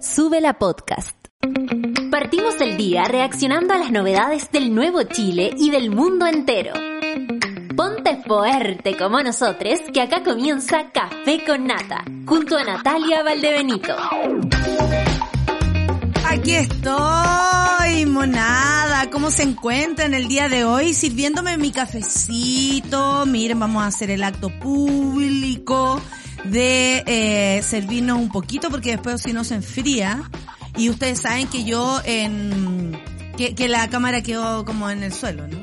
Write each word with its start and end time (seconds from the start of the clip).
Sube 0.00 0.40
la 0.40 0.54
podcast. 0.54 1.14
Partimos 2.10 2.58
el 2.62 2.78
día 2.78 3.04
reaccionando 3.04 3.74
a 3.74 3.78
las 3.78 3.90
novedades 3.92 4.50
del 4.50 4.74
nuevo 4.74 5.02
Chile 5.02 5.54
y 5.58 5.68
del 5.68 5.90
mundo 5.90 6.26
entero. 6.26 6.72
Ponte 7.76 8.22
fuerte 8.26 8.96
como 8.96 9.22
nosotros, 9.22 9.78
que 9.92 10.00
acá 10.00 10.22
comienza 10.22 10.90
Café 10.90 11.44
con 11.44 11.66
Nata, 11.66 12.02
junto 12.26 12.56
a 12.56 12.64
Natalia 12.64 13.22
Valdebenito. 13.22 13.94
Aquí 16.24 16.54
estoy, 16.54 18.06
monada. 18.06 19.10
¿Cómo 19.10 19.30
se 19.30 19.42
encuentra 19.42 20.06
en 20.06 20.14
el 20.14 20.28
día 20.28 20.48
de 20.48 20.64
hoy? 20.64 20.94
Sirviéndome 20.94 21.58
mi 21.58 21.72
cafecito. 21.72 23.26
Miren, 23.26 23.60
vamos 23.60 23.82
a 23.82 23.88
hacer 23.88 24.10
el 24.10 24.22
acto 24.22 24.48
público 24.60 26.00
de 26.44 27.02
eh, 27.06 27.62
servirnos 27.62 28.18
un 28.18 28.30
poquito 28.30 28.70
porque 28.70 28.92
después 28.92 29.22
si 29.22 29.32
no 29.32 29.44
se 29.44 29.54
enfría. 29.56 30.22
Y 30.76 30.88
ustedes 30.88 31.20
saben 31.20 31.48
que 31.48 31.64
yo 31.64 32.00
en... 32.04 32.98
Que, 33.36 33.54
que 33.54 33.68
la 33.68 33.88
cámara 33.88 34.22
quedó 34.22 34.64
como 34.64 34.90
en 34.90 35.02
el 35.02 35.12
suelo, 35.12 35.46
¿no? 35.48 35.58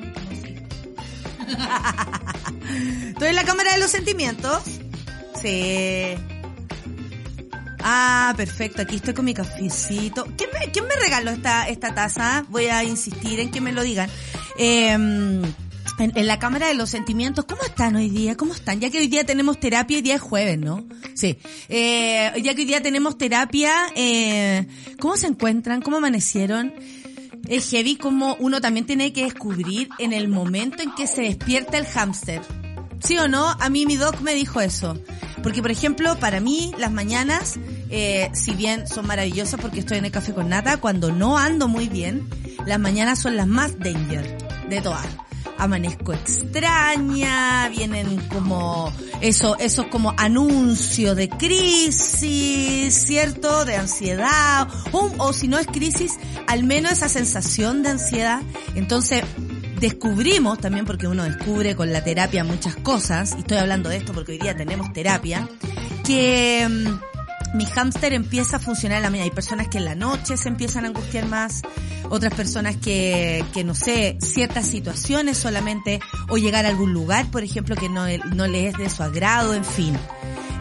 Estoy 3.10 3.30
en 3.30 3.36
la 3.36 3.46
cámara 3.46 3.74
de 3.74 3.80
los 3.80 3.92
sentimientos. 3.92 4.64
Sí. 5.42 6.16
Ah, 7.80 8.34
perfecto. 8.36 8.82
Aquí 8.82 8.98
estoy 8.98 9.14
con 9.14 9.26
mi 9.26 9.34
cafecito. 9.34 10.26
¿Quién 10.38 10.50
me, 10.54 10.72
quién 10.72 10.86
me 10.88 10.96
regaló 10.96 11.32
esta, 11.32 11.68
esta 11.68 11.94
taza? 11.94 12.46
Voy 12.50 12.66
a 12.66 12.84
insistir 12.84 13.40
en 13.40 13.52
que 13.52 13.62
me 13.62 13.72
lo 13.72 13.84
digan. 13.84 14.09
Eh, 14.58 14.98
en, 15.98 16.12
en, 16.16 16.28
la 16.28 16.40
Cámara 16.40 16.68
de 16.68 16.74
los 16.74 16.90
Sentimientos, 16.90 17.46
¿cómo 17.46 17.64
están 17.64 17.96
hoy 17.96 18.10
día? 18.10 18.36
¿Cómo 18.36 18.54
están? 18.54 18.80
Ya 18.80 18.90
que 18.90 19.00
hoy 19.00 19.08
día 19.08 19.26
tenemos 19.26 19.60
terapia, 19.60 19.98
hoy 19.98 20.02
día 20.02 20.16
es 20.16 20.22
jueves, 20.22 20.58
¿no? 20.58 20.86
Sí. 21.14 21.38
Eh, 21.70 22.32
ya 22.44 22.54
que 22.54 22.62
hoy 22.62 22.68
día 22.68 22.82
tenemos 22.82 23.18
terapia, 23.18 23.72
eh, 23.96 24.68
¿cómo 25.00 25.18
se 25.18 25.28
encuentran? 25.28 25.82
¿Cómo 25.82 25.98
amanecieron? 25.98 26.73
Es 27.48 27.70
heavy 27.70 27.95
como 27.95 28.36
uno 28.40 28.62
también 28.62 28.86
tiene 28.86 29.14
que 29.14 29.23
descubrir 29.23 29.90
en 30.00 30.14
el 30.14 30.28
momento 30.28 30.84
en 30.84 30.94
que 30.95 31.08
se 31.08 31.22
despierta 31.23 31.78
el 31.78 31.86
hámster. 31.86 32.42
¿Sí 33.00 33.18
o 33.18 33.28
no? 33.28 33.50
A 33.59 33.70
mí 33.70 33.86
mi 33.86 33.95
doc 33.95 34.22
me 34.22 34.34
dijo 34.34 34.59
eso. 34.59 35.00
Porque, 35.44 35.62
por 35.62 35.72
ejemplo, 35.72 36.20
para 36.20 36.40
mí 36.40 36.73
las 36.78 36.92
mañanas, 36.92 37.59
eh, 37.90 38.30
si 38.34 38.53
bien 38.53 38.88
son 38.88 39.06
maravillosas 39.06 39.59
porque 39.62 39.80
estoy 39.80 40.00
en 40.00 40.06
el 40.06 40.12
café 40.12 40.34
con 40.34 40.50
nata, 40.50 40.78
cuando 40.78 41.12
no 41.12 41.38
ando 41.38 41.68
muy 41.68 41.88
bien, 41.90 42.28
las 42.66 42.80
mañanas 42.80 43.20
son 43.20 43.36
las 43.36 43.48
más 43.48 43.78
danger 43.80 44.38
de 44.70 44.81
todas. 44.81 45.08
Amanezco 45.58 46.13
extraña, 46.13 47.69
vienen 47.69 48.17
como 48.30 48.91
eso, 49.22 49.58
esos 49.58 49.88
como 49.88 50.13
anuncios 50.17 51.16
de 51.16 51.30
crisis, 51.30 52.94
¿cierto? 52.94 53.66
De 53.66 53.75
ansiedad, 53.75 54.67
o, 54.91 55.11
o 55.17 55.33
si 55.33 55.47
no 55.47 55.58
es 55.58 55.67
crisis, 55.67 56.17
al 56.47 56.63
menos 56.63 56.91
esa 56.94 57.09
sensación 57.09 57.83
de 57.83 57.89
ansiedad. 57.89 58.41
Entonces, 58.75 59.23
descubrimos 59.80 60.59
también 60.59 60.85
porque 60.85 61.08
uno 61.08 61.23
descubre 61.23 61.75
con 61.75 61.91
la 61.91 62.03
terapia 62.03 62.44
muchas 62.44 62.75
cosas, 62.75 63.33
y 63.35 63.39
estoy 63.39 63.58
hablando 63.58 63.89
de 63.89 63.97
esto 63.97 64.13
porque 64.13 64.33
hoy 64.33 64.38
día 64.39 64.55
tenemos 64.55 64.91
terapia, 64.94 65.47
que 66.05 66.67
mm, 66.67 67.17
mi 67.53 67.66
hámster 67.66 68.14
empieza 68.14 68.58
a 68.58 68.59
funcionar 68.59 68.98
en 68.98 69.03
la 69.03 69.09
mañana. 69.09 69.26
Hay 69.26 69.31
personas 69.36 69.67
que 69.67 69.78
en 69.78 69.86
la 69.86 69.95
noche 69.95 70.38
se 70.38 70.50
empiezan 70.50 70.86
a 70.86 70.90
angustiar 70.90 71.26
más, 71.28 71.62
otras 72.09 72.34
personas 72.34 72.76
que, 72.78 73.44
que 73.53 73.64
no 73.64 73.76
sé, 73.76 74.17
ciertas 74.22 74.67
situaciones 74.67 75.38
solamente, 75.38 76.00
o 76.30 76.38
llegar 76.38 76.66
a 76.66 76.70
algún 76.70 76.94
lugar, 76.94 77.25
por 77.28 77.44
ejemplo, 77.44 77.75
que 77.75 77.90
no, 77.90 78.06
no 78.34 78.48
le 78.48 78.68
es 78.68 78.78
de 78.78 78.90
su 78.90 79.03
agrado, 79.03 79.53
en 79.53 79.66
fin. 79.66 79.98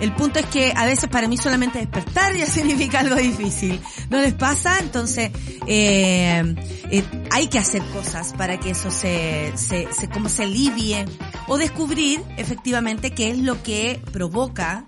El 0.01 0.13
punto 0.13 0.39
es 0.39 0.47
que 0.47 0.73
a 0.77 0.85
veces 0.85 1.09
para 1.09 1.27
mí 1.27 1.37
solamente 1.39 1.79
despertar 1.79 2.37
ya 2.37 2.47
significa 2.47 3.01
algo 3.01 3.17
difícil. 3.17 3.81
¿No 4.11 4.21
les 4.21 4.35
pasa? 4.35 4.79
Entonces, 4.79 5.31
eh, 5.67 6.55
eh, 6.91 7.05
hay 7.31 7.47
que 7.49 7.59
hacer 7.59 7.83
cosas 7.93 8.35
para 8.35 8.61
que 8.61 8.71
eso 8.71 8.91
se, 8.91 9.53
se, 9.57 9.89
se, 9.93 10.09
como 10.09 10.29
se 10.29 10.45
alivie. 10.45 11.07
O 11.49 11.57
descubrir 11.57 12.23
efectivamente 12.37 13.13
qué 13.13 13.31
es 13.31 13.39
lo 13.39 13.63
que 13.63 14.01
provoca 14.13 14.85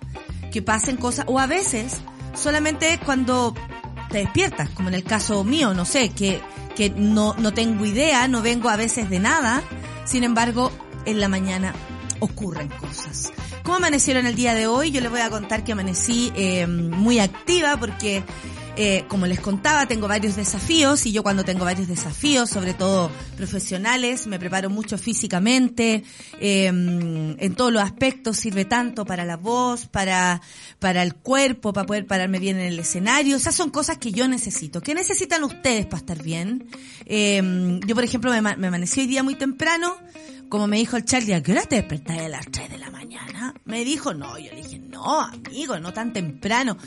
que 0.51 0.61
pasen 0.61 0.97
cosas. 0.97 1.25
O 1.27 1.39
a 1.39 1.47
veces, 1.47 2.01
solamente 2.33 2.99
cuando 3.05 3.53
te 4.09 4.19
despiertas, 4.19 4.69
como 4.69 4.89
en 4.89 4.95
el 4.95 5.03
caso 5.03 5.43
mío, 5.43 5.73
no 5.73 5.85
sé, 5.85 6.09
que, 6.09 6.41
que 6.75 6.89
no, 6.89 7.35
no 7.37 7.53
tengo 7.53 7.85
idea, 7.85 8.27
no 8.27 8.41
vengo 8.41 8.69
a 8.69 8.75
veces 8.75 9.09
de 9.09 9.19
nada. 9.19 9.61
Sin 10.05 10.23
embargo, 10.23 10.71
en 11.05 11.19
la 11.19 11.27
mañana 11.27 11.73
ocurren 12.19 12.67
cosas. 12.67 13.31
¿Cómo 13.63 13.77
amanecieron 13.77 14.25
el 14.25 14.35
día 14.35 14.55
de 14.55 14.67
hoy? 14.67 14.91
Yo 14.91 15.01
les 15.01 15.11
voy 15.11 15.21
a 15.21 15.29
contar 15.29 15.63
que 15.63 15.73
amanecí 15.73 16.31
eh, 16.35 16.65
muy 16.65 17.19
activa 17.19 17.77
porque, 17.77 18.23
eh, 18.81 19.03
como 19.09 19.27
les 19.27 19.41
contaba, 19.41 19.87
tengo 19.87 20.07
varios 20.07 20.37
desafíos 20.37 21.05
y 21.05 21.11
yo 21.11 21.21
cuando 21.21 21.43
tengo 21.43 21.65
varios 21.65 21.89
desafíos, 21.89 22.49
sobre 22.49 22.73
todo 22.73 23.11
profesionales, 23.35 24.25
me 24.25 24.39
preparo 24.39 24.69
mucho 24.69 24.97
físicamente, 24.97 26.05
eh, 26.39 26.67
en 26.67 27.55
todos 27.55 27.73
los 27.73 27.83
aspectos, 27.83 28.37
sirve 28.37 28.63
tanto 28.63 29.03
para 29.03 29.25
la 29.25 29.35
voz, 29.35 29.87
para, 29.87 30.41
para 30.79 31.03
el 31.03 31.15
cuerpo, 31.15 31.73
para 31.73 31.85
poder 31.85 32.07
pararme 32.07 32.39
bien 32.39 32.57
en 32.57 32.67
el 32.67 32.79
escenario. 32.79 33.35
Esas 33.35 33.53
son 33.53 33.69
cosas 33.69 33.97
que 33.97 34.13
yo 34.13 34.29
necesito. 34.29 34.79
¿Qué 34.79 34.95
necesitan 34.95 35.43
ustedes 35.43 35.85
para 35.85 35.97
estar 35.97 36.23
bien? 36.23 36.69
yo, 37.05 37.95
por 37.95 38.05
ejemplo, 38.05 38.31
me, 38.31 38.41
me 38.41 38.67
amanecí 38.67 39.01
hoy 39.01 39.07
día 39.07 39.23
muy 39.23 39.35
temprano, 39.35 39.97
como 40.47 40.67
me 40.67 40.77
dijo 40.77 40.95
el 40.95 41.03
Charlie, 41.03 41.33
¿a 41.33 41.43
qué 41.43 41.51
hora 41.51 41.63
te 41.63 41.75
despertaste 41.75 42.25
a 42.25 42.29
las 42.29 42.45
3 42.49 42.69
de 42.69 42.77
la 42.77 42.89
mañana? 42.89 43.53
Me 43.65 43.83
dijo, 43.83 44.13
no, 44.13 44.39
yo 44.39 44.51
le 44.51 44.63
dije, 44.63 44.79
no, 44.79 45.21
amigo, 45.21 45.79
no 45.79 45.93
tan 45.93 46.11
temprano. 46.11 46.77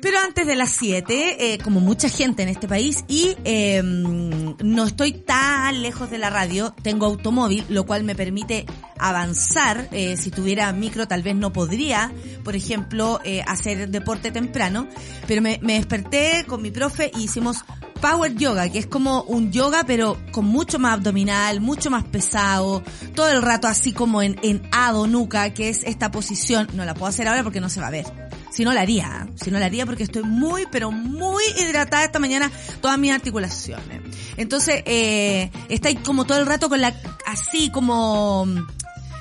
Pero 0.00 0.18
antes 0.18 0.46
de 0.46 0.56
las 0.56 0.70
7, 0.70 1.54
eh, 1.54 1.58
como 1.58 1.80
mucha 1.80 2.08
gente 2.08 2.42
en 2.42 2.48
este 2.48 2.68
país, 2.68 3.04
y 3.08 3.36
eh, 3.44 3.82
no 3.82 4.86
estoy 4.86 5.12
tan 5.12 5.82
lejos 5.82 6.10
de 6.10 6.18
la 6.18 6.30
radio, 6.30 6.74
tengo 6.82 7.06
automóvil, 7.06 7.64
lo 7.68 7.84
cual 7.84 8.04
me 8.04 8.14
permite 8.14 8.66
avanzar. 8.98 9.88
Eh, 9.92 10.16
si 10.16 10.30
tuviera 10.30 10.72
micro, 10.72 11.08
tal 11.08 11.22
vez 11.22 11.34
no 11.34 11.52
podría, 11.52 12.12
por 12.44 12.56
ejemplo, 12.56 13.20
eh, 13.24 13.42
hacer 13.46 13.90
deporte 13.90 14.30
temprano. 14.30 14.86
Pero 15.26 15.42
me, 15.42 15.58
me 15.62 15.74
desperté 15.74 16.44
con 16.46 16.62
mi 16.62 16.70
profe 16.70 17.10
y 17.14 17.24
hicimos 17.24 17.64
Power 18.00 18.34
Yoga, 18.34 18.68
que 18.70 18.78
es 18.78 18.86
como 18.86 19.22
un 19.24 19.52
yoga 19.52 19.84
pero 19.86 20.16
con 20.32 20.46
mucho 20.46 20.78
más 20.78 20.94
abdominal, 20.94 21.60
mucho 21.60 21.90
más 21.90 22.04
pesado, 22.04 22.82
todo 23.14 23.30
el 23.30 23.42
rato 23.42 23.68
así 23.68 23.92
como 23.92 24.22
en, 24.22 24.38
en 24.42 24.62
ado 24.72 25.06
nuca, 25.06 25.52
que 25.52 25.68
es 25.68 25.84
esta 25.84 26.10
posición. 26.10 26.68
No 26.74 26.84
la 26.84 26.94
puedo 26.94 27.08
hacer 27.08 27.28
ahora 27.28 27.42
porque 27.42 27.60
no 27.60 27.68
se 27.68 27.80
va 27.80 27.88
a 27.88 27.90
ver. 27.90 28.29
Si 28.50 28.64
no 28.64 28.72
la 28.72 28.80
haría, 28.80 29.28
si 29.42 29.50
no 29.50 29.58
la 29.58 29.66
haría 29.66 29.86
porque 29.86 30.02
estoy 30.02 30.24
muy, 30.24 30.66
pero 30.70 30.90
muy 30.90 31.42
hidratada 31.58 32.04
esta 32.04 32.18
mañana, 32.18 32.50
todas 32.80 32.98
mis 32.98 33.12
articulaciones. 33.12 34.02
Entonces, 34.36 34.82
eh, 34.86 35.50
está 35.68 35.88
ahí 35.88 35.96
como 35.96 36.24
todo 36.24 36.38
el 36.38 36.46
rato 36.46 36.68
con 36.68 36.80
la, 36.80 36.94
así 37.26 37.70
como, 37.70 38.46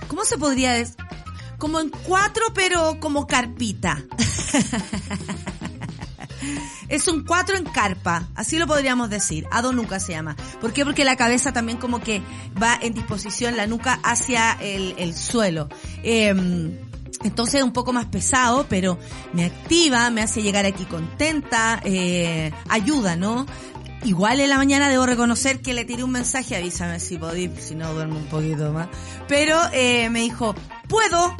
¿cómo 0.07 0.25
se 0.25 0.37
podría 0.37 0.73
decir? 0.73 0.95
Como 1.57 1.79
en 1.79 1.89
cuatro, 1.89 2.43
pero 2.53 2.99
como 2.99 3.27
carpita. 3.27 4.03
Es 6.87 7.07
un 7.07 7.23
cuatro 7.23 7.55
en 7.55 7.65
carpa, 7.65 8.27
así 8.33 8.57
lo 8.57 8.65
podríamos 8.65 9.11
decir. 9.11 9.45
Ado 9.51 9.73
nuca 9.73 9.99
se 9.99 10.13
llama. 10.13 10.35
¿Por 10.59 10.73
qué? 10.73 10.83
Porque 10.83 11.05
la 11.05 11.15
cabeza 11.15 11.53
también 11.53 11.77
como 11.77 11.99
que 11.99 12.23
va 12.61 12.79
en 12.81 12.93
disposición, 12.93 13.55
la 13.57 13.67
nuca 13.67 13.99
hacia 14.03 14.53
el, 14.53 14.95
el 14.97 15.13
suelo. 15.13 15.69
Eh, 16.01 16.33
entonces 17.23 17.55
es 17.55 17.63
un 17.63 17.73
poco 17.73 17.93
más 17.93 18.05
pesado, 18.05 18.65
pero 18.69 18.97
me 19.33 19.45
activa, 19.45 20.09
me 20.09 20.21
hace 20.21 20.41
llegar 20.41 20.65
aquí 20.65 20.85
contenta, 20.85 21.81
eh, 21.83 22.51
ayuda, 22.69 23.15
¿no? 23.15 23.45
Igual 24.03 24.39
en 24.39 24.49
la 24.49 24.57
mañana 24.57 24.87
debo 24.87 25.05
reconocer 25.05 25.61
que 25.61 25.73
le 25.73 25.83
tiré 25.83 26.03
un 26.03 26.11
mensaje, 26.11 26.55
avísame 26.55 26.99
si 26.99 27.17
podí, 27.17 27.51
si 27.59 27.75
no 27.75 27.93
duermo 27.93 28.17
un 28.17 28.27
poquito 28.27 28.71
más. 28.71 28.87
Pero 29.27 29.59
eh, 29.73 30.09
me 30.09 30.21
dijo, 30.21 30.55
puedo, 30.87 31.35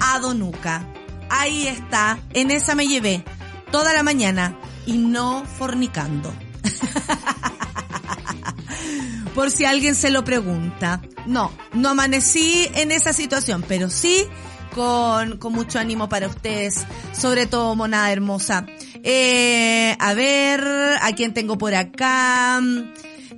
Ado 0.00 0.34
nuca. 0.34 0.86
Ahí 1.30 1.66
está, 1.66 2.18
en 2.32 2.50
esa 2.50 2.74
me 2.74 2.86
llevé 2.86 3.24
toda 3.70 3.92
la 3.92 4.02
mañana 4.02 4.58
y 4.86 4.98
no 4.98 5.44
fornicando. 5.44 6.32
Por 9.34 9.50
si 9.50 9.64
alguien 9.64 9.94
se 9.94 10.10
lo 10.10 10.24
pregunta. 10.24 11.02
No, 11.26 11.52
no 11.74 11.90
amanecí 11.90 12.68
en 12.74 12.90
esa 12.90 13.12
situación, 13.12 13.62
pero 13.68 13.90
sí 13.90 14.26
con, 14.74 15.38
con 15.38 15.52
mucho 15.52 15.78
ánimo 15.78 16.08
para 16.08 16.28
ustedes, 16.28 16.86
sobre 17.12 17.46
todo 17.46 17.74
monada 17.74 18.12
hermosa. 18.12 18.66
Eh, 19.02 19.96
a 19.98 20.14
ver, 20.14 20.62
¿a 21.00 21.12
quién 21.14 21.34
tengo 21.34 21.58
por 21.58 21.74
acá? 21.74 22.60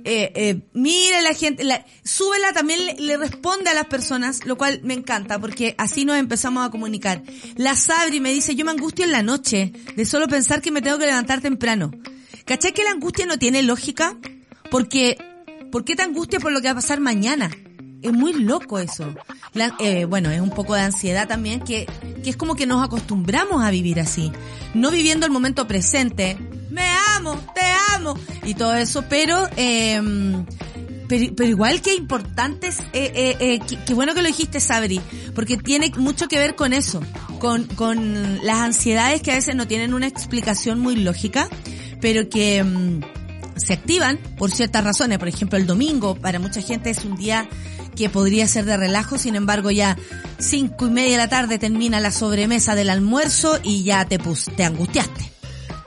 Eh, 0.03 0.31
eh, 0.35 0.61
mire 0.73 1.21
la 1.21 1.33
gente, 1.33 1.63
la, 1.63 1.85
súbela 2.03 2.53
también 2.53 2.85
le, 2.85 2.95
le, 2.95 3.17
responde 3.17 3.69
a 3.69 3.73
las 3.73 3.85
personas, 3.85 4.45
lo 4.45 4.57
cual 4.57 4.81
me 4.83 4.95
encanta 4.95 5.37
porque 5.37 5.75
así 5.77 6.05
nos 6.05 6.17
empezamos 6.17 6.65
a 6.65 6.71
comunicar. 6.71 7.21
La 7.55 7.75
Sabri 7.75 8.19
me 8.19 8.33
dice, 8.33 8.55
yo 8.55 8.65
me 8.65 8.71
angustio 8.71 9.05
en 9.05 9.11
la 9.11 9.21
noche 9.21 9.71
de 9.95 10.05
solo 10.05 10.27
pensar 10.27 10.61
que 10.61 10.71
me 10.71 10.81
tengo 10.81 10.97
que 10.97 11.05
levantar 11.05 11.41
temprano. 11.41 11.91
¿Cachai 12.45 12.73
que 12.73 12.83
la 12.83 12.91
angustia 12.91 13.25
no 13.25 13.37
tiene 13.37 13.61
lógica? 13.61 14.17
Porque, 14.71 15.17
¿por 15.71 15.85
qué 15.85 15.95
te 15.95 16.01
angustia 16.01 16.39
por 16.39 16.51
lo 16.51 16.61
que 16.61 16.67
va 16.67 16.71
a 16.71 16.75
pasar 16.75 16.99
mañana? 16.99 17.51
Es 18.01 18.13
muy 18.13 18.33
loco 18.33 18.79
eso. 18.79 19.13
Eh, 19.79 20.05
bueno, 20.05 20.29
es 20.31 20.41
un 20.41 20.49
poco 20.49 20.75
de 20.75 20.81
ansiedad 20.81 21.27
también 21.27 21.59
que, 21.59 21.85
que 22.23 22.29
es 22.29 22.37
como 22.37 22.55
que 22.55 22.65
nos 22.65 22.83
acostumbramos 22.83 23.63
a 23.63 23.71
vivir 23.71 23.99
así. 23.99 24.31
No 24.73 24.91
viviendo 24.91 25.25
el 25.25 25.31
momento 25.31 25.67
presente. 25.67 26.37
Me 26.69 26.87
amo, 27.15 27.37
te 27.53 27.95
amo. 27.95 28.15
Y 28.43 28.53
todo 28.55 28.75
eso, 28.75 29.03
pero... 29.09 29.47
Eh, 29.55 30.43
pero, 31.11 31.35
pero 31.35 31.49
igual 31.49 31.81
que 31.81 31.93
importante 31.93 32.69
eh, 32.69 33.11
eh, 33.13 33.37
eh, 33.41 33.77
qué, 33.85 33.93
bueno 33.93 34.13
que 34.13 34.21
lo 34.21 34.29
dijiste, 34.29 34.61
Sabri, 34.61 35.01
porque 35.35 35.57
tiene 35.57 35.91
mucho 35.97 36.29
que 36.29 36.39
ver 36.39 36.55
con 36.55 36.71
eso, 36.71 37.01
con, 37.37 37.65
con 37.65 38.45
las 38.45 38.59
ansiedades 38.59 39.21
que 39.21 39.33
a 39.33 39.35
veces 39.35 39.53
no 39.53 39.67
tienen 39.67 39.93
una 39.93 40.07
explicación 40.07 40.79
muy 40.79 40.95
lógica, 40.95 41.49
pero 41.99 42.29
que 42.29 42.63
mm, 42.63 43.01
se 43.57 43.73
activan 43.73 44.19
por 44.37 44.51
ciertas 44.51 44.85
razones. 44.85 45.19
Por 45.19 45.27
ejemplo, 45.27 45.57
el 45.57 45.67
domingo 45.67 46.15
para 46.15 46.39
mucha 46.39 46.61
gente 46.61 46.89
es 46.91 47.03
un 47.03 47.17
día 47.17 47.45
que 47.95 48.09
podría 48.09 48.47
ser 48.47 48.65
de 48.65 48.77
relajo, 48.77 49.17
sin 49.17 49.35
embargo 49.35 49.71
ya 49.71 49.97
cinco 50.39 50.87
y 50.87 50.91
media 50.91 51.11
de 51.11 51.17
la 51.17 51.29
tarde 51.29 51.59
termina 51.59 51.99
la 51.99 52.11
sobremesa 52.11 52.75
del 52.75 52.89
almuerzo 52.89 53.59
y 53.63 53.83
ya 53.83 54.05
te, 54.05 54.19
pus, 54.19 54.45
te 54.55 54.63
angustiaste. 54.63 55.31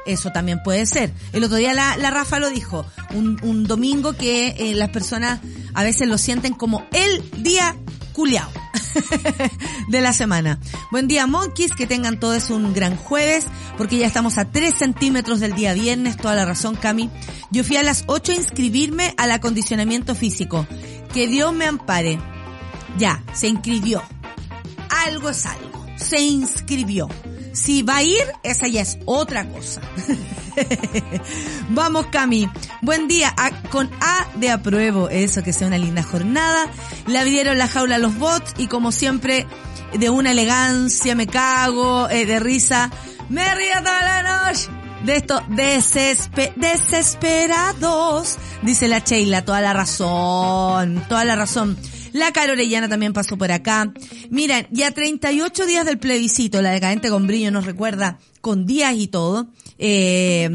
Eso 0.07 0.31
también 0.31 0.63
puede 0.63 0.85
ser. 0.87 1.13
El 1.33 1.45
otro 1.45 1.57
día 1.57 1.73
la, 1.73 1.97
la 1.97 2.11
Rafa 2.11 2.39
lo 2.39 2.51
dijo, 2.51 2.87
un, 3.15 3.39
un 3.43 3.65
domingo 3.65 4.13
que 4.13 4.49
eh, 4.59 4.75
las 4.75 4.91
personas 4.91 5.41
a 5.73 5.83
veces 5.83 6.09
lo 6.09 6.19
sienten 6.19 6.55
como 6.55 6.87
el 6.93 7.43
día 7.43 7.77
culiao 8.13 8.49
de 9.89 10.01
la 10.01 10.13
semana. 10.13 10.59
Buen 10.91 11.09
día, 11.09 11.27
monkeys, 11.27 11.73
que 11.73 11.87
tengan 11.87 12.21
todos 12.21 12.51
un 12.51 12.73
gran 12.73 12.97
jueves, 12.97 13.47
porque 13.77 13.99
ya 13.99 14.07
estamos 14.07 14.39
a 14.39 14.47
3 14.47 14.75
centímetros 14.75 15.41
del 15.41 15.55
día 15.55 15.75
viernes, 15.75 16.17
toda 16.17 16.35
la 16.35 16.45
razón, 16.45 16.77
Cami. 16.77 17.11
Yo 17.51 17.65
fui 17.65 17.77
a 17.77 17.83
las 17.83 18.05
8 18.07 18.33
a 18.33 18.35
inscribirme 18.37 19.15
al 19.17 19.33
acondicionamiento 19.33 20.15
físico. 20.15 20.67
Que 21.15 21.27
Dios 21.29 21.53
me 21.55 21.65
ampare. 21.67 22.19
Ya, 22.99 23.23
se 23.33 23.49
inscribió. 23.49 24.03
Algo 25.07 25.31
es 25.31 25.47
algo. 25.47 25.87
Se 25.97 26.21
inscribió. 26.21 27.09
Si 27.53 27.83
va 27.83 27.99
a 27.99 28.03
ir, 28.03 28.25
esa 28.43 28.67
ya 28.67 28.81
es 28.83 28.99
otra 29.07 29.49
cosa. 29.49 29.81
Vamos, 31.71 32.07
Cami. 32.07 32.49
Buen 32.83 33.07
día. 33.09 33.33
A- 33.37 33.63
con 33.71 33.91
A 34.01 34.27
de 34.37 34.51
apruebo. 34.51 35.09
Eso, 35.09 35.43
que 35.43 35.53
sea 35.53 35.69
una 35.69 35.79
linda 35.79 36.03
jornada. 36.03 36.67
Le 37.07 37.19
abrieron 37.19 37.59
la 37.59 37.69
jaula 37.69 37.97
a 37.97 37.99
los 37.99 38.19
bots 38.19 38.55
y 38.59 38.67
como 38.67 38.91
siempre, 38.93 39.47
de 39.97 40.11
una 40.11 40.33
elegancia, 40.33 41.15
me 41.15 41.27
cago, 41.29 42.09
eh, 42.11 42.27
de 42.27 42.41
risa. 42.41 42.91
Me 43.29 43.55
río 43.55 43.75
toda 43.79 44.03
la 44.23 44.49
noche. 44.49 44.69
De 45.05 45.17
esto, 45.17 45.41
desespe- 45.51 46.55
desesperados. 46.57 48.39
Dice 48.63 48.89
la 48.89 49.01
Sheila, 49.01 49.45
toda 49.45 49.61
la 49.61 49.73
razón, 49.73 51.03
toda 51.09 51.25
la 51.25 51.37
razón. 51.37 51.77
La 52.13 52.33
Caro 52.33 52.53
Orellana 52.53 52.89
también 52.89 53.13
pasó 53.13 53.37
por 53.37 53.53
acá. 53.53 53.93
Miren, 54.31 54.67
ya 54.71 54.93
38 54.93 55.67
días 55.67 55.85
del 55.85 55.99
plebiscito, 55.99 56.63
la 56.63 56.71
decadente 56.71 57.11
con 57.11 57.27
brillo 57.27 57.51
nos 57.51 57.67
recuerda 57.67 58.19
con 58.41 58.67
días 58.67 58.95
y 58.97 59.09
todo. 59.09 59.49
Eh, 59.79 60.49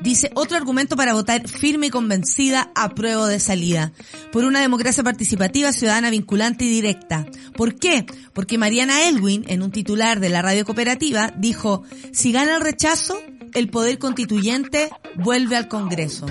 Dice, 0.00 0.30
otro 0.34 0.56
argumento 0.56 0.96
para 0.96 1.12
votar 1.12 1.48
firme 1.48 1.88
y 1.88 1.90
convencida 1.90 2.70
a 2.74 2.90
prueba 2.90 3.26
de 3.26 3.40
salida. 3.40 3.92
Por 4.30 4.44
una 4.44 4.60
democracia 4.60 5.02
participativa, 5.02 5.72
ciudadana, 5.72 6.10
vinculante 6.10 6.64
y 6.64 6.70
directa. 6.70 7.26
¿Por 7.56 7.74
qué? 7.74 8.06
Porque 8.32 8.58
Mariana 8.58 9.08
Elwin, 9.08 9.44
en 9.48 9.62
un 9.62 9.72
titular 9.72 10.20
de 10.20 10.28
la 10.28 10.42
radio 10.42 10.64
cooperativa, 10.64 11.32
dijo, 11.36 11.82
si 12.12 12.32
gana 12.32 12.56
el 12.56 12.62
rechazo, 12.62 13.20
el 13.54 13.68
poder 13.70 13.98
constituyente 13.98 14.90
vuelve 15.16 15.56
al 15.56 15.68
Congreso. 15.68 16.26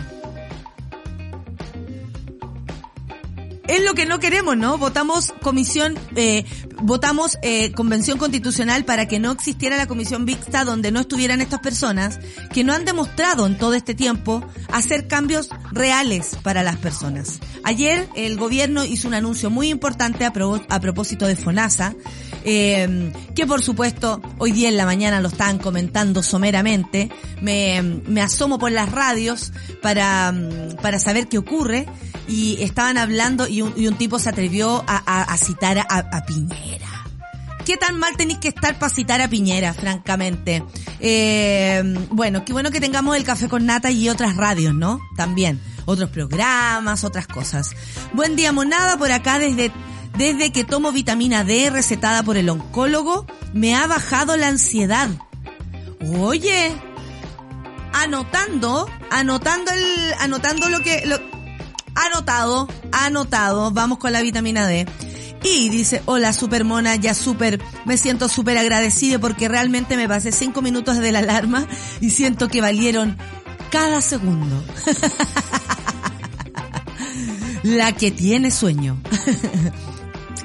Es 3.68 3.84
lo 3.84 3.94
que 3.96 4.06
no 4.06 4.20
queremos, 4.20 4.56
¿no? 4.56 4.78
Votamos 4.78 5.34
comisión, 5.42 5.96
eh, 6.16 6.46
votamos 6.82 7.38
eh, 7.42 7.74
convención 7.74 8.18
constitucional 8.18 8.86
para 8.86 9.08
que 9.08 9.20
no 9.20 9.32
existiera 9.32 9.76
la 9.76 9.88
comisión 9.88 10.24
mixta 10.24 10.64
donde 10.64 10.92
no 10.92 11.02
estuvieran 11.02 11.42
estas 11.42 11.60
personas 11.60 12.20
que 12.54 12.64
no 12.64 12.72
han 12.72 12.86
demostrado 12.86 13.46
en 13.46 13.58
todo 13.58 13.74
este 13.74 13.94
tiempo 13.94 14.42
hacer 14.72 15.08
cambios 15.08 15.50
reales 15.72 16.38
para 16.44 16.64
las 16.64 16.78
personas. 16.78 17.40
Ayer 17.66 18.08
el 18.16 18.38
gobierno 18.38 18.86
hizo 18.86 19.10
un 19.10 19.14
anuncio 19.16 19.50
muy 19.50 19.68
importante 19.68 20.24
a, 20.24 20.32
pro- 20.32 20.62
a 20.70 20.80
propósito 20.80 21.28
de 21.28 21.36
FONASA, 21.36 21.94
eh, 22.46 23.12
que 23.36 23.46
por 23.46 23.62
supuesto 23.62 24.22
hoy 24.38 24.54
día 24.54 24.70
en 24.70 24.78
la 24.78 24.86
mañana 24.86 25.20
lo 25.20 25.28
estaban 25.28 25.58
comentando 25.60 26.24
someramente. 26.24 27.10
Me, 27.42 27.82
me 27.82 28.22
asomo 28.22 28.60
por 28.60 28.72
las 28.72 28.90
radios 28.90 29.52
para, 29.82 30.34
para 30.82 31.00
saber 31.00 31.28
qué 31.28 31.38
ocurre 31.38 31.86
y 32.28 32.62
estaban 32.62 32.98
hablando 32.98 33.48
y 33.48 33.62
un, 33.62 33.74
y 33.78 33.88
un 33.88 33.96
tipo 33.96 34.20
se 34.20 34.30
atrevió 34.30 34.84
a, 34.88 34.98
a- 35.06 35.24
a 35.24 35.38
citar 35.38 35.78
a, 35.80 35.84
a 35.98 36.26
Piñera. 36.26 36.88
¿Qué 37.66 37.76
tan 37.76 38.00
mal 38.00 38.16
tenéis 38.16 38.40
que 38.40 38.48
estar 38.48 38.80
para 38.80 38.94
citar 38.94 39.20
a 39.22 39.28
Piñera, 39.28 39.74
francamente? 39.74 40.64
Eh, 41.02 41.84
bueno, 42.12 42.46
qué 42.46 42.54
bueno 42.54 42.72
que 42.72 42.80
tengamos 42.80 43.18
el 43.18 43.26
café 43.26 43.50
con 43.50 43.66
nata 43.66 43.92
y 43.92 44.08
otras 44.08 44.38
radios, 44.38 44.74
¿no? 44.74 45.02
También. 45.18 45.60
Otros 45.86 46.10
programas, 46.10 47.04
otras 47.04 47.28
cosas. 47.28 47.72
Buen 48.14 48.36
día, 48.38 48.52
monada, 48.54 48.98
por 48.98 49.12
acá 49.12 49.38
desde, 49.40 49.72
desde 50.18 50.52
que 50.52 50.64
tomo 50.64 50.92
vitamina 50.94 51.44
D 51.44 51.70
recetada 51.70 52.24
por 52.24 52.38
el 52.38 52.50
oncólogo, 52.50 53.26
me 53.54 53.76
ha 53.76 53.86
bajado 53.88 54.38
la 54.38 54.48
ansiedad. 54.48 55.10
Oye, 56.20 56.72
anotando, 57.94 58.90
anotando 59.12 59.72
el, 59.72 60.14
anotando 60.20 60.70
lo 60.70 60.80
que, 60.82 61.04
lo, 61.06 61.20
anotado, 62.06 62.68
anotado, 62.92 63.72
vamos 63.72 63.98
con 63.98 64.12
la 64.12 64.22
vitamina 64.22 64.68
D. 64.68 64.88
Y 65.44 65.70
dice, 65.70 66.02
hola 66.06 66.34
supermona, 66.34 66.96
ya 66.96 67.14
super, 67.14 67.62
me 67.86 67.98
siento 67.98 68.28
súper 68.28 68.58
agradecida 68.58 69.20
porque 69.20 69.48
realmente 69.48 69.96
me 69.96 70.08
pasé 70.08 70.32
cinco 70.32 70.62
minutos 70.62 70.98
de 70.98 71.12
la 71.12 71.20
alarma 71.20 71.68
y 72.02 72.10
siento 72.10 72.48
que 72.48 72.62
valieron 72.62 73.18
cada 73.72 74.02
segundo. 74.02 74.64
la 77.64 77.92
que 77.94 78.12
tiene 78.12 78.52
sueño. 78.52 78.98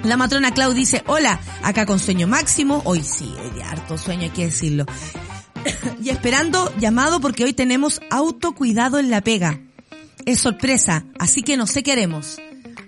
La 0.02 0.16
matrona 0.16 0.52
Clau 0.52 0.72
dice, 0.72 1.04
hola, 1.06 1.38
acá 1.62 1.86
con 1.86 2.00
sueño 2.00 2.26
máximo, 2.26 2.82
hoy 2.84 3.04
sí, 3.04 3.32
de 3.54 3.62
harto 3.62 3.96
sueño 3.96 4.22
hay 4.22 4.30
que 4.30 4.46
decirlo. 4.46 4.84
y 6.02 6.08
esperando 6.08 6.74
llamado 6.76 7.20
porque 7.20 7.44
hoy 7.44 7.52
tenemos 7.52 8.00
autocuidado 8.10 8.98
en 8.98 9.10
la 9.10 9.20
pega. 9.20 9.60
Es 10.26 10.40
sorpresa, 10.40 11.04
así 11.18 11.42
que 11.42 11.56
no 11.56 11.66
sé 11.66 11.82
qué 11.82 11.92
haremos. 11.92 12.38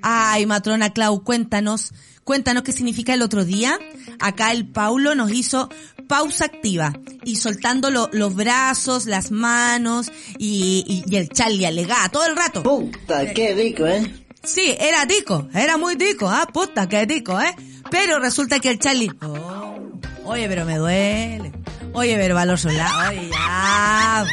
Ay, 0.02 0.46
matrona 0.46 0.90
Clau, 0.92 1.22
cuéntanos, 1.24 1.92
cuéntanos 2.24 2.62
qué 2.62 2.72
significa 2.72 3.14
el 3.14 3.22
otro 3.22 3.44
día. 3.44 3.78
Acá 4.20 4.52
el 4.52 4.66
Paulo 4.68 5.14
nos 5.14 5.32
hizo 5.32 5.68
pausa 6.08 6.44
activa 6.44 6.92
y 7.24 7.36
soltando 7.36 7.90
lo- 7.90 8.10
los 8.12 8.34
brazos, 8.34 9.06
las 9.06 9.30
manos 9.30 10.12
y, 10.38 10.84
y, 10.86 11.10
y 11.12 11.16
el 11.16 11.28
Charlie 11.30 11.66
alegaba 11.66 12.08
todo 12.10 12.26
el 12.26 12.36
rato. 12.36 12.62
Puta, 12.62 13.32
qué 13.32 13.54
rico, 13.54 13.86
¿eh? 13.86 14.12
Sí, 14.42 14.74
era 14.78 15.06
tico, 15.06 15.48
era 15.54 15.78
muy 15.78 15.96
tico, 15.96 16.28
ah, 16.28 16.46
puta, 16.52 16.86
qué 16.88 17.06
tico, 17.06 17.40
¿eh? 17.40 17.54
Pero 17.90 18.18
resulta 18.18 18.60
que 18.60 18.68
el 18.68 18.78
Charlie, 18.78 19.10
oh, 19.22 19.78
oye, 20.24 20.46
pero 20.48 20.66
me 20.66 20.76
duele, 20.76 21.50
oye, 21.94 22.56
solar, 22.56 23.08
oye, 23.08 23.30
ya. 23.30 24.26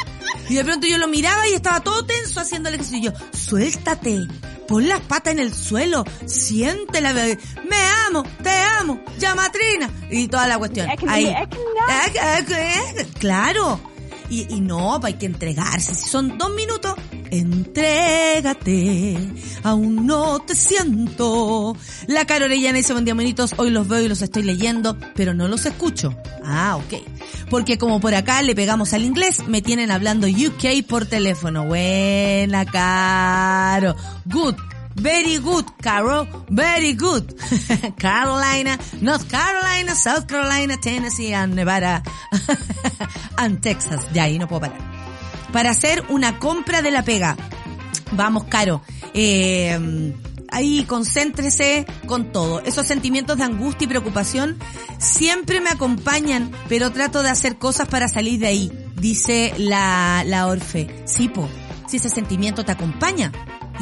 Y 0.50 0.56
de 0.56 0.64
pronto 0.66 0.86
yo 0.86 0.98
lo 0.98 1.08
miraba 1.08 1.48
y 1.48 1.54
estaba 1.54 1.80
todo 1.80 2.06
tenso 2.06 2.42
haciéndole 2.42 2.78
que 2.78 2.84
y 2.84 3.02
yo, 3.02 3.14
suéltate, 3.32 4.28
pon 4.68 4.88
las 4.88 5.00
patas 5.02 5.34
en 5.34 5.40
el 5.40 5.54
suelo, 5.54 6.04
siéntela, 6.26 7.14
bebé. 7.14 7.40
me 7.70 7.78
amo, 8.08 8.24
te 8.44 8.50
amo, 8.50 9.02
llamatrina, 9.18 9.90
y 10.10 10.28
toda 10.28 10.48
la 10.48 10.58
cuestión. 10.58 10.90
Ahí. 11.08 11.34
Claro. 13.20 13.80
Y, 14.30 14.54
y 14.54 14.62
no, 14.62 14.98
pues 15.00 15.14
hay 15.14 15.20
que 15.20 15.26
entregarse. 15.26 15.94
Si 15.94 16.10
son 16.10 16.38
dos 16.38 16.54
minutos, 16.54 16.96
entrégate. 17.32 19.18
Aún 19.64 20.06
no 20.06 20.40
te 20.40 20.56
siento. 20.56 21.76
La 22.08 22.26
Caro 22.26 22.46
Orellana 22.46 22.78
dice, 22.78 22.94
buen 22.94 23.06
día, 23.06 23.16
monitos. 23.16 23.54
Hoy 23.58 23.72
los 23.72 23.88
veo 23.88 24.02
y 24.02 24.10
los 24.10 24.22
estoy 24.22 24.44
leyendo, 24.44 24.98
pero 25.16 25.34
no 25.34 25.48
los 25.48 25.66
escucho. 25.66 26.16
Ah, 26.44 26.78
ok. 26.78 27.02
Porque 27.50 27.78
como 27.78 28.00
por 28.00 28.14
acá 28.14 28.42
le 28.42 28.54
pegamos 28.54 28.94
al 28.94 29.04
inglés, 29.04 29.48
me 29.48 29.62
tienen 29.62 29.92
hablando 29.92 30.28
UK 30.28 30.86
por 30.88 31.06
teléfono. 31.06 31.66
Buena, 31.66 32.66
Caro. 32.66 33.96
Good. 34.26 34.56
Very 34.96 35.38
good, 35.38 35.66
Caro. 35.82 36.28
Very 36.50 36.94
good. 36.94 37.24
Carolina, 37.98 38.78
North 39.00 39.26
Carolina, 39.30 39.96
South 39.96 40.26
Carolina, 40.28 40.78
Tennessee 40.82 41.34
and 41.34 41.56
Nevada. 41.56 42.04
and 43.38 43.62
Texas. 43.62 44.06
Ya 44.14 44.24
ahí 44.24 44.38
no 44.38 44.48
puedo 44.48 44.62
parar. 44.62 44.91
Para 45.52 45.72
hacer 45.72 46.04
una 46.10 46.40
compra 46.40 46.82
de 46.82 46.92
la 46.92 47.04
pega. 47.04 47.38
Vamos, 48.12 48.46
Caro. 48.46 48.82
Eh, 49.14 50.14
ahí 50.50 50.84
concéntrese 50.86 51.86
con 52.06 52.32
todo. 52.32 52.62
Esos 52.62 52.86
sentimientos 52.86 53.38
de 53.38 53.44
angustia 53.44 53.86
y 53.86 53.90
preocupación 53.90 54.58
siempre 55.00 55.62
me 55.62 55.70
acompañan, 55.70 56.52
pero 56.70 56.92
trato 56.92 57.24
de 57.24 57.30
hacer 57.30 57.58
cosas 57.58 57.88
para 57.88 58.08
salir 58.08 58.40
de 58.40 58.48
ahí, 58.48 58.72
dice 58.96 59.54
la, 59.58 60.24
la 60.26 60.48
Orfe. 60.48 61.04
Sí, 61.06 61.30
po, 61.30 61.50
si 61.88 61.98
ese 61.98 62.10
sentimiento 62.10 62.64
te 62.64 62.72
acompaña, 62.72 63.32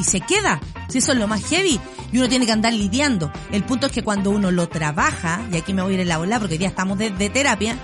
y 0.00 0.04
se 0.04 0.20
queda. 0.20 0.60
Si 0.88 0.98
eso 0.98 1.12
es 1.12 1.18
lo 1.18 1.28
más 1.28 1.44
heavy 1.44 1.78
y 2.12 2.18
uno 2.18 2.28
tiene 2.28 2.46
que 2.46 2.52
andar 2.52 2.72
lidiando. 2.72 3.30
El 3.52 3.64
punto 3.64 3.86
es 3.86 3.92
que 3.92 4.02
cuando 4.02 4.30
uno 4.30 4.50
lo 4.50 4.68
trabaja, 4.68 5.42
y 5.52 5.56
aquí 5.56 5.72
me 5.72 5.82
voy 5.82 5.92
a 5.92 5.94
ir 5.94 6.00
en 6.00 6.08
la 6.08 6.18
ola 6.18 6.38
porque 6.38 6.54
hoy 6.54 6.58
día 6.58 6.68
estamos 6.68 6.98
de, 6.98 7.10
de 7.10 7.28
terapia, 7.28 7.76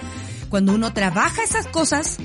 cuando 0.48 0.72
uno 0.72 0.92
trabaja 0.92 1.42
esas 1.42 1.66
cosas, 1.66 2.18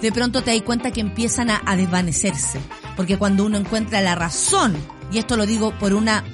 de 0.00 0.12
pronto 0.12 0.42
te 0.42 0.52
das 0.52 0.62
cuenta 0.62 0.90
que 0.90 1.00
empiezan 1.00 1.50
a, 1.50 1.76
desvanecerse. 1.76 2.60
Porque 2.96 3.18
cuando 3.18 3.44
uno 3.44 3.58
encuentra 3.58 4.00
la 4.00 4.14
razón, 4.14 4.76
y 5.12 5.18
esto 5.18 5.36
lo 5.36 5.46
digo 5.46 5.72
por 5.78 5.94
una 5.94 6.24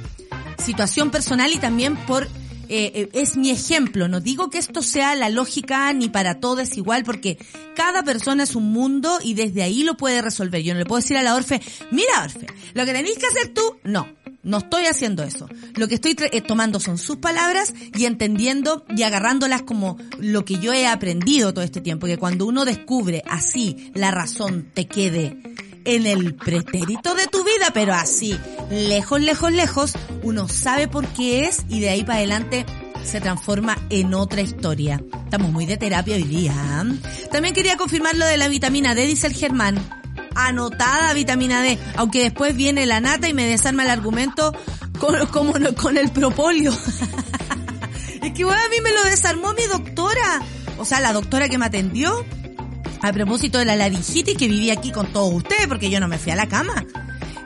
situación 0.59 1.11
personal 1.11 1.53
y 1.53 1.59
también 1.59 1.97
por 1.97 2.25
eh, 2.69 2.91
eh, 2.95 3.09
es 3.13 3.37
mi 3.37 3.51
ejemplo. 3.51 4.09
No 4.09 4.21
digo 4.21 4.51
que 4.51 4.59
esto 4.59 4.83
sea 4.83 5.15
la 5.15 5.29
lógica 5.29 5.93
ni 5.93 6.09
para 6.09 6.41
todo 6.41 6.61
es 6.61 6.77
igual, 6.77 7.05
porque 7.05 7.39
cada 7.75 8.03
persona 8.03 8.43
es 8.43 8.57
un 8.57 8.73
mundo 8.73 9.19
y 9.23 9.35
desde 9.35 9.63
ahí 9.63 9.83
lo 9.83 9.97
puede 9.97 10.23
resolver. 10.23 10.63
Yo 10.63 10.75
no 10.75 10.81
le 10.81 10.87
puedo 10.87 11.01
decir 11.01 11.17
a 11.17 11.23
la 11.23 11.35
Orfe, 11.35 11.61
mira 11.91 12.25
Orfe, 12.25 12.47
lo 12.75 12.85
que 12.85 12.93
tenéis 12.93 13.19
que 13.19 13.27
hacer 13.27 13.55
tú, 13.55 13.79
no. 13.85 14.09
No 14.47 14.59
estoy 14.59 14.87
haciendo 14.87 15.25
eso. 15.25 15.49
Lo 15.75 15.89
que 15.89 15.97
estoy 15.97 16.17
eh, 16.31 16.41
tomando 16.41 16.79
son 16.79 16.99
sus 16.99 17.17
palabras 17.17 17.75
y 17.93 18.05
entendiendo 18.05 18.85
y 18.97 19.03
agarrándolas 19.03 19.63
como 19.63 19.99
lo 20.21 20.45
que 20.45 20.61
yo 20.61 20.73
he 20.73 20.87
aprendido 20.87 21.53
todo 21.53 21.65
este 21.65 21.81
tiempo. 21.81 22.07
Que 22.07 22.17
cuando 22.17 22.47
uno 22.47 22.65
descubre 22.65 23.25
así 23.29 23.91
la 23.93 24.13
razón 24.13 24.71
te 24.73 24.87
quede 24.87 25.37
en 25.85 26.07
el 26.07 26.37
pretérito 26.37 27.17
de 27.17 27.27
tu 27.27 27.39
vida, 27.43 27.73
pero 27.75 27.95
así, 27.95 28.39
lejos, 28.71 29.21
lejos, 29.21 29.51
lejos, 29.51 29.93
uno 30.23 30.47
sabe 30.47 30.87
por 30.87 31.09
qué 31.09 31.47
es 31.47 31.65
y 31.69 31.81
de 31.81 31.89
ahí 31.89 32.05
para 32.05 32.19
adelante 32.19 32.65
se 33.03 33.21
transforma 33.21 33.77
en 33.91 34.15
otra 34.15 34.43
historia. 34.43 35.03
Estamos 35.25 35.51
muy 35.51 35.67
de 35.67 35.77
terapia 35.77 36.15
hoy 36.15 36.23
día. 36.23 36.53
¿eh? 36.53 37.29
También 37.33 37.53
quería 37.53 37.77
confirmar 37.77 38.17
lo 38.17 38.27
de 38.27 38.37
la 38.37 38.47
vitamina 38.47 38.95
D, 38.95 39.07
dice 39.07 39.27
el 39.27 39.35
Germán. 39.35 40.06
Anotada 40.37 41.13
vitamina 41.15 41.63
D, 41.63 41.79
aunque 41.97 42.23
después 42.23 42.55
viene 42.55 42.87
la 42.87 43.01
nata 43.01 43.29
y 43.29 43.33
me 43.35 43.47
desarma 43.47 43.85
el 43.85 43.91
argumento 43.91 44.53
con, 45.01 45.97
el 45.97 46.11
propóleo. 46.11 46.73
es 48.23 48.33
que 48.33 48.45
bueno, 48.45 48.61
a 48.65 48.69
mí 48.69 48.77
me 48.83 48.93
lo 48.93 49.05
desarmó 49.05 49.53
mi 49.55 49.67
doctora. 49.67 50.43
O 50.79 50.85
sea, 50.85 51.01
la 51.01 51.13
doctora 51.13 51.49
que 51.49 51.59
me 51.59 51.67
atendió 51.67 52.25
a 53.01 53.13
propósito 53.13 53.59
de 53.59 53.65
la 53.65 53.77
laringitis 53.77 54.37
que 54.37 54.49
vivía 54.49 54.75
aquí 54.75 54.93
con 54.93 55.13
todos 55.13 55.33
ustedes, 55.33 55.67
porque 55.69 55.91
yo 55.91 56.01
no 56.01 56.09
me 56.09 56.19
fui 56.19 56.33
a 56.33 56.37
la 56.37 56.47
cama. 56.47 56.85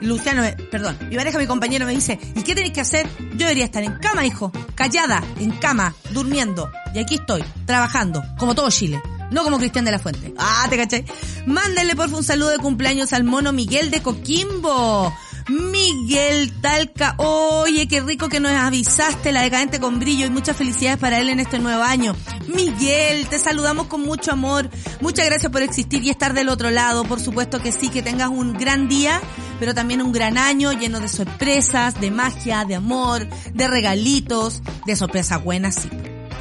Luciano, 0.01 0.41
me- 0.41 0.53
perdón, 0.53 0.97
mi 1.09 1.15
pareja, 1.15 1.37
mi 1.37 1.45
compañero 1.45 1.85
me 1.85 1.91
dice, 1.93 2.19
¿y 2.35 2.41
qué 2.41 2.55
tenéis 2.55 2.73
que 2.73 2.81
hacer? 2.81 3.07
Yo 3.33 3.45
debería 3.45 3.65
estar 3.65 3.83
en 3.83 3.93
cama, 3.99 4.25
hijo, 4.25 4.51
callada, 4.75 5.23
en 5.39 5.51
cama, 5.51 5.93
durmiendo. 6.11 6.71
Y 6.93 6.99
aquí 6.99 7.15
estoy, 7.15 7.43
trabajando, 7.65 8.23
como 8.37 8.55
todo 8.55 8.69
Chile. 8.71 9.01
No 9.31 9.43
como 9.43 9.57
Cristian 9.57 9.85
de 9.85 9.91
la 9.91 9.99
Fuente. 9.99 10.33
Ah, 10.37 10.67
te 10.69 10.77
caché. 10.77 11.05
Mándenle 11.47 11.95
por 11.95 12.13
un 12.13 12.23
saludo 12.23 12.49
de 12.49 12.59
cumpleaños 12.59 13.13
al 13.13 13.23
mono 13.23 13.53
Miguel 13.53 13.89
de 13.89 14.01
Coquimbo. 14.01 15.11
Miguel 15.47 16.53
Talca, 16.61 17.15
oye, 17.17 17.87
qué 17.87 18.01
rico 18.01 18.29
que 18.29 18.39
nos 18.39 18.51
avisaste, 18.51 19.31
la 19.31 19.41
decadente 19.41 19.79
con 19.79 19.99
brillo 19.99 20.25
y 20.25 20.29
muchas 20.29 20.55
felicidades 20.55 20.99
para 20.99 21.19
él 21.19 21.29
en 21.29 21.39
este 21.39 21.59
nuevo 21.59 21.83
año. 21.83 22.15
Miguel, 22.47 23.27
te 23.27 23.39
saludamos 23.39 23.87
con 23.87 24.01
mucho 24.01 24.31
amor, 24.31 24.69
muchas 25.01 25.25
gracias 25.25 25.51
por 25.51 25.61
existir 25.61 26.03
y 26.03 26.09
estar 26.09 26.33
del 26.33 26.49
otro 26.49 26.69
lado, 26.69 27.03
por 27.05 27.19
supuesto 27.19 27.59
que 27.59 27.71
sí, 27.71 27.89
que 27.89 28.01
tengas 28.01 28.29
un 28.29 28.53
gran 28.53 28.87
día, 28.87 29.21
pero 29.59 29.73
también 29.73 30.01
un 30.01 30.11
gran 30.11 30.37
año 30.37 30.71
lleno 30.73 30.99
de 30.99 31.07
sorpresas, 31.07 31.99
de 31.99 32.11
magia, 32.11 32.63
de 32.65 32.75
amor, 32.75 33.27
de 33.53 33.67
regalitos, 33.67 34.61
de 34.85 34.95
sorpresas 34.95 35.43
buenas, 35.43 35.75
sí. 35.75 35.89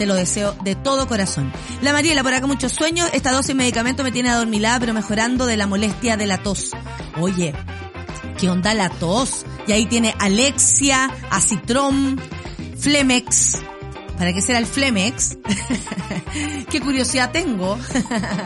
Te 0.00 0.06
lo 0.06 0.14
deseo 0.14 0.56
de 0.64 0.76
todo 0.76 1.06
corazón. 1.06 1.52
La 1.82 1.92
Mariela, 1.92 2.22
por 2.22 2.32
acá 2.32 2.46
muchos 2.46 2.72
sueños. 2.72 3.10
Esta 3.12 3.32
dosis 3.32 3.48
de 3.48 3.54
medicamento 3.54 4.02
me 4.02 4.10
tiene 4.10 4.30
adormilada, 4.30 4.80
pero 4.80 4.94
mejorando 4.94 5.44
de 5.44 5.58
la 5.58 5.66
molestia 5.66 6.16
de 6.16 6.26
la 6.26 6.38
tos. 6.38 6.70
Oye, 7.18 7.52
¿qué 8.38 8.48
onda 8.48 8.72
la 8.72 8.88
tos? 8.88 9.44
Y 9.66 9.72
ahí 9.72 9.84
tiene 9.84 10.14
Alexia, 10.18 11.14
Acitrom, 11.28 12.16
Flemex. 12.78 13.58
¿Para 14.16 14.32
qué 14.32 14.40
será 14.40 14.58
el 14.58 14.64
Flemex? 14.64 15.36
qué 16.70 16.80
curiosidad 16.80 17.30
tengo. 17.30 17.78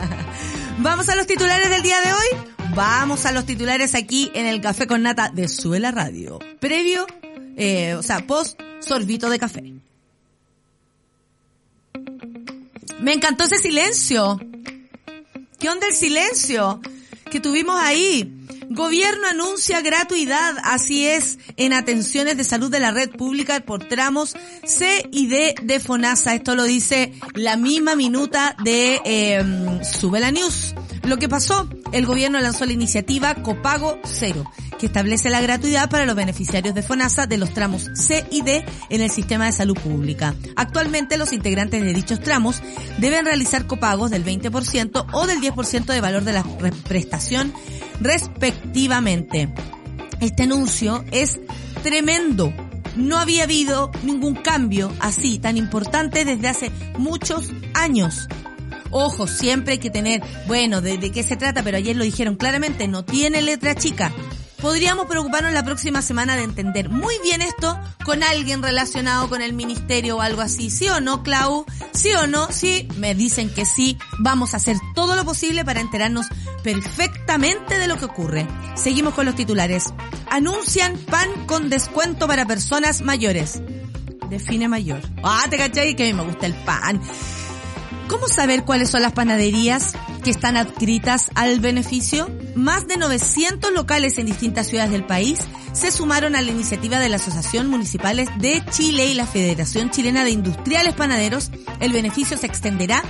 Vamos 0.79 1.07
a 1.07 1.15
los 1.15 1.25
titulares 1.25 1.69
del 1.69 1.83
día 1.83 2.01
de 2.01 2.11
hoy. 2.11 2.49
Vamos 2.75 3.25
a 3.25 3.31
los 3.31 3.45
titulares 3.45 3.95
aquí 3.95 4.29
en 4.35 4.45
el 4.45 4.59
Café 4.59 4.87
con 4.87 5.03
Nata 5.03 5.29
de 5.29 5.47
Suela 5.47 5.91
Radio. 5.91 6.37
Previo, 6.59 7.07
eh, 7.55 7.95
o 7.95 8.03
sea, 8.03 8.27
post 8.27 8.59
sorbito 8.81 9.29
de 9.29 9.39
café. 9.39 9.84
Me 13.05 13.13
encantó 13.13 13.43
ese 13.43 13.59
silencio. 13.59 14.39
¿Qué 15.59 15.69
onda 15.69 15.85
el 15.85 15.93
silencio 15.93 16.81
que 17.29 17.39
tuvimos 17.39 17.79
ahí? 17.79 18.33
Gobierno 18.71 19.27
anuncia 19.27 19.81
gratuidad, 19.81 20.55
así 20.63 21.05
es, 21.05 21.37
en 21.55 21.73
atenciones 21.73 22.35
de 22.35 22.43
salud 22.43 22.71
de 22.71 22.79
la 22.79 22.89
red 22.89 23.11
pública 23.11 23.59
por 23.59 23.87
tramos 23.87 24.35
C 24.63 25.07
y 25.11 25.27
D 25.27 25.53
de 25.61 25.79
FONASA. 25.79 26.33
Esto 26.33 26.55
lo 26.55 26.63
dice 26.63 27.13
la 27.35 27.57
misma 27.57 27.95
minuta 27.95 28.55
de 28.63 28.99
eh, 29.05 29.43
Sube 29.83 30.19
la 30.19 30.31
News. 30.31 30.73
Lo 31.05 31.17
que 31.17 31.29
pasó, 31.29 31.69
el 31.91 32.05
gobierno 32.05 32.39
lanzó 32.39 32.65
la 32.65 32.73
iniciativa 32.73 33.35
Copago 33.35 33.99
Cero, 34.03 34.43
que 34.79 34.87
establece 34.87 35.29
la 35.29 35.39
gratuidad 35.39 35.87
para 35.89 36.05
los 36.05 36.15
beneficiarios 36.15 36.73
de 36.73 36.81
FONASA 36.81 37.27
de 37.27 37.37
los 37.37 37.53
tramos 37.53 37.91
C 37.93 38.25
y 38.31 38.41
D 38.41 38.65
en 38.89 39.01
el 39.01 39.11
sistema 39.11 39.45
de 39.45 39.51
salud 39.51 39.77
pública. 39.77 40.33
Actualmente 40.55 41.17
los 41.17 41.31
integrantes 41.31 41.83
de 41.83 41.93
dichos 41.93 42.19
tramos 42.21 42.61
deben 42.97 43.25
realizar 43.25 43.67
copagos 43.67 44.09
del 44.09 44.25
20% 44.25 45.05
o 45.13 45.27
del 45.27 45.39
10% 45.41 45.85
de 45.85 46.01
valor 46.01 46.23
de 46.23 46.33
la 46.33 46.43
re- 46.59 46.71
prestación 46.71 47.53
respectivamente. 48.01 49.53
Este 50.21 50.43
anuncio 50.43 51.05
es 51.11 51.39
tremendo. 51.83 52.51
No 52.95 53.17
había 53.17 53.43
habido 53.43 53.91
ningún 54.03 54.33
cambio 54.35 54.91
así 55.01 55.37
tan 55.37 55.55
importante 55.57 56.25
desde 56.25 56.47
hace 56.47 56.71
muchos 56.97 57.51
años. 57.73 58.27
Ojo, 58.91 59.27
siempre 59.27 59.73
hay 59.73 59.79
que 59.79 59.89
tener, 59.89 60.21
bueno, 60.47 60.81
de, 60.81 60.99
qué 61.11 61.23
se 61.23 61.35
trata, 61.35 61.63
pero 61.63 61.77
ayer 61.77 61.95
lo 61.95 62.03
dijeron 62.03 62.35
claramente, 62.35 62.87
no 62.87 63.03
tiene 63.03 63.41
letra 63.41 63.75
chica. 63.75 64.13
Podríamos 64.61 65.05
preocuparnos 65.05 65.53
la 65.53 65.63
próxima 65.63 66.01
semana 66.01 66.35
de 66.35 66.43
entender 66.43 66.89
muy 66.89 67.13
bien 67.21 67.41
esto 67.41 67.79
con 68.03 68.23
alguien 68.23 68.63
relacionado 68.63 69.29
con 69.29 69.41
el 69.41 69.53
ministerio 69.53 70.17
o 70.17 70.21
algo 70.21 70.41
así. 70.41 70.69
¿Sí 70.69 70.87
o 70.87 71.01
no, 71.01 71.21
Clau? 71.23 71.65
¿Sí 71.91 72.13
o 72.13 72.25
no? 72.25 72.51
Sí, 72.51 72.87
me 72.97 73.13
dicen 73.13 73.53
que 73.53 73.65
sí. 73.65 73.97
Vamos 74.17 74.53
a 74.53 74.57
hacer 74.57 74.77
todo 74.95 75.15
lo 75.15 75.23
posible 75.23 75.65
para 75.65 75.81
enterarnos 75.81 76.27
perfectamente 76.63 77.77
de 77.77 77.87
lo 77.87 77.97
que 77.97 78.05
ocurre. 78.05 78.47
Seguimos 78.75 79.13
con 79.13 79.25
los 79.25 79.35
titulares. 79.35 79.93
Anuncian 80.31 80.97
pan 80.97 81.29
con 81.45 81.69
descuento 81.69 82.25
para 82.25 82.47
personas 82.47 83.01
mayores. 83.01 83.61
Define 84.29 84.67
mayor. 84.67 85.01
Ah, 85.21 85.45
te 85.49 85.57
cachai 85.57 85.95
que 85.95 86.03
a 86.03 86.07
mí 86.07 86.13
me 86.13 86.23
gusta 86.23 86.47
el 86.47 86.55
pan. 86.55 87.01
¿Cómo 88.07 88.27
saber 88.27 88.65
cuáles 88.65 88.91
son 88.91 89.01
las 89.01 89.13
panaderías 89.13 89.93
que 90.23 90.29
están 90.29 90.57
adscritas 90.57 91.31
al 91.33 91.59
beneficio? 91.59 92.29
Más 92.55 92.87
de 92.87 92.97
900 92.97 93.71
locales 93.71 94.17
en 94.19 94.27
distintas 94.27 94.67
ciudades 94.67 94.91
del 94.91 95.05
país 95.05 95.39
se 95.73 95.91
sumaron 95.91 96.35
a 96.35 96.41
la 96.41 96.51
iniciativa 96.51 96.99
de 96.99 97.09
la 97.09 97.15
Asociación 97.15 97.67
Municipales 97.67 98.29
de 98.37 98.63
Chile 98.69 99.07
y 99.07 99.15
la 99.15 99.25
Federación 99.25 99.89
Chilena 99.89 100.23
de 100.23 100.29
Industriales 100.29 100.93
Panaderos. 100.93 101.51
El 101.79 101.93
beneficio 101.93 102.37
se 102.37 102.45
extenderá 102.45 103.03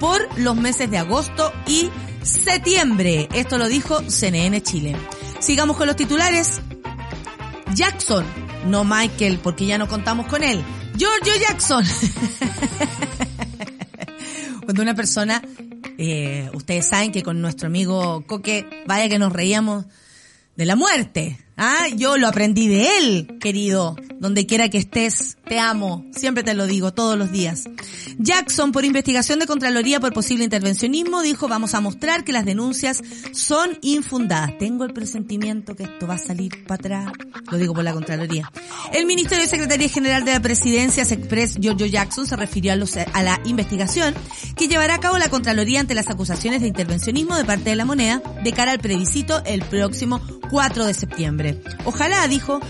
por 0.00 0.20
los 0.38 0.56
meses 0.56 0.90
de 0.90 0.98
agosto 0.98 1.52
y 1.66 1.88
septiembre. 2.22 3.28
Esto 3.32 3.56
lo 3.56 3.68
dijo 3.68 4.02
CNN 4.10 4.62
Chile. 4.62 4.96
Sigamos 5.38 5.76
con 5.76 5.86
los 5.86 5.96
titulares. 5.96 6.60
Jackson, 7.72 8.24
no 8.66 8.84
Michael, 8.84 9.38
porque 9.40 9.66
ya 9.66 9.78
no 9.78 9.86
contamos 9.86 10.26
con 10.26 10.42
él. 10.42 10.62
Giorgio 10.96 11.34
Jackson. 11.36 11.84
Cuando 14.70 14.84
una 14.84 14.94
persona, 14.94 15.42
eh, 15.98 16.48
ustedes 16.54 16.86
saben 16.86 17.10
que 17.10 17.24
con 17.24 17.42
nuestro 17.42 17.66
amigo 17.66 18.24
Coque, 18.24 18.84
vaya 18.86 19.08
que 19.08 19.18
nos 19.18 19.32
reíamos 19.32 19.84
de 20.54 20.64
la 20.64 20.76
muerte. 20.76 21.40
Ah, 21.62 21.88
yo 21.94 22.16
lo 22.16 22.26
aprendí 22.26 22.68
de 22.68 22.88
él, 22.98 23.36
querido. 23.38 23.94
Donde 24.18 24.44
quiera 24.46 24.68
que 24.68 24.78
estés, 24.78 25.36
te 25.46 25.58
amo. 25.58 26.04
Siempre 26.14 26.42
te 26.42 26.52
lo 26.54 26.66
digo, 26.66 26.92
todos 26.92 27.18
los 27.18 27.32
días. 27.32 27.64
Jackson, 28.18 28.70
por 28.72 28.84
investigación 28.84 29.38
de 29.38 29.46
Contraloría 29.46 29.98
por 30.00 30.12
posible 30.12 30.44
intervencionismo, 30.44 31.22
dijo 31.22 31.48
vamos 31.48 31.74
a 31.74 31.80
mostrar 31.80 32.22
que 32.24 32.32
las 32.32 32.44
denuncias 32.44 33.00
son 33.32 33.78
infundadas. 33.80 34.58
Tengo 34.58 34.84
el 34.84 34.92
presentimiento 34.92 35.74
que 35.74 35.84
esto 35.84 36.06
va 36.06 36.14
a 36.14 36.18
salir 36.18 36.64
para 36.66 36.74
atrás. 36.76 37.12
Lo 37.50 37.56
digo 37.58 37.72
por 37.74 37.84
la 37.84 37.92
Contraloría. 37.94 38.50
El 38.92 39.06
Ministerio 39.06 39.44
de 39.44 39.48
Secretaría 39.48 39.88
General 39.88 40.24
de 40.24 40.32
la 40.32 40.40
Presidencia, 40.40 41.04
Sexpress 41.06 41.56
Giorgio 41.58 41.86
Jackson, 41.86 42.26
se 42.26 42.36
refirió 42.36 42.72
a, 42.72 42.76
los- 42.76 42.96
a 42.96 43.22
la 43.22 43.40
investigación 43.44 44.14
que 44.56 44.68
llevará 44.68 44.94
a 44.96 45.00
cabo 45.00 45.16
la 45.18 45.28
Contraloría 45.30 45.80
ante 45.80 45.94
las 45.94 46.08
acusaciones 46.08 46.60
de 46.60 46.68
intervencionismo 46.68 47.36
de 47.36 47.44
parte 47.46 47.70
de 47.70 47.76
la 47.76 47.84
moneda 47.86 48.22
de 48.44 48.52
cara 48.52 48.72
al 48.72 48.80
plebiscito 48.80 49.42
el 49.46 49.62
próximo 49.62 50.20
4 50.50 50.84
de 50.84 50.94
septiembre. 50.94 51.49
Ojalá, 51.84 52.26
dijo, 52.28 52.60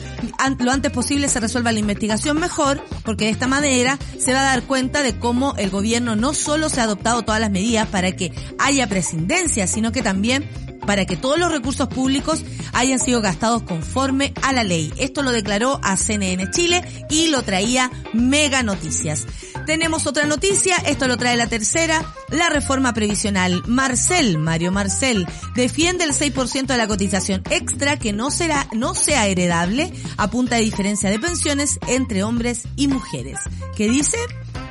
lo 0.58 0.72
antes 0.72 0.92
posible 0.92 1.28
se 1.28 1.40
resuelva 1.40 1.72
la 1.72 1.78
investigación 1.78 2.38
mejor, 2.38 2.82
porque 3.04 3.26
de 3.26 3.30
esta 3.30 3.46
manera 3.46 3.98
se 4.18 4.32
va 4.32 4.40
a 4.40 4.44
dar 4.44 4.62
cuenta 4.62 5.02
de 5.02 5.18
cómo 5.18 5.54
el 5.56 5.70
gobierno 5.70 6.16
no 6.16 6.34
solo 6.34 6.68
se 6.68 6.80
ha 6.80 6.84
adoptado 6.84 7.22
todas 7.22 7.40
las 7.40 7.50
medidas 7.50 7.88
para 7.88 8.12
que 8.12 8.32
haya 8.58 8.88
presidencia, 8.88 9.66
sino 9.66 9.92
que 9.92 10.02
también 10.02 10.48
para 10.86 11.04
que 11.04 11.16
todos 11.16 11.38
los 11.38 11.52
recursos 11.52 11.88
públicos 11.88 12.44
hayan 12.72 12.98
sido 12.98 13.20
gastados 13.20 13.62
conforme 13.62 14.32
a 14.42 14.52
la 14.52 14.64
ley. 14.64 14.92
Esto 14.98 15.22
lo 15.22 15.32
declaró 15.32 15.80
a 15.82 15.96
CNN 15.96 16.50
Chile 16.50 16.82
y 17.10 17.28
lo 17.28 17.42
traía 17.42 17.90
Mega 18.12 18.62
Noticias. 18.62 19.26
Tenemos 19.66 20.06
otra 20.06 20.26
noticia, 20.26 20.76
esto 20.76 21.06
lo 21.06 21.16
trae 21.16 21.36
la 21.36 21.46
tercera, 21.46 22.04
la 22.30 22.48
reforma 22.48 22.92
previsional. 22.92 23.62
Marcel, 23.66 24.38
Mario 24.38 24.72
Marcel, 24.72 25.26
defiende 25.54 26.04
el 26.04 26.12
6% 26.12 26.66
de 26.66 26.76
la 26.76 26.88
cotización 26.88 27.42
extra 27.50 27.98
que 27.98 28.12
no 28.12 28.30
será, 28.30 28.66
no 28.72 28.94
sea 28.94 29.26
heredable 29.26 29.92
a 30.16 30.30
punta 30.30 30.56
de 30.56 30.62
diferencia 30.62 31.10
de 31.10 31.18
pensiones 31.18 31.78
entre 31.86 32.22
hombres 32.22 32.62
y 32.76 32.88
mujeres. 32.88 33.38
¿Qué 33.76 33.88
dice? 33.88 34.18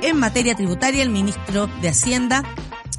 En 0.02 0.18
materia 0.18 0.54
tributaria, 0.54 1.02
el 1.02 1.10
ministro 1.10 1.68
de 1.80 1.88
Hacienda 1.88 2.42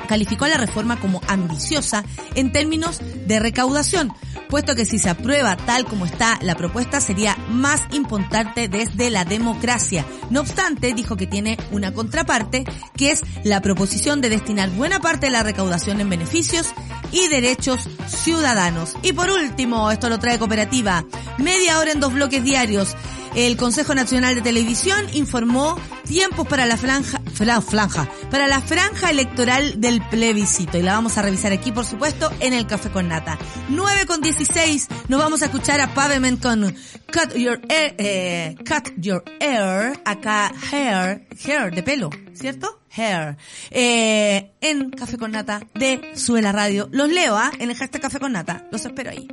calificó 0.07 0.47
la 0.47 0.57
reforma 0.57 0.99
como 0.99 1.21
ambiciosa 1.27 2.03
en 2.35 2.51
términos 2.51 2.99
de 3.25 3.39
recaudación, 3.39 4.13
puesto 4.49 4.75
que 4.75 4.85
si 4.85 4.99
se 4.99 5.09
aprueba 5.09 5.55
tal 5.55 5.85
como 5.85 6.05
está 6.05 6.37
la 6.41 6.55
propuesta 6.55 6.99
sería 6.99 7.37
más 7.49 7.81
importante 7.91 8.67
desde 8.67 9.09
la 9.09 9.25
democracia. 9.25 10.05
No 10.29 10.41
obstante, 10.41 10.93
dijo 10.93 11.15
que 11.15 11.27
tiene 11.27 11.57
una 11.71 11.93
contraparte, 11.93 12.65
que 12.95 13.11
es 13.11 13.21
la 13.43 13.61
proposición 13.61 14.21
de 14.21 14.29
destinar 14.29 14.69
buena 14.71 14.99
parte 14.99 15.27
de 15.27 15.31
la 15.31 15.43
recaudación 15.43 16.01
en 16.01 16.09
beneficios 16.09 16.73
y 17.11 17.27
derechos 17.27 17.89
ciudadanos. 18.07 18.95
Y 19.03 19.13
por 19.13 19.29
último, 19.29 19.91
esto 19.91 20.09
lo 20.09 20.19
trae 20.19 20.39
cooperativa, 20.39 21.05
media 21.37 21.79
hora 21.79 21.91
en 21.91 21.99
dos 21.99 22.13
bloques 22.13 22.43
diarios. 22.43 22.95
El 23.35 23.55
Consejo 23.55 23.95
Nacional 23.95 24.35
de 24.35 24.41
Televisión 24.41 25.05
informó 25.13 25.79
tiempos 26.05 26.45
para 26.47 26.65
la 26.65 26.75
franja, 26.75 27.21
franja, 27.33 28.09
para 28.29 28.47
la 28.47 28.59
franja 28.59 29.09
electoral 29.09 29.79
del 29.79 30.01
plebiscito. 30.01 30.77
Y 30.77 30.81
la 30.81 30.93
vamos 30.93 31.17
a 31.17 31.21
revisar 31.21 31.53
aquí, 31.53 31.71
por 31.71 31.85
supuesto, 31.85 32.29
en 32.41 32.53
el 32.53 32.67
Café 32.67 32.89
con 32.89 33.07
Nata. 33.07 33.37
9 33.69 34.05
con 34.05 34.21
16, 34.21 34.89
nos 35.07 35.19
vamos 35.19 35.41
a 35.41 35.45
escuchar 35.45 35.79
a 35.79 35.93
Pavement 35.93 36.41
con 36.41 36.75
Cut 37.13 37.33
Your 37.35 37.61
Air, 37.69 37.95
eh, 37.97 38.55
Cut 38.67 38.93
Your 38.97 39.23
Air, 39.39 40.01
acá 40.03 40.51
Hair, 40.71 41.25
Hair 41.45 41.73
de 41.73 41.83
pelo, 41.83 42.09
¿cierto? 42.33 42.81
Hair. 42.93 43.37
Eh, 43.69 44.51
en 44.59 44.89
Café 44.89 45.17
con 45.17 45.31
Nata 45.31 45.61
de 45.73 46.11
Suela 46.15 46.51
Radio. 46.51 46.89
Los 46.91 47.09
leo, 47.09 47.37
¿ah? 47.37 47.51
En 47.59 47.69
el 47.69 47.77
hashtag 47.77 48.01
Café 48.01 48.19
con 48.19 48.33
Nata. 48.33 48.67
Los 48.71 48.85
espero 48.85 49.11
ahí. 49.11 49.29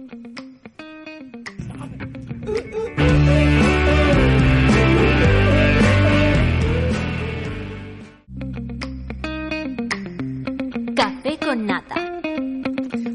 Café 10.99 11.39
con 11.39 11.65
nata. 11.65 11.95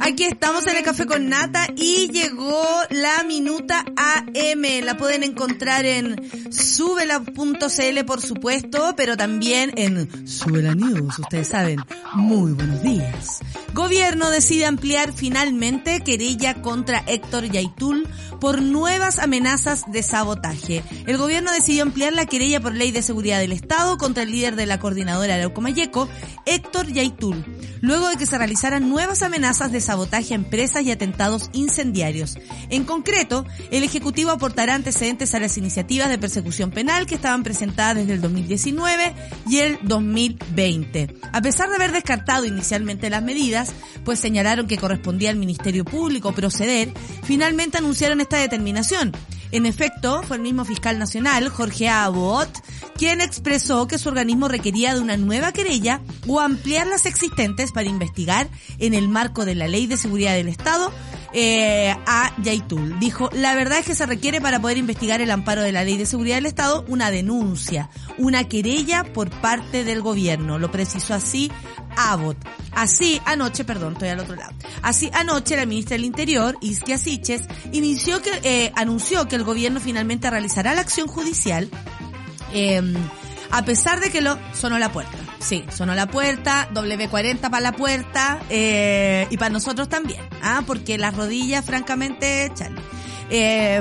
Aquí 0.05 0.25
estamos 0.25 0.67
en 0.67 0.75
el 0.75 0.83
Café 0.83 1.05
con 1.05 1.29
Nata 1.29 1.65
y 1.77 2.09
llegó 2.11 2.61
la 2.89 3.23
minuta 3.23 3.85
AM. 3.95 4.83
La 4.83 4.97
pueden 4.97 5.23
encontrar 5.23 5.85
en 5.85 6.29
subela.cl 6.51 8.05
por 8.05 8.19
supuesto, 8.19 8.95
pero 8.97 9.15
también 9.15 9.71
en 9.77 10.27
Subela 10.27 10.75
News, 10.75 11.19
ustedes 11.19 11.47
saben. 11.47 11.79
Muy 12.15 12.51
buenos 12.51 12.83
días. 12.83 13.39
Gobierno 13.73 14.29
decide 14.29 14.65
ampliar 14.65 15.13
finalmente 15.13 16.01
querella 16.01 16.61
contra 16.61 17.01
Héctor 17.07 17.45
Yaitul 17.49 18.05
por 18.41 18.61
nuevas 18.61 19.19
amenazas 19.19 19.89
de 19.89 20.03
sabotaje. 20.03 20.83
El 21.07 21.17
gobierno 21.17 21.49
decidió 21.53 21.81
ampliar 21.81 22.11
la 22.11 22.25
querella 22.25 22.59
por 22.59 22.75
ley 22.75 22.91
de 22.91 23.01
seguridad 23.01 23.39
del 23.39 23.53
Estado 23.53 23.97
contra 23.97 24.23
el 24.23 24.31
líder 24.31 24.57
de 24.57 24.65
la 24.65 24.79
coordinadora 24.79 25.35
Arauco 25.35 25.61
Mayeco, 25.61 26.09
Héctor 26.45 26.91
Yaitul, 26.91 27.45
luego 27.79 28.09
de 28.09 28.17
que 28.17 28.25
se 28.25 28.37
realizaran 28.37 28.89
nuevas 28.89 29.23
amenazas 29.23 29.71
de 29.71 29.79
sabotaje 29.79 29.92
a 29.93 30.35
empresas 30.35 30.83
y 30.83 30.91
atentados 30.91 31.49
incendiarios. 31.53 32.37
En 32.69 32.83
concreto, 32.83 33.45
el 33.71 33.83
Ejecutivo 33.83 34.31
aportará 34.31 34.73
antecedentes 34.73 35.33
a 35.33 35.39
las 35.39 35.57
iniciativas 35.57 36.09
de 36.09 36.17
persecución 36.17 36.71
penal 36.71 37.05
que 37.05 37.15
estaban 37.15 37.43
presentadas 37.43 37.97
desde 37.97 38.13
el 38.13 38.21
2019 38.21 39.13
y 39.49 39.57
el 39.59 39.79
2020. 39.83 41.15
A 41.31 41.41
pesar 41.41 41.69
de 41.69 41.75
haber 41.75 41.91
descartado 41.91 42.45
inicialmente 42.45 43.09
las 43.09 43.23
medidas, 43.23 43.71
pues 44.03 44.19
señalaron 44.19 44.67
que 44.67 44.77
correspondía 44.77 45.29
al 45.29 45.37
Ministerio 45.37 45.85
Público 45.85 46.33
proceder, 46.33 46.91
finalmente 47.23 47.77
anunciaron 47.77 48.21
esta 48.21 48.37
determinación. 48.37 49.11
En 49.53 49.67
efecto, 49.67 50.23
fue 50.23 50.37
el 50.37 50.41
mismo 50.41 50.65
fiscal 50.65 50.97
nacional, 50.97 51.47
Jorge 51.47 51.87
Abbott, 51.87 52.49
quien 52.97 53.21
expresó 53.21 53.87
que 53.87 53.99
su 53.99 54.09
organismo 54.09 54.47
requería 54.47 54.95
de 54.95 54.99
una 54.99 55.15
nueva 55.15 55.51
querella 55.51 56.01
o 56.27 56.39
ampliar 56.39 56.87
las 56.87 57.05
existentes 57.05 57.71
para 57.71 57.87
investigar 57.87 58.49
en 58.79 58.95
el 58.95 59.07
marco 59.07 59.45
de 59.45 59.53
la 59.53 59.67
Ley 59.67 59.85
de 59.85 59.97
Seguridad 59.97 60.33
del 60.33 60.47
Estado 60.47 60.91
eh, 61.33 61.95
a 62.05 62.33
Yaitul. 62.41 62.99
Dijo, 62.99 63.29
la 63.33 63.55
verdad 63.55 63.79
es 63.79 63.85
que 63.85 63.95
se 63.95 64.05
requiere 64.05 64.39
para 64.39 64.59
poder 64.59 64.77
investigar 64.77 65.21
el 65.21 65.31
amparo 65.31 65.61
de 65.61 65.71
la 65.71 65.83
Ley 65.83 65.97
de 65.97 66.05
Seguridad 66.05 66.35
del 66.35 66.45
Estado 66.45 66.85
una 66.87 67.11
denuncia, 67.11 67.89
una 68.17 68.47
querella 68.47 69.03
por 69.03 69.29
parte 69.29 69.83
del 69.83 70.01
gobierno. 70.01 70.59
Lo 70.59 70.71
precisó 70.71 71.13
así 71.13 71.51
Abbott. 71.97 72.37
Así, 72.71 73.21
anoche, 73.25 73.63
perdón, 73.63 73.93
estoy 73.93 74.09
al 74.09 74.19
otro 74.19 74.35
lado. 74.35 74.53
Así, 74.81 75.09
anoche, 75.13 75.55
la 75.55 75.65
ministra 75.65 75.95
del 75.95 76.05
Interior, 76.05 76.57
Isquia 76.61 76.97
Siches, 76.97 77.41
inició 77.71 78.21
que, 78.21 78.31
eh, 78.43 78.71
anunció 78.75 79.27
que 79.27 79.35
el 79.35 79.43
gobierno 79.43 79.79
finalmente 79.79 80.29
realizará 80.29 80.73
la 80.73 80.81
acción 80.81 81.07
judicial, 81.07 81.69
eh, 82.53 82.81
a 83.53 83.63
pesar 83.63 83.99
de 83.99 84.09
que 84.09 84.19
lo 84.19 84.39
sonó 84.53 84.79
la 84.79 84.91
puerta. 84.91 85.15
Sí, 85.39 85.63
sonó 85.71 85.93
la 85.93 86.07
puerta, 86.07 86.67
W40 86.73 87.39
para 87.39 87.59
la 87.59 87.71
puerta, 87.71 88.41
eh, 88.49 89.27
y 89.29 89.37
para 89.37 89.51
nosotros 89.51 89.87
también, 89.87 90.21
¿ah? 90.41 90.63
Porque 90.65 90.97
las 90.97 91.15
rodillas, 91.15 91.63
francamente, 91.63 92.51
chale. 92.55 92.81
Eh, 93.29 93.79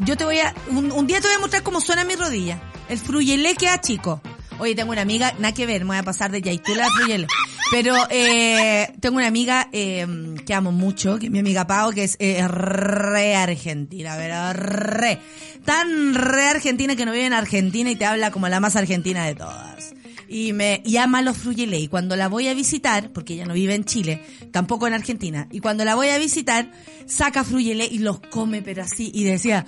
yo 0.00 0.16
te 0.16 0.24
voy 0.24 0.40
a, 0.40 0.52
un, 0.68 1.06
día 1.06 1.20
te 1.20 1.28
voy 1.28 1.36
a 1.36 1.38
mostrar 1.38 1.62
cómo 1.62 1.80
suena 1.80 2.04
mi 2.04 2.16
rodilla. 2.16 2.60
El 2.88 2.98
fruyelé 2.98 3.54
queda 3.54 3.80
chico. 3.80 4.20
Oye, 4.58 4.74
tengo 4.74 4.90
una 4.90 5.02
amiga, 5.02 5.32
nada 5.38 5.54
que 5.54 5.64
ver, 5.64 5.82
me 5.82 5.90
voy 5.90 5.98
a 5.98 6.02
pasar 6.02 6.32
de 6.32 6.42
Yaitula 6.42 6.84
a 6.86 6.90
fruyelé. 6.90 7.28
Pero 7.74 7.96
eh, 8.08 8.92
tengo 9.00 9.16
una 9.16 9.26
amiga 9.26 9.68
eh, 9.72 10.06
que 10.46 10.54
amo 10.54 10.70
mucho, 10.70 11.18
que 11.18 11.26
es 11.26 11.32
mi 11.32 11.40
amiga 11.40 11.66
Pau, 11.66 11.90
que 11.90 12.04
es 12.04 12.16
eh, 12.20 12.46
re 12.46 13.34
argentina, 13.34 14.14
pero 14.16 14.52
re. 14.52 15.18
Tan 15.64 16.14
re 16.14 16.44
argentina 16.44 16.94
que 16.94 17.04
no 17.04 17.10
vive 17.10 17.26
en 17.26 17.32
Argentina 17.32 17.90
y 17.90 17.96
te 17.96 18.04
habla 18.04 18.30
como 18.30 18.48
la 18.48 18.60
más 18.60 18.76
argentina 18.76 19.26
de 19.26 19.34
todas. 19.34 19.92
Y 20.28 20.52
me 20.52 20.82
y 20.84 20.98
ama 20.98 21.20
los 21.20 21.36
fruyelé. 21.36 21.80
Y 21.80 21.88
cuando 21.88 22.14
la 22.14 22.28
voy 22.28 22.46
a 22.46 22.54
visitar, 22.54 23.10
porque 23.12 23.34
ella 23.34 23.44
no 23.44 23.54
vive 23.54 23.74
en 23.74 23.84
Chile, 23.84 24.24
tampoco 24.52 24.86
en 24.86 24.94
Argentina, 24.94 25.48
y 25.50 25.58
cuando 25.58 25.84
la 25.84 25.96
voy 25.96 26.10
a 26.10 26.18
visitar, 26.18 26.70
saca 27.06 27.42
fruyelé 27.42 27.86
y 27.86 27.98
los 27.98 28.20
come, 28.20 28.62
pero 28.62 28.84
así. 28.84 29.10
Y 29.12 29.24
decía, 29.24 29.66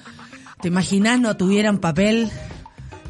¿te 0.63 0.69
imaginas 0.69 1.19
no 1.19 1.37
tuvieran 1.37 1.79
papel? 1.79 2.31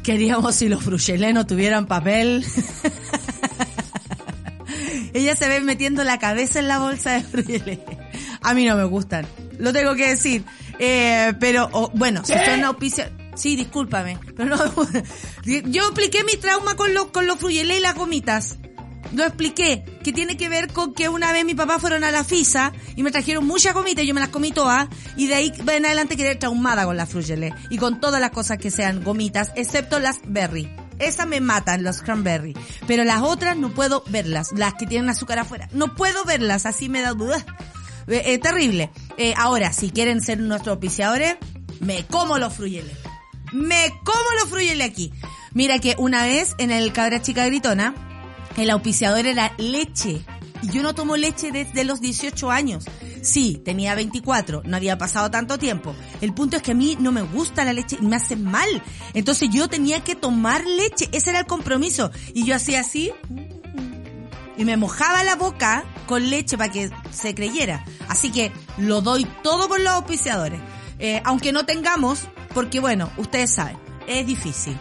Queríamos 0.01 0.55
si 0.55 0.69
los 0.69 0.81
fruyelé 0.81 1.33
no 1.33 1.45
tuvieran 1.45 1.85
papel. 1.85 2.43
Ella 5.17 5.35
se 5.35 5.47
ve 5.47 5.61
metiendo 5.61 6.03
la 6.03 6.19
cabeza 6.19 6.59
en 6.59 6.67
la 6.67 6.77
bolsa 6.77 7.13
de 7.13 7.23
fruyelé. 7.23 7.83
A 8.41 8.53
mí 8.53 8.65
no 8.65 8.75
me 8.75 8.83
gustan. 8.83 9.25
Lo 9.57 9.73
tengo 9.73 9.95
que 9.95 10.09
decir. 10.09 10.45
Eh, 10.77 11.33
pero, 11.39 11.69
oh, 11.71 11.91
bueno, 11.95 12.23
si 12.23 12.33
son 12.33 12.63
auspicios... 12.63 13.07
Sí, 13.35 13.55
discúlpame. 13.55 14.19
Pero 14.35 14.55
no, 14.55 14.73
yo 15.43 15.83
expliqué 15.83 16.23
mi 16.23 16.37
trauma 16.37 16.75
con 16.75 16.93
los, 16.93 17.07
con 17.07 17.25
los 17.25 17.39
fruyelé 17.39 17.77
y 17.77 17.81
las 17.81 17.95
gomitas. 17.95 18.57
Lo 19.13 19.23
expliqué, 19.23 19.85
que 20.03 20.13
tiene 20.13 20.37
que 20.37 20.49
ver 20.49 20.71
con 20.71 20.93
que 20.93 21.09
una 21.09 21.31
vez 21.31 21.45
mi 21.45 21.55
papá 21.55 21.79
fueron 21.79 22.03
a 22.03 22.11
la 22.11 22.23
FISA 22.23 22.73
y 22.95 23.03
me 23.03 23.11
trajeron 23.11 23.45
muchas 23.45 23.73
gomitas 23.73 24.03
y 24.03 24.07
yo 24.07 24.13
me 24.13 24.19
las 24.19 24.29
comí 24.29 24.51
todas 24.51 24.87
y 25.15 25.27
de 25.27 25.35
ahí 25.35 25.53
en 25.55 25.85
adelante 25.85 26.17
quedé 26.17 26.35
traumada 26.35 26.85
con 26.85 26.97
la 26.97 27.05
fruyelé 27.05 27.53
y 27.69 27.77
con 27.77 28.01
todas 28.01 28.19
las 28.19 28.31
cosas 28.31 28.57
que 28.57 28.69
sean 28.69 29.03
gomitas, 29.03 29.51
excepto 29.55 29.99
las 29.99 30.19
berry. 30.25 30.69
Esas 30.99 31.27
me 31.27 31.41
matan, 31.41 31.83
los 31.83 32.01
cranberry. 32.01 32.55
Pero 32.87 33.03
las 33.03 33.21
otras 33.21 33.57
no 33.57 33.73
puedo 33.73 34.03
verlas. 34.07 34.51
Las 34.53 34.73
que 34.75 34.87
tienen 34.87 35.09
azúcar 35.09 35.39
afuera. 35.39 35.69
No 35.71 35.95
puedo 35.95 36.23
verlas. 36.25 36.65
Así 36.65 36.89
me 36.89 37.01
da 37.01 37.13
duda. 37.13 37.45
Eh, 38.07 38.23
eh, 38.25 38.37
terrible. 38.37 38.89
Eh, 39.17 39.33
ahora, 39.37 39.73
si 39.73 39.89
quieren 39.89 40.21
ser 40.21 40.39
nuestros 40.39 40.73
auspiciadores, 40.73 41.35
me 41.79 42.05
como 42.05 42.37
los 42.37 42.53
fruyeles. 42.53 42.97
Me 43.53 43.93
como 44.03 44.29
los 44.39 44.49
fruyeles 44.49 44.89
aquí. 44.89 45.13
Mira 45.53 45.79
que 45.79 45.95
una 45.97 46.25
vez 46.25 46.55
en 46.57 46.71
el 46.71 46.93
Cabra 46.93 47.21
Chica 47.21 47.45
Gritona, 47.45 47.93
el 48.57 48.69
auspiciador 48.69 49.25
era 49.25 49.53
leche. 49.57 50.21
Y 50.61 50.69
yo 50.69 50.81
no 50.81 50.95
tomo 50.95 51.17
leche 51.17 51.51
desde 51.51 51.83
los 51.83 52.01
18 52.01 52.49
años. 52.49 52.85
Sí, 53.27 53.61
tenía 53.65 53.93
24, 53.93 54.61
no 54.63 54.77
había 54.77 54.97
pasado 54.97 55.29
tanto 55.29 55.57
tiempo. 55.57 55.93
El 56.21 56.33
punto 56.33 56.55
es 56.55 56.63
que 56.63 56.71
a 56.71 56.75
mí 56.75 56.97
no 56.97 57.11
me 57.11 57.21
gusta 57.21 57.65
la 57.65 57.73
leche 57.73 57.97
y 58.01 58.05
me 58.05 58.15
hace 58.15 58.37
mal. 58.37 58.69
Entonces 59.13 59.49
yo 59.51 59.67
tenía 59.67 60.01
que 60.01 60.15
tomar 60.15 60.65
leche, 60.65 61.09
ese 61.11 61.31
era 61.31 61.39
el 61.39 61.45
compromiso. 61.45 62.09
Y 62.33 62.45
yo 62.45 62.55
hacía 62.55 62.79
así 62.79 63.11
y 64.55 64.63
me 64.63 64.77
mojaba 64.77 65.25
la 65.25 65.35
boca 65.35 65.83
con 66.05 66.29
leche 66.29 66.57
para 66.57 66.71
que 66.71 66.89
se 67.11 67.35
creyera. 67.35 67.83
Así 68.07 68.31
que 68.31 68.53
lo 68.77 69.01
doy 69.01 69.27
todo 69.43 69.67
por 69.67 69.81
los 69.81 69.91
auspiciadores. 69.91 70.61
Eh, 70.97 71.21
aunque 71.25 71.51
no 71.51 71.65
tengamos, 71.65 72.29
porque 72.53 72.79
bueno, 72.79 73.11
ustedes 73.17 73.53
saben, 73.53 73.77
es 74.07 74.25
difícil. 74.25 74.79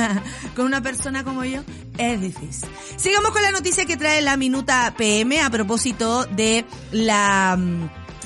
con 0.56 0.66
una 0.66 0.80
persona 0.80 1.22
como 1.22 1.44
yo, 1.44 1.62
Sigamos 2.96 3.30
con 3.30 3.42
la 3.42 3.50
noticia 3.50 3.86
que 3.86 3.96
trae 3.96 4.20
la 4.20 4.36
minuta 4.36 4.94
PM 4.96 5.40
a 5.40 5.50
propósito 5.50 6.26
de 6.26 6.64
la 6.92 7.58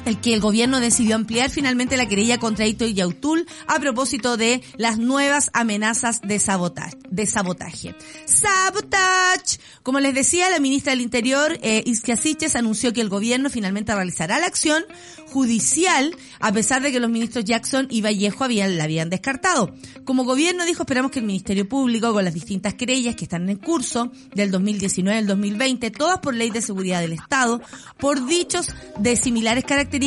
el 0.08 0.20
que 0.20 0.34
el 0.34 0.40
gobierno 0.40 0.80
decidió 0.80 1.16
ampliar 1.16 1.50
finalmente 1.50 1.96
la 1.96 2.06
querella 2.06 2.38
contra 2.38 2.66
Ito 2.66 2.86
y 2.86 2.94
Yautul 2.94 3.46
a 3.66 3.78
propósito 3.78 4.36
de 4.36 4.62
las 4.76 4.98
nuevas 4.98 5.50
amenazas 5.52 6.20
de 6.22 6.38
sabotaje. 6.38 6.96
De 7.10 7.26
sabotaje. 7.26 7.94
¡Sabotage! 8.24 9.60
Como 9.82 10.00
les 10.00 10.14
decía, 10.14 10.50
la 10.50 10.60
ministra 10.60 10.92
del 10.92 11.02
Interior, 11.02 11.58
eh, 11.62 11.82
Iskia 11.86 12.16
Siches, 12.16 12.56
anunció 12.56 12.92
que 12.92 13.00
el 13.00 13.08
gobierno 13.08 13.50
finalmente 13.50 13.94
realizará 13.94 14.38
la 14.38 14.46
acción 14.46 14.82
judicial, 15.30 16.16
a 16.40 16.52
pesar 16.52 16.82
de 16.82 16.90
que 16.90 17.00
los 17.00 17.10
ministros 17.10 17.44
Jackson 17.44 17.86
y 17.90 18.00
Vallejo 18.00 18.44
habían, 18.44 18.78
la 18.78 18.84
habían 18.84 19.10
descartado. 19.10 19.74
Como 20.04 20.24
gobierno 20.24 20.64
dijo, 20.64 20.82
esperamos 20.82 21.10
que 21.10 21.18
el 21.18 21.26
Ministerio 21.26 21.68
Público, 21.68 22.12
con 22.12 22.24
las 22.24 22.34
distintas 22.34 22.74
querellas 22.74 23.14
que 23.14 23.24
están 23.24 23.48
en 23.48 23.58
curso, 23.58 24.10
del 24.34 24.50
2019 24.50 25.18
al 25.18 25.26
2020, 25.26 25.90
todas 25.90 26.18
por 26.20 26.34
ley 26.34 26.50
de 26.50 26.62
seguridad 26.62 27.00
del 27.00 27.12
Estado, 27.12 27.60
por 27.98 28.26
dichos 28.26 28.68
de 28.98 29.16
similares 29.16 29.64
características, 29.64 29.97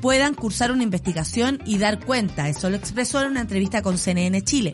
puedan 0.00 0.34
cursar 0.34 0.72
una 0.72 0.82
investigación 0.82 1.60
y 1.64 1.78
dar 1.78 2.04
cuenta. 2.04 2.48
Eso 2.48 2.70
lo 2.70 2.76
expresó 2.76 3.20
en 3.20 3.30
una 3.30 3.40
entrevista 3.40 3.82
con 3.82 3.98
CNN 3.98 4.42
Chile. 4.42 4.72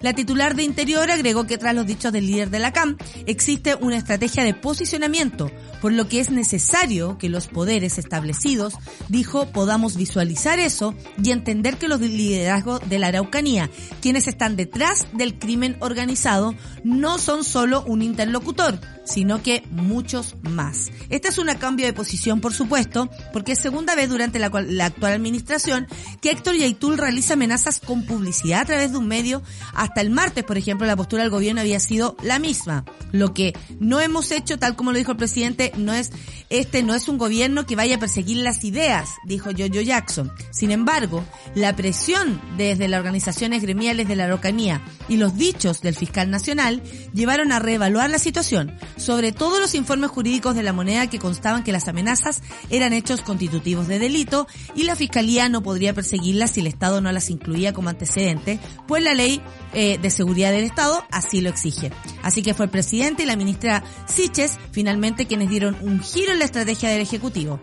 La 0.00 0.12
titular 0.12 0.54
de 0.54 0.64
Interior 0.64 1.10
agregó 1.10 1.46
que 1.46 1.56
tras 1.56 1.74
los 1.74 1.86
dichos 1.86 2.12
del 2.12 2.26
líder 2.26 2.50
de 2.50 2.58
la 2.58 2.72
CAM, 2.72 2.98
existe 3.26 3.74
una 3.74 3.96
estrategia 3.96 4.44
de 4.44 4.52
posicionamiento, 4.52 5.50
por 5.80 5.92
lo 5.92 6.08
que 6.08 6.20
es 6.20 6.30
necesario 6.30 7.16
que 7.16 7.28
los 7.28 7.46
poderes 7.46 7.96
establecidos 7.96 8.74
dijo, 9.08 9.46
podamos 9.46 9.96
visualizar 9.96 10.58
eso 10.58 10.94
y 11.22 11.30
entender 11.30 11.78
que 11.78 11.88
los 11.88 12.00
liderazgos 12.00 12.80
de 12.88 12.98
la 12.98 13.06
Araucanía, 13.06 13.70
quienes 14.02 14.26
están 14.26 14.56
detrás 14.56 15.06
del 15.14 15.38
crimen 15.38 15.76
organizado, 15.80 16.54
no 16.82 17.18
son 17.18 17.44
solo 17.44 17.82
un 17.86 18.02
interlocutor, 18.02 18.78
sino 19.04 19.42
que 19.42 19.62
muchos 19.70 20.34
más. 20.42 20.90
Este 21.10 21.28
es 21.28 21.38
un 21.38 21.48
cambio 21.58 21.86
de 21.86 21.92
posición, 21.92 22.40
por 22.40 22.52
supuesto, 22.52 23.08
porque 23.32 23.52
es 23.52 23.58
segunda 23.58 23.94
vez 23.94 24.08
durante 24.08 24.38
la, 24.38 24.46
actual 24.46 25.12
administración 25.12 25.86
que 26.20 26.30
Héctor 26.30 26.56
Yaitul 26.56 26.98
realiza 26.98 27.34
amenazas 27.34 27.80
con 27.80 28.04
publicidad 28.04 28.62
a 28.62 28.64
través 28.64 28.92
de 28.92 28.98
un 28.98 29.06
medio. 29.06 29.42
Hasta 29.74 30.00
el 30.00 30.10
martes, 30.10 30.44
por 30.44 30.58
ejemplo, 30.58 30.86
la 30.86 30.96
postura 30.96 31.22
del 31.22 31.30
gobierno 31.30 31.60
había 31.60 31.80
sido 31.80 32.16
la 32.22 32.38
misma. 32.38 32.84
Lo 33.12 33.34
que 33.34 33.52
no 33.78 34.00
hemos 34.00 34.30
hecho, 34.30 34.58
tal 34.58 34.76
como 34.76 34.92
lo 34.92 34.98
dijo 34.98 35.12
el 35.12 35.18
presidente, 35.18 35.72
no 35.76 35.92
es, 35.92 36.10
este 36.50 36.82
no 36.82 36.94
es 36.94 37.08
un 37.08 37.18
gobierno 37.18 37.66
que 37.66 37.76
vaya 37.76 37.96
a 37.96 38.00
perseguir 38.00 38.38
las 38.38 38.64
ideas, 38.64 39.10
dijo 39.24 39.50
Jojo 39.50 39.80
Jackson. 39.80 40.32
Sin 40.50 40.70
embargo, 40.70 41.24
la 41.54 41.76
presión 41.76 42.40
desde 42.56 42.88
las 42.88 42.98
organizaciones 42.98 43.62
gremiales 43.62 44.08
de 44.08 44.16
la 44.16 44.24
Araucanía 44.24 44.82
y 45.08 45.16
los 45.16 45.36
dichos 45.36 45.80
del 45.80 45.94
fiscal 45.94 46.30
nacional 46.30 46.82
llevaron 47.12 47.52
a 47.52 47.58
reevaluar 47.58 48.10
la 48.10 48.18
situación, 48.18 48.76
sobre 48.96 49.32
todo 49.32 49.60
los 49.60 49.74
informes 49.74 50.10
jurídicos 50.10 50.54
de 50.54 50.62
la 50.62 50.72
moneda 50.72 51.08
que 51.08 51.18
constaban 51.18 51.64
que 51.64 51.72
las 51.72 51.88
amenazas 51.88 52.42
eran 52.70 52.92
hechos 52.92 53.20
constitutivos 53.20 53.88
de 53.88 53.98
delito 53.98 54.46
y 54.74 54.84
la 54.84 54.96
fiscalía 54.96 55.48
no 55.48 55.62
podría 55.62 55.94
perseguirlas 55.94 56.52
si 56.52 56.60
el 56.60 56.66
Estado 56.66 57.00
no 57.00 57.10
las 57.12 57.30
incluía 57.30 57.72
como 57.72 57.88
antecedente, 57.88 58.58
pues 58.86 59.02
la 59.02 59.14
ley 59.14 59.40
eh, 59.72 59.98
de 59.98 60.10
seguridad 60.10 60.52
del 60.52 60.64
Estado 60.64 61.04
así 61.10 61.40
lo 61.40 61.50
exige. 61.50 61.90
Así 62.22 62.42
que 62.42 62.54
fue 62.54 62.66
el 62.66 62.70
presidente 62.70 63.22
y 63.22 63.26
la 63.26 63.36
ministra 63.36 63.82
Siches 64.06 64.58
finalmente 64.72 65.26
quienes 65.26 65.50
dieron 65.50 65.76
un 65.80 66.00
giro 66.00 66.32
en 66.32 66.38
la 66.38 66.44
estrategia 66.44 66.88
del 66.88 67.00
Ejecutivo. 67.00 67.60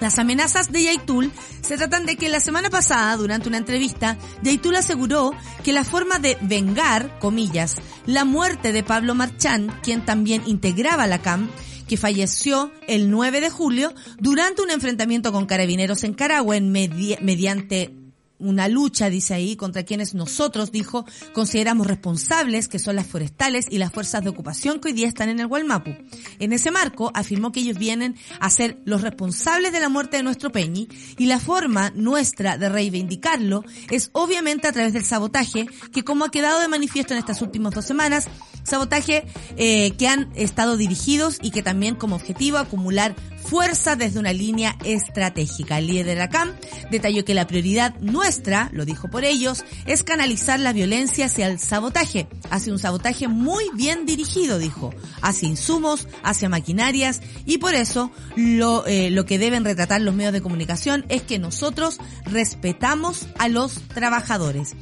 Las 0.00 0.18
amenazas 0.18 0.72
de 0.72 0.84
Yaitul 0.84 1.32
se 1.60 1.76
tratan 1.76 2.06
de 2.06 2.16
que 2.16 2.28
la 2.28 2.40
semana 2.40 2.70
pasada, 2.70 3.16
durante 3.16 3.48
una 3.48 3.58
entrevista, 3.58 4.18
Yaitul 4.42 4.76
aseguró 4.76 5.32
que 5.62 5.72
la 5.72 5.84
forma 5.84 6.18
de 6.18 6.36
vengar, 6.40 7.18
comillas, 7.18 7.76
la 8.06 8.24
muerte 8.24 8.72
de 8.72 8.82
Pablo 8.82 9.14
Marchán, 9.14 9.74
quien 9.82 10.04
también 10.04 10.42
integraba 10.46 11.06
la 11.06 11.20
CAM, 11.22 11.48
que 11.88 11.96
falleció 11.96 12.72
el 12.88 13.10
9 13.10 13.40
de 13.40 13.50
julio 13.50 13.92
durante 14.18 14.62
un 14.62 14.70
enfrentamiento 14.70 15.32
con 15.32 15.46
carabineros 15.46 16.04
en 16.04 16.14
Caragua 16.14 16.56
en 16.56 16.72
mediante 16.72 18.01
una 18.42 18.68
lucha, 18.68 19.08
dice 19.08 19.34
ahí, 19.34 19.56
contra 19.56 19.84
quienes 19.84 20.14
nosotros, 20.14 20.72
dijo, 20.72 21.06
consideramos 21.32 21.86
responsables, 21.86 22.68
que 22.68 22.78
son 22.78 22.96
las 22.96 23.06
forestales 23.06 23.66
y 23.70 23.78
las 23.78 23.92
fuerzas 23.92 24.22
de 24.22 24.30
ocupación 24.30 24.80
que 24.80 24.88
hoy 24.88 24.94
día 24.94 25.08
están 25.08 25.28
en 25.28 25.40
el 25.40 25.46
Gualmapu. 25.46 25.94
En 26.38 26.52
ese 26.52 26.70
marco, 26.70 27.10
afirmó 27.14 27.52
que 27.52 27.60
ellos 27.60 27.78
vienen 27.78 28.16
a 28.40 28.50
ser 28.50 28.80
los 28.84 29.02
responsables 29.02 29.72
de 29.72 29.80
la 29.80 29.88
muerte 29.88 30.16
de 30.16 30.22
nuestro 30.22 30.50
Peñi 30.52 30.88
y 31.18 31.26
la 31.26 31.38
forma 31.38 31.90
nuestra 31.94 32.58
de 32.58 32.68
reivindicarlo 32.68 33.64
es 33.90 34.10
obviamente 34.12 34.68
a 34.68 34.72
través 34.72 34.92
del 34.92 35.04
sabotaje, 35.04 35.66
que 35.92 36.04
como 36.04 36.24
ha 36.24 36.30
quedado 36.30 36.60
de 36.60 36.68
manifiesto 36.68 37.14
en 37.14 37.18
estas 37.18 37.42
últimas 37.42 37.74
dos 37.74 37.84
semanas, 37.84 38.26
sabotaje 38.64 39.24
eh, 39.56 39.92
que 39.92 40.08
han 40.08 40.30
estado 40.34 40.76
dirigidos 40.76 41.38
y 41.42 41.50
que 41.50 41.62
también 41.62 41.94
como 41.94 42.16
objetivo 42.16 42.58
acumular 42.58 43.14
fuerza 43.42 43.96
desde 43.96 44.18
una 44.18 44.32
línea 44.32 44.76
estratégica. 44.84 45.78
El 45.78 45.88
líder 45.88 46.06
de 46.06 46.14
la 46.14 46.28
CAM 46.28 46.52
detalló 46.90 47.24
que 47.24 47.34
la 47.34 47.46
prioridad 47.46 47.94
nuestra, 48.00 48.70
lo 48.72 48.84
dijo 48.84 49.08
por 49.08 49.24
ellos, 49.24 49.64
es 49.86 50.02
canalizar 50.02 50.60
la 50.60 50.72
violencia 50.72 51.26
hacia 51.26 51.46
el 51.46 51.58
sabotaje, 51.58 52.28
hacia 52.50 52.72
un 52.72 52.78
sabotaje 52.78 53.28
muy 53.28 53.64
bien 53.74 54.06
dirigido, 54.06 54.58
dijo, 54.58 54.94
hacia 55.20 55.48
insumos, 55.48 56.08
hacia 56.22 56.48
maquinarias 56.48 57.20
y 57.44 57.58
por 57.58 57.74
eso 57.74 58.10
lo, 58.36 58.86
eh, 58.86 59.10
lo 59.10 59.24
que 59.26 59.38
deben 59.38 59.64
retratar 59.64 60.00
los 60.00 60.14
medios 60.14 60.32
de 60.32 60.42
comunicación 60.42 61.04
es 61.08 61.22
que 61.22 61.38
nosotros 61.38 61.98
respetamos 62.24 63.26
a 63.38 63.48
los 63.48 63.74
trabajadores. 63.88 64.74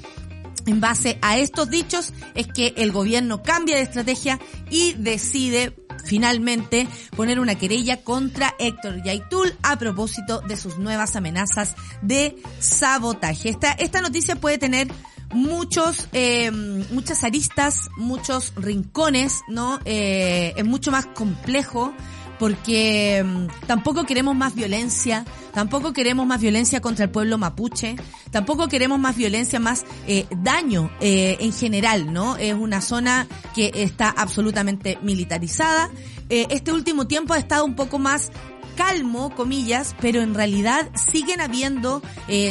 En 0.66 0.80
base 0.80 1.18
a 1.22 1.38
estos 1.38 1.70
dichos 1.70 2.12
es 2.34 2.46
que 2.46 2.74
el 2.76 2.92
gobierno 2.92 3.42
cambia 3.42 3.76
de 3.76 3.82
estrategia 3.82 4.38
y 4.70 4.92
decide 4.94 5.74
finalmente 6.04 6.88
poner 7.16 7.40
una 7.40 7.54
querella 7.54 8.02
contra 8.02 8.54
Héctor 8.58 9.02
Yaitul 9.02 9.56
a 9.62 9.78
propósito 9.78 10.40
de 10.40 10.56
sus 10.56 10.78
nuevas 10.78 11.16
amenazas 11.16 11.74
de 12.02 12.36
sabotaje. 12.58 13.50
Esta, 13.50 13.72
esta 13.72 14.00
noticia 14.00 14.36
puede 14.36 14.58
tener 14.58 14.88
muchos, 15.32 16.08
eh, 16.12 16.50
muchas 16.50 17.24
aristas, 17.24 17.88
muchos 17.96 18.52
rincones, 18.56 19.42
¿no? 19.48 19.80
Eh, 19.84 20.54
es 20.56 20.64
mucho 20.64 20.90
más 20.90 21.06
complejo 21.06 21.94
porque 22.40 23.22
mm, 23.22 23.66
tampoco 23.66 24.04
queremos 24.04 24.34
más 24.34 24.54
violencia, 24.54 25.26
tampoco 25.52 25.92
queremos 25.92 26.26
más 26.26 26.40
violencia 26.40 26.80
contra 26.80 27.04
el 27.04 27.10
pueblo 27.10 27.36
mapuche, 27.36 27.96
tampoco 28.30 28.66
queremos 28.66 28.98
más 28.98 29.14
violencia, 29.14 29.60
más 29.60 29.84
eh, 30.08 30.26
daño 30.34 30.90
eh, 31.00 31.36
en 31.40 31.52
general, 31.52 32.12
¿no? 32.14 32.38
Es 32.38 32.54
una 32.54 32.80
zona 32.80 33.28
que 33.54 33.70
está 33.74 34.08
absolutamente 34.08 34.98
militarizada. 35.02 35.90
Eh, 36.30 36.46
este 36.48 36.72
último 36.72 37.06
tiempo 37.06 37.34
ha 37.34 37.38
estado 37.38 37.66
un 37.66 37.76
poco 37.76 37.98
más 37.98 38.32
calmo, 38.74 39.34
comillas, 39.34 39.94
pero 40.00 40.22
en 40.22 40.32
realidad 40.32 40.88
siguen 40.94 41.42
habiendo 41.42 42.00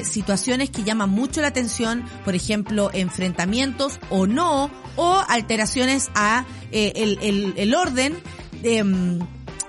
situaciones 0.03 0.69
que 0.69 0.83
llaman 0.83 1.09
mucho 1.09 1.41
la 1.41 1.47
atención, 1.47 2.05
por 2.23 2.35
ejemplo, 2.35 2.91
enfrentamientos 2.93 3.99
o 4.11 4.27
no, 4.27 4.69
o 4.95 5.23
alteraciones 5.27 6.11
a 6.13 6.45
el, 6.71 7.53
el, 7.55 7.73
orden. 7.73 8.15
Eh, 8.61 8.83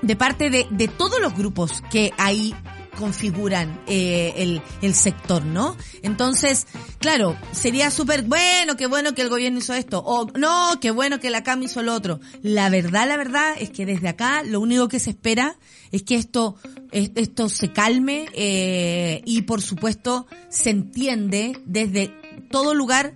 de 0.02 0.16
parte 0.16 0.50
de, 0.50 0.66
de 0.70 0.88
todos 0.88 1.20
los 1.20 1.34
grupos 1.34 1.82
que 1.90 2.12
ahí 2.18 2.54
configuran 3.00 3.80
eh, 3.86 4.34
el, 4.36 4.62
el 4.82 4.94
sector, 4.94 5.44
¿no? 5.44 5.76
Entonces, 6.02 6.66
claro, 6.98 7.36
sería 7.52 7.90
súper 7.90 8.22
bueno, 8.22 8.76
qué 8.76 8.86
bueno 8.86 9.14
que 9.14 9.22
el 9.22 9.30
gobierno 9.30 9.58
hizo 9.58 9.72
esto, 9.74 10.02
o 10.04 10.26
no, 10.38 10.78
qué 10.80 10.90
bueno 10.90 11.18
que 11.18 11.30
la 11.30 11.42
CAM 11.42 11.62
hizo 11.62 11.82
lo 11.82 11.94
otro. 11.94 12.20
La 12.42 12.68
verdad, 12.68 13.08
la 13.08 13.16
verdad 13.16 13.54
es 13.58 13.70
que 13.70 13.86
desde 13.86 14.08
acá 14.08 14.42
lo 14.42 14.60
único 14.60 14.88
que 14.88 15.00
se 15.00 15.10
espera 15.10 15.56
es 15.92 16.02
que 16.02 16.16
esto, 16.16 16.56
esto 16.92 17.48
se 17.48 17.72
calme 17.72 18.28
eh, 18.34 19.22
y 19.24 19.42
por 19.42 19.62
supuesto 19.62 20.26
se 20.50 20.70
entiende 20.70 21.58
desde 21.64 22.14
todo 22.50 22.74
lugar 22.74 23.14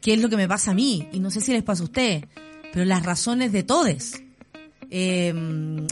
qué 0.00 0.14
es 0.14 0.20
lo 0.20 0.30
que 0.30 0.36
me 0.36 0.48
pasa 0.48 0.70
a 0.70 0.74
mí, 0.74 1.08
y 1.12 1.20
no 1.20 1.30
sé 1.30 1.42
si 1.42 1.52
les 1.52 1.62
pasa 1.62 1.82
a 1.82 1.84
ustedes, 1.84 2.24
pero 2.72 2.86
las 2.86 3.02
razones 3.02 3.52
de 3.52 3.62
todes 3.64 4.23
eh, 4.96 5.34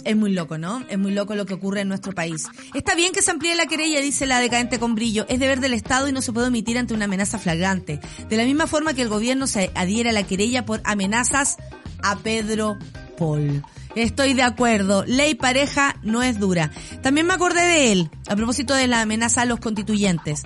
es 0.05 0.17
muy 0.17 0.33
loco, 0.33 0.59
¿no? 0.59 0.85
Es 0.89 0.97
muy 0.97 1.11
loco 1.11 1.35
lo 1.35 1.45
que 1.45 1.55
ocurre 1.55 1.81
en 1.81 1.89
nuestro 1.89 2.13
país. 2.13 2.47
Está 2.73 2.95
bien 2.95 3.13
que 3.13 3.21
se 3.21 3.33
amplíe 3.33 3.57
la 3.57 3.67
querella, 3.67 4.01
dice 4.01 4.27
la 4.27 4.39
decadente 4.39 4.79
con 4.79 4.95
brillo. 4.95 5.27
Es 5.29 5.41
deber 5.41 5.59
del 5.59 5.75
Estado 5.75 6.09
y 6.09 6.13
no 6.13 6.23
se 6.23 6.33
puede 6.33 6.47
omitir 6.47 6.79
ante 6.79 6.95
una 6.95 7.07
amenaza 7.07 7.41
flagrante. 7.41 7.99
De 8.29 8.37
la 8.37 8.45
misma 8.45 8.69
forma 8.69 8.95
que 8.95 9.03
el 9.03 9.09
gobierno 9.09 9.49
se 9.49 9.73
adhiere 9.75 10.11
a 10.11 10.13
la 10.13 10.23
querella 10.23 10.65
por 10.65 10.81
amenazas 10.85 11.57
a 12.05 12.17
Pedro 12.21 12.79
Paul. 13.19 13.65
Estoy 13.97 14.35
de 14.35 14.45
acuerdo. 14.45 15.05
Ley 15.05 15.35
pareja 15.35 15.97
no 16.05 16.23
es 16.23 16.39
dura. 16.39 16.71
También 17.03 17.27
me 17.27 17.35
acordé 17.35 17.63
de 17.63 17.91
él, 17.91 18.11
a 18.29 18.37
propósito 18.37 18.73
de 18.73 18.87
la 18.87 19.01
amenaza 19.01 19.43
a 19.43 19.47
los 19.47 19.59
constituyentes. 19.59 20.45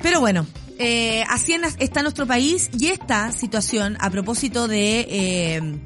Pero 0.00 0.20
bueno, 0.20 0.46
eh, 0.78 1.24
así 1.28 1.56
está 1.80 2.02
nuestro 2.02 2.24
país 2.24 2.70
y 2.72 2.86
esta 2.86 3.32
situación, 3.32 3.96
a 3.98 4.10
propósito 4.10 4.68
de... 4.68 5.06
Eh, 5.10 5.80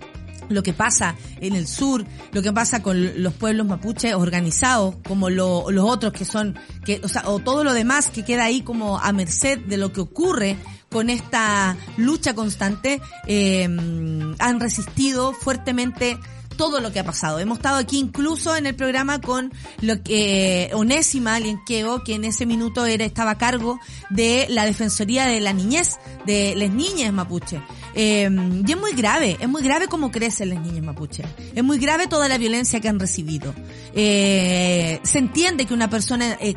lo 0.48 0.62
que 0.62 0.72
pasa 0.72 1.16
en 1.40 1.54
el 1.54 1.66
sur, 1.66 2.04
lo 2.32 2.42
que 2.42 2.52
pasa 2.52 2.82
con 2.82 3.22
los 3.22 3.34
pueblos 3.34 3.66
mapuches 3.66 4.14
organizados, 4.14 4.96
como 5.06 5.30
lo, 5.30 5.70
los 5.70 5.84
otros 5.84 6.12
que 6.12 6.24
son, 6.24 6.58
que, 6.84 7.00
o 7.02 7.08
sea, 7.08 7.28
o 7.28 7.38
todo 7.38 7.64
lo 7.64 7.72
demás 7.72 8.10
que 8.10 8.24
queda 8.24 8.44
ahí 8.44 8.62
como 8.62 8.98
a 8.98 9.12
merced 9.12 9.58
de 9.60 9.76
lo 9.76 9.92
que 9.92 10.00
ocurre 10.00 10.56
con 10.90 11.10
esta 11.10 11.76
lucha 11.96 12.34
constante, 12.34 13.00
eh, 13.26 13.64
han 13.64 14.60
resistido 14.60 15.32
fuertemente 15.32 16.18
todo 16.56 16.80
lo 16.80 16.92
que 16.92 17.00
ha 17.00 17.04
pasado. 17.04 17.38
Hemos 17.38 17.58
estado 17.58 17.78
aquí 17.78 17.98
incluso 17.98 18.56
en 18.56 18.66
el 18.66 18.74
programa 18.74 19.20
con 19.20 19.52
lo 19.80 20.02
que 20.02 20.70
Onésima 20.72 21.38
Lienqueo, 21.40 22.02
que 22.04 22.14
en 22.14 22.24
ese 22.24 22.46
minuto 22.46 22.86
era 22.86 23.04
estaba 23.04 23.32
a 23.32 23.38
cargo 23.38 23.78
de 24.10 24.46
la 24.48 24.64
Defensoría 24.64 25.26
de 25.26 25.40
la 25.40 25.52
Niñez, 25.52 25.98
de 26.26 26.54
las 26.56 26.70
niñas 26.70 27.12
mapuche. 27.12 27.60
Eh, 27.94 28.28
y 28.66 28.72
es 28.72 28.78
muy 28.78 28.92
grave, 28.92 29.36
es 29.40 29.48
muy 29.48 29.62
grave 29.62 29.86
cómo 29.88 30.10
crecen 30.10 30.50
las 30.50 30.60
niñas 30.60 30.84
mapuche. 30.84 31.24
Es 31.54 31.62
muy 31.62 31.78
grave 31.78 32.06
toda 32.06 32.28
la 32.28 32.38
violencia 32.38 32.80
que 32.80 32.88
han 32.88 32.98
recibido. 32.98 33.54
Eh, 33.94 35.00
se 35.02 35.18
entiende 35.18 35.66
que 35.66 35.74
una 35.74 35.88
persona 35.88 36.36
eh, 36.40 36.54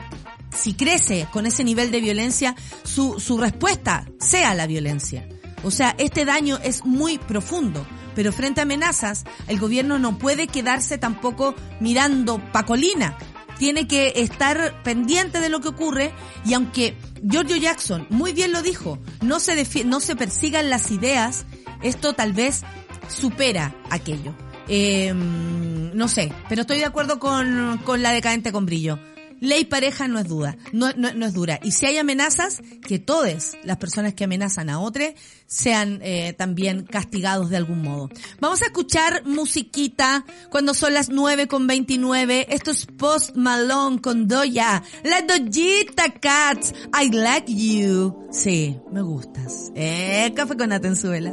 si 0.57 0.73
crece 0.73 1.27
con 1.31 1.45
ese 1.45 1.63
nivel 1.63 1.91
de 1.91 2.01
violencia, 2.01 2.55
su, 2.83 3.19
su 3.19 3.37
respuesta 3.37 4.05
sea 4.19 4.53
la 4.53 4.67
violencia. 4.67 5.27
O 5.63 5.71
sea, 5.71 5.95
este 5.97 6.25
daño 6.25 6.59
es 6.63 6.85
muy 6.85 7.17
profundo, 7.17 7.85
pero 8.15 8.31
frente 8.31 8.61
a 8.61 8.63
amenazas, 8.63 9.23
el 9.47 9.59
gobierno 9.59 9.99
no 9.99 10.17
puede 10.17 10.47
quedarse 10.47 10.97
tampoco 10.97 11.55
mirando 11.79 12.41
pacolina. 12.51 13.17
Tiene 13.57 13.87
que 13.87 14.13
estar 14.17 14.83
pendiente 14.83 15.39
de 15.39 15.49
lo 15.49 15.61
que 15.61 15.69
ocurre 15.69 16.11
y 16.45 16.53
aunque 16.53 16.97
Giorgio 17.23 17.57
Jackson 17.57 18.05
muy 18.09 18.33
bien 18.33 18.51
lo 18.51 18.61
dijo, 18.61 18.99
no 19.21 19.39
se, 19.39 19.83
no 19.85 19.99
se 19.99 20.15
persigan 20.15 20.69
las 20.69 20.91
ideas, 20.91 21.45
esto 21.81 22.13
tal 22.13 22.33
vez 22.33 22.63
supera 23.09 23.75
aquello. 23.89 24.35
Eh, 24.67 25.13
no 25.13 26.07
sé, 26.07 26.31
pero 26.49 26.61
estoy 26.61 26.79
de 26.79 26.85
acuerdo 26.85 27.19
con, 27.19 27.79
con 27.83 28.01
la 28.01 28.11
decadente 28.11 28.51
con 28.51 28.65
brillo 28.65 28.99
ley 29.39 29.65
pareja 29.65 30.07
no 30.07 30.19
es 30.19 30.27
duda, 30.27 30.57
no, 30.71 30.91
no, 30.93 31.25
es 31.25 31.33
dura. 31.33 31.59
Y 31.63 31.71
si 31.71 31.85
hay 31.85 31.97
amenazas, 31.97 32.61
que 32.85 32.99
todas 32.99 33.57
las 33.63 33.77
personas 33.77 34.13
que 34.13 34.23
amenazan 34.23 34.69
a 34.69 34.79
otras 34.79 35.13
sean 35.45 35.99
eh, 36.01 36.33
también 36.37 36.83
castigados 36.83 37.49
de 37.49 37.57
algún 37.57 37.81
modo. 37.81 38.09
Vamos 38.39 38.61
a 38.61 38.65
escuchar 38.65 39.23
musiquita 39.25 40.25
cuando 40.49 40.73
son 40.73 40.93
las 40.93 41.09
9 41.09 41.47
con 41.47 41.67
29. 41.67 42.47
Esto 42.49 42.71
es 42.71 42.85
Post 42.85 43.35
Malone 43.35 44.01
con 44.01 44.27
Doya. 44.27 44.83
La 45.03 45.21
Doyita 45.21 46.13
Cats. 46.19 46.73
I 46.99 47.09
like 47.11 47.53
you. 47.53 48.27
Sí, 48.31 48.77
me 48.91 49.01
gustas. 49.01 49.71
Eh, 49.75 50.31
café 50.35 50.57
con 50.57 50.71
Atenzuela. 50.71 51.31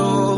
Oh. 0.00 0.37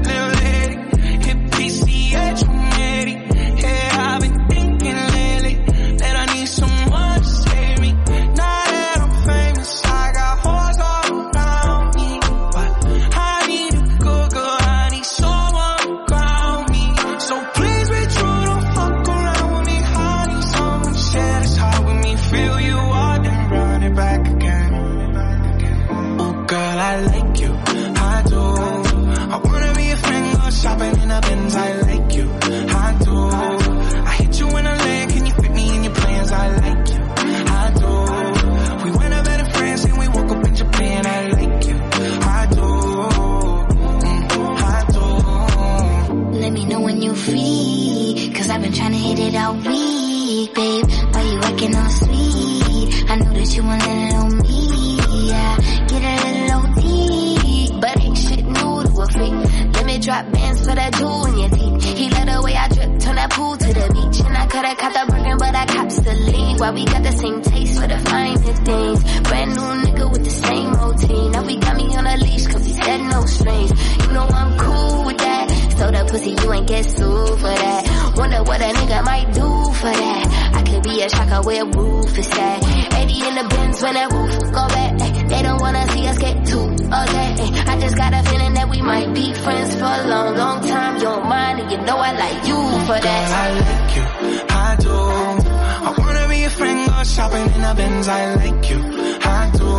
I 31.53 31.73
like 31.81 32.15
you, 32.15 32.29
I 32.31 32.97
do. 33.03 33.15
I 34.05 34.13
hit 34.19 34.39
you 34.39 34.47
in 34.47 34.65
a 34.65 34.75
land, 34.75 35.11
can 35.11 35.25
you 35.25 35.33
fit 35.33 35.51
me 35.51 35.75
in 35.75 35.83
your 35.83 35.93
plans? 35.93 36.31
I 36.31 36.47
like 36.57 36.89
you, 36.89 37.01
I 37.59 37.71
do. 37.81 38.85
We 38.85 38.91
went 38.97 39.13
over 39.13 39.37
to 39.37 39.45
France 39.53 39.83
and 39.85 39.97
we 39.97 40.07
woke 40.07 40.31
up 40.31 40.45
in 40.45 40.55
Japan. 40.55 41.05
I 41.05 41.27
like 41.27 41.67
you, 41.67 41.75
I 41.75 42.47
do. 42.51 42.61
Mm, 44.01 44.61
I 44.63 44.85
do. 46.31 46.39
Let 46.39 46.53
me 46.53 46.65
know 46.65 46.79
when 46.81 47.01
you 47.01 47.13
free, 47.15 48.31
cause 48.35 48.49
I've 48.49 48.61
been 48.61 48.73
trying 48.73 48.93
hit 48.93 49.19
it 49.19 49.35
all 49.35 49.53
week, 49.55 50.53
babe. 50.55 50.85
Why 51.13 51.21
you 51.23 51.39
acting 51.39 51.75
all 51.75 51.89
sweet? 51.89 53.09
I 53.09 53.15
know 53.15 53.33
that 53.33 53.55
you 53.55 53.63
want 53.63 53.83
it 53.83 54.13
on 54.15 54.37
me, 54.37 55.29
yeah. 55.29 55.57
Get 55.87 56.01
a 56.01 56.15
little 56.25 56.61
OT, 56.65 57.79
but 57.81 57.99
ain't 58.01 58.17
shit 58.17 58.45
new 58.45 58.83
to 58.83 59.01
a 59.01 59.07
freak. 59.07 59.33
Let 59.75 59.85
me 59.85 59.99
drop 59.99 60.31
bands 60.31 60.50
for 60.63 60.75
that 60.75 60.93
jewel 60.93 61.25
in 61.25 61.37
your 61.37 61.49
teeth. 61.49 61.97
He 61.97 62.09
let 62.09 62.25
the 62.27 62.41
way 62.41 62.55
I 62.55 62.67
drip, 62.67 62.99
turn 62.99 63.15
that 63.15 63.31
pool 63.31 63.57
to 63.57 63.67
the 63.73 63.87
beach. 63.93 64.19
And 64.25 64.37
I 64.37 64.45
coulda 64.47 64.75
caught 64.75 64.93
the 64.93 65.11
Birkin, 65.11 65.37
but 65.37 65.55
I 65.55 65.65
cops 65.65 65.99
the 66.01 66.13
lead. 66.13 66.59
Why 66.59 66.71
we 66.71 66.85
got 66.85 67.03
the 67.03 67.11
same 67.11 67.41
taste 67.41 67.79
for 67.79 67.87
the 67.87 67.97
finer 67.97 68.37
things. 68.37 68.99
Brand 69.21 69.51
new 69.55 69.71
nigga 69.83 70.11
with 70.11 70.23
the 70.23 70.29
same 70.29 70.71
routine. 70.73 71.31
Now 71.31 71.45
we 71.45 71.57
got 71.57 71.75
me 71.75 71.95
on 71.95 72.05
a 72.05 72.17
leash, 72.17 72.47
cause 72.47 72.65
he 72.65 72.73
said 72.73 73.01
no 73.09 73.25
strings. 73.25 73.71
You 74.05 74.13
know 74.13 74.27
I'm 74.27 74.57
cool 74.57 75.05
with 75.05 75.17
that. 75.17 75.45
So 75.77 75.89
the 75.89 76.05
pussy, 76.09 76.31
you 76.31 76.53
ain't 76.53 76.67
get 76.67 76.85
sued 76.85 77.39
for 77.41 77.55
that. 77.63 78.13
Wonder 78.17 78.43
what 78.43 78.61
a 78.61 78.69
nigga 78.69 79.03
might 79.03 79.33
do 79.33 79.47
for 79.81 79.89
that. 79.89 80.51
I 80.53 80.61
could 80.63 80.83
be 80.83 81.01
a 81.01 81.09
shocker 81.09 81.41
where 81.41 81.65
roof 81.65 82.17
is 82.17 82.29
at. 82.29 82.59
80 83.01 83.27
in 83.27 83.35
the 83.35 83.45
bins 83.49 83.81
when 83.81 83.93
that 83.95 84.11
roof 84.11 84.39
go 84.53 84.67
back. 84.67 85.27
They 85.27 85.41
don't 85.41 85.59
wanna 85.61 85.87
see 85.89 86.07
us 86.07 86.17
get 86.19 86.45
too 86.45 86.67
upset. 86.91 87.39
I 87.67 87.79
just 87.79 87.95
got 87.97 88.13
a 88.13 88.21
feeling 88.29 88.53
that 88.53 88.69
we 88.69 88.81
might 88.81 89.13
be 89.13 89.33
friends 89.33 89.73
for 89.75 89.93
long, 90.11 90.35
long 90.35 90.50
you 91.71 91.77
know 91.87 91.97
I 91.97 92.11
like 92.11 92.47
you 92.47 92.59
for 92.87 92.99
that. 93.07 93.27
I 93.43 93.47
like 93.65 93.89
you, 93.97 94.05
I 94.49 94.75
do. 94.85 94.97
I 95.87 95.89
wanna 95.97 96.27
be 96.27 96.43
a 96.43 96.49
friend, 96.49 96.89
go 96.89 97.03
shopping 97.03 97.47
in 97.55 97.63
a 97.63 97.73
Benz. 97.73 98.07
I 98.07 98.35
like 98.35 98.69
you, 98.69 98.81
I 99.39 99.51
do. 99.59 99.71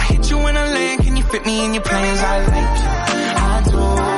I 0.00 0.02
hit 0.10 0.30
you 0.30 0.38
in 0.48 0.56
a 0.56 0.66
land, 0.76 1.02
can 1.04 1.16
you 1.16 1.22
fit 1.24 1.46
me 1.46 1.64
in 1.64 1.74
your 1.74 1.82
plans? 1.82 2.20
I 2.20 2.36
like 2.54 2.76
you, 2.82 2.90
I 3.52 4.12
do. 4.12 4.17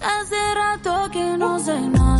Hace 0.00 0.54
rato 0.54 1.10
que 1.10 1.36
no 1.36 1.58
sé 1.58 1.80
nada. 1.80 2.15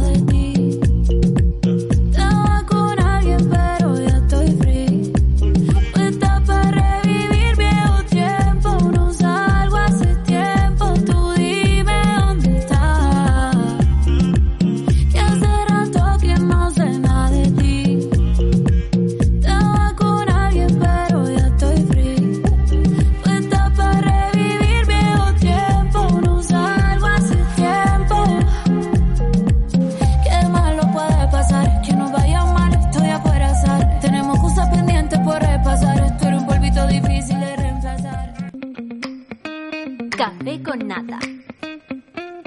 Café 40.46 40.62
con 40.62 40.86
nata. 40.86 41.18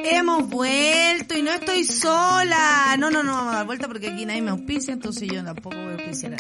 Hemos 0.02 0.50
vuelto 0.50 1.38
y 1.38 1.42
no 1.42 1.52
estoy 1.52 1.84
sola. 1.84 2.96
No, 2.98 3.12
no, 3.12 3.22
no 3.22 3.34
vamos 3.34 3.54
a 3.54 3.58
dar 3.58 3.66
vuelta 3.66 3.88
porque 3.88 4.08
aquí 4.10 4.26
nadie 4.26 4.42
me 4.42 4.52
auspicia, 4.52 4.94
entonces 4.94 5.28
yo 5.28 5.44
tampoco 5.44 5.76
voy 5.76 5.88
a 5.88 5.94
auspiciar 5.96 6.36
a. 6.36 6.38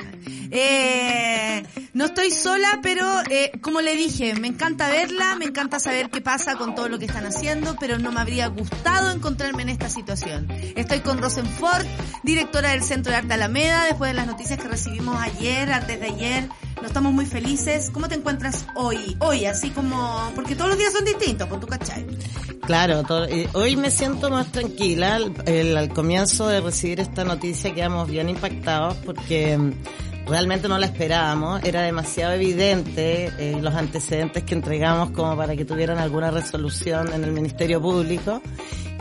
Eh, 0.51 1.63
no 1.93 2.05
estoy 2.05 2.31
sola, 2.31 2.79
pero 2.81 3.05
eh, 3.29 3.51
como 3.61 3.81
le 3.81 3.95
dije, 3.95 4.33
me 4.35 4.47
encanta 4.47 4.89
verla, 4.89 5.35
me 5.35 5.45
encanta 5.45 5.79
saber 5.79 6.09
qué 6.09 6.21
pasa 6.21 6.55
con 6.55 6.73
todo 6.73 6.87
lo 6.87 6.97
que 6.97 7.05
están 7.05 7.25
haciendo, 7.25 7.75
pero 7.79 7.99
no 7.99 8.11
me 8.11 8.21
habría 8.21 8.47
gustado 8.47 9.11
encontrarme 9.11 9.63
en 9.63 9.69
esta 9.69 9.89
situación. 9.89 10.47
Estoy 10.75 11.01
con 11.01 11.17
Rosenford, 11.17 11.85
directora 12.23 12.69
del 12.69 12.83
Centro 12.83 13.11
de 13.11 13.17
Arte 13.17 13.33
Alameda, 13.33 13.83
después 13.83 14.11
de 14.11 14.15
las 14.15 14.25
noticias 14.25 14.57
que 14.59 14.67
recibimos 14.67 15.21
ayer, 15.21 15.71
antes 15.71 15.99
de 15.99 16.05
ayer. 16.05 16.49
No 16.81 16.87
estamos 16.87 17.11
muy 17.13 17.25
felices. 17.25 17.89
¿Cómo 17.91 18.07
te 18.07 18.15
encuentras 18.15 18.65
hoy? 18.75 19.17
Hoy, 19.19 19.45
así 19.45 19.69
como... 19.71 20.31
Porque 20.35 20.55
todos 20.55 20.69
los 20.69 20.79
días 20.79 20.93
son 20.93 21.03
distintos, 21.05 21.47
por 21.47 21.59
tu 21.59 21.67
cachai. 21.67 22.05
Claro, 22.65 23.03
todo- 23.03 23.25
eh, 23.25 23.49
hoy 23.53 23.75
me 23.75 23.91
siento 23.91 24.29
más 24.29 24.51
tranquila. 24.51 25.15
Al, 25.15 25.33
el- 25.45 25.75
al 25.77 25.89
comienzo 25.89 26.47
de 26.47 26.61
recibir 26.61 26.99
esta 26.99 27.23
noticia 27.25 27.73
quedamos 27.73 28.09
bien 28.09 28.29
impactados 28.29 28.95
porque 29.05 29.57
mm, 29.57 29.73
realmente 30.27 30.69
no 30.69 30.77
la 30.77 30.85
esperábamos. 30.85 31.61
Era 31.63 31.81
demasiado 31.81 32.33
evidente 32.33 33.31
eh, 33.37 33.57
los 33.61 33.73
antecedentes 33.75 34.43
que 34.43 34.53
entregamos 34.53 35.11
como 35.11 35.35
para 35.35 35.55
que 35.57 35.65
tuvieran 35.65 35.97
alguna 35.97 36.31
resolución 36.31 37.11
en 37.13 37.23
el 37.25 37.31
Ministerio 37.33 37.81
Público. 37.81 38.41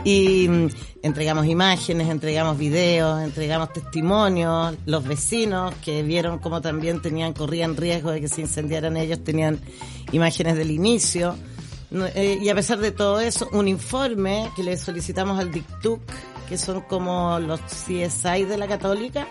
Y 0.03 0.47
mm, 0.47 0.67
entregamos 1.03 1.45
imágenes, 1.45 2.09
entregamos 2.09 2.57
videos, 2.57 3.21
entregamos 3.21 3.73
testimonios. 3.73 4.75
Los 4.85 5.03
vecinos 5.03 5.73
que 5.83 6.03
vieron 6.03 6.39
cómo 6.39 6.61
también 6.61 7.01
tenían, 7.01 7.33
corrían 7.33 7.75
riesgo 7.75 8.11
de 8.11 8.21
que 8.21 8.27
se 8.27 8.41
incendiaran 8.41 8.97
ellos, 8.97 9.23
tenían 9.23 9.59
imágenes 10.11 10.55
del 10.55 10.71
inicio. 10.71 11.35
Eh, 11.91 12.39
y 12.41 12.49
a 12.49 12.55
pesar 12.55 12.79
de 12.79 12.91
todo 12.91 13.19
eso, 13.19 13.49
un 13.51 13.67
informe 13.67 14.49
que 14.55 14.63
le 14.63 14.77
solicitamos 14.77 15.39
al 15.39 15.51
DICTUC, 15.51 16.01
que 16.47 16.57
son 16.57 16.81
como 16.81 17.39
los 17.39 17.59
CSI 17.61 18.45
de 18.45 18.57
la 18.57 18.67
Católica, 18.67 19.27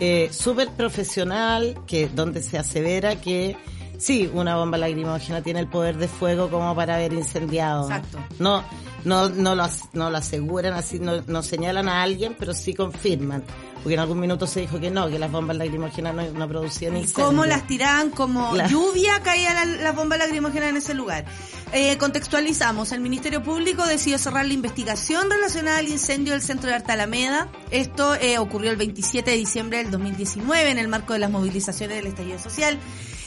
eh, 0.00 0.28
súper 0.32 0.70
profesional, 0.70 1.78
que 1.86 2.08
donde 2.08 2.42
se 2.42 2.58
asevera 2.58 3.20
que 3.20 3.56
sí, 3.98 4.30
una 4.32 4.56
bomba 4.56 4.78
lacrimógena 4.78 5.42
tiene 5.42 5.60
el 5.60 5.68
poder 5.68 5.96
de 5.96 6.08
fuego 6.08 6.48
como 6.50 6.74
para 6.74 6.96
haber 6.96 7.12
incendiado. 7.12 7.84
Exacto. 7.84 8.18
No, 8.38 8.62
no, 9.04 9.28
no, 9.28 9.54
lo, 9.54 9.64
no 9.92 10.10
lo 10.10 10.16
aseguran 10.16 10.72
así, 10.74 10.98
no, 10.98 11.22
no 11.26 11.42
señalan 11.42 11.88
a 11.88 12.02
alguien, 12.02 12.36
pero 12.38 12.54
sí 12.54 12.74
confirman. 12.74 13.42
Porque 13.82 13.94
en 13.94 14.00
algún 14.00 14.18
minuto 14.18 14.46
se 14.46 14.60
dijo 14.60 14.80
que 14.80 14.90
no, 14.90 15.08
que 15.10 15.18
las 15.18 15.30
bombas 15.30 15.58
lacrimógenas 15.58 16.14
no, 16.14 16.22
no 16.30 16.48
producían 16.48 16.96
¿Y 16.96 17.00
incendios. 17.00 17.26
cómo 17.28 17.44
las 17.44 17.66
tiraban 17.66 18.08
como 18.08 18.52
Claro. 18.52 18.70
lluvia 18.70 19.20
caía 19.22 19.52
la, 19.52 19.66
la 19.66 19.92
bomba 19.92 20.16
lacrimógena 20.16 20.70
en 20.70 20.78
ese 20.78 20.94
lugar? 20.94 21.26
Eh, 21.74 21.98
contextualizamos, 21.98 22.92
el 22.92 23.00
Ministerio 23.00 23.42
Público 23.42 23.84
decidió 23.86 24.16
cerrar 24.16 24.46
la 24.46 24.54
investigación 24.54 25.28
relacionada 25.28 25.78
al 25.78 25.88
incendio 25.88 26.32
del 26.32 26.40
Centro 26.40 26.70
de 26.70 26.76
Arte 26.76 26.92
Alameda. 26.92 27.48
Esto 27.70 28.14
eh, 28.14 28.38
ocurrió 28.38 28.70
el 28.70 28.76
27 28.78 29.30
de 29.32 29.36
diciembre 29.36 29.78
del 29.78 29.90
2019 29.90 30.70
en 30.70 30.78
el 30.78 30.88
marco 30.88 31.12
de 31.12 31.18
las 31.18 31.30
movilizaciones 31.30 31.98
del 31.98 32.06
estallido 32.06 32.38
social. 32.38 32.78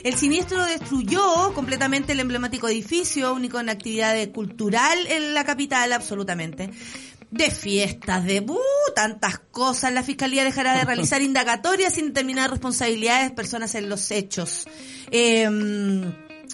El 0.08 0.15
siniestro 0.15 0.63
destruyó 0.63 1.54
completamente 1.54 2.13
el 2.13 2.22
emblemático 2.22 2.70
edificio, 2.70 3.34
único 3.34 3.60
en 3.60 3.67
actividad 3.67 4.15
cultural 4.32 4.98
en 5.08 5.34
la 5.34 5.43
capital, 5.43 5.91
absolutamente 5.91 6.70
de 7.30 7.52
fiestas, 7.52 8.24
de 8.24 8.39
uh, 8.39 8.58
tantas 8.96 9.39
cosas. 9.52 9.91
La 9.91 10.04
Fiscalía 10.04 10.46
dejará 10.46 10.78
de 10.78 10.86
realizar 10.86 11.22
indagatorias 11.32 11.96
sin 11.96 12.08
determinar 12.08 12.50
responsabilidades 12.50 13.32
de 13.32 13.36
personas 13.36 13.76
en 13.76 13.89
los 13.89 14.10
hechos. 14.12 14.65
Eh, 15.12 15.46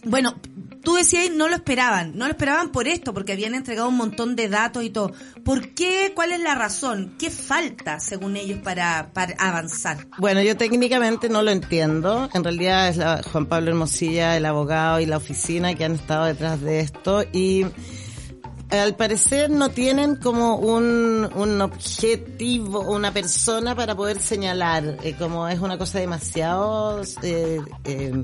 bueno, 0.06 0.39
tú 0.84 0.96
decías 0.96 1.32
no 1.32 1.48
lo 1.48 1.56
esperaban, 1.56 2.12
no 2.17 2.26
lo 2.26 2.32
esperaban 2.32 2.72
por 2.72 2.88
esto, 2.88 3.13
porque 3.13 3.32
habían 3.34 3.56
entregado 3.56 3.88
un 3.89 3.98
montón 3.98 4.36
de 4.36 4.50
datos 4.50 4.84
y 4.84 4.89
todo. 4.89 5.12
¿Por 5.43 5.69
qué? 5.74 6.12
¿Cuál 6.13 6.32
es 6.34 6.39
la 6.41 6.56
razón? 6.56 7.15
¿Qué 7.17 7.30
falta, 7.30 8.00
según 8.00 8.36
ellos, 8.38 8.60
para, 8.60 9.12
para 9.13 9.34
avanzar? 9.39 10.08
Bueno, 10.17 10.41
yo 10.41 10.56
técnicamente 10.58 11.30
no 11.30 11.41
lo 11.41 11.52
entiendo. 11.52 12.30
En 12.34 12.43
realidad 12.43 12.89
es 12.89 12.98
la- 12.98 13.22
Juan 13.32 13.46
Pablo 13.46 13.69
Hermosilla, 13.72 14.38
el 14.38 14.46
abogado 14.46 15.00
y 15.00 15.06
la 15.06 15.17
oficina 15.17 15.74
que 15.74 15.86
han 15.86 15.93
estado 15.96 16.26
detrás 16.26 16.62
de 16.62 16.82
esto 16.82 17.24
y 17.32 17.65
al 18.69 18.96
parecer 18.96 19.52
no 19.52 19.69
tienen 19.69 20.15
como 20.15 20.56
un, 20.56 21.30
un 21.36 21.62
objetivo, 21.62 22.80
una 22.82 23.12
persona 23.13 23.76
para 23.76 23.96
poder 23.96 24.19
señalar, 24.19 24.98
eh, 25.04 25.13
como 25.17 25.48
es 25.48 25.60
una 25.60 25.78
cosa 25.78 26.00
demasiado 26.00 27.02
eh, 27.22 27.60
eh, 27.84 28.24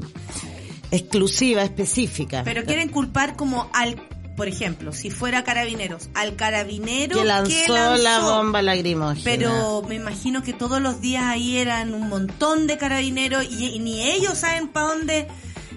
exclusiva, 0.92 1.64
específica. 1.64 2.44
Pero 2.44 2.64
quieren 2.64 2.90
culpar 2.90 3.36
como 3.36 3.70
al, 3.74 3.96
por 4.36 4.48
ejemplo, 4.48 4.92
si 4.94 5.10
fuera 5.12 5.44
carabineros, 5.44 6.10
al 6.16 6.36
carabinero 6.36 7.18
que 7.20 7.26
lanzó, 7.26 7.98
la 7.98 8.20
bomba 8.20 8.62
lagrimógena. 8.62 9.22
Pero 9.24 9.84
me 9.88 9.96
imagino 9.96 10.44
que 10.44 10.54
todos 10.54 10.82
los 10.82 11.02
días 11.02 11.24
ahí 11.26 11.58
eran 11.58 11.94
un 11.94 12.10
montón 12.10 12.68
de 12.68 12.78
carabineros 12.78 13.46
y, 13.50 13.68
y 13.76 13.80
ni 13.80 14.04
ellos 14.10 14.38
saben 14.38 14.68
para 14.70 14.88
dónde 14.88 15.28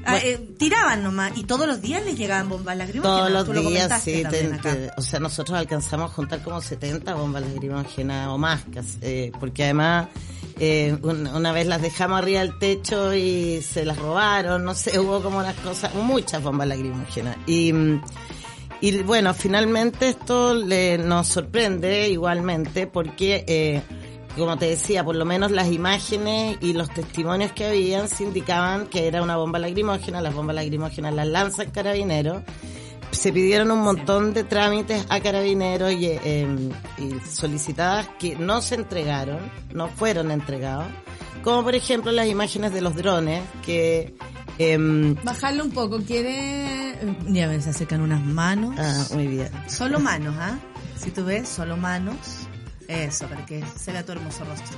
ah, 0.06 0.18
eh, 0.18 0.38
tiraban 0.58 1.02
nomás. 1.02 1.32
Y 1.36 1.44
todos 1.44 1.66
los 1.66 1.80
días 1.82 2.04
les 2.04 2.16
llegaban 2.16 2.48
bombas 2.48 2.76
lacrimógenas. 2.76 3.18
Todos 3.18 3.30
los 3.32 3.44
Tú 3.64 3.68
días, 3.70 4.02
sí. 4.02 4.22
te- 4.30 4.44
te- 4.58 4.90
o 4.96 5.02
sea, 5.02 5.20
nosotros 5.20 5.58
alcanzamos 5.58 6.10
a 6.10 6.14
juntar 6.14 6.42
como 6.42 6.60
70 6.60 7.14
bombas 7.14 7.42
lacrimógenas 7.42 8.28
o 8.28 8.38
más, 8.38 8.62
eh, 9.00 9.32
porque 9.40 9.64
además 9.64 10.08
eh, 10.58 10.96
un- 11.02 11.26
una 11.26 11.52
vez 11.52 11.66
las 11.66 11.80
dejamos 11.82 12.18
arriba 12.18 12.40
del 12.40 12.58
techo 12.58 13.14
y 13.14 13.62
se 13.62 13.84
las 13.84 13.98
robaron, 13.98 14.64
no 14.64 14.74
sé, 14.74 14.98
hubo 15.00 15.20
como 15.22 15.38
unas 15.38 15.56
cosas, 15.56 15.94
muchas 15.94 16.42
bombas 16.42 16.68
lacrimógenas. 16.68 17.36
Y, 17.46 17.72
y 18.80 19.02
bueno, 19.02 19.32
finalmente 19.34 20.08
esto 20.08 20.54
le, 20.54 20.98
nos 20.98 21.28
sorprende 21.28 22.08
igualmente 22.08 22.86
porque... 22.86 23.44
Eh, 23.46 23.82
como 24.34 24.56
te 24.56 24.64
decía, 24.64 25.04
por 25.04 25.14
lo 25.14 25.26
menos 25.26 25.50
las 25.50 25.70
imágenes 25.70 26.56
y 26.62 26.72
los 26.72 26.88
testimonios 26.88 27.52
que 27.52 27.66
habían 27.66 28.08
se 28.08 28.24
indicaban 28.24 28.86
que 28.86 29.06
era 29.06 29.22
una 29.22 29.36
bomba 29.36 29.58
lacrimógena, 29.58 30.22
las 30.22 30.32
bombas 30.34 30.56
lacrimógenas 30.56 31.12
las 31.12 31.26
lanzan 31.26 31.70
carabineros. 31.70 32.42
Se 33.12 33.32
pidieron 33.32 33.70
un 33.70 33.80
montón 33.80 34.32
de 34.34 34.42
trámites 34.42 35.06
a 35.08 35.20
carabineros 35.20 35.92
y, 35.92 36.06
eh, 36.06 36.46
y 36.98 37.28
solicitadas 37.28 38.08
que 38.18 38.36
no 38.36 38.60
se 38.62 38.74
entregaron, 38.76 39.38
no 39.72 39.88
fueron 39.88 40.30
entregados. 40.30 40.86
Como 41.44 41.62
por 41.62 41.74
ejemplo 41.74 42.10
las 42.10 42.26
imágenes 42.26 42.72
de 42.72 42.80
los 42.80 42.96
drones 42.96 43.42
que... 43.64 44.14
em, 44.58 45.14
Bajarlo 45.22 45.64
un 45.64 45.70
poco, 45.72 46.00
quiere... 46.02 46.96
Ya 47.28 47.48
ves, 47.48 47.64
se 47.64 47.70
acercan 47.70 48.00
unas 48.00 48.24
manos. 48.24 48.74
ah, 48.78 49.06
muy 49.14 49.26
bien. 49.28 49.50
Solo 49.68 50.00
manos, 50.10 50.34
¿ah? 50.38 50.58
Si 50.96 51.10
tú 51.10 51.24
ves, 51.24 51.48
solo 51.48 51.76
manos. 51.76 52.16
Eso, 52.88 53.26
para 53.26 53.44
que 53.46 53.62
se 53.78 53.92
vea 53.92 54.04
tu 54.04 54.12
hermoso 54.12 54.44
rostro. 54.44 54.76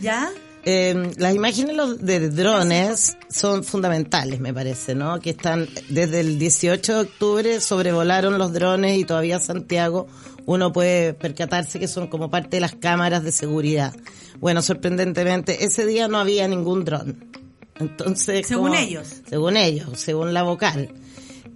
¿Ya? 0.00 0.30
Eh, 0.64 1.12
las 1.16 1.34
imágenes 1.34 1.76
de 2.00 2.28
drones 2.30 3.16
son 3.30 3.64
fundamentales, 3.64 4.40
me 4.40 4.52
parece, 4.52 4.94
¿no? 4.94 5.18
Que 5.20 5.30
están 5.30 5.68
desde 5.88 6.20
el 6.20 6.38
18 6.38 6.94
de 6.94 7.00
octubre 7.00 7.60
sobrevolaron 7.60 8.36
los 8.38 8.52
drones 8.52 8.98
y 8.98 9.04
todavía 9.04 9.38
Santiago 9.40 10.06
uno 10.46 10.72
puede 10.72 11.14
percatarse 11.14 11.78
que 11.78 11.88
son 11.88 12.08
como 12.08 12.30
parte 12.30 12.56
de 12.56 12.60
las 12.60 12.74
cámaras 12.74 13.22
de 13.24 13.32
seguridad. 13.32 13.94
Bueno, 14.40 14.60
sorprendentemente 14.62 15.64
ese 15.64 15.86
día 15.86 16.08
no 16.08 16.18
había 16.18 16.46
ningún 16.48 16.84
dron. 16.84 17.24
Entonces, 17.78 18.46
Según 18.46 18.70
como- 18.70 18.80
ellos. 18.80 19.06
según 19.28 19.56
ellos, 19.56 19.88
según 20.00 20.34
la 20.34 20.42
vocal. 20.42 20.90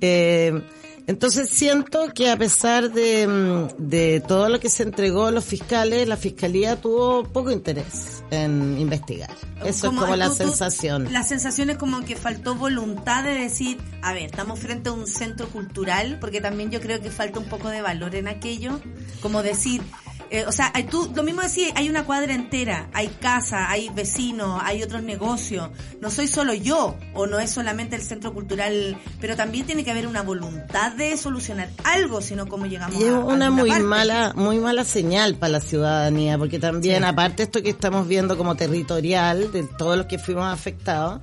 Eh, 0.00 0.62
entonces 1.07 1.48
siento 1.50 2.12
que 2.14 2.30
a 2.30 2.36
pesar 2.36 2.92
de, 2.92 3.26
mm, 3.26 3.88
de 3.88 4.20
todo 4.26 4.48
lo 4.48 4.61
que 4.61 4.68
se 4.68 4.82
entregó 4.82 5.26
a 5.26 5.30
los 5.30 5.44
fiscales, 5.44 6.07
la 6.09 6.16
fiscalía 6.16 6.76
tuvo 6.80 7.24
poco 7.24 7.50
interés 7.50 8.22
en 8.30 8.78
investigar. 8.78 9.30
Eso 9.64 9.68
es 9.68 9.82
como 9.98 10.16
la 10.16 10.28
tú- 10.28 10.34
sensación. 10.36 11.12
La 11.12 11.22
sensación 11.22 11.70
es 11.70 11.76
como 11.76 12.00
que 12.05 12.16
faltó 12.16 12.55
voluntad 12.55 13.24
de 13.24 13.34
decir, 13.34 13.78
a 14.03 14.12
ver, 14.12 14.24
estamos 14.24 14.59
frente 14.59 14.88
a 14.88 14.92
un 14.92 15.07
centro 15.07 15.48
cultural, 15.48 16.18
porque 16.20 16.40
también 16.40 16.70
yo 16.70 16.80
creo 16.80 17.00
que 17.00 17.11
falta 17.11 17.38
un 17.38 17.46
poco 17.46 17.68
de 17.68 17.82
valor 17.82 18.14
en 18.14 18.28
aquello. 18.28 18.80
Como 19.20 19.42
decir, 19.42 19.82
eh, 20.31 20.45
o 20.47 20.53
sea, 20.53 20.70
hay- 20.75 20.85
tú 20.85 21.11
lo 21.14 21.23
mismo 21.23 21.43
decís, 21.43 21.70
hay 21.75 21.89
una 21.89 22.05
cuadra 22.05 22.35
entera, 22.35 22.89
hay 22.93 23.09
casa, 23.09 23.70
hay 23.70 23.89
vecinos, 23.91 24.61
hay 24.64 24.83
otros 24.83 25.03
negocios. 25.03 25.70
No 26.01 26.11
soy 26.11 26.27
solo 26.29 26.55
yo, 26.55 26.97
o 27.14 27.27
no 27.27 27.39
es 27.39 27.51
solamente 27.51 27.97
el 27.97 28.03
centro 28.03 28.33
cultural, 28.33 28.97
pero 29.20 29.37
también 29.37 29.66
tiene 29.66 29.85
que 29.85 29.91
haber 29.91 30.07
una 30.07 30.23
voluntad 30.23 30.93
de 30.93 31.16
solucionar 31.16 31.68
algo, 31.85 32.20
sino 32.23 32.47
cómo 32.47 32.66
llegamos 32.66 33.01
Y 33.01 33.05
es 33.05 33.11
a 33.11 33.18
una 33.18 33.51
muy 33.51 33.68
parte. 33.70 33.85
mala, 33.85 34.33
muy 34.35 34.59
mala 34.59 34.85
señal 34.85 35.35
para 35.37 35.53
la 35.55 35.61
ciudadanía, 35.61 36.39
porque 36.39 36.59
también, 36.59 37.03
Sí. 37.03 37.09
aparte 37.09 37.43
esto 37.45 37.62
que 37.62 37.70
estamos 37.70 38.09
viendo 38.09 38.37
como 38.37 38.55
territorial, 38.55 39.53
de 39.53 39.62
todos 39.64 39.97
los 39.97 40.07
que 40.07 40.18
fuimos 40.18 40.53
afectados, 40.53 41.20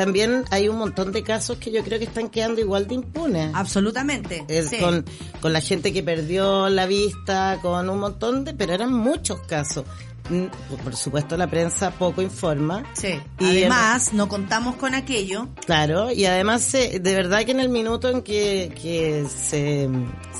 también 0.00 0.44
hay 0.50 0.66
un 0.66 0.78
montón 0.78 1.12
de 1.12 1.22
casos 1.22 1.58
que 1.58 1.70
yo 1.70 1.84
creo 1.84 1.98
que 1.98 2.06
están 2.06 2.30
quedando 2.30 2.58
igual 2.58 2.88
de 2.88 2.94
impunes. 2.94 3.50
Absolutamente. 3.52 4.46
Eh, 4.48 4.62
sí. 4.62 4.78
con, 4.78 5.04
con 5.42 5.52
la 5.52 5.60
gente 5.60 5.92
que 5.92 6.02
perdió 6.02 6.70
la 6.70 6.86
vista, 6.86 7.58
con 7.60 7.86
un 7.90 8.00
montón 8.00 8.46
de, 8.46 8.54
pero 8.54 8.72
eran 8.72 8.94
muchos 8.94 9.40
casos. 9.40 9.84
Mm, 10.30 10.46
Por 10.82 10.96
supuesto 10.96 11.36
la 11.36 11.48
prensa 11.50 11.90
poco 11.90 12.22
informa. 12.22 12.82
Sí. 12.94 13.20
Y 13.40 13.44
Además, 13.44 14.14
no 14.14 14.26
contamos 14.26 14.76
con 14.76 14.94
aquello. 14.94 15.48
Claro, 15.66 16.10
y 16.10 16.24
además 16.24 16.72
eh, 16.72 16.98
de 16.98 17.14
verdad 17.14 17.44
que 17.44 17.50
en 17.50 17.60
el 17.60 17.68
minuto 17.68 18.08
en 18.08 18.22
que, 18.22 18.72
que 18.80 19.26
se, 19.28 19.86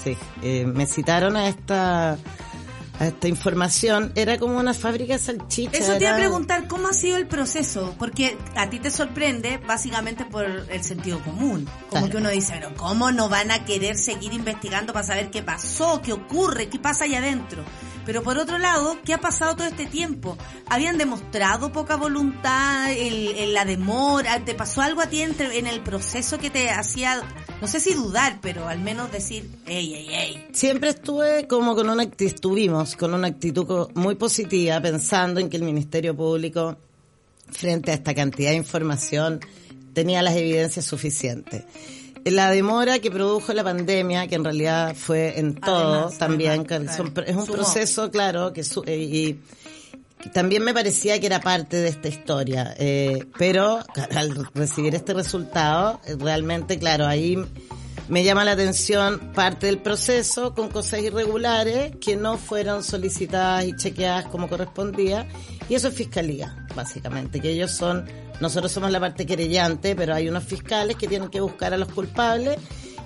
se, 0.02 0.16
eh, 0.42 0.64
me 0.64 0.86
citaron 0.86 1.36
a 1.36 1.48
esta 1.48 2.16
a 3.00 3.06
esta 3.06 3.26
información, 3.28 4.12
era 4.14 4.38
como 4.38 4.58
una 4.58 4.74
fábrica 4.74 5.14
de 5.14 5.18
salchichas. 5.18 5.74
Eso 5.80 5.94
te 5.96 6.04
iba 6.04 6.12
a 6.12 6.16
preguntar, 6.16 6.68
¿cómo 6.68 6.86
ha 6.88 6.92
sido 6.92 7.16
el 7.16 7.26
proceso? 7.26 7.94
Porque 7.98 8.36
a 8.56 8.68
ti 8.70 8.78
te 8.78 8.90
sorprende 8.90 9.58
básicamente 9.66 10.24
por 10.26 10.44
el 10.44 10.84
sentido 10.84 11.20
común. 11.24 11.64
Como 11.88 12.02
Claro. 12.02 12.08
que 12.10 12.16
uno 12.18 12.28
dice, 12.28 12.52
pero 12.54 12.74
¿cómo 12.76 13.10
no 13.10 13.28
van 13.28 13.50
a 13.50 13.64
querer 13.64 13.96
seguir 13.96 14.32
investigando 14.34 14.92
para 14.92 15.06
saber 15.06 15.30
qué 15.30 15.42
pasó, 15.42 16.00
qué 16.02 16.12
ocurre, 16.12 16.68
qué 16.68 16.78
pasa 16.78 17.04
allá 17.04 17.18
adentro? 17.18 17.64
Pero 18.04 18.22
por 18.22 18.38
otro 18.38 18.58
lado, 18.58 18.98
¿qué 19.04 19.14
ha 19.14 19.18
pasado 19.18 19.56
todo 19.56 19.66
este 19.66 19.86
tiempo? 19.86 20.36
¿Habían 20.68 20.98
demostrado 20.98 21.70
poca 21.72 21.96
voluntad 21.96 22.90
en, 22.92 23.36
en 23.36 23.54
la 23.54 23.64
demora? 23.64 24.40
¿Te 24.44 24.54
pasó 24.54 24.82
algo 24.82 25.00
a 25.00 25.06
ti 25.06 25.22
entre- 25.22 25.58
en 25.58 25.66
el 25.66 25.80
proceso 25.80 26.38
que 26.38 26.50
te 26.50 26.70
hacía, 26.70 27.22
no 27.60 27.66
sé 27.68 27.80
si 27.80 27.94
dudar, 27.94 28.38
pero 28.40 28.68
al 28.68 28.78
menos 28.80 29.10
decir, 29.12 29.48
ey, 29.66 29.94
ey, 29.94 30.08
ey? 30.14 30.46
Siempre 30.52 30.90
estuve 30.90 31.46
como 31.46 31.74
con 31.74 31.88
una 31.90 32.02
actitud, 32.04 32.26
estuvimos 32.34 32.96
con 32.96 33.12
una 33.14 33.28
actitud 33.28 33.88
muy 33.94 34.14
positiva, 34.14 34.80
pensando 34.80 35.40
en 35.40 35.48
que 35.50 35.56
el 35.56 35.62
Ministerio 35.64 36.16
Público, 36.16 36.76
frente 37.50 37.90
a 37.90 37.94
esta 37.94 38.14
cantidad 38.14 38.50
de 38.50 38.56
información, 38.56 39.40
tenía 39.92 40.22
las 40.22 40.36
evidencias 40.36 40.84
suficientes. 40.86 41.64
La 42.24 42.50
demora 42.50 42.98
que 42.98 43.10
produjo 43.10 43.52
la 43.54 43.64
pandemia, 43.64 44.26
que 44.26 44.34
en 44.34 44.44
realidad 44.44 44.94
fue 44.94 45.38
en 45.38 45.54
todo 45.54 45.94
Además, 45.94 46.18
también, 46.18 46.66
además, 46.68 46.94
es 47.26 47.34
un 47.36 47.46
proceso, 47.46 48.10
claro, 48.10 48.52
que 48.52 48.62
su- 48.62 48.82
eh, 48.86 48.98
y, 48.98 49.16
y 49.28 49.40
también 50.28 50.62
me 50.62 50.74
parecía 50.74 51.18
que 51.18 51.26
era 51.26 51.40
parte 51.40 51.78
de 51.78 51.88
esta 51.88 52.08
historia, 52.08 52.74
eh, 52.78 53.26
pero 53.38 53.80
al 54.14 54.48
recibir 54.54 54.94
este 54.94 55.14
resultado, 55.14 56.00
realmente, 56.18 56.78
claro, 56.78 57.06
ahí 57.06 57.36
me 58.08 58.24
llama 58.24 58.44
la 58.44 58.52
atención 58.52 59.32
parte 59.34 59.66
del 59.66 59.78
proceso 59.78 60.54
con 60.54 60.68
cosas 60.68 61.00
irregulares 61.00 61.94
que 62.00 62.16
no 62.16 62.38
fueron 62.38 62.82
solicitadas 62.82 63.64
y 63.64 63.76
chequeadas 63.76 64.26
como 64.26 64.48
correspondía, 64.48 65.26
y 65.68 65.74
eso 65.74 65.88
es 65.88 65.94
fiscalía, 65.94 66.66
básicamente, 66.74 67.40
que 67.40 67.50
ellos 67.50 67.70
son, 67.70 68.06
nosotros 68.40 68.72
somos 68.72 68.90
la 68.90 69.00
parte 69.00 69.26
querellante, 69.26 69.94
pero 69.94 70.14
hay 70.14 70.28
unos 70.28 70.44
fiscales 70.44 70.96
que 70.96 71.06
tienen 71.06 71.28
que 71.28 71.40
buscar 71.40 71.72
a 71.72 71.76
los 71.76 71.88
culpables 71.92 72.58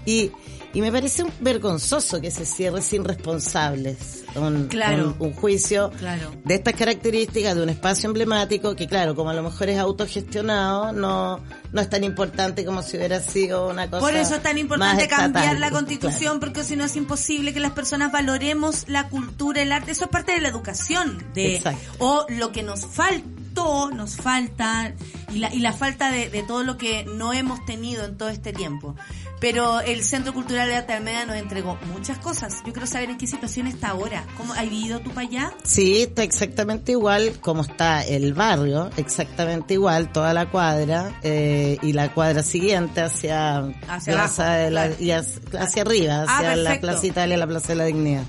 y, 0.07 0.33
y 0.75 0.81
me 0.81 0.91
parece 0.93 1.23
un 1.23 1.33
vergonzoso 1.41 2.21
que 2.21 2.31
se 2.31 2.45
cierre 2.45 2.83
sin 2.83 3.05
responsables 3.05 4.25
un, 4.35 4.67
Claro. 4.67 5.15
un- 5.21 5.27
un 5.29 5.33
juicio 5.33 5.91
Claro. 5.99 6.33
de 6.45 6.55
estas 6.57 6.75
características 6.75 7.55
de 7.55 7.63
un 7.63 7.69
espacio 7.69 8.09
emblemático 8.09 8.75
que 8.75 8.89
claro, 8.89 9.15
como 9.15 9.31
a 9.31 9.35
lo 9.35 9.43
mejor 9.45 9.69
es 9.69 9.79
autogestionado, 9.79 10.93
no, 10.93 11.41
no 11.73 11.81
es 11.81 11.89
tan 11.89 12.03
importante 12.03 12.65
como 12.65 12.83
si 12.83 12.97
hubiera 12.97 13.21
sido 13.21 13.69
una 13.69 13.89
cosa 13.89 14.01
Por 14.01 14.15
eso 14.17 14.35
es 14.35 14.43
tan 14.43 14.59
importante 14.59 15.07
cambiar 15.07 15.59
la 15.61 15.71
constitución, 15.71 16.41
porque 16.41 16.65
si 16.65 16.75
no 16.77 16.85
es 16.85 16.97
imposible 16.97 17.55
que 17.55 17.61
las 17.61 17.73
personas 17.73 18.11
valoremos 18.11 18.85
la 18.89 19.09
cultura, 19.09 19.63
el 19.63 19.71
arte. 19.73 19.93
Eso 19.93 20.05
es 20.07 20.11
parte 20.11 20.33
de 20.33 20.41
la 20.41 20.49
educación. 20.49 21.25
de 21.35 21.57
Exacto. 21.57 21.81
O 21.99 22.27
lo 22.29 22.51
que 22.53 22.63
nos 22.65 22.85
faltó, 22.87 23.91
nos 23.93 24.17
falta, 24.17 24.93
y 25.33 25.39
la, 25.39 25.55
y 25.55 25.61
la 25.61 25.73
falta 25.73 26.11
de, 26.11 26.29
de 26.29 26.43
todo 26.43 26.65
lo 26.65 26.77
que 26.77 27.05
no 27.05 27.33
hemos 27.33 27.65
tenido 27.67 28.05
en 28.05 28.17
todo 28.17 28.29
este 28.31 28.53
tiempo. 28.53 28.97
Pero 29.45 29.81
el 29.83 30.03
Centro 30.03 30.33
Cultural 30.33 30.67
de 30.69 30.77
Arte 30.77 30.95
Almeida 30.95 31.27
nos 31.27 31.37
entregó 31.37 31.77
muchas 31.93 32.17
cosas. 32.17 32.63
Yo 32.65 32.73
quiero 32.73 32.87
saber 32.87 33.11
en 33.11 33.19
qué 33.19 33.27
situación 33.27 33.67
está 33.67 33.89
ahora. 33.89 34.25
¿Cómo 34.39 34.55
has 34.55 34.63
vivido 34.63 35.01
tú 35.01 35.11
para 35.11 35.27
allá? 35.29 35.53
Sí, 35.65 36.01
está 36.01 36.23
exactamente 36.23 36.93
igual 36.93 37.39
como 37.43 37.61
está 37.61 38.03
el 38.03 38.33
barrio, 38.33 38.89
exactamente 38.97 39.75
igual, 39.75 40.11
toda 40.13 40.33
la 40.33 40.49
cuadra 40.51 41.19
eh, 41.23 41.77
y 41.83 41.93
la 41.93 42.11
cuadra 42.15 42.43
siguiente 42.43 43.03
hacia, 43.03 43.59
Hacia 43.87 44.15
Plaza 44.15 44.45
abajo, 44.55 44.65
de 44.65 44.71
la- 44.71 44.87
claro. 44.87 45.03
y 45.05 45.11
hacia, 45.11 45.61
hacia 45.61 45.83
arriba, 45.83 46.25
Ah, 46.27 46.39
hacia 46.39 46.57
la. 46.57 46.81
Plaza 46.81 47.07
Italia 47.07 47.37
y 47.37 47.39
la 47.39 47.47
Plaza 47.47 47.69
de 47.69 47.75
la 47.75 47.85
Dignidad. 47.85 48.23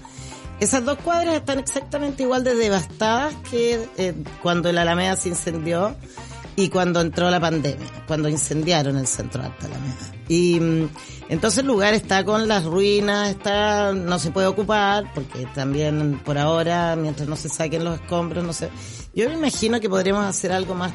Esas 0.59 0.83
dos 0.83 0.97
cuadras 0.97 1.35
están 1.35 1.59
exactamente 1.59 2.23
igual 2.23 2.43
de 2.43 2.55
devastadas 2.55 3.33
que 3.49 3.87
eh, 3.97 4.13
cuando 4.43 4.69
el 4.69 4.77
Alameda 4.77 5.15
se 5.15 5.29
incendió 5.29 5.95
y 6.57 6.67
cuando 6.67 6.99
entró 6.99 7.29
la 7.29 7.39
pandemia, 7.39 7.87
cuando 8.05 8.27
incendiaron 8.27 8.97
el 8.97 9.07
centro 9.07 9.41
de 9.41 9.47
Arte 9.47 9.65
Alameda. 9.67 9.95
Y 10.27 10.59
mm, 10.59 10.89
entonces 11.29 11.59
el 11.59 11.67
lugar 11.67 11.93
está 11.93 12.23
con 12.23 12.47
las 12.47 12.63
ruinas, 12.65 13.29
está 13.31 13.93
no 13.93 14.17
se 14.19 14.31
puede 14.31 14.47
ocupar 14.47 15.11
porque 15.13 15.45
también 15.53 16.19
por 16.25 16.37
ahora 16.37 16.95
mientras 16.95 17.27
no 17.27 17.35
se 17.35 17.49
saquen 17.49 17.83
los 17.83 17.95
escombros, 17.99 18.43
no 18.43 18.53
sé. 18.53 18.69
Yo 19.13 19.29
me 19.29 19.35
imagino 19.35 19.79
que 19.79 19.89
podremos 19.89 20.25
hacer 20.25 20.51
algo 20.51 20.73
más 20.75 20.91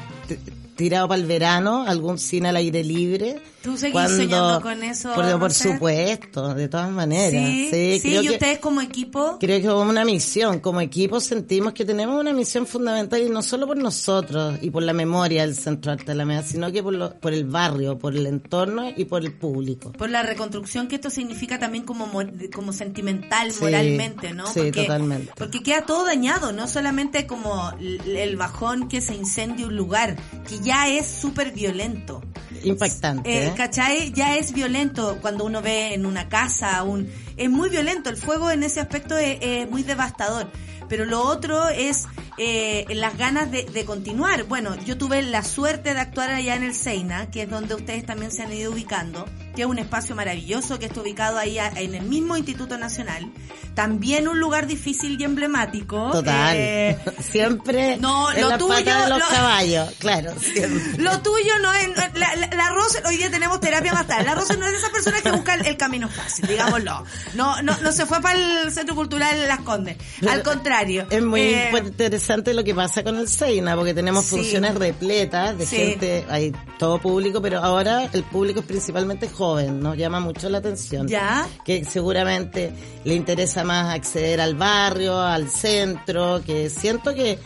tirado 0.75 1.07
para 1.07 1.21
el 1.21 1.27
verano, 1.27 1.85
algún 1.87 2.17
cine 2.17 2.49
al 2.49 2.55
aire 2.55 2.83
libre. 2.83 3.39
¿Tú 3.61 3.77
seguís 3.77 4.01
soñando 4.09 4.59
con 4.61 4.81
eso, 4.81 5.13
Por, 5.13 5.37
por 5.39 5.53
supuesto, 5.53 6.55
de 6.55 6.67
todas 6.67 6.89
maneras. 6.89 7.29
Sí, 7.43 7.67
Sí, 7.71 7.99
sí, 7.99 8.09
creo 8.09 8.23
y 8.23 8.27
que- 8.27 8.33
ustedes 8.33 8.59
como 8.59 8.81
equipo. 8.81 9.37
Creo 9.39 9.61
que 9.61 9.67
como 9.67 9.87
una 9.87 10.03
misión, 10.03 10.59
como 10.59 10.81
equipo 10.81 11.19
sentimos 11.19 11.73
que 11.73 11.85
tenemos 11.85 12.19
una 12.19 12.33
misión 12.33 12.65
fundamental 12.65 13.21
y 13.21 13.29
no 13.29 13.43
solo 13.43 13.67
por 13.67 13.77
nosotros 13.77 14.57
y 14.63 14.71
por 14.71 14.81
la 14.81 14.93
memoria 14.93 15.43
del 15.45 15.55
Centro 15.55 15.91
Arte 15.91 16.13
Alameda, 16.13 16.41
sino 16.41 16.71
que 16.71 16.81
por, 16.81 16.93
lo- 16.93 17.13
por 17.19 17.33
el 17.33 17.45
barrio, 17.45 17.99
por 17.99 18.15
el 18.15 18.25
entorno 18.25 18.89
y 18.95 19.05
por 19.05 19.20
el 19.21 19.31
público. 19.33 19.91
por 19.93 20.09
la 20.09 20.23
reconstrucción 20.23 20.87
que 20.87 20.95
esto 20.95 21.09
significa 21.09 21.59
también 21.59 21.83
como 21.85 22.09
como 22.53 22.73
sentimental 22.73 23.51
Sí, 23.51 23.63
moralmente 23.63 24.33
no 24.33 24.47
sí, 24.47 24.71
totalmente. 24.71 25.31
porque 25.37 25.63
queda 25.63 25.85
todo 25.85 26.05
dañado 26.05 26.51
no 26.51 26.67
solamente 26.67 27.25
como 27.27 27.71
el 27.79 28.35
bajón 28.37 28.87
que 28.89 29.01
se 29.01 29.15
incendia 29.15 29.65
un 29.67 29.75
lugar 29.75 30.15
que 30.47 30.59
ya 30.59 30.87
es 30.89 31.07
súper 31.07 31.51
violento 31.51 32.21
Impactante. 32.63 33.29
eh, 33.29 33.47
¿eh? 33.47 33.53
¿cachai? 33.55 34.11
ya 34.13 34.35
es 34.37 34.53
violento 34.53 35.17
cuando 35.21 35.45
uno 35.45 35.61
ve 35.61 35.93
en 35.93 36.05
una 36.05 36.29
casa 36.29 36.83
un 36.83 37.07
es 37.37 37.49
muy 37.49 37.69
violento 37.69 38.09
el 38.09 38.17
fuego 38.17 38.51
en 38.51 38.63
ese 38.63 38.79
aspecto 38.79 39.17
es, 39.17 39.37
es 39.41 39.69
muy 39.69 39.83
devastador 39.83 40.47
pero 40.91 41.05
lo 41.05 41.23
otro 41.23 41.69
es 41.69 42.05
eh, 42.37 42.85
las 42.89 43.17
ganas 43.17 43.49
de, 43.49 43.63
de 43.63 43.85
continuar. 43.85 44.43
Bueno, 44.43 44.75
yo 44.83 44.97
tuve 44.97 45.21
la 45.21 45.41
suerte 45.41 45.93
de 45.93 46.01
actuar 46.01 46.31
allá 46.31 46.57
en 46.57 46.63
el 46.63 46.75
Seina, 46.75 47.31
que 47.31 47.43
es 47.43 47.49
donde 47.49 47.75
ustedes 47.75 48.05
también 48.05 48.29
se 48.29 48.43
han 48.43 48.51
ido 48.51 48.73
ubicando, 48.73 49.25
que 49.55 49.61
es 49.63 49.67
un 49.67 49.79
espacio 49.79 50.15
maravilloso 50.15 50.79
que 50.79 50.85
está 50.85 51.01
ubicado 51.01 51.37
ahí 51.37 51.57
en 51.59 51.95
el 51.95 52.03
mismo 52.03 52.37
Instituto 52.37 52.77
Nacional. 52.77 53.31
También 53.75 54.27
un 54.27 54.39
lugar 54.39 54.67
difícil 54.67 55.19
y 55.19 55.23
emblemático. 55.23 56.11
Total. 56.11 56.55
Eh, 56.57 56.97
siempre 57.21 57.97
no, 57.97 58.31
en 58.31 58.41
lo 58.41 58.49
la 58.49 58.57
tuyo, 58.57 58.75
de 58.75 59.09
los 59.09 59.19
lo- 59.19 59.27
caballos, 59.29 59.93
claro, 59.99 60.33
siempre. 60.39 60.97
Lo 61.03 61.21
tuyo 61.21 61.57
no 61.61 61.73
es... 61.73 61.87
no- 61.87 62.19
La, 62.19 62.35
la, 62.35 62.47
la 62.55 62.69
Rose, 62.71 63.01
hoy 63.07 63.17
día 63.17 63.31
tenemos 63.31 63.59
terapia 63.61 63.93
más 63.93 64.07
tarde. 64.07 64.25
La 64.25 64.35
Rose 64.35 64.57
no 64.57 64.65
es 64.65 64.71
de 64.73 64.77
esa 64.77 64.89
persona 64.89 65.21
que 65.21 65.31
busca 65.31 65.53
el, 65.55 65.65
el 65.65 65.77
camino 65.77 66.09
fácil, 66.09 66.47
digámoslo. 66.47 67.03
No, 67.35 67.61
no, 67.61 67.77
no 67.77 67.91
se 67.91 68.05
fue 68.05 68.21
para 68.21 68.37
el 68.37 68.71
Centro 68.71 68.95
Cultural 68.95 69.47
Las 69.47 69.59
Condes. 69.61 69.97
Al 70.29 70.43
contrario. 70.43 71.07
Es 71.09 71.23
muy 71.23 71.41
Eh, 71.41 71.71
interesante 71.85 72.53
lo 72.53 72.63
que 72.63 72.75
pasa 72.75 73.03
con 73.03 73.17
el 73.17 73.27
Seina, 73.29 73.75
porque 73.75 73.93
tenemos 73.93 74.25
Sí. 74.25 74.35
funciones 74.37 74.75
repletas 74.75 75.57
de 75.57 75.65
Sí. 75.65 75.75
gente, 75.77 76.25
hay 76.29 76.51
todo 76.77 76.99
público, 76.99 77.41
pero 77.41 77.59
ahora 77.59 78.09
el 78.11 78.23
público 78.23 78.59
es 78.59 78.65
principalmente 78.65 79.29
joven, 79.29 79.40
nos 79.41 79.97
llama 79.97 80.19
mucho 80.19 80.49
la 80.49 80.59
atención. 80.59 81.07
Ya. 81.07 81.47
Que 81.65 81.83
seguramente 81.83 82.71
le 83.03 83.15
interesa 83.15 83.63
más 83.63 83.93
acceder 83.93 84.39
al 84.39 84.55
barrio, 84.55 85.19
al 85.19 85.49
centro, 85.49 86.41
que 86.45 86.69
siento 86.69 87.13
que 87.13 87.39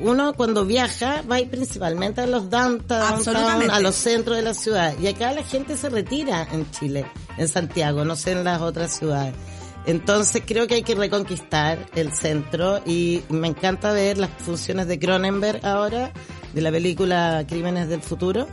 uno 0.00 0.34
cuando 0.34 0.64
viaja 0.64 1.22
va 1.30 1.36
a 1.36 1.40
ir 1.40 1.50
principalmente 1.50 2.20
a 2.20 2.26
los 2.26 2.48
downtown, 2.50 3.14
Absolutamente. 3.14 3.72
a 3.72 3.80
los 3.80 3.94
centros 3.94 4.36
de 4.36 4.42
la 4.42 4.54
ciudad. 4.54 4.94
Y 5.00 5.06
acá 5.08 5.32
la 5.32 5.42
gente 5.42 5.76
se 5.76 5.88
retira 5.88 6.46
en 6.52 6.70
Chile, 6.70 7.06
en 7.36 7.48
Santiago, 7.48 8.04
no 8.04 8.14
sé 8.14 8.32
en 8.32 8.44
las 8.44 8.60
otras 8.60 8.96
ciudades. 8.96 9.34
Entonces 9.86 10.42
creo 10.44 10.66
que 10.66 10.74
hay 10.74 10.82
que 10.82 10.94
reconquistar 10.94 11.86
el 11.94 12.12
centro 12.12 12.80
y 12.84 13.22
me 13.30 13.48
encanta 13.48 13.92
ver 13.92 14.18
las 14.18 14.30
funciones 14.30 14.86
de 14.86 14.98
Cronenberg 14.98 15.64
ahora, 15.64 16.12
de 16.52 16.60
la 16.60 16.70
película 16.70 17.44
Crímenes 17.48 17.88
del 17.88 18.02
Futuro, 18.02 18.46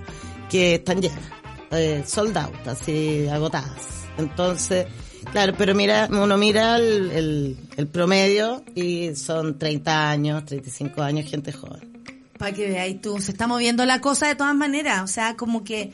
que 0.50 0.76
están 0.76 1.02
llenas, 1.02 1.20
eh, 1.72 2.04
sold 2.06 2.38
out, 2.38 2.68
así 2.68 3.28
agotadas. 3.28 4.06
Entonces, 4.18 4.88
claro, 5.32 5.54
pero 5.58 5.76
mira, 5.76 6.08
uno 6.12 6.38
mira 6.38 6.78
el, 6.78 7.58
el, 7.76 7.88
promedio 7.88 8.64
y 8.76 9.16
son 9.16 9.58
30 9.58 10.10
años, 10.10 10.46
35 10.46 11.02
años, 11.02 11.30
gente 11.30 11.52
joven. 11.52 11.96
Para 12.38 12.54
que 12.54 12.68
veáis 12.68 13.02
tú, 13.02 13.20
se 13.20 13.32
está 13.32 13.48
moviendo 13.48 13.86
la 13.86 14.02
cosa 14.02 14.28
de 14.28 14.36
todas 14.36 14.56
maneras. 14.56 15.04
O 15.04 15.08
sea, 15.08 15.36
como 15.36 15.64
que 15.64 15.92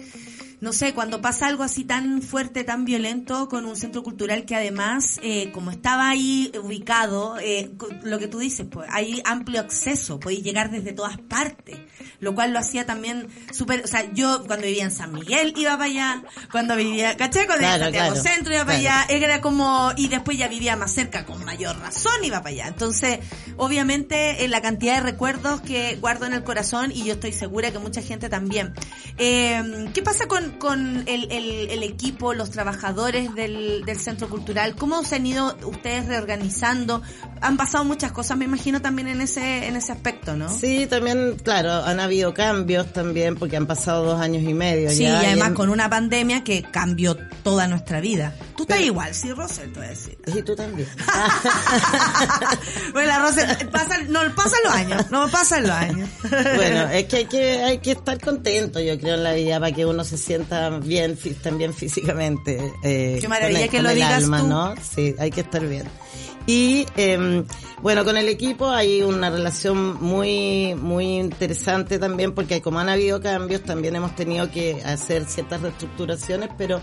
no 0.61 0.73
sé, 0.73 0.93
cuando 0.93 1.21
pasa 1.21 1.47
algo 1.47 1.63
así 1.63 1.83
tan 1.83 2.21
fuerte, 2.21 2.63
tan 2.63 2.85
violento, 2.85 3.49
con 3.49 3.65
un 3.65 3.75
centro 3.75 4.03
cultural 4.03 4.45
que 4.45 4.55
además, 4.55 5.19
eh, 5.23 5.51
como 5.51 5.71
estaba 5.71 6.07
ahí 6.07 6.51
ubicado, 6.63 7.39
eh, 7.39 7.71
lo 8.03 8.19
que 8.19 8.27
tú 8.27 8.37
dices, 8.37 8.67
pues 8.69 8.87
hay 8.91 9.23
amplio 9.25 9.59
acceso, 9.59 10.19
podéis 10.19 10.43
llegar 10.43 10.69
desde 10.69 10.93
todas 10.93 11.17
partes, 11.17 11.79
lo 12.19 12.35
cual 12.35 12.53
lo 12.53 12.59
hacía 12.59 12.85
también 12.85 13.27
súper, 13.51 13.83
o 13.83 13.87
sea, 13.87 14.13
yo 14.13 14.43
cuando 14.45 14.67
vivía 14.67 14.83
en 14.83 14.91
San 14.91 15.11
Miguel 15.11 15.55
iba 15.57 15.71
para 15.71 15.85
allá, 15.85 16.23
cuando 16.51 16.75
vivía, 16.75 17.17
¿caché? 17.17 17.47
Cuando 17.47 17.65
en 17.65 17.79
Santiago 17.79 18.13
claro, 18.13 18.29
Centro 18.29 18.53
iba 18.53 18.63
para 18.63 18.79
claro. 18.79 18.99
allá, 19.09 19.15
era 19.25 19.41
como, 19.41 19.91
y 19.97 20.09
después 20.09 20.37
ya 20.37 20.47
vivía 20.47 20.75
más 20.75 20.91
cerca, 20.91 21.25
con 21.25 21.43
mayor 21.43 21.79
razón 21.79 22.23
iba 22.23 22.37
para 22.37 22.49
allá. 22.51 22.67
Entonces, 22.67 23.17
obviamente, 23.57 24.45
eh, 24.45 24.47
la 24.47 24.61
cantidad 24.61 24.97
de 24.97 25.01
recuerdos 25.01 25.61
que 25.61 25.95
guardo 25.95 26.27
en 26.27 26.33
el 26.33 26.43
corazón 26.43 26.91
y 26.91 27.03
yo 27.03 27.13
estoy 27.13 27.33
segura 27.33 27.71
que 27.71 27.79
mucha 27.79 28.03
gente 28.03 28.29
también. 28.29 28.75
Eh, 29.17 29.87
¿Qué 29.93 30.03
pasa 30.03 30.27
con, 30.27 30.50
con 30.59 31.03
el, 31.07 31.31
el- 31.31 31.69
el 31.69 31.83
equipo, 31.83 32.33
los 32.33 32.51
trabajadores 32.51 33.33
del, 33.35 33.83
del 33.85 33.97
centro 33.99 34.29
cultural? 34.29 34.75
¿Cómo 34.75 35.03
se 35.03 35.15
han 35.15 35.25
ido 35.25 35.55
ustedes 35.65 36.05
reorganizando? 36.07 37.01
Han 37.41 37.57
pasado 37.57 37.83
muchas 37.83 38.11
cosas, 38.11 38.37
me 38.37 38.45
imagino, 38.45 38.81
también 38.81 39.07
en 39.07 39.21
ese, 39.21 39.67
en 39.67 39.75
ese 39.75 39.91
aspecto, 39.91 40.35
¿no? 40.35 40.49
Sí, 40.49 40.85
también, 40.87 41.37
claro, 41.43 41.71
han 41.83 41.99
habido 41.99 42.33
cambios 42.33 42.91
también 42.93 43.35
porque 43.35 43.57
han 43.57 43.65
pasado 43.67 44.05
dos 44.05 44.21
años 44.21 44.43
y 44.43 44.53
medio 44.53 44.89
Sí, 44.91 45.03
ya. 45.03 45.23
y 45.23 45.25
además 45.27 45.49
en- 45.49 45.53
con 45.55 45.69
una 45.69 45.89
pandemia 45.89 46.43
que 46.43 46.61
cambió 46.63 47.17
toda 47.43 47.67
nuestra 47.67 47.99
vida. 48.01 48.33
Tú 48.61 48.73
estás 48.73 48.85
igual, 48.85 49.13
sí, 49.15 49.31
Rosel, 49.33 49.71
te 49.73 49.79
voy 49.79 49.87
a 49.87 49.89
decir. 49.91 50.17
Y 50.27 50.41
tú 50.43 50.55
también. 50.55 50.87
bueno, 52.93 53.07
la 53.07 53.19
Rosa, 53.19 53.57
pasa, 53.71 53.97
no, 54.07 54.19
pasan 54.35 54.59
los 54.63 54.73
años, 54.73 55.11
no 55.11 55.27
pasan 55.29 55.63
los 55.63 55.71
años. 55.71 56.09
bueno, 56.55 56.89
es 56.89 57.05
que 57.05 57.17
hay 57.17 57.25
que 57.25 57.63
hay 57.63 57.77
que 57.79 57.91
estar 57.91 58.19
contento, 58.19 58.79
yo 58.79 58.99
creo, 58.99 59.15
en 59.15 59.23
la 59.23 59.33
vida 59.33 59.59
para 59.59 59.71
que 59.71 59.85
uno 59.85 60.03
se 60.03 60.17
sienta 60.17 60.69
bien, 60.69 61.17
también 61.41 61.73
físicamente. 61.73 62.71
eh, 62.83 63.17
Qué 63.19 63.27
maravilla 63.27 63.59
con 63.59 63.63
el- 63.63 63.69
que 63.69 63.77
con 63.77 63.83
lo 63.83 63.89
el 63.89 63.95
digas 63.95 64.23
alma, 64.23 64.39
tú. 64.41 64.47
¿no? 64.47 64.73
Sí, 64.95 65.15
hay 65.19 65.31
que 65.31 65.41
estar 65.41 65.65
bien. 65.65 65.87
Y 66.47 66.87
eh, 66.97 67.43
bueno, 67.83 68.03
con 68.03 68.17
el 68.17 68.27
equipo 68.27 68.67
hay 68.69 69.03
una 69.03 69.29
relación 69.29 70.01
muy 70.01 70.73
muy 70.75 71.17
interesante 71.19 71.99
también 71.99 72.33
porque 72.33 72.61
como 72.63 72.79
han 72.79 72.89
habido 72.89 73.21
cambios, 73.21 73.61
también 73.63 73.95
hemos 73.95 74.15
tenido 74.15 74.49
que 74.51 74.81
hacer 74.83 75.25
ciertas 75.25 75.61
reestructuraciones, 75.61 76.49
pero 76.57 76.81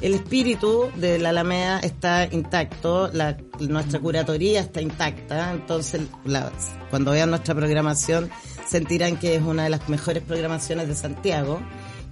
el 0.00 0.14
espíritu 0.14 0.90
de 0.96 1.18
la 1.18 1.30
Alameda 1.30 1.80
está 1.80 2.26
intacto, 2.30 3.10
la, 3.12 3.36
nuestra 3.60 3.98
curatoría 4.00 4.60
está 4.60 4.80
intacta, 4.80 5.52
entonces 5.52 6.02
la- 6.24 6.52
cuando 6.90 7.10
vean 7.12 7.30
nuestra 7.30 7.54
programación 7.54 8.30
sentirán 8.66 9.16
que 9.16 9.34
es 9.36 9.42
una 9.42 9.64
de 9.64 9.70
las 9.70 9.88
mejores 9.88 10.22
programaciones 10.22 10.88
de 10.88 10.94
Santiago, 10.94 11.60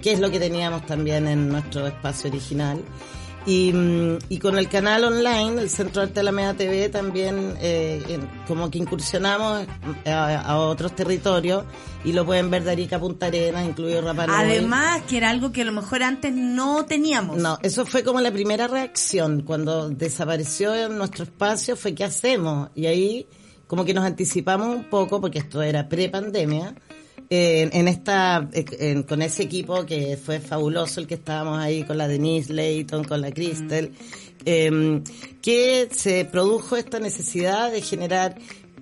que 0.02 0.12
es 0.12 0.20
lo 0.20 0.30
que 0.30 0.38
teníamos 0.40 0.84
también 0.86 1.26
en 1.28 1.48
nuestro 1.48 1.86
espacio 1.86 2.28
original. 2.30 2.80
Y, 3.46 3.72
mm, 3.72 4.18
y 4.28 4.38
con 4.38 4.58
el 4.58 4.68
canal 4.68 5.04
online, 5.04 5.60
el 5.62 5.70
Centro 5.70 6.02
de 6.02 6.08
Arte 6.08 6.20
Alameda 6.20 6.54
TV, 6.54 6.88
también 6.88 7.54
eh, 7.60 8.18
como 8.48 8.70
que 8.70 8.78
incursionamos 8.78 9.66
a, 10.04 10.40
a 10.40 10.58
otros 10.58 10.94
territorios 10.96 11.64
y 12.04 12.12
lo 12.12 12.26
pueden 12.26 12.50
ver 12.50 12.64
de 12.64 12.72
Arica 12.72 12.98
Punta 12.98 13.26
Arenas, 13.26 13.64
incluido 13.64 14.02
Rapa 14.02 14.26
Nui. 14.26 14.36
Además, 14.36 15.02
que 15.08 15.16
era 15.16 15.30
algo 15.30 15.52
que 15.52 15.62
a 15.62 15.64
lo 15.64 15.72
mejor 15.72 16.02
antes 16.02 16.32
no 16.34 16.86
teníamos. 16.86 17.36
No, 17.38 17.58
eso 17.62 17.86
fue 17.86 18.02
como 18.02 18.20
la 18.20 18.32
primera 18.32 18.66
reacción. 18.66 19.42
Cuando 19.42 19.90
desapareció 19.90 20.74
en 20.74 20.98
nuestro 20.98 21.24
espacio 21.24 21.76
fue 21.76 21.94
¿qué 21.94 22.04
hacemos? 22.04 22.70
Y 22.74 22.86
ahí 22.86 23.28
como 23.66 23.84
que 23.84 23.94
nos 23.94 24.04
anticipamos 24.04 24.68
un 24.68 24.84
poco, 24.84 25.20
porque 25.20 25.38
esto 25.38 25.62
era 25.62 25.88
pre-pandemia, 25.88 26.74
eh, 27.30 27.68
en 27.72 27.88
esta, 27.88 28.48
eh, 28.52 28.64
en- 28.78 29.02
con 29.02 29.20
ese 29.22 29.42
equipo 29.42 29.84
que 29.86 30.16
fue 30.16 30.40
fabuloso, 30.40 31.00
el 31.00 31.06
que 31.06 31.14
estábamos 31.14 31.58
ahí 31.58 31.82
con 31.84 31.98
la 31.98 32.06
Denise 32.08 32.52
Layton, 32.52 33.04
con 33.04 33.20
la 33.20 33.32
Crystal, 33.32 33.90
eh, 34.44 35.02
que 35.42 35.88
se 35.90 36.24
produjo 36.24 36.76
esta 36.76 37.00
necesidad 37.00 37.72
de 37.72 37.82
generar 37.82 38.36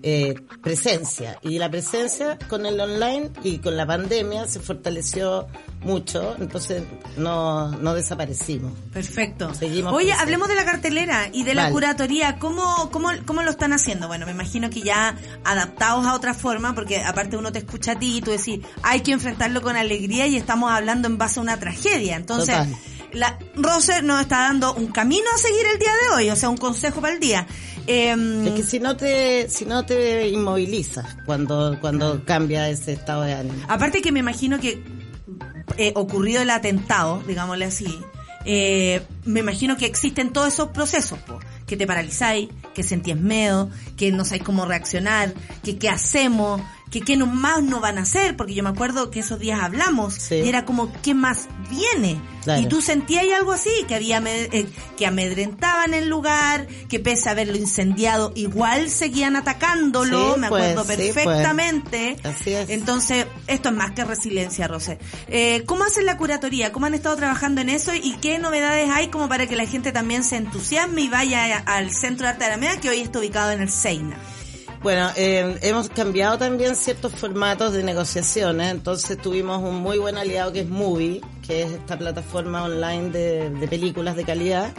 eh, 0.06 0.34
presencia. 0.62 1.38
Y 1.40 1.58
la 1.58 1.70
presencia 1.70 2.38
con 2.48 2.66
el 2.66 2.78
online 2.78 3.30
y 3.42 3.56
con 3.56 3.74
la 3.74 3.86
pandemia 3.86 4.46
se 4.46 4.60
fortaleció 4.60 5.46
mucho, 5.80 6.36
entonces 6.38 6.82
no, 7.16 7.70
no 7.70 7.94
desaparecimos. 7.94 8.72
Perfecto. 8.92 9.54
Seguimos 9.54 9.94
Oye, 9.94 10.08
presentes. 10.08 10.22
hablemos 10.22 10.48
de 10.48 10.54
la 10.56 10.64
cartelera 10.66 11.28
y 11.32 11.44
de 11.44 11.54
la 11.54 11.62
Vale. 11.62 11.72
curatoría. 11.72 12.38
¿Cómo, 12.38 12.90
cómo, 12.90 13.08
¿Cómo 13.24 13.42
lo 13.42 13.50
están 13.50 13.72
haciendo? 13.72 14.06
Bueno, 14.06 14.26
me 14.26 14.32
imagino 14.32 14.68
que 14.68 14.82
ya 14.82 15.16
adaptados 15.42 16.06
a 16.06 16.12
otra 16.14 16.34
forma, 16.34 16.74
porque 16.74 17.00
aparte 17.02 17.38
uno 17.38 17.50
te 17.50 17.60
escucha 17.60 17.92
a 17.92 17.98
ti 17.98 18.18
y 18.18 18.20
tú 18.20 18.30
decís, 18.30 18.60
hay 18.82 19.00
que 19.00 19.12
enfrentarlo 19.12 19.62
con 19.62 19.74
alegría 19.74 20.26
y 20.26 20.36
estamos 20.36 20.70
hablando 20.70 21.08
en 21.08 21.16
base 21.16 21.40
a 21.40 21.42
una 21.42 21.58
tragedia. 21.58 22.16
Entonces, 22.16 22.54
Total. 22.54 22.76
La 23.14 23.38
Rose 23.54 24.02
nos 24.02 24.20
está 24.20 24.38
dando 24.38 24.74
un 24.74 24.88
camino 24.88 25.24
a 25.34 25.38
seguir 25.38 25.66
el 25.72 25.78
día 25.78 25.92
de 26.02 26.14
hoy, 26.16 26.30
o 26.30 26.36
sea, 26.36 26.50
un 26.50 26.56
consejo 26.56 27.00
para 27.00 27.14
el 27.14 27.20
día. 27.20 27.46
Em, 27.86 28.46
Es 28.46 28.54
que 28.54 28.62
si 28.62 28.80
no 28.80 28.96
te, 28.96 29.48
si 29.48 29.64
no 29.66 29.84
te 29.84 30.28
inmovilizas 30.28 31.16
cuando, 31.26 31.78
cuando 31.80 32.24
cambia 32.24 32.68
ese 32.68 32.92
estado 32.92 33.22
de 33.22 33.34
ánimo. 33.34 33.56
Aparte 33.68 34.00
que 34.00 34.10
me 34.10 34.20
imagino 34.20 34.58
que 34.58 34.82
eh, 35.76 35.92
ocurrido 35.94 36.42
el 36.42 36.50
atentado, 36.50 37.22
digámosle 37.26 37.66
así, 37.66 37.86
eh, 38.46 39.02
me 39.24 39.40
imagino 39.40 39.76
que 39.76 39.86
existen 39.86 40.32
todos 40.32 40.52
esos 40.52 40.68
procesos, 40.68 41.18
po, 41.20 41.38
que 41.66 41.76
te 41.76 41.86
paralizáis, 41.86 42.48
que 42.74 42.82
sentís 42.82 43.16
miedo, 43.16 43.70
que 43.96 44.12
no 44.12 44.24
sabéis 44.24 44.44
cómo 44.44 44.66
reaccionar, 44.66 45.32
que 45.62 45.78
qué 45.78 45.88
hacemos, 45.88 46.60
que 46.90 47.00
qué 47.00 47.16
más 47.16 47.62
no 47.62 47.80
van 47.80 47.98
a 47.98 48.02
hacer, 48.02 48.36
porque 48.36 48.54
yo 48.54 48.62
me 48.62 48.68
acuerdo 48.68 49.10
que 49.10 49.20
esos 49.20 49.38
días 49.40 49.60
hablamos 49.60 50.14
Sí. 50.14 50.36
y 50.36 50.48
era 50.48 50.64
como 50.64 50.92
qué 51.02 51.14
más 51.14 51.48
viene. 51.70 52.20
Claro. 52.44 52.60
Y 52.62 52.66
tú 52.66 52.80
sentías 52.82 53.24
algo 53.36 53.52
así, 53.52 53.70
que 53.88 53.94
había 53.94 54.22
eh, 54.26 54.66
que 54.96 55.06
amedrentaban 55.06 55.94
el 55.94 56.08
lugar, 56.08 56.66
que 56.88 57.00
pese 57.00 57.28
a 57.28 57.32
haberlo 57.32 57.56
incendiado, 57.56 58.32
igual 58.36 58.90
seguían 58.90 59.34
atacándolo, 59.34 60.34
Sí, 60.34 60.40
me 60.40 60.48
pues, 60.48 60.62
acuerdo 60.76 60.82
sí, 60.82 60.86
pues. 61.12 61.14
perfectamente. 61.24 62.16
Así 62.22 62.52
es. 62.52 62.68
Entonces, 62.70 63.26
esto 63.46 63.70
es 63.70 63.74
más 63.74 63.92
que 63.92 64.04
resiliencia, 64.04 64.68
Rosé. 64.68 64.98
Eh, 65.28 65.62
¿Cómo 65.66 65.84
hacen 65.84 66.06
la 66.06 66.16
curatoría? 66.16 66.70
¿Cómo 66.72 66.86
han 66.86 66.94
estado 66.94 67.16
trabajando 67.16 67.60
en 67.60 67.70
eso? 67.70 67.92
¿Y 67.94 68.12
qué 68.20 68.38
novedades 68.38 68.90
hay 68.90 69.08
como 69.08 69.28
para 69.28 69.46
que 69.46 69.56
la 69.56 69.66
gente 69.66 69.90
también 69.90 70.22
se 70.22 70.36
entusiasme 70.36 71.00
y 71.02 71.08
vaya 71.08 71.56
al 71.58 71.90
Centro 71.90 72.24
de 72.26 72.30
Arte 72.32 72.44
de 72.44 72.50
Alameda, 72.52 72.78
que 72.80 72.90
hoy 72.90 73.00
está 73.00 73.18
ubicado 73.18 73.50
en 73.52 73.62
el 73.62 73.70
Seina? 73.70 74.16
Bueno, 74.84 75.08
eh, 75.16 75.58
hemos 75.62 75.88
cambiado 75.88 76.36
también 76.36 76.76
ciertos 76.76 77.14
formatos 77.14 77.72
de 77.72 77.82
negociaciones, 77.82 78.70
entonces 78.70 79.16
tuvimos 79.16 79.62
un 79.62 79.76
muy 79.76 79.96
buen 79.96 80.18
aliado 80.18 80.52
que 80.52 80.60
es 80.60 80.68
Movie, 80.68 81.22
que 81.46 81.62
es 81.62 81.70
esta 81.70 81.96
plataforma 81.96 82.64
online 82.64 83.08
de, 83.08 83.48
de 83.48 83.66
películas 83.66 84.14
de 84.14 84.24
calidad, 84.24 84.74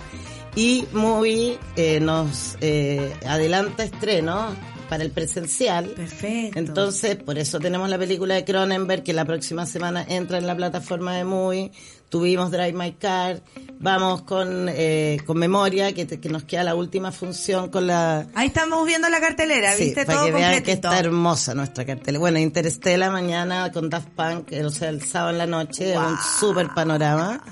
y 0.55 0.85
Movie 0.93 1.57
eh, 1.75 1.99
nos 1.99 2.55
eh, 2.61 3.15
adelanta 3.25 3.83
estrenos 3.83 4.53
para 4.89 5.03
el 5.03 5.09
presencial. 5.09 5.85
Perfecto. 5.87 6.59
Entonces, 6.59 7.15
por 7.15 7.39
eso 7.39 7.59
tenemos 7.59 7.89
la 7.89 7.97
película 7.97 8.35
de 8.35 8.45
Cronenberg 8.45 9.01
que 9.01 9.11
la 9.11 9.25
próxima 9.25 9.65
semana 9.65 10.05
entra 10.07 10.37
en 10.37 10.45
la 10.45 10.55
plataforma 10.55 11.15
de 11.15 11.23
Movie. 11.23 11.71
Tuvimos 12.15 12.49
Drive 12.49 12.71
My 12.71 12.93
Car. 12.93 13.41
Vamos 13.77 14.21
con, 14.21 14.69
eh, 14.69 15.17
con 15.25 15.37
Memoria, 15.37 15.91
que, 15.93 16.05
te- 16.05 16.17
que 16.21 16.29
nos 16.29 16.45
queda 16.45 16.63
la 16.63 16.73
última 16.73 17.11
función 17.11 17.67
con 17.69 17.87
la... 17.87 18.25
Ahí 18.35 18.47
estamos 18.47 18.87
viendo 18.87 19.09
la 19.09 19.19
cartelera, 19.19 19.73
Sí, 19.73 19.83
¿viste? 19.87 20.05
para 20.05 20.19
Todo 20.19 20.27
que 20.27 20.31
vean 20.31 20.63
que 20.63 20.71
está 20.71 20.97
hermosa 20.97 21.53
nuestra 21.53 21.83
cartela. 21.85 22.17
Bueno, 22.17 22.39
Interestela 22.39 23.11
mañana 23.11 23.69
con 23.73 23.89
Daft 23.89 24.07
Punk, 24.15 24.53
o 24.65 24.69
sea, 24.69 24.87
el 24.87 25.03
sábado 25.03 25.31
en 25.31 25.37
la 25.39 25.45
noche, 25.45 25.97
un 25.97 26.15
super 26.39 26.69
panorama. 26.73 27.43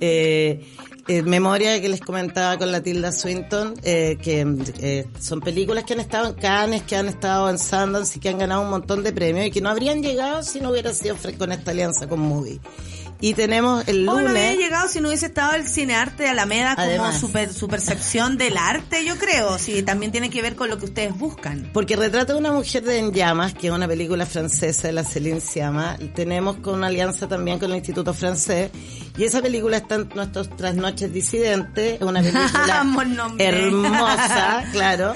Eh, 0.00 0.66
eh, 1.06 1.22
memoria 1.22 1.80
que 1.80 1.88
les 1.88 2.00
comentaba 2.00 2.58
con 2.58 2.72
la 2.72 2.82
Tilda 2.82 3.12
Swinton, 3.12 3.74
eh, 3.84 4.18
que 4.20 4.44
eh, 4.80 5.06
son 5.20 5.40
películas 5.40 5.84
que 5.84 5.92
han 5.92 6.00
estado 6.00 6.30
en 6.30 6.34
Cannes, 6.34 6.82
que 6.82 6.96
han 6.96 7.06
estado 7.06 7.48
en 7.48 7.58
Sundance 7.60 8.18
y 8.18 8.20
que 8.20 8.28
han 8.28 8.38
ganado 8.38 8.62
un 8.62 8.70
montón 8.70 9.04
de 9.04 9.12
premios 9.12 9.46
y 9.46 9.50
que 9.52 9.60
no 9.60 9.70
habrían 9.70 10.02
llegado 10.02 10.42
si 10.42 10.60
no 10.60 10.70
hubiera 10.70 10.92
sido 10.92 11.16
con 11.38 11.52
esta 11.52 11.70
alianza 11.70 12.08
con 12.08 12.18
Movie. 12.18 12.58
Y 13.20 13.34
tenemos 13.34 13.86
el 13.88 14.08
Oh, 14.08 14.14
no 14.14 14.20
lunes... 14.28 14.36
había 14.50 14.54
llegado 14.60 14.88
si 14.88 15.00
no 15.00 15.08
hubiese 15.08 15.26
estado 15.26 15.52
el 15.54 15.66
cinearte 15.68 16.22
de 16.24 16.28
Alameda 16.30 16.74
como 16.74 16.86
Además. 16.88 17.20
su, 17.20 17.30
per- 17.30 17.52
su 17.52 17.68
percepción 17.68 18.38
del 18.38 18.56
arte, 18.56 19.04
yo 19.04 19.16
creo. 19.18 19.58
Sí, 19.58 19.82
también 19.82 20.10
tiene 20.10 20.30
que 20.30 20.40
ver 20.42 20.56
con 20.56 20.70
lo 20.70 20.78
que 20.78 20.86
ustedes 20.86 21.16
buscan. 21.18 21.68
Porque 21.72 21.96
retrata 21.96 22.34
una 22.36 22.52
mujer 22.52 22.82
de 22.82 22.98
En 22.98 23.12
Llamas, 23.12 23.52
que 23.54 23.66
es 23.68 23.72
una 23.72 23.86
película 23.86 24.24
francesa 24.26 24.88
de 24.88 24.92
la 24.94 25.04
Céline 25.04 25.40
Sciamma. 25.40 25.98
Tenemos 26.14 26.56
con 26.56 26.74
una 26.76 26.86
alianza 26.86 27.28
también 27.28 27.58
con 27.58 27.70
el 27.70 27.76
Instituto 27.76 28.14
Francés. 28.14 28.70
Y 29.16 29.24
esa 29.24 29.42
película 29.42 29.78
está 29.78 29.96
en 29.96 30.08
nuestros 30.14 30.48
Trasnoches 30.56 31.12
Disidentes. 31.12 32.00
Es 32.00 32.02
una 32.02 32.20
película 32.20 32.84
hermosa, 33.38 34.64
claro. 34.72 35.14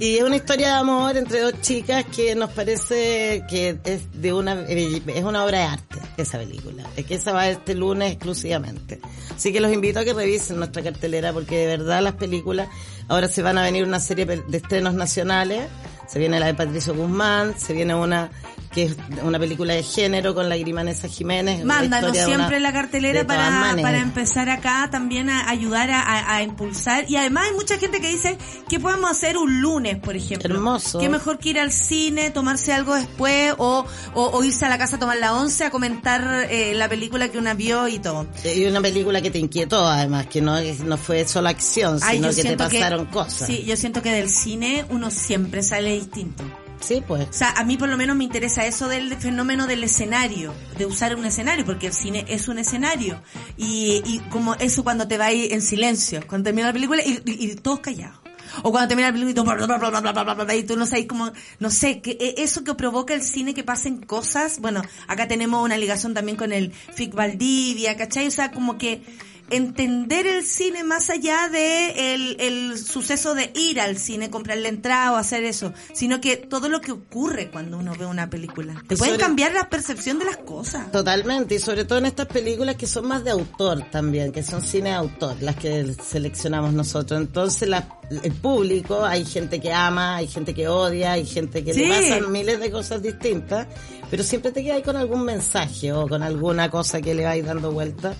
Y 0.00 0.16
es 0.16 0.22
una 0.22 0.36
historia 0.36 0.68
de 0.68 0.74
amor 0.74 1.16
entre 1.16 1.40
dos 1.40 1.60
chicas 1.60 2.04
que 2.14 2.34
nos 2.34 2.50
parece 2.50 3.44
que 3.48 3.78
es 3.84 4.20
de 4.20 4.32
una, 4.32 4.62
es 4.62 5.24
una 5.24 5.44
obra 5.44 5.58
de 5.58 5.64
arte, 5.64 5.98
esa 6.16 6.38
película. 6.38 6.84
Es 6.96 7.06
que 7.06 7.14
esa 7.14 7.32
va 7.32 7.48
este 7.48 7.74
lunes 7.74 8.12
exclusivamente. 8.12 9.00
Así 9.34 9.52
que 9.52 9.60
los 9.60 9.72
invito 9.72 10.00
a 10.00 10.04
que 10.04 10.14
revisen 10.14 10.56
nuestra 10.56 10.82
cartelera 10.82 11.32
porque 11.32 11.58
de 11.58 11.66
verdad 11.66 12.02
las 12.02 12.14
películas, 12.14 12.68
ahora 13.08 13.28
se 13.28 13.42
van 13.42 13.58
a 13.58 13.62
venir 13.62 13.84
una 13.84 14.00
serie 14.00 14.24
de 14.24 14.56
estrenos 14.56 14.94
nacionales, 14.94 15.68
se 16.08 16.18
viene 16.18 16.40
la 16.40 16.46
de 16.46 16.54
Patricio 16.54 16.94
Guzmán, 16.94 17.54
se 17.58 17.72
viene 17.72 17.94
una 17.94 18.30
que 18.74 18.84
es 18.84 18.96
una 19.22 19.38
película 19.38 19.74
de 19.74 19.82
género 19.82 20.34
con 20.34 20.48
la 20.48 20.56
Grimanesa 20.56 21.06
Jiménez. 21.08 21.64
Mándanos 21.64 22.16
siempre 22.16 22.56
una- 22.56 22.58
la 22.60 22.72
cartelera 22.72 23.26
para, 23.26 23.76
para 23.80 23.98
empezar 24.00 24.50
acá 24.50 24.88
también 24.90 25.30
a 25.30 25.48
ayudar 25.48 25.90
a, 25.90 26.00
a- 26.02 26.36
a 26.36 26.42
impulsar. 26.42 27.04
Y 27.08 27.16
además 27.16 27.46
hay 27.48 27.54
mucha 27.54 27.78
gente 27.78 28.00
que 28.00 28.08
dice 28.08 28.36
que 28.68 28.80
podemos 28.80 29.10
hacer 29.10 29.36
un 29.38 29.60
lunes, 29.60 29.98
por 29.98 30.16
ejemplo. 30.16 30.54
Hermoso. 30.54 30.98
Que 30.98 31.08
mejor 31.08 31.38
que 31.38 31.50
ir 31.50 31.60
al 31.60 31.70
cine, 31.72 32.30
tomarse 32.30 32.72
algo 32.72 32.94
después 32.94 33.54
o, 33.58 33.84
o, 34.14 34.22
o 34.24 34.44
irse 34.44 34.64
a 34.64 34.68
la 34.68 34.78
casa 34.78 34.96
a 34.96 34.98
tomar 34.98 35.18
la 35.18 35.34
once 35.34 35.64
a 35.64 35.70
comentar 35.70 36.48
eh, 36.50 36.74
la 36.74 36.88
película 36.88 37.28
que 37.28 37.38
una 37.38 37.54
vio 37.54 37.86
y 37.88 37.98
todo. 38.00 38.26
Y 38.44 38.64
una 38.64 38.80
película 38.80 39.22
que 39.22 39.30
te 39.30 39.38
inquietó, 39.38 39.86
además, 39.86 40.26
que 40.26 40.40
no, 40.40 40.56
no 40.84 40.96
fue 40.96 41.26
solo 41.28 41.48
acción, 41.48 41.98
Ay, 42.02 42.16
sino 42.16 42.28
que 42.34 42.42
te 42.42 42.56
pasaron 42.56 43.06
cosas. 43.06 43.46
Sí, 43.46 43.62
yo 43.64 43.76
siento 43.76 44.02
que 44.02 44.10
del 44.10 44.28
cine 44.30 44.84
uno 44.90 45.10
siempre 45.10 45.62
sale 45.62 45.92
distinto. 45.94 46.42
Sí, 46.84 47.02
pues. 47.06 47.28
O 47.30 47.32
sea, 47.32 47.50
a 47.52 47.64
mí 47.64 47.78
por 47.78 47.88
lo 47.88 47.96
menos 47.96 48.14
me 48.14 48.24
interesa 48.24 48.66
eso 48.66 48.88
del 48.88 49.16
fenómeno 49.16 49.66
del 49.66 49.82
escenario, 49.84 50.52
de 50.76 50.84
usar 50.84 51.16
un 51.16 51.24
escenario, 51.24 51.64
porque 51.64 51.86
el 51.86 51.94
cine 51.94 52.26
es 52.28 52.46
un 52.48 52.58
escenario. 52.58 53.22
Y, 53.56 54.02
y 54.04 54.18
como 54.28 54.54
eso 54.56 54.84
cuando 54.84 55.08
te 55.08 55.16
va 55.16 55.26
ahí 55.26 55.48
en 55.50 55.62
silencio, 55.62 56.20
cuando 56.26 56.44
termina 56.44 56.66
la 56.66 56.74
película 56.74 57.02
y, 57.02 57.22
y, 57.24 57.54
todos 57.54 57.80
callados. 57.80 58.18
O 58.62 58.70
cuando 58.70 58.88
termina 58.88 59.08
el 59.08 59.14
película 59.14 60.54
y 60.54 60.62
tú 60.64 60.76
no 60.76 60.84
sabes 60.84 61.06
cómo, 61.06 61.32
no 61.58 61.70
sé, 61.70 62.02
que 62.02 62.18
e, 62.20 62.42
eso 62.42 62.64
que 62.64 62.74
provoca 62.74 63.14
el 63.14 63.22
cine 63.22 63.54
que 63.54 63.64
pasen 63.64 64.02
cosas, 64.02 64.60
bueno, 64.60 64.82
acá 65.08 65.26
tenemos 65.26 65.64
una 65.64 65.78
ligación 65.78 66.12
también 66.12 66.36
con 66.36 66.52
el 66.52 66.70
Fic 66.70 67.14
Valdivia, 67.14 67.96
¿cachai? 67.96 68.26
O 68.26 68.30
sea, 68.30 68.52
como 68.52 68.76
que 68.76 69.02
entender 69.50 70.26
el 70.26 70.44
cine 70.44 70.84
más 70.84 71.10
allá 71.10 71.48
de 71.48 72.14
el, 72.14 72.36
el 72.40 72.78
suceso 72.78 73.34
de 73.34 73.52
ir 73.54 73.80
al 73.80 73.98
cine, 73.98 74.30
comprar 74.30 74.58
la 74.58 74.68
entrada 74.68 75.12
o 75.12 75.16
hacer 75.16 75.44
eso, 75.44 75.72
sino 75.92 76.20
que 76.20 76.36
todo 76.36 76.68
lo 76.68 76.80
que 76.80 76.92
ocurre 76.92 77.50
cuando 77.50 77.78
uno 77.78 77.92
ve 77.98 78.06
una 78.06 78.30
película. 78.30 78.74
Te 78.88 78.94
Y 78.94 78.96
pueden 78.98 79.14
sobre- 79.14 79.24
cambiar 79.26 79.52
la 79.52 79.68
percepción 79.68 80.18
de 80.18 80.24
las 80.24 80.38
cosas. 80.38 80.90
Totalmente, 80.90 81.56
y 81.56 81.58
sobre 81.58 81.84
todo 81.84 81.98
en 81.98 82.06
estas 82.06 82.26
películas 82.26 82.76
que 82.76 82.86
son 82.86 83.06
más 83.06 83.22
de 83.24 83.30
autor 83.30 83.84
también, 83.90 84.32
que 84.32 84.42
son 84.42 84.62
cine 84.62 84.90
de 84.90 84.94
autor, 84.96 85.36
las 85.40 85.56
que 85.56 85.94
seleccionamos 86.02 86.72
nosotros. 86.72 87.20
Entonces, 87.20 87.68
la- 87.68 87.88
el 88.22 88.32
público, 88.32 89.04
hay 89.04 89.24
gente 89.24 89.60
que 89.60 89.72
ama, 89.72 90.16
hay 90.16 90.26
gente 90.26 90.54
que 90.54 90.68
odia, 90.68 91.12
hay 91.12 91.26
gente 91.26 91.64
que 91.64 91.72
Sí. 91.74 91.80
le 91.86 91.88
pasan 91.88 92.32
miles 92.32 92.60
de 92.60 92.70
cosas 92.70 93.02
distintas, 93.02 93.66
pero 94.10 94.22
siempre 94.22 94.52
te 94.52 94.62
quedas 94.62 94.82
con 94.82 94.96
algún 94.96 95.24
mensaje 95.24 95.92
o 95.92 96.06
con 96.08 96.22
alguna 96.22 96.70
cosa 96.70 97.00
que 97.00 97.14
le 97.14 97.24
vais 97.24 97.44
dando 97.44 97.72
vuelta. 97.72 98.14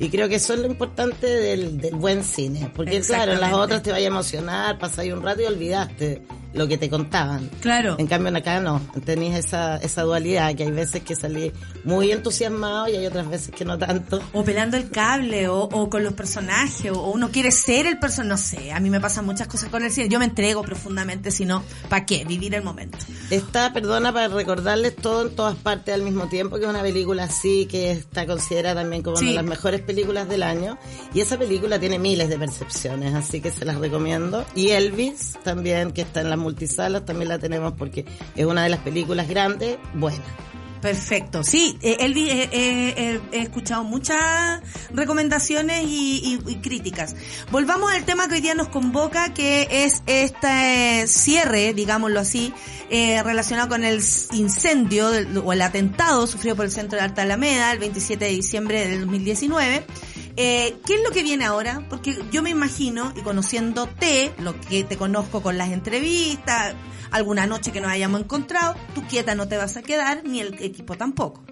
Y 0.00 0.08
creo 0.08 0.30
que 0.30 0.36
eso 0.36 0.54
es 0.54 0.60
lo 0.60 0.66
importante 0.66 1.26
del, 1.26 1.78
del 1.78 1.94
buen 1.94 2.24
cine, 2.24 2.72
porque 2.74 3.02
claro, 3.02 3.32
en 3.32 3.40
las 3.40 3.52
otras 3.52 3.82
te 3.82 3.92
vaya 3.92 4.06
a 4.06 4.08
emocionar, 4.08 4.78
pasáis 4.78 5.12
un 5.12 5.22
rato 5.22 5.42
y 5.42 5.44
olvidaste 5.44 6.22
lo 6.52 6.66
que 6.68 6.78
te 6.78 6.90
contaban. 6.90 7.48
Claro. 7.60 7.96
En 7.98 8.06
cambio, 8.06 8.36
acá 8.36 8.60
no. 8.60 8.80
Tenéis 9.04 9.36
esa, 9.36 9.76
esa 9.76 10.02
dualidad, 10.02 10.54
que 10.54 10.64
hay 10.64 10.70
veces 10.70 11.02
que 11.02 11.14
salí 11.14 11.52
muy 11.84 12.10
entusiasmado 12.12 12.88
y 12.88 12.96
hay 12.96 13.06
otras 13.06 13.28
veces 13.28 13.50
que 13.54 13.64
no 13.64 13.78
tanto. 13.78 14.20
O 14.32 14.44
pelando 14.44 14.76
el 14.76 14.90
cable, 14.90 15.48
o, 15.48 15.60
o 15.62 15.90
con 15.90 16.02
los 16.04 16.12
personajes, 16.14 16.90
o 16.92 17.10
uno 17.10 17.30
quiere 17.30 17.50
ser 17.52 17.86
el 17.86 17.98
personaje, 17.98 18.28
no 18.30 18.36
sé, 18.36 18.72
a 18.72 18.80
mí 18.80 18.90
me 18.90 19.00
pasan 19.00 19.24
muchas 19.24 19.48
cosas 19.48 19.68
con 19.70 19.82
el 19.84 19.90
cine, 19.90 20.08
yo 20.08 20.18
me 20.18 20.24
entrego 20.26 20.62
profundamente, 20.62 21.30
si 21.30 21.44
no, 21.44 21.62
¿para 21.88 22.04
qué? 22.06 22.24
Vivir 22.24 22.54
el 22.54 22.62
momento. 22.62 22.98
Está, 23.30 23.72
perdona, 23.72 24.12
para 24.12 24.28
recordarles 24.28 24.94
todo 24.96 25.22
en 25.28 25.34
todas 25.34 25.56
partes 25.56 25.94
al 25.94 26.02
mismo 26.02 26.28
tiempo, 26.28 26.56
que 26.56 26.64
es 26.64 26.68
una 26.70 26.82
película 26.82 27.24
así, 27.24 27.66
que 27.66 27.92
está 27.92 28.26
considerada 28.26 28.82
también 28.82 29.02
como 29.02 29.16
Sí. 29.16 29.24
una 29.24 29.30
de 29.30 29.36
las 29.36 29.44
mejores 29.44 29.80
películas 29.82 30.28
del 30.28 30.42
año. 30.42 30.78
Y 31.14 31.20
esa 31.20 31.38
película 31.38 31.78
tiene 31.78 31.98
miles 31.98 32.28
de 32.28 32.38
percepciones, 32.38 33.14
así 33.14 33.40
que 33.40 33.50
se 33.50 33.64
las 33.64 33.76
recomiendo. 33.78 34.44
Y 34.54 34.70
Elvis 34.70 35.34
también, 35.44 35.92
que 35.92 36.02
está 36.02 36.20
en 36.20 36.30
las 36.30 36.38
multisalas, 36.40 37.04
también 37.04 37.28
la 37.28 37.38
tenemos 37.38 37.72
porque 37.74 38.04
es 38.34 38.46
una 38.46 38.64
de 38.64 38.70
las 38.70 38.80
películas 38.80 39.28
grandes, 39.28 39.78
buenas. 39.94 40.26
Perfecto. 40.80 41.44
Sí, 41.44 41.78
eh, 41.82 41.98
Elvis, 42.00 42.28
eh, 42.28 42.48
eh, 42.52 42.94
eh, 42.96 43.20
he 43.32 43.42
escuchado 43.42 43.84
muchas 43.84 44.62
recomendaciones 44.92 45.84
y, 45.86 46.38
críticas. 46.62 47.14
Volvamos 47.50 47.92
al 47.92 48.04
tema 48.04 48.28
que 48.28 48.36
hoy 48.36 48.40
día 48.40 48.54
nos 48.54 48.68
convoca, 48.68 49.34
que 49.34 49.68
es 49.70 50.02
este 50.06 51.06
cierre, 51.06 51.74
digámoslo 51.74 52.20
así, 52.20 52.52
eh, 52.92 53.22
relacionado 53.22 53.68
con 53.68 53.84
el 53.84 54.02
incendio 54.32 55.10
o 55.44 55.52
el 55.52 55.62
atentado 55.62 56.26
sufrido 56.26 56.56
por 56.56 56.64
el 56.64 56.72
Centro 56.72 56.98
de 56.98 57.04
Alta 57.04 57.22
Alameda 57.22 57.72
el 57.72 57.78
27 57.78 58.24
de 58.24 58.30
diciembre 58.32 58.88
del 58.88 59.00
2019. 59.02 59.84
Eh, 60.42 60.78
¿Qué 60.86 60.94
es 60.94 61.02
lo 61.02 61.10
que 61.10 61.22
viene 61.22 61.44
ahora? 61.44 61.84
Porque 61.90 62.18
yo 62.32 62.42
me 62.42 62.48
imagino, 62.48 63.12
y 63.14 63.20
conociéndote, 63.20 64.32
lo 64.38 64.58
que 64.58 64.84
te 64.84 64.96
conozco 64.96 65.42
con 65.42 65.58
las 65.58 65.70
entrevistas, 65.70 66.74
alguna 67.10 67.46
noche 67.46 67.72
que 67.72 67.82
nos 67.82 67.90
hayamos 67.90 68.22
encontrado, 68.22 68.74
tú 68.94 69.02
quieta 69.06 69.34
no 69.34 69.48
te 69.48 69.58
vas 69.58 69.76
a 69.76 69.82
quedar, 69.82 70.24
ni 70.24 70.40
el 70.40 70.54
equipo 70.62 70.96
tampoco. 70.96 71.42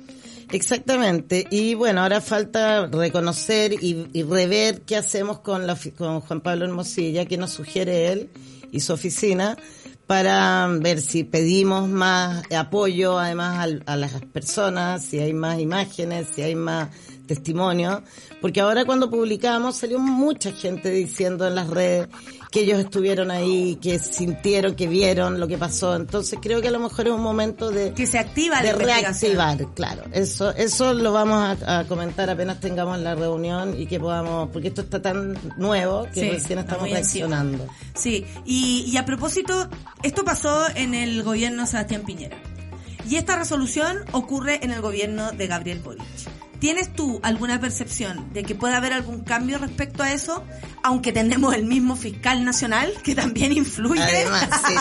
Exactamente. 0.51 1.47
Y 1.51 1.75
bueno, 1.75 2.01
ahora 2.01 2.23
falta 2.23 2.87
reconocer 2.87 3.75
y, 3.75 4.07
y 4.15 4.23
rever 4.23 4.81
qué 4.81 4.97
hacemos 4.97 5.41
con, 5.41 5.67
la, 5.67 5.77
con 5.95 6.23
Juan 6.23 6.41
Pablo 6.41 6.65
Hermosilla, 6.65 7.27
que 7.27 7.37
nos 7.37 7.51
sugiere 7.51 8.11
él 8.11 8.31
y 8.73 8.81
su 8.81 8.95
oficina, 8.95 9.59
para 10.07 10.67
ver 10.69 11.03
si 11.03 11.23
pedimos 11.25 11.87
más 11.91 12.43
apoyo 12.57 13.19
además 13.19 13.69
a, 13.85 13.97
las 13.97 14.13
personas, 14.33 15.05
si 15.05 15.19
hay 15.19 15.35
más 15.35 15.61
imágenes, 15.61 16.29
si 16.35 16.41
hay 16.41 16.55
más 16.55 16.89
testimonios. 17.29 18.01
Porque 18.41 18.61
ahora 18.61 18.85
cuando 18.85 19.09
publicamos 19.09 19.77
salió 19.77 20.01
mucha 20.01 20.51
gente 20.51 20.91
diciendo 20.91 21.47
en 21.47 21.55
las 21.55 21.69
redes 21.69 22.09
que 22.51 22.61
ellos 22.61 22.81
estuvieron 22.81 23.31
ahí, 23.31 23.77
que 23.81 23.99
sintieron, 23.99 24.75
que 24.75 24.89
vieron 24.89 25.39
lo 25.39 25.47
que 25.47 25.59
pasó. 25.59 25.95
Entonces 25.95 26.39
creo 26.43 26.61
que 26.63 26.69
a 26.69 26.71
lo 26.73 26.81
mejor 26.81 27.07
es 27.07 27.13
un 27.13 27.21
momento 27.23 27.71
de 27.71 27.93
Que 27.93 28.07
se 28.07 28.19
activa 28.19 28.63
de 28.63 28.73
reactivar, 28.73 29.59
claro. 29.75 30.03
Eso, 30.13 30.51
eso 30.57 30.95
lo 30.95 31.13
vamos 31.13 31.59
a, 31.65 31.81
a 31.81 31.85
comentar 31.85 32.31
apenas 32.31 32.59
tengamos 32.59 32.99
la 33.01 33.15
reunión 33.15 33.79
y 33.81 33.87
que 33.87 34.01
podamos, 34.01 34.49
porque 34.51 34.69
esto 34.69 34.81
está 34.81 35.01
tan 35.03 35.39
nuevo 35.59 36.05
que 36.13 36.21
Sí, 36.23 36.31
recién 36.31 36.59
estamos 36.61 36.85
encima. 36.85 36.99
reaccionando. 36.99 37.67
Sí, 37.95 38.25
y, 38.47 38.85
y 38.91 38.97
a 38.97 39.05
propósito, 39.05 39.69
esto 40.03 40.25
pasó 40.25 40.67
en 40.75 40.95
el 40.95 41.23
gobierno 41.23 41.63
de 41.63 41.69
Sebastián 41.69 42.03
Piñera. 42.07 42.39
Y 43.11 43.17
esta 43.17 43.37
resolución 43.37 43.99
ocurre 44.13 44.65
en 44.65 44.71
el 44.71 44.81
gobierno 44.81 45.33
de 45.33 45.47
Gabriel 45.47 45.81
Boric. 45.81 46.03
¿Tienes 46.59 46.93
tú 46.93 47.21
alguna 47.23 47.61
percepción 47.61 48.33
de 48.33 48.43
que 48.43 48.55
puede 48.55 48.75
haber 48.75 48.93
algún 48.93 49.21
cambio 49.21 49.59
respecto 49.59 50.03
a 50.03 50.13
eso? 50.13 50.43
Aunque 50.83 51.13
tenemos 51.13 51.55
el 51.55 51.65
mismo 51.65 51.95
fiscal 51.95 52.45
nacional 52.45 52.93
que 53.05 53.15
también 53.15 53.53
influye. 53.53 54.03
Además, 54.03 54.49
sí. 54.67 54.75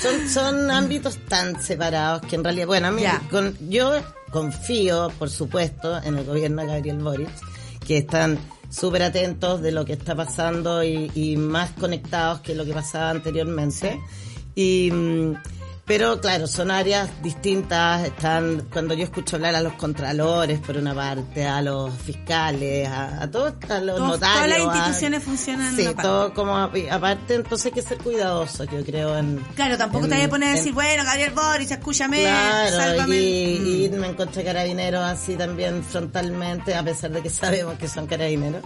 Son, 0.00 0.28
son 0.28 0.70
ámbitos 0.70 1.18
tan 1.28 1.62
separados 1.62 2.22
que 2.22 2.36
en 2.36 2.44
realidad, 2.44 2.66
bueno, 2.66 2.88
a 2.88 2.90
mí, 2.90 3.04
con, 3.30 3.56
yo 3.68 3.92
confío, 4.30 5.12
por 5.18 5.30
supuesto, 5.30 6.02
en 6.02 6.18
el 6.18 6.24
gobierno 6.24 6.62
de 6.62 6.68
Gabriel 6.68 6.98
Boric, 6.98 7.30
que 7.86 7.98
están 7.98 8.38
súper 8.68 9.04
atentos 9.04 9.60
de 9.60 9.70
lo 9.70 9.84
que 9.84 9.92
está 9.92 10.16
pasando 10.16 10.82
y, 10.82 11.10
y 11.14 11.36
más 11.36 11.70
conectados 11.72 12.40
que 12.40 12.54
lo 12.54 12.64
que 12.64 12.72
pasaba 12.72 13.10
anteriormente. 13.10 14.00
Y, 14.54 14.90
mm, 14.90 15.34
pero 15.94 16.18
claro, 16.22 16.46
son 16.46 16.70
áreas 16.70 17.10
distintas, 17.22 18.06
están, 18.06 18.66
cuando 18.72 18.94
yo 18.94 19.04
escucho 19.04 19.36
hablar 19.36 19.54
a 19.56 19.60
los 19.60 19.74
contralores 19.74 20.58
por 20.60 20.78
una 20.78 20.94
parte, 20.94 21.44
a 21.44 21.60
los 21.60 21.92
fiscales, 21.92 22.88
a, 22.88 23.22
a 23.24 23.30
todos, 23.30 23.52
a 23.68 23.78
los 23.80 23.96
Todos- 23.98 24.10
notarios. 24.12 24.22
todas 24.22 24.48
las 24.48 24.58
a- 24.58 24.78
instituciones 24.78 25.22
funcionan 25.22 25.76
Sí, 25.76 25.86
todo 26.00 26.32
como 26.32 26.56
a- 26.56 26.70
aparte, 26.90 27.34
entonces 27.34 27.66
hay 27.66 27.72
que 27.72 27.82
ser 27.82 27.98
cuidadosos, 27.98 28.66
yo 28.72 28.82
creo, 28.84 29.18
en... 29.18 29.36
Claro, 29.54 29.76
tampoco 29.76 30.04
en- 30.04 30.10
te 30.10 30.14
vayas 30.16 30.28
a 30.28 30.30
poner 30.30 30.48
a 30.48 30.52
decir, 30.56 30.72
bueno, 30.72 31.04
Gabriel 31.04 31.32
Boric, 31.34 31.70
escúchame, 31.72 32.22
Claro, 32.22 32.74
sálvame. 32.76 33.16
y, 33.16 33.58
Mm. 33.60 33.66
y 33.66 33.70
irme 33.84 34.06
en 34.06 34.14
contra 34.14 34.36
de 34.42 34.44
carabineros 34.44 35.02
así 35.04 35.34
también 35.36 35.84
frontalmente, 35.84 36.74
a 36.74 36.82
pesar 36.82 37.10
de 37.10 37.20
que 37.22 37.28
sabemos 37.28 37.76
que 37.78 37.86
son 37.88 38.06
carabineros. 38.06 38.62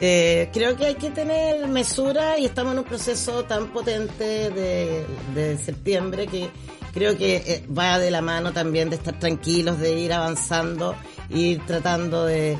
Eh, 0.00 0.50
creo 0.52 0.76
que 0.76 0.86
hay 0.86 0.94
que 0.96 1.10
tener 1.10 1.66
mesura 1.68 2.38
y 2.38 2.46
estamos 2.46 2.72
en 2.72 2.80
un 2.80 2.84
proceso 2.84 3.44
tan 3.44 3.72
potente 3.72 4.50
de, 4.50 5.06
de 5.34 5.56
septiembre 5.58 6.26
que 6.26 6.50
creo 6.94 7.18
que 7.18 7.36
eh, 7.36 7.66
va 7.76 7.98
de 7.98 8.10
la 8.10 8.22
mano 8.22 8.52
también 8.52 8.88
de 8.88 8.96
estar 8.96 9.18
tranquilos, 9.18 9.78
de 9.80 9.98
ir 9.98 10.12
avanzando, 10.12 10.94
ir 11.28 11.60
tratando 11.66 12.24
de, 12.24 12.56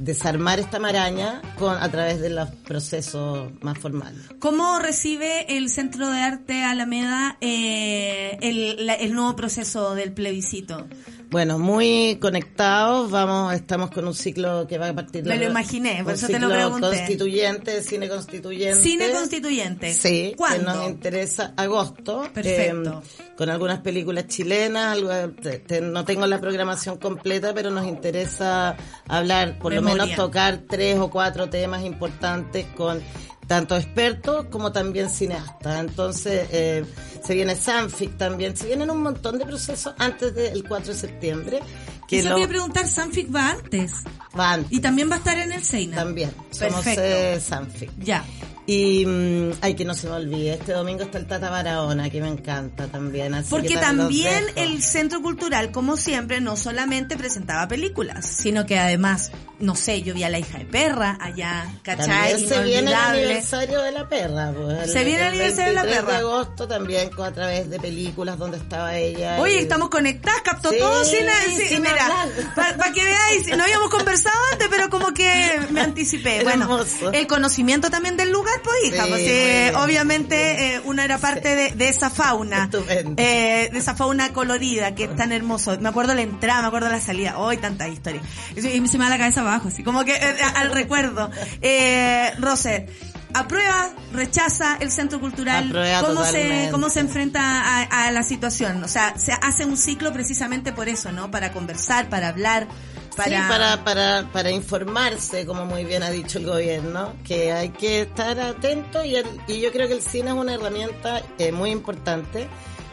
desarmar 0.00 0.58
esta 0.58 0.80
maraña 0.80 1.40
con, 1.58 1.76
a 1.76 1.88
través 1.90 2.20
de 2.20 2.30
los 2.30 2.50
procesos 2.50 3.50
más 3.62 3.78
formales. 3.78 4.20
¿Cómo 4.40 4.80
recibe 4.80 5.56
el 5.56 5.70
Centro 5.70 6.10
de 6.10 6.18
Arte 6.18 6.64
Alameda 6.64 7.38
eh, 7.40 8.36
el 8.42 9.14
nuevo 9.14 9.36
proceso 9.36 9.94
del 9.94 10.12
plebiscito? 10.12 10.88
Bueno, 11.32 11.58
muy 11.58 12.18
conectados, 12.20 13.10
vamos, 13.10 13.54
estamos 13.54 13.90
con 13.90 14.06
un 14.06 14.14
ciclo 14.14 14.66
que 14.66 14.76
va 14.76 14.90
a 14.90 14.92
partir 14.94 15.24
Me 15.24 15.38
lo 15.38 15.46
imaginé, 15.48 16.04
por 16.04 16.12
eso 16.12 16.26
te 16.26 16.38
lo 16.38 16.50
pregunté. 16.50 16.86
constituyente, 16.88 17.82
cine 17.82 18.06
constituyente. 18.06 18.80
Cine 18.82 19.10
constituyente. 19.12 19.94
Sí, 19.94 20.34
¿Cuándo? 20.36 20.70
que 20.72 20.78
nos 20.78 20.88
interesa 20.90 21.54
agosto. 21.56 22.28
Perfecto. 22.34 23.02
eh, 23.02 23.30
con 23.34 23.48
algunas 23.48 23.78
películas 23.80 24.26
chilenas, 24.26 24.92
algo, 24.92 25.10
te- 25.40 25.58
te- 25.60 25.80
no 25.80 26.04
tengo 26.04 26.26
la 26.26 26.38
programación 26.38 26.98
completa, 26.98 27.54
pero 27.54 27.70
nos 27.70 27.86
interesa 27.86 28.76
hablar, 29.08 29.58
por 29.58 29.72
lo 29.72 29.80
menos 29.80 30.14
tocar 30.14 30.64
tres 30.68 30.98
o 30.98 31.08
cuatro 31.08 31.48
temas 31.48 31.82
importantes 31.82 32.66
con 32.76 33.00
tanto 33.46 33.76
expertos 33.76 34.46
como 34.50 34.72
también 34.72 35.10
cineastas. 35.10 35.80
Entonces, 35.80 36.48
eh, 36.52 36.84
se 37.24 37.34
viene 37.34 37.54
Sanfic 37.56 38.16
también, 38.16 38.56
se 38.56 38.66
vienen 38.66 38.90
un 38.90 39.02
montón 39.02 39.38
de 39.38 39.44
procesos 39.46 39.94
antes 39.98 40.34
del 40.34 40.64
4 40.66 40.92
de 40.92 40.98
septiembre. 40.98 41.60
Que 42.08 42.18
Eso 42.18 42.28
lo, 42.30 42.34
quería 42.36 42.48
preguntar, 42.48 42.86
Sanfic 42.88 43.34
va 43.34 43.50
antes. 43.50 43.92
va 44.38 44.52
antes 44.52 44.72
Y 44.72 44.80
también 44.80 45.10
va 45.10 45.14
a 45.14 45.18
estar 45.18 45.38
en 45.38 45.52
el 45.52 45.62
Seina. 45.62 45.96
también. 45.96 46.30
Somos 46.50 46.74
Perfecto. 46.84 47.00
eh, 47.02 47.40
Sanfic. 47.40 47.90
Ya. 47.98 48.24
Y, 48.72 49.04
mm, 49.06 49.50
ay, 49.60 49.74
que 49.74 49.84
no 49.84 49.92
se 49.94 50.08
me 50.08 50.14
olvide, 50.14 50.54
este 50.54 50.72
domingo 50.72 51.02
está 51.02 51.18
el 51.18 51.26
Tata 51.26 51.50
Barahona, 51.50 52.08
que 52.08 52.20
me 52.22 52.28
encanta 52.28 52.86
también. 52.88 53.34
Así 53.34 53.50
Porque 53.50 53.76
también 53.76 54.44
el 54.56 54.82
Centro 54.82 55.20
Cultural, 55.20 55.70
como 55.72 55.96
siempre, 55.96 56.40
no 56.40 56.56
solamente 56.56 57.16
presentaba 57.18 57.68
películas, 57.68 58.24
sino 58.26 58.64
que 58.64 58.78
además, 58.78 59.30
no 59.58 59.74
sé, 59.76 60.00
yo 60.02 60.14
vi 60.14 60.22
a 60.24 60.30
la 60.30 60.38
hija 60.38 60.58
de 60.58 60.64
perra 60.64 61.18
allá, 61.20 61.66
¿cachai? 61.82 62.30
También 62.32 62.48
se 62.48 62.62
viene 62.62 62.90
el 62.90 62.94
aniversario 62.96 63.82
de 63.82 63.92
la 63.92 64.08
perra. 64.08 64.52
Pues, 64.52 64.90
Se 64.92 65.04
viene 65.04 65.20
el 65.20 65.28
aniversario 65.28 65.66
de 65.66 65.72
la 65.74 65.82
23 65.82 66.04
perra. 66.04 66.12
de 66.12 66.18
agosto 66.18 66.68
también, 66.68 67.10
a 67.22 67.32
través 67.32 67.68
de 67.68 67.78
películas 67.78 68.38
donde 68.38 68.56
estaba 68.56 68.96
ella. 68.96 69.38
Oye, 69.40 69.56
y- 69.56 69.58
estamos 69.58 69.90
conectadas, 69.90 70.40
captó 70.42 70.70
Sí, 70.70 70.78
todo 70.78 71.04
sin, 71.04 71.20
sin- 71.56 71.68
sin 71.68 71.82
mira, 71.82 72.08
para 72.56 72.92
que 72.92 73.04
veáis, 73.04 73.48
no 73.56 73.62
habíamos 73.64 73.90
conversado 73.90 74.36
antes, 74.52 74.68
pero 74.70 74.88
como 74.88 75.12
que 75.12 75.60
me 75.70 75.80
anticipé. 75.82 76.42
Bueno, 76.52 76.84
el 77.12 77.26
conocimiento 77.26 77.90
también 77.90 78.16
del 78.16 78.30
lugar, 78.30 78.61
pues 78.62 78.76
hija, 78.84 79.04
Sí, 79.04 79.10
pues, 79.10 79.22
eh, 79.22 79.72
obviamente 79.76 80.74
eh, 80.74 80.80
una 80.84 81.04
era 81.04 81.18
parte 81.18 81.54
de, 81.56 81.70
de 81.70 81.88
esa 81.88 82.10
fauna, 82.10 82.68
eh, 83.16 83.68
de 83.72 83.78
esa 83.78 83.94
fauna 83.94 84.32
colorida 84.32 84.94
que 84.94 85.04
es 85.04 85.16
tan 85.16 85.32
hermoso. 85.32 85.78
Me 85.80 85.88
acuerdo 85.88 86.14
la 86.14 86.22
entrada, 86.22 86.62
me 86.62 86.68
acuerdo 86.68 86.88
la 86.88 87.00
salida, 87.00 87.38
hoy 87.38 87.56
tanta 87.56 87.88
historia. 87.88 88.20
Y 88.56 88.60
se 88.60 88.98
me 88.98 89.04
va 89.04 89.10
la 89.10 89.18
cabeza 89.18 89.40
abajo, 89.40 89.68
así 89.68 89.82
como 89.82 90.04
que 90.04 90.14
eh, 90.14 90.36
al 90.54 90.70
recuerdo. 90.72 91.30
Eh, 91.60 92.32
Roser, 92.38 92.88
aprueba, 93.34 93.90
rechaza 94.12 94.76
el 94.80 94.90
centro 94.90 95.20
cultural, 95.20 95.66
Aprueba 95.68 96.00
¿cómo 96.00 96.24
se, 96.24 96.68
cómo 96.70 96.90
se 96.90 97.00
enfrenta 97.00 97.40
a, 97.42 98.06
a 98.06 98.10
la 98.10 98.22
situación? 98.22 98.82
O 98.84 98.88
sea, 98.88 99.14
se 99.16 99.32
hace 99.32 99.64
un 99.64 99.76
ciclo 99.76 100.12
precisamente 100.12 100.72
por 100.72 100.88
eso, 100.88 101.12
¿no? 101.12 101.30
Para 101.30 101.52
conversar, 101.52 102.08
para 102.08 102.28
hablar, 102.28 102.68
para... 103.16 103.42
Sí, 103.42 103.48
para, 103.48 103.84
para, 103.84 104.28
para 104.32 104.50
informarse, 104.50 105.44
como 105.46 105.64
muy 105.66 105.84
bien 105.84 106.02
ha 106.02 106.10
dicho 106.10 106.38
el 106.38 106.46
gobierno, 106.46 107.14
que 107.24 107.52
hay 107.52 107.70
que 107.70 108.02
estar 108.02 108.38
atento 108.40 109.04
y, 109.04 109.16
el- 109.16 109.26
y 109.48 109.60
yo 109.60 109.70
creo 109.72 109.86
que 109.88 109.94
el 109.94 110.02
cine 110.02 110.28
es 110.30 110.36
una 110.36 110.54
herramienta 110.54 111.22
eh, 111.38 111.52
muy 111.52 111.70
importante 111.70 112.46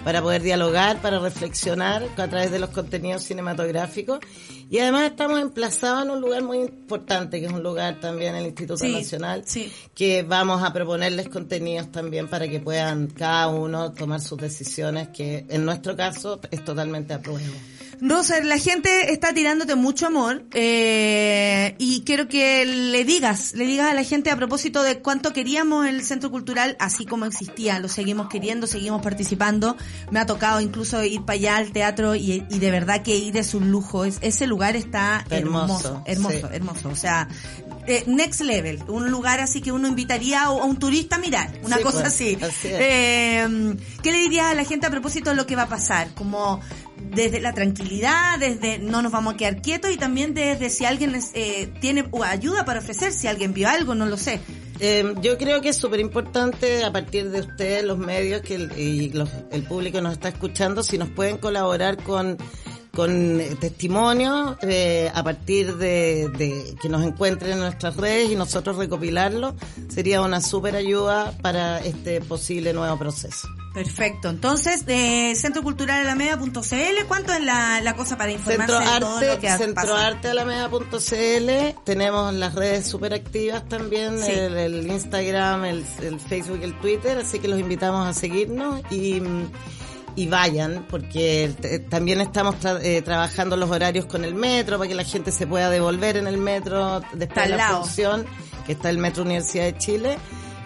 para 0.04 0.22
poder 0.22 0.42
dialogar, 0.42 1.02
para 1.02 1.20
reflexionar 1.20 2.08
a 2.16 2.28
través 2.30 2.52
de 2.52 2.60
los 2.60 2.70
contenidos 2.70 3.24
cinematográficos. 3.24 4.20
Y 4.72 4.78
además 4.80 5.10
estamos 5.10 5.40
emplazados 5.42 6.04
en 6.04 6.12
un 6.12 6.22
lugar 6.22 6.44
muy 6.44 6.60
importante, 6.60 7.40
que 7.40 7.48
es 7.48 7.52
un 7.52 7.64
lugar 7.64 8.00
también 8.00 8.36
el 8.36 8.46
Instituto 8.46 8.78
Sí, 8.78 8.94
Nacional, 8.94 9.44
sí. 9.46 9.74
que 9.96 10.22
vamos 10.24 10.64
a 10.64 10.72
proponerles 10.72 11.28
contenidos 11.28 11.92
también 11.92 12.28
para 12.30 12.48
que 12.48 12.60
puedan 12.60 13.08
cada 13.08 13.48
uno 13.48 13.92
tomar 13.92 14.22
sus 14.22 14.38
decisiones, 14.38 15.10
que 15.10 15.46
en 15.50 15.66
nuestro 15.66 15.98
caso 15.98 16.40
es 16.52 16.64
totalmente 16.64 17.14
apruebo. 17.16 17.54
Roser, 18.02 18.46
la 18.46 18.58
gente 18.58 19.12
está 19.12 19.34
tirándote 19.34 19.76
mucho 19.76 20.08
amor 20.08 20.44
eh, 20.54 21.76
y 21.80 22.02
quiero 22.06 22.28
que 22.30 22.66
le 22.66 23.04
digas, 23.04 23.54
le 23.54 23.66
digas 23.66 23.92
a 23.92 23.94
la 23.94 24.04
gente 24.04 24.32
a 24.32 24.38
propósito 24.38 24.84
de 24.84 25.00
cuánto 25.00 25.34
queríamos 25.34 25.86
el 25.86 26.02
centro 26.04 26.32
cultural, 26.32 26.78
así 26.80 27.06
como 27.06 27.26
existía, 27.26 27.78
lo 27.80 27.90
seguimos 27.90 28.30
queriendo, 28.30 28.68
seguimos 28.68 29.02
participando. 29.02 29.76
Me 30.12 30.20
ha 30.20 30.26
tocado 30.26 30.62
incluso 30.62 31.04
ir 31.04 31.22
para 31.24 31.34
allá 31.36 31.58
al 31.58 31.72
teatro 31.74 32.16
y, 32.16 32.46
y 32.50 32.60
de 32.60 32.72
verdad 32.72 33.02
que 33.04 33.18
ir 33.18 33.36
es 33.36 33.54
un 33.54 33.70
lujo. 33.70 34.06
Es, 34.06 34.18
ese 34.22 34.48
lugar 34.48 34.76
está 34.78 35.26
hermoso, 35.30 36.02
Hermoso, 36.06 36.06
hermoso, 36.06 36.48
sí. 36.50 36.56
hermoso. 36.56 36.90
O 36.90 36.96
sea, 36.96 37.28
eh, 37.86 38.04
next 38.08 38.42
level, 38.42 38.82
un 38.88 39.10
lugar 39.12 39.40
así 39.42 39.60
que 39.62 39.72
uno 39.74 39.88
invitaría 39.88 40.44
a, 40.44 40.52
un 40.52 40.78
turista 40.78 41.18
a 41.18 41.20
mirar, 41.20 41.52
una 41.64 41.78
Sí, 41.78 41.84
cosa 41.84 42.02
pues, 42.02 42.14
así. 42.14 42.38
así. 42.42 42.68
Eh, 42.72 43.76
¿Qué 44.02 44.12
le 44.12 44.20
dirías 44.20 44.46
a 44.46 44.54
la 44.54 44.64
gente 44.64 44.88
a 44.88 44.90
propósito 44.90 45.32
de 45.32 45.36
lo 45.36 45.46
que 45.46 45.56
va 45.56 45.64
a 45.64 45.70
pasar? 45.70 46.14
Como 46.14 46.62
desde 47.10 47.40
la 47.40 47.54
tranquilidad, 47.54 48.40
desde 48.40 48.80
no 48.80 49.02
nos 49.02 49.12
vamos 49.12 49.34
a 49.34 49.38
quedar 49.38 49.62
quietos 49.62 49.92
y 49.92 49.98
también 49.98 50.34
desde 50.34 50.70
si 50.70 50.86
alguien 50.86 51.20
eh, 51.34 51.70
tiene 51.80 52.10
ayuda 52.26 52.66
para 52.66 52.80
ofrecer, 52.80 53.12
si 53.12 53.28
alguien 53.28 53.54
vio 53.54 53.68
algo, 53.70 53.96
no 53.96 54.06
lo 54.06 54.18
sé. 54.18 54.40
Eh, 54.82 55.14
yo 55.22 55.38
creo 55.38 55.60
que 55.62 55.70
es 55.70 55.76
súper 55.78 56.00
importante 56.00 56.84
a 56.86 56.92
partir 56.94 57.30
de 57.32 57.42
ustedes, 57.42 57.84
los 57.84 57.98
medios 57.98 58.42
que 58.42 58.56
el, 58.56 58.80
y 58.80 59.10
los- 59.10 59.30
el 59.52 59.64
público 59.64 60.00
nos 60.02 60.14
está 60.14 60.30
escuchando, 60.30 60.84
si 60.84 60.98
nos 60.98 61.10
pueden 61.10 61.38
colaborar 61.38 62.02
con 62.02 62.38
con 62.94 63.40
eh, 63.40 63.56
testimonios 63.60 64.58
eh, 64.62 65.12
a 65.14 65.24
partir 65.24 65.76
de, 65.78 66.30
de 66.38 66.76
que 66.82 66.90
nos 66.90 67.04
encuentren 67.06 67.54
en 67.54 67.60
nuestras 67.60 67.96
redes 67.98 68.32
y 68.32 68.36
nosotros 68.36 68.78
recopilarlo, 68.78 69.56
sería 69.90 70.22
una 70.22 70.42
súper 70.42 70.76
ayuda 70.76 71.34
para 71.42 71.80
este 71.80 72.22
posible 72.22 72.74
nuevo 72.74 72.98
proceso. 72.98 73.48
Perfecto. 73.74 74.30
Entonces, 74.30 74.86
de 74.88 75.34
Centro 75.36 75.62
Cultural 75.62 76.02
Alameda.cl, 76.02 77.06
¿cuánto 77.08 77.34
es 77.34 77.42
la, 77.44 77.80
la 77.82 77.96
cosa 77.96 78.18
para 78.18 78.32
informarse 78.32 78.74
Centro 78.74 78.80
de 78.80 78.86
todo 78.86 78.96
Arte, 78.96 79.26
lo 79.28 79.40
que 79.40 79.48
tenemos 81.86 82.34
las 82.34 82.56
redes 82.56 82.88
súper 82.88 83.14
activas 83.14 83.68
también, 83.70 84.20
Sí. 84.20 84.32
el, 84.32 84.58
el 84.58 84.88
Instagram, 84.92 85.66
el, 85.66 85.86
el 86.02 86.20
Facebook, 86.20 86.60
el 86.64 86.78
Twitter, 86.80 87.20
así 87.20 87.38
que 87.40 87.48
los 87.48 87.60
invitamos 87.60 88.08
a 88.08 88.14
seguirnos 88.14 88.82
y, 88.90 89.22
y 90.20 90.28
vayan, 90.28 90.86
porque 90.90 91.86
también 91.90 92.20
estamos 92.20 92.56
tra- 92.56 92.80
eh, 92.84 93.02
trabajando 93.02 93.56
los 93.56 93.70
horarios 93.70 94.06
con 94.06 94.26
el 94.26 94.36
metro, 94.36 94.78
para 94.78 94.88
que 94.90 94.96
la 94.96 95.06
gente 95.06 95.32
se 95.32 95.48
pueda 95.48 95.70
devolver 95.70 96.18
en 96.18 96.28
el 96.28 96.38
metro 96.38 97.02
después 97.14 97.46
de 97.46 97.50
la 97.52 97.58
lado. 97.58 97.84
función, 97.84 98.26
que 98.66 98.74
está 98.74 98.90
el 98.90 98.98
Metro 98.98 99.24
Universidad 99.24 99.64
de 99.64 99.78
Chile, 99.78 100.18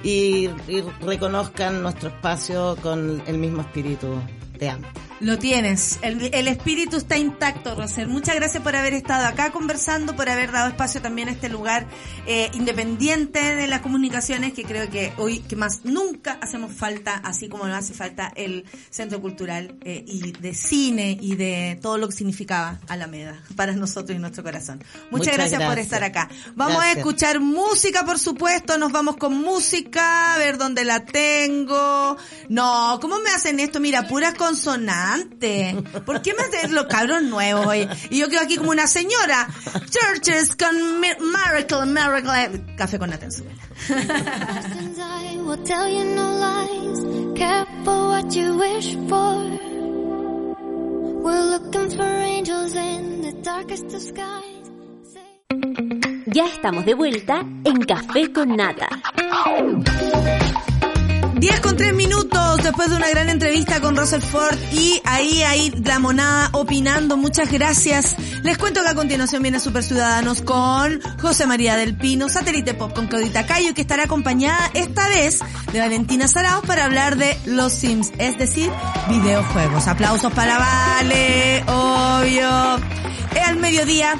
y, 0.03 0.49
y 0.67 0.81
reconozcan 1.01 1.81
nuestro 1.83 2.09
espacio 2.09 2.75
con 2.81 3.21
el 3.27 3.37
mismo 3.37 3.61
espíritu 3.61 4.07
de 4.57 4.69
antes. 4.69 4.91
Lo 5.23 5.39
tienes. 5.39 5.99
El, 6.01 6.33
el 6.33 6.49
espíritu 6.49 6.97
está 6.97 7.17
intacto, 7.17 7.75
Roser. 7.75 8.09
Muchas 8.09 8.35
gracias 8.35 8.61
por 8.61 8.75
haber 8.75 8.93
estado 8.93 9.25
acá 9.25 9.51
conversando, 9.51 10.17
por 10.17 10.27
haber 10.27 10.51
dado 10.51 10.67
espacio 10.67 11.01
también 11.01 11.29
a 11.29 11.31
este 11.31 11.47
lugar 11.47 11.87
eh, 12.27 12.51
independiente 12.53 13.39
de 13.55 13.67
las 13.67 13.79
comunicaciones 13.79 14.51
que 14.51 14.65
creo 14.65 14.89
que 14.89 15.13
hoy, 15.15 15.39
que 15.39 15.55
más 15.55 15.85
nunca 15.85 16.37
hacemos 16.41 16.73
falta, 16.73 17.15
así 17.23 17.47
como 17.47 17.65
nos 17.65 17.77
hace 17.77 17.93
falta 17.93 18.33
el 18.35 18.65
Centro 18.89 19.21
Cultural 19.21 19.77
eh, 19.85 20.03
y 20.05 20.33
de 20.33 20.53
cine 20.53 21.17
y 21.21 21.35
de 21.35 21.79
todo 21.81 21.97
lo 21.97 22.09
que 22.09 22.15
significaba 22.15 22.81
Alameda 22.89 23.41
para 23.55 23.71
nosotros 23.71 24.17
y 24.17 24.19
nuestro 24.19 24.43
corazón. 24.43 24.79
Muchas, 25.09 25.11
Muchas 25.11 25.33
gracias, 25.37 25.63
por 25.63 25.79
estar 25.79 26.03
acá. 26.03 26.27
Vamos 26.55 26.83
a 26.83 26.91
escuchar 26.91 27.39
música, 27.39 28.03
por 28.05 28.19
supuesto. 28.19 28.77
Nos 28.77 28.91
vamos 28.91 29.15
con 29.15 29.33
música, 29.41 30.33
a 30.33 30.37
ver 30.37 30.57
dónde 30.57 30.83
la 30.83 31.05
tengo. 31.05 32.17
No, 32.49 32.97
¿cómo 33.01 33.19
me 33.19 33.29
hacen 33.29 33.61
esto? 33.61 33.79
Mira, 33.79 34.05
puras 34.05 34.33
consonantes. 34.33 35.12
¿Por 36.05 36.21
qué 36.21 36.33
me 36.33 36.43
hacen 36.43 36.73
los 36.75 36.85
cabros 36.85 37.21
nuevos 37.23 37.65
hoy? 37.67 37.87
Y 38.09 38.19
yo 38.19 38.29
quedo 38.29 38.41
aquí 38.41 38.57
como 38.57 38.71
una 38.71 38.87
señora. 38.87 39.47
Churches 39.89 40.55
con 40.55 40.99
Mi- 40.99 41.07
Miracle, 41.19 41.85
Miracle. 41.85 42.75
Café 42.75 42.97
con 42.99 43.11
Atenzuela. 43.13 43.53
Since 43.87 44.99
I 44.99 45.37
will 45.37 45.61
tell 45.63 45.87
you 45.89 46.03
no 46.15 46.37
lies. 46.39 46.99
Careful 47.37 48.09
what 48.09 48.29
you 48.35 48.55
wish 48.57 48.95
for. 49.09 49.59
We're 51.23 51.51
looking 51.51 51.89
for 51.95 52.03
angels 52.05 52.75
in 52.75 53.21
the 53.21 53.31
darkest 53.43 53.85
of 53.93 54.01
skies. 54.01 54.67
Say- 55.13 56.23
Ya 56.27 56.45
estamos 56.47 56.85
de 56.85 56.93
vuelta 56.95 57.43
en 57.63 57.81
Café 57.85 58.31
con 58.33 58.55
Nata. 58.55 58.87
10 61.43 61.59
con 61.59 61.75
3 61.75 61.93
minutos 61.93 62.63
después 62.63 62.89
de 62.89 62.95
una 62.95 63.09
gran 63.09 63.27
entrevista 63.27 63.81
con 63.81 63.97
Russell 63.97 64.21
Ford 64.21 64.57
y 64.71 65.01
ahí, 65.03 65.43
ahí 65.43 65.73
la 65.83 65.99
monada 65.99 66.47
opinando. 66.53 67.17
Muchas 67.17 67.51
gracias. 67.51 68.15
Les 68.43 68.57
cuento 68.57 68.81
que 68.81 68.87
a 68.87 68.95
continuación 68.95 69.41
viene 69.41 69.59
Super 69.59 69.83
Ciudadanos 69.83 70.41
con 70.41 71.01
José 71.21 71.45
María 71.45 71.75
del 71.75 71.97
Pino, 71.97 72.29
Satélite 72.29 72.75
Pop 72.75 72.93
con 72.93 73.07
Claudita 73.07 73.45
Cayo 73.45 73.73
que 73.73 73.81
estará 73.81 74.03
acompañada 74.03 74.71
esta 74.73 75.09
vez 75.09 75.39
de 75.73 75.79
Valentina 75.81 76.29
Saraos 76.29 76.65
para 76.65 76.85
hablar 76.85 77.17
de 77.17 77.37
los 77.45 77.73
Sims, 77.73 78.13
es 78.19 78.37
decir, 78.37 78.71
videojuegos. 79.09 79.85
Aplausos 79.89 80.31
para 80.31 80.59
Vale, 80.59 81.61
obvio. 81.67 82.47
Al 83.45 83.57
mediodía. 83.57 84.17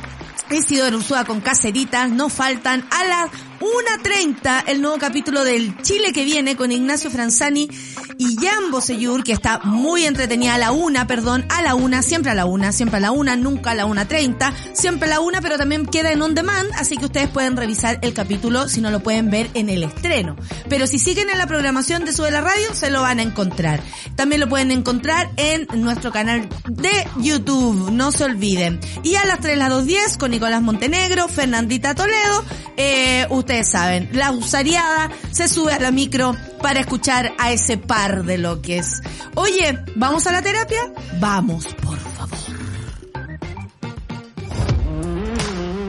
Isidoro 0.51 0.97
Ursúa 0.97 1.25
con 1.25 1.41
Caceritas, 1.41 2.11
no 2.11 2.29
faltan 2.29 2.85
a 2.91 3.03
las 3.05 3.29
1.30 3.63 4.65
el 4.67 4.81
nuevo 4.81 4.97
capítulo 4.97 5.45
del 5.45 5.81
Chile 5.81 6.11
que 6.11 6.25
viene 6.25 6.57
con 6.57 6.73
Ignacio 6.73 7.09
Franzani 7.09 7.69
y 8.17 8.35
Jan 8.35 8.71
Boseyur, 8.71 9.23
que 9.23 9.33
está 9.33 9.59
muy 9.59 10.05
entretenida 10.05 10.55
a 10.55 10.57
la 10.57 10.71
una, 10.71 11.07
perdón, 11.07 11.45
a 11.49 11.61
la 11.61 11.75
una, 11.75 12.01
siempre 12.01 12.31
a 12.31 12.35
la 12.35 12.45
una, 12.45 12.71
siempre 12.71 12.97
a 12.97 12.99
la 12.99 13.11
una, 13.11 13.35
nunca 13.35 13.71
a 13.71 13.75
la 13.75 13.85
una 13.85 14.07
treinta, 14.07 14.53
siempre 14.73 15.07
a 15.07 15.11
la 15.11 15.19
una, 15.19 15.41
pero 15.41 15.57
también 15.57 15.85
queda 15.85 16.11
en 16.11 16.21
on 16.21 16.35
demand, 16.35 16.69
así 16.77 16.97
que 16.97 17.05
ustedes 17.05 17.29
pueden 17.29 17.57
revisar 17.57 17.99
el 18.01 18.13
capítulo 18.13 18.67
si 18.67 18.81
no 18.81 18.91
lo 18.91 19.01
pueden 19.01 19.29
ver 19.29 19.49
en 19.53 19.69
el 19.69 19.83
estreno. 19.83 20.35
Pero 20.69 20.87
si 20.87 20.99
siguen 20.99 21.29
en 21.29 21.37
la 21.37 21.47
programación 21.47 22.05
de 22.05 22.13
Sube 22.13 22.31
la 22.31 22.41
Radio, 22.41 22.73
se 22.73 22.91
lo 22.91 23.01
van 23.01 23.19
a 23.19 23.23
encontrar. 23.23 23.81
También 24.15 24.41
lo 24.41 24.49
pueden 24.49 24.71
encontrar 24.71 25.29
en 25.37 25.67
nuestro 25.81 26.11
canal 26.11 26.47
de 26.67 26.91
YouTube, 27.19 27.91
no 27.91 28.11
se 28.11 28.25
olviden. 28.25 28.79
Y 29.03 29.15
a 29.15 29.25
las 29.25 29.39
3, 29.39 29.57
las 29.57 29.71
2.10 29.71 30.17
con 30.17 30.31
Nicolás 30.31 30.61
Montenegro, 30.61 31.27
Fernandita 31.27 31.95
Toledo, 31.95 32.43
eh, 32.77 33.27
ustedes 33.29 33.69
saben, 33.69 34.09
la 34.13 34.31
usariada 34.31 35.11
se 35.31 35.47
sube 35.47 35.73
a 35.73 35.79
la 35.79 35.91
micro 35.91 36.35
para 36.61 36.79
escuchar 36.79 37.33
a 37.37 37.51
ese 37.51 37.77
par 37.77 38.02
de 38.11 38.37
loques. 38.37 39.01
Oye, 39.35 39.79
¿vamos 39.95 40.27
a 40.27 40.33
la 40.33 40.41
terapia? 40.41 40.91
Vamos, 41.19 41.67
por 41.81 41.97
favor. 41.97 42.37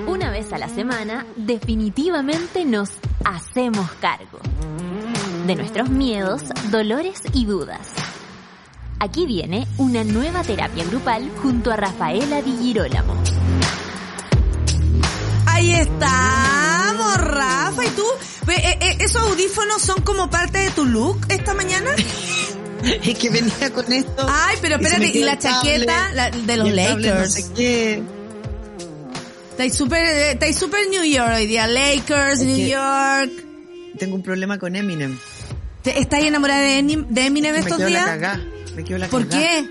Una 0.07 0.31
vez 0.31 0.53
a 0.53 0.59
la 0.59 0.69
semana, 0.69 1.27
definitivamente 1.37 2.65
nos 2.65 2.91
hacemos 3.25 3.91
cargo 4.01 4.39
de 5.47 5.57
nuestros 5.57 5.91
miedos, 5.91 6.43
dolores 6.71 7.21
y 7.33 7.47
dudas. 7.47 7.91
Aquí 9.01 9.27
viene 9.27 9.67
una 9.77 10.05
nueva 10.05 10.43
terapia 10.43 10.85
grupal 10.85 11.29
junto 11.43 11.73
a 11.73 11.77
Rafaela 11.77 12.41
Di 12.43 12.57
Girolamo. 12.63 13.15
Ahí 15.47 15.75
estamos, 15.75 17.17
Rafa. 17.19 17.85
¿Y 17.85 17.91
tú? 17.91 18.05
Eh, 18.49 18.79
eh, 18.81 18.97
¿Esos 19.01 19.23
audífonos 19.23 19.81
son 19.83 20.03
como 20.03 20.31
parte 20.31 20.59
de 20.59 20.71
tu 20.71 20.85
look 20.85 21.21
esta 21.29 21.55
mañana? 21.55 21.91
Es 22.85 23.19
que 23.19 23.31
venía 23.31 23.73
con 23.73 23.91
esto. 23.91 24.27
Ay, 24.29 24.59
pero 24.61 24.75
espérate, 24.77 25.01
me 25.01 25.19
y 25.19 25.25
la 25.25 25.39
chaqueta 25.39 26.13
la- 26.13 26.31
de 26.31 26.57
los 26.59 26.71
Lakers. 26.71 27.35
Estáis 29.51 29.75
súper, 29.75 30.05
eh, 30.05 30.53
súper 30.59 30.89
New 30.91 31.03
York 31.05 31.33
hoy 31.35 31.47
día. 31.47 31.67
Lakers, 31.67 32.41
Es 32.41 32.47
New 32.47 32.69
York. 32.69 33.31
Tengo 33.99 34.17
un 34.17 34.23
problema 34.23 34.59
con 34.59 34.77
Eminem. 34.77 35.19
¿Te- 35.83 35.99
¿Estáis 35.99 36.27
enamorada 36.27 36.61
de, 36.61 36.79
Eminem 36.79 37.53
me 37.55 37.61
estos 37.61 37.77
quedo 37.79 37.89
la 37.89 37.89
días? 37.89 38.05
cagá. 38.05 38.41
Me 38.77 38.85
quedo 38.85 38.99
la 38.99 39.09
¿Por 39.09 39.29
cagá. 39.29 39.41
qué? 39.43 39.69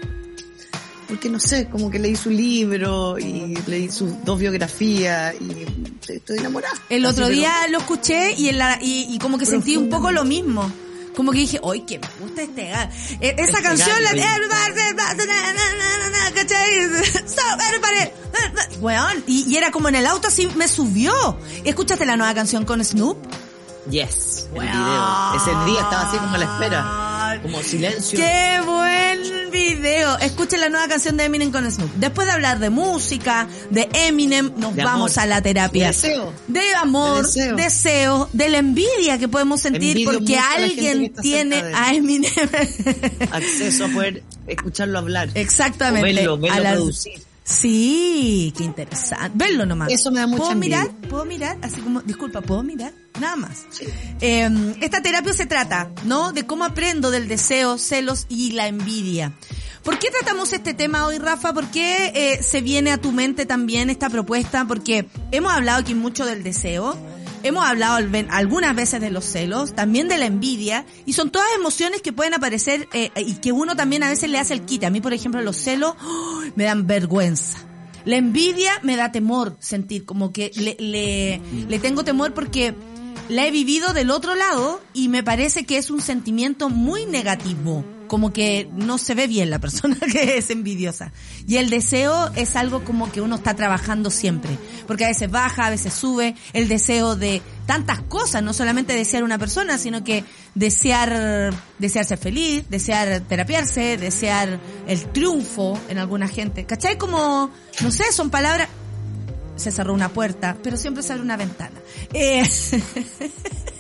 Porque 1.14 1.30
no 1.30 1.40
sé, 1.40 1.68
como 1.70 1.92
que 1.92 2.00
leí 2.00 2.16
su 2.16 2.32
libro 2.32 3.20
y 3.20 3.56
leí 3.68 3.92
sus 3.92 4.24
dos 4.26 4.40
biografías 4.40 5.36
y 5.40 5.66
estoy 6.12 6.40
enamorada. 6.40 6.74
El 6.90 7.06
Así, 7.06 7.12
otro 7.14 7.26
pero- 7.28 7.38
día 7.38 7.54
lo 7.70 7.78
escuché 7.78 8.34
y, 8.34 8.50
en 8.50 8.58
la, 8.58 8.80
y, 8.82 9.14
y 9.14 9.20
como 9.20 9.38
que 9.38 9.46
sentí 9.46 9.78
un 9.78 9.90
poco 9.90 10.12
lo 10.12 10.24
mismo. 10.24 10.72
Como 11.16 11.32
que 11.32 11.38
dije, 11.38 11.62
¡ay, 11.64 11.82
que 11.82 12.00
me 12.00 12.08
gusta 12.20 12.42
este 12.42 12.72
ga- 12.74 12.90
eh, 13.22 13.36
Esa 13.38 13.60
Este 13.60 13.62
canción, 13.62 14.04
la 14.04 14.10
Everybody. 17.70 18.12
Weón, 18.82 19.24
y, 19.28 19.48
y 19.48 19.58
era 19.58 19.70
como 19.70 19.90
en 19.90 19.96
el 19.96 20.08
auto 20.08 20.30
así, 20.30 20.48
me 20.56 20.68
subió. 20.68 21.14
¿Escuchaste 21.64 22.06
la 22.08 22.18
nueva 22.18 22.34
canción 22.34 22.66
con 22.66 22.84
Snoop? 22.84 23.18
Yes, 23.90 24.48
el 24.56 24.62
video. 24.62 25.36
Ese 25.36 25.52
día 25.72 25.82
estaba 25.82 26.10
así 26.10 26.18
como 26.18 26.34
a 26.34 26.38
la 26.40 26.46
espera. 26.46 27.13
Como 27.42 27.62
silencio. 27.64 28.18
¡Qué 28.20 28.62
buen 28.66 29.52
video! 29.52 30.18
Escuchen 30.20 30.62
la 30.62 30.70
nueva 30.70 30.88
canción 30.88 31.18
de 31.18 31.26
Eminem 31.26 31.52
con 31.52 31.70
Snoop. 31.70 31.92
Después 31.96 32.28
de 32.28 32.34
hablar 32.34 32.60
de 32.60 32.70
música, 32.70 33.48
de 33.70 33.90
Eminem, 33.94 34.52
nos 34.58 34.76
De 34.76 34.84
vamos 34.84 35.18
amor. 35.18 35.24
a 35.24 35.36
la 35.36 35.42
terapia. 35.42 35.88
De 35.88 35.94
deseo. 35.94 36.34
De 36.48 36.74
amor, 36.76 37.22
De 37.22 37.28
deseo. 37.42 37.56
deseo, 37.56 38.30
de 38.34 38.50
la 38.50 38.58
envidia 38.60 39.18
que 39.18 39.28
podemos 39.28 39.62
sentir 39.62 39.92
Envidio 39.98 40.14
porque 40.14 40.36
la 40.36 40.52
alguien 40.52 41.14
tiene 41.22 41.64
a 41.76 41.94
Eminem. 41.94 42.32
Acceso 43.32 43.86
a 43.86 43.88
poder 43.90 44.24
escucharlo 44.48 45.00
hablar. 45.00 45.30
Exactamente. 45.36 46.28
O 46.28 46.38
verlo, 46.38 46.38
verlo 46.38 46.70
A 46.70 46.74
producir. 46.74 47.22
Sí, 47.44 48.54
qué 48.58 48.64
interesante. 48.64 49.32
Verlo 49.34 49.66
nomás. 49.66 49.92
Eso 49.92 50.12
me 50.12 50.20
da 50.20 50.28
mucha 50.28 50.40
¿Puedo 50.44 50.54
envidia. 50.54 50.82
mirar? 50.84 51.10
¿Puedo 51.10 51.26
mirar? 51.26 51.58
Así 51.62 51.82
como, 51.82 52.02
disculpa, 52.02 52.42
¿puedo 52.42 52.64
mirar? 52.64 52.94
Nada 53.20 53.36
más. 53.36 53.66
Eh, 54.22 54.76
esta 54.82 55.02
terapia 55.02 55.34
se 55.34 55.46
trata, 55.46 55.92
¿no? 56.06 56.32
De 56.32 56.46
cómo 56.46 56.64
aprendo 56.64 57.12
del 57.12 57.28
deseo, 57.28 57.78
celos 57.78 58.26
y 58.30 58.52
la 58.54 58.68
envidia. 58.68 59.34
¿Por 59.84 60.00
qué 60.00 60.10
tratamos 60.10 60.54
este 60.54 60.74
tema 60.74 61.06
hoy, 61.06 61.18
Rafa? 61.18 61.54
¿Por 61.54 61.68
qué 61.68 62.12
eh, 62.16 62.42
se 62.42 62.62
viene 62.62 62.92
a 62.92 62.98
tu 63.00 63.12
mente 63.12 63.46
también 63.46 63.90
esta 63.90 64.10
propuesta? 64.10 64.66
Porque 64.66 65.08
hemos 65.32 65.52
hablado 65.52 65.80
aquí 65.82 65.94
mucho 65.94 66.26
del 66.26 66.42
deseo, 66.42 66.98
hemos 67.44 67.66
hablado 67.66 67.96
al- 67.98 68.28
algunas 68.32 68.76
veces 68.76 69.00
de 69.02 69.12
los 69.12 69.26
celos, 69.26 69.74
también 69.76 70.08
de 70.08 70.18
la 70.18 70.26
envidia, 70.26 70.86
y 71.06 71.14
son 71.14 71.30
todas 71.30 71.48
emociones 71.56 72.02
que 72.02 72.14
pueden 72.14 72.34
aparecer 72.34 72.88
eh, 72.94 73.12
y 73.18 73.36
que 73.36 73.52
uno 73.52 73.76
también 73.76 74.04
a 74.04 74.10
veces 74.10 74.30
le 74.30 74.40
hace 74.40 74.54
el 74.54 74.62
quite. 74.64 74.86
A 74.86 74.90
mí, 74.90 75.02
por 75.02 75.14
ejemplo, 75.14 75.42
los 75.42 75.58
celos 75.58 75.94
¡oh! 76.04 76.42
me 76.56 76.64
dan 76.64 76.88
vergüenza. 76.88 77.60
La 78.06 78.18
envidia 78.18 78.72
me 78.84 78.96
da 78.98 79.12
temor 79.12 79.56
sentir, 79.60 80.06
como 80.06 80.34
que 80.34 80.52
le, 80.56 80.76
le, 80.80 81.42
le 81.70 81.80
tengo 81.80 82.04
temor 82.04 82.34
porque 82.34 82.76
la 83.30 83.48
he 83.48 83.52
vivido 83.52 83.94
del 83.94 84.12
otro 84.12 84.36
lado 84.36 84.82
y 84.94 85.08
me 85.08 85.24
parece 85.24 85.66
que 85.66 85.78
es 85.78 85.90
un 85.90 86.02
sentimiento 86.02 86.70
muy 86.70 87.06
negativo. 87.06 87.86
Como 88.14 88.32
que 88.32 88.70
no 88.72 89.00
se 89.00 89.16
ve 89.16 89.26
bien 89.26 89.50
la 89.50 89.58
persona 89.58 89.98
que 90.12 90.38
es 90.38 90.52
envidiosa. 90.52 91.12
Y 91.48 91.58
el 91.58 91.72
deseo 91.72 92.32
es 92.36 92.56
algo 92.56 92.84
como 92.84 93.12
que 93.12 93.22
uno 93.22 93.38
está 93.38 93.56
trabajando 93.56 94.12
siempre. 94.12 94.56
Porque 94.86 95.06
a 95.06 95.08
veces 95.08 95.32
baja, 95.32 95.66
a 95.66 95.72
veces 95.72 95.96
sube. 95.96 96.36
El 96.54 96.68
deseo 96.68 97.16
de 97.16 97.42
tantas 97.66 98.04
cosas, 98.04 98.44
no 98.44 98.54
solamente 98.54 98.94
desear 98.94 99.24
una 99.24 99.40
persona, 99.40 99.80
sino 99.80 100.04
que 100.04 100.24
desear, 100.54 101.56
desear 101.80 102.06
ser 102.06 102.20
feliz, 102.20 102.66
desear 102.70 103.22
terapiarse, 103.22 103.98
desear 103.98 104.60
el 104.88 105.12
triunfo 105.12 105.80
en 105.90 105.98
alguna 105.98 106.28
gente. 106.28 106.66
¿Cachai? 106.66 107.00
Como, 107.00 107.50
no 107.82 107.90
sé, 107.90 108.12
son 108.12 108.30
palabras, 108.30 108.70
se 109.56 109.72
cerró 109.72 109.92
una 109.92 110.10
puerta, 110.10 110.56
pero 110.62 110.78
siempre 110.78 111.02
se 111.02 111.14
abre 111.14 111.24
una 111.24 111.36
ventana. 111.36 111.82
Eh, 112.14 112.44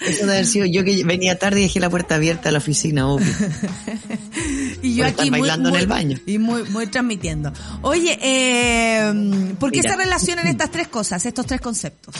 Eso 0.00 0.26
de 0.26 0.32
haber 0.32 0.46
sido 0.46 0.66
yo 0.66 0.84
que 0.84 1.04
venía 1.04 1.38
tarde 1.38 1.60
y 1.60 1.62
dejé 1.64 1.80
la 1.80 1.90
puerta 1.90 2.16
abierta 2.16 2.48
a 2.48 2.52
la 2.52 2.58
oficina, 2.58 3.08
obvio. 3.08 3.26
y 4.82 4.94
yo 4.94 5.04
Por 5.04 5.06
aquí 5.06 5.12
estar 5.12 5.30
muy, 5.30 5.40
bailando 5.40 5.68
en 5.70 5.74
el 5.76 5.86
baño. 5.86 6.18
y 6.26 6.38
muy, 6.38 6.64
muy 6.70 6.86
transmitiendo. 6.86 7.52
Oye, 7.82 8.18
eh, 8.22 9.54
¿por 9.58 9.70
qué 9.70 9.78
Mira. 9.78 9.92
se 9.92 9.96
relacionan 9.96 10.46
estas 10.46 10.70
tres 10.70 10.88
cosas, 10.88 11.24
estos 11.24 11.46
tres 11.46 11.60
conceptos? 11.60 12.14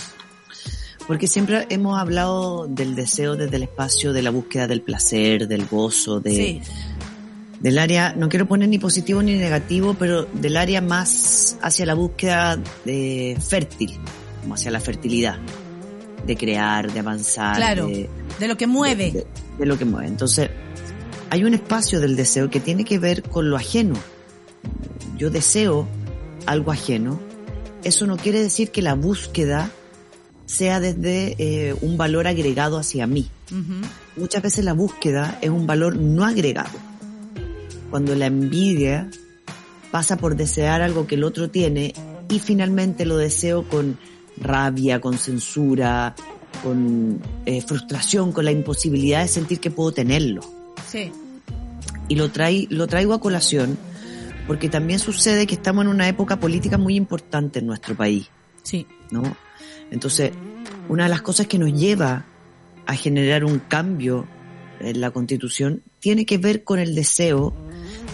Porque 1.07 1.27
siempre 1.27 1.67
hemos 1.69 1.99
hablado 1.99 2.67
del 2.67 2.95
deseo 2.95 3.37
desde 3.37 3.57
el 3.57 3.65
espacio 3.65 4.13
de 4.13 4.23
la 4.23 4.31
búsqueda 4.31 4.67
del 4.67 4.81
placer, 4.81 5.47
del 5.49 5.67
gozo, 5.67 6.21
de, 6.21 6.31
Sí, 6.35 6.63
del 7.61 7.79
área, 7.79 8.15
no 8.15 8.29
quiero 8.29 8.47
poner 8.47 8.69
ni 8.69 8.79
positivo 8.79 9.23
ni 9.23 9.35
negativo, 9.35 9.95
pero 9.95 10.25
del 10.25 10.57
área 10.57 10.81
más 10.81 11.59
hacia 11.63 11.85
la 11.87 11.95
búsqueda 11.95 12.59
de 12.85 13.37
fértil, 13.47 13.99
como 14.43 14.55
hacia 14.55 14.71
la 14.71 14.81
fertilidad, 14.81 15.37
de 16.27 16.37
crear, 16.37 16.93
de 16.93 17.01
avanzar, 17.01 17.57
claro, 17.57 17.87
de, 17.87 18.09
de 18.39 18.49
lo 18.49 18.57
que 18.57 18.67
mueve. 18.67 19.11
de- 19.13 19.27
de 19.59 19.67
lo 19.67 19.79
que 19.79 19.85
mueve. 19.85 20.09
Entonces, 20.09 20.51
hay 21.31 21.45
un 21.45 21.55
espacio 21.55 22.01
del 22.01 22.17
deseo 22.17 22.51
que 22.51 22.59
tiene 22.61 22.85
que 22.85 22.99
ver 22.99 23.23
con 23.23 23.51
lo 23.51 23.57
ajeno. 23.57 23.95
Yo 25.17 25.31
deseo 25.31 25.87
algo 26.47 26.73
ajeno. 26.73 27.21
Eso 27.85 28.07
no 28.07 28.17
quiere 28.17 28.41
decir 28.41 28.71
que 28.71 28.83
la 28.83 28.95
búsqueda 28.95 29.71
sea 30.47 30.81
desde 30.81 31.35
eh, 31.39 31.75
un 31.83 31.97
valor 31.97 32.27
agregado 32.27 32.79
hacia 32.79 33.07
mí. 33.07 33.29
Muchas 34.17 34.43
veces 34.43 34.65
la 34.65 34.73
búsqueda 34.73 35.39
es 35.41 35.51
un 35.51 35.67
valor 35.67 35.97
no 35.97 36.25
agregado. 36.25 36.79
Cuando 37.91 38.15
la 38.15 38.27
envidia 38.27 39.09
pasa 39.93 40.17
por 40.17 40.35
desear 40.37 40.83
algo 40.83 41.07
que 41.07 41.15
el 41.15 41.25
otro 41.25 41.49
tiene 41.51 41.95
y 42.29 42.41
finalmente 42.41 43.05
lo 43.07 43.17
deseo 43.17 43.69
con 43.69 43.99
rabia, 44.37 45.01
con 45.01 45.19
censura, 45.19 46.15
con 46.63 47.21
eh, 47.47 47.61
frustración, 47.63 48.33
con 48.33 48.45
la 48.45 48.51
imposibilidad 48.51 49.23
de 49.23 49.29
sentir 49.29 49.61
que 49.61 49.71
puedo 49.71 49.93
tenerlo. 49.93 50.41
Sí, 50.89 51.13
Y 52.09 52.17
lo, 52.17 52.31
trae, 52.31 52.67
lo 52.71 52.87
traigo 52.87 53.15
a 53.15 53.21
colación 53.21 53.77
porque 54.47 54.69
también 54.69 54.99
sucede 54.99 55.47
que 55.47 55.55
estamos 55.55 55.85
en 55.85 55.89
una 55.89 56.09
época 56.09 56.39
política 56.39 56.79
muy 56.79 56.97
importante 56.97 57.61
en 57.61 57.67
nuestro 57.67 57.95
país. 57.95 58.29
sí. 58.63 58.87
¿no? 59.11 59.23
Entonces, 59.91 60.33
una 60.89 61.05
de 61.05 61.11
las 61.11 61.23
cosas 61.23 61.47
que 61.47 61.59
nos 61.59 61.73
lleva 61.73 62.25
a 62.87 62.95
generar 62.95 63.45
un 63.45 63.59
cambio 63.61 64.27
en 64.81 65.01
la 65.01 65.11
constitución 65.11 65.83
tiene 66.01 66.27
que 66.27 66.39
ver 66.39 66.65
con 66.65 66.79
el 66.79 66.95
deseo 66.95 67.55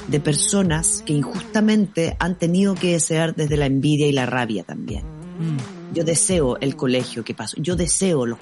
de 0.08 0.20
personas 0.20 1.02
que 1.06 1.12
injustamente 1.12 2.16
han 2.18 2.38
tenido 2.38 2.74
que 2.74 2.92
desear 2.92 3.34
desde 3.34 3.56
la 3.56 3.66
envidia 3.66 4.06
y 4.06 4.12
la 4.12 4.26
rabia 4.26 4.64
también. 4.64 5.04
Mm. 5.04 5.79
Yo 5.92 6.04
deseo 6.04 6.56
el 6.60 6.76
colegio 6.76 7.24
que 7.24 7.34
pasó, 7.34 7.56
yo 7.60 7.74
deseo 7.76 8.26
los 8.26 8.38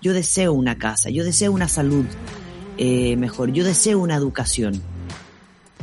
yo 0.00 0.12
deseo 0.12 0.52
una 0.52 0.78
casa, 0.78 1.10
yo 1.10 1.24
deseo 1.24 1.50
una 1.52 1.68
salud 1.68 2.04
eh, 2.78 3.16
mejor, 3.16 3.52
yo 3.52 3.64
deseo 3.64 3.98
una 3.98 4.16
educación. 4.16 4.80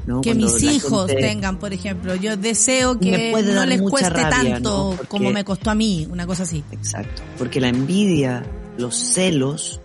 ¿no? 0.06 0.22
Que 0.22 0.32
Cuando 0.32 0.48
mis 0.54 0.64
hijos 0.64 1.08
gente- 1.08 1.22
tengan, 1.22 1.60
por 1.60 1.74
ejemplo. 1.74 2.16
Yo 2.16 2.36
deseo 2.36 3.00
que 3.00 3.32
no 3.46 3.66
les 3.66 3.82
cueste 3.82 4.10
rabia, 4.10 4.54
tanto 4.56 4.70
¿no? 4.92 4.96
Porque- 4.96 5.08
como 5.08 5.32
me 5.32 5.44
costó 5.44 5.70
a 5.70 5.76
mí, 5.76 6.08
una 6.10 6.26
cosa 6.26 6.44
así. 6.44 6.64
Exacto, 6.72 7.22
porque 7.38 7.62
la 7.62 7.68
envidia, 7.70 8.44
los 8.78 8.96
celos, 8.96 9.80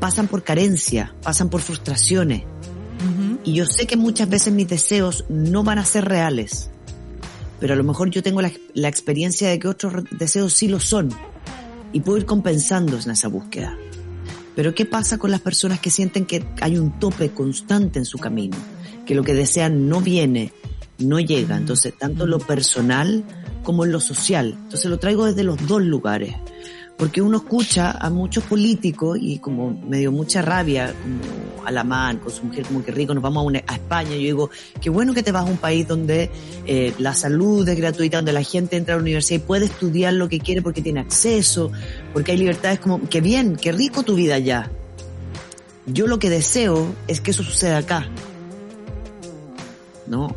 pasan 0.00 0.26
por 0.26 0.42
carencia, 0.42 1.14
pasan 1.22 1.48
por 1.48 1.60
frustraciones. 1.60 2.42
Y 3.44 3.54
yo 3.54 3.66
sé 3.66 3.86
que 3.86 3.96
muchas 3.96 4.28
veces 4.28 4.52
mis 4.52 4.68
deseos 4.68 5.24
no 5.28 5.62
van 5.64 5.78
a 5.78 5.84
ser 5.84 6.04
reales, 6.06 6.70
pero 7.62 7.74
a 7.74 7.76
lo 7.76 7.84
mejor 7.84 8.10
yo 8.10 8.24
tengo 8.24 8.42
la, 8.42 8.50
la 8.74 8.88
experiencia 8.88 9.48
de 9.48 9.60
que 9.60 9.68
otros 9.68 10.02
deseos 10.10 10.52
sí 10.52 10.66
lo 10.66 10.80
son 10.80 11.10
y 11.92 12.00
puedo 12.00 12.18
ir 12.18 12.26
compensando 12.26 12.98
en 12.98 13.08
esa 13.12 13.28
búsqueda. 13.28 13.78
Pero 14.56 14.74
¿qué 14.74 14.84
pasa 14.84 15.16
con 15.16 15.30
las 15.30 15.42
personas 15.42 15.78
que 15.78 15.88
sienten 15.88 16.26
que 16.26 16.44
hay 16.60 16.76
un 16.76 16.98
tope 16.98 17.30
constante 17.30 18.00
en 18.00 18.04
su 18.04 18.18
camino? 18.18 18.56
Que 19.06 19.14
lo 19.14 19.22
que 19.22 19.32
desean 19.32 19.88
no 19.88 20.00
viene, 20.00 20.52
no 20.98 21.20
llega. 21.20 21.56
Entonces, 21.56 21.94
tanto 21.96 22.24
en 22.24 22.30
lo 22.30 22.40
personal 22.40 23.22
como 23.62 23.84
en 23.84 23.92
lo 23.92 24.00
social. 24.00 24.56
Entonces 24.64 24.90
lo 24.90 24.98
traigo 24.98 25.26
desde 25.26 25.44
los 25.44 25.64
dos 25.68 25.82
lugares. 25.82 26.34
Porque 27.02 27.20
uno 27.20 27.38
escucha 27.38 27.90
a 27.90 28.10
muchos 28.10 28.44
políticos 28.44 29.18
y 29.20 29.40
como 29.40 29.72
me 29.88 29.98
dio 29.98 30.12
mucha 30.12 30.40
rabia, 30.40 30.94
como 31.02 31.66
Alamán 31.66 32.18
con 32.18 32.30
su 32.30 32.44
mujer, 32.44 32.64
como 32.64 32.84
que 32.84 32.92
rico, 32.92 33.12
nos 33.12 33.24
vamos 33.24 33.40
a, 33.42 33.44
una- 33.44 33.62
a 33.66 33.74
España. 33.74 34.10
Yo 34.10 34.18
digo, 34.18 34.50
qué 34.80 34.88
bueno 34.88 35.12
que 35.12 35.24
te 35.24 35.32
vas 35.32 35.44
a 35.44 35.50
un 35.50 35.56
país 35.56 35.88
donde 35.88 36.30
eh, 36.64 36.94
la 37.00 37.12
salud 37.12 37.68
es 37.68 37.76
gratuita, 37.76 38.18
donde 38.18 38.32
la 38.32 38.44
gente 38.44 38.76
entra 38.76 38.94
a 38.94 38.98
la 38.98 39.02
universidad 39.02 39.40
y 39.40 39.42
puede 39.44 39.64
estudiar 39.64 40.12
lo 40.12 40.28
que 40.28 40.38
quiere 40.38 40.62
porque 40.62 40.80
tiene 40.80 41.00
acceso, 41.00 41.72
porque 42.12 42.30
hay 42.30 42.38
libertades 42.38 42.78
como, 42.78 43.00
qué 43.08 43.20
bien, 43.20 43.56
qué 43.56 43.72
rico 43.72 44.04
tu 44.04 44.14
vida 44.14 44.36
allá. 44.36 44.70
Yo 45.86 46.06
lo 46.06 46.20
que 46.20 46.30
deseo 46.30 46.94
es 47.08 47.20
que 47.20 47.32
eso 47.32 47.42
suceda 47.42 47.78
acá. 47.78 48.06
¿No? 50.06 50.36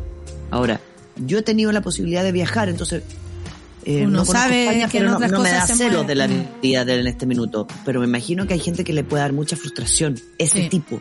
Ahora, 0.50 0.80
yo 1.14 1.38
he 1.38 1.42
tenido 1.42 1.70
la 1.70 1.80
posibilidad 1.80 2.24
de 2.24 2.32
viajar, 2.32 2.68
entonces 2.68 3.04
eh, 3.86 4.02
Uno 4.06 4.18
no 4.18 4.24
sabe 4.24 4.64
España, 4.64 4.88
que 4.88 4.98
en 4.98 5.04
no, 5.06 5.18
me 5.18 5.28
da 5.50 5.66
celos 5.66 6.06
de 6.06 6.14
la 6.16 6.26
vida 6.26 6.84
de 6.84 6.94
él 6.94 7.00
en 7.00 7.06
este 7.06 7.24
minuto. 7.24 7.66
Pero 7.84 8.00
me 8.00 8.06
imagino 8.06 8.46
que 8.46 8.54
hay 8.54 8.60
gente 8.60 8.82
que 8.84 8.92
le 8.92 9.04
puede 9.04 9.22
dar 9.22 9.32
mucha 9.32 9.56
frustración, 9.56 10.16
ese 10.38 10.64
Sí. 10.64 10.68
tipo 10.68 11.00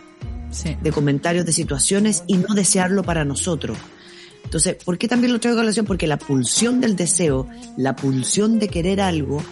Sí. 0.52 0.78
de 0.82 0.92
comentarios, 0.92 1.46
de 1.46 1.52
situaciones 1.52 2.24
y 2.28 2.38
no 2.38 2.54
desearlo 2.54 3.04
para 3.04 3.26
nosotros. 3.26 3.78
Entonces, 4.44 4.78
¿por 4.86 4.98
qué 5.00 5.08
también 5.08 5.34
lo 5.34 5.40
traigo 5.40 5.60
a 5.60 5.64
colación? 5.64 5.86
Porque 5.88 6.06
la 6.06 6.18
pulsión 6.18 6.80
del 6.80 6.96
deseo, 6.96 7.48
la 7.76 7.96
pulsión 7.96 8.60
de 8.60 8.68
querer 8.70 9.02
algo, 9.02 9.44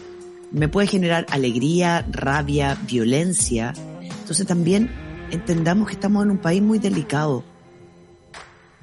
me 0.52 0.68
puede 0.70 0.88
generar 0.88 1.26
alegría, 1.32 2.06
rabia, 2.12 2.78
violencia. 2.88 3.74
Entonces 4.20 4.46
también 4.46 4.92
entendamos 5.32 5.88
que 5.88 5.96
estamos 5.96 6.24
en 6.24 6.30
un 6.30 6.38
país 6.38 6.62
muy 6.62 6.78
delicado. 6.78 7.44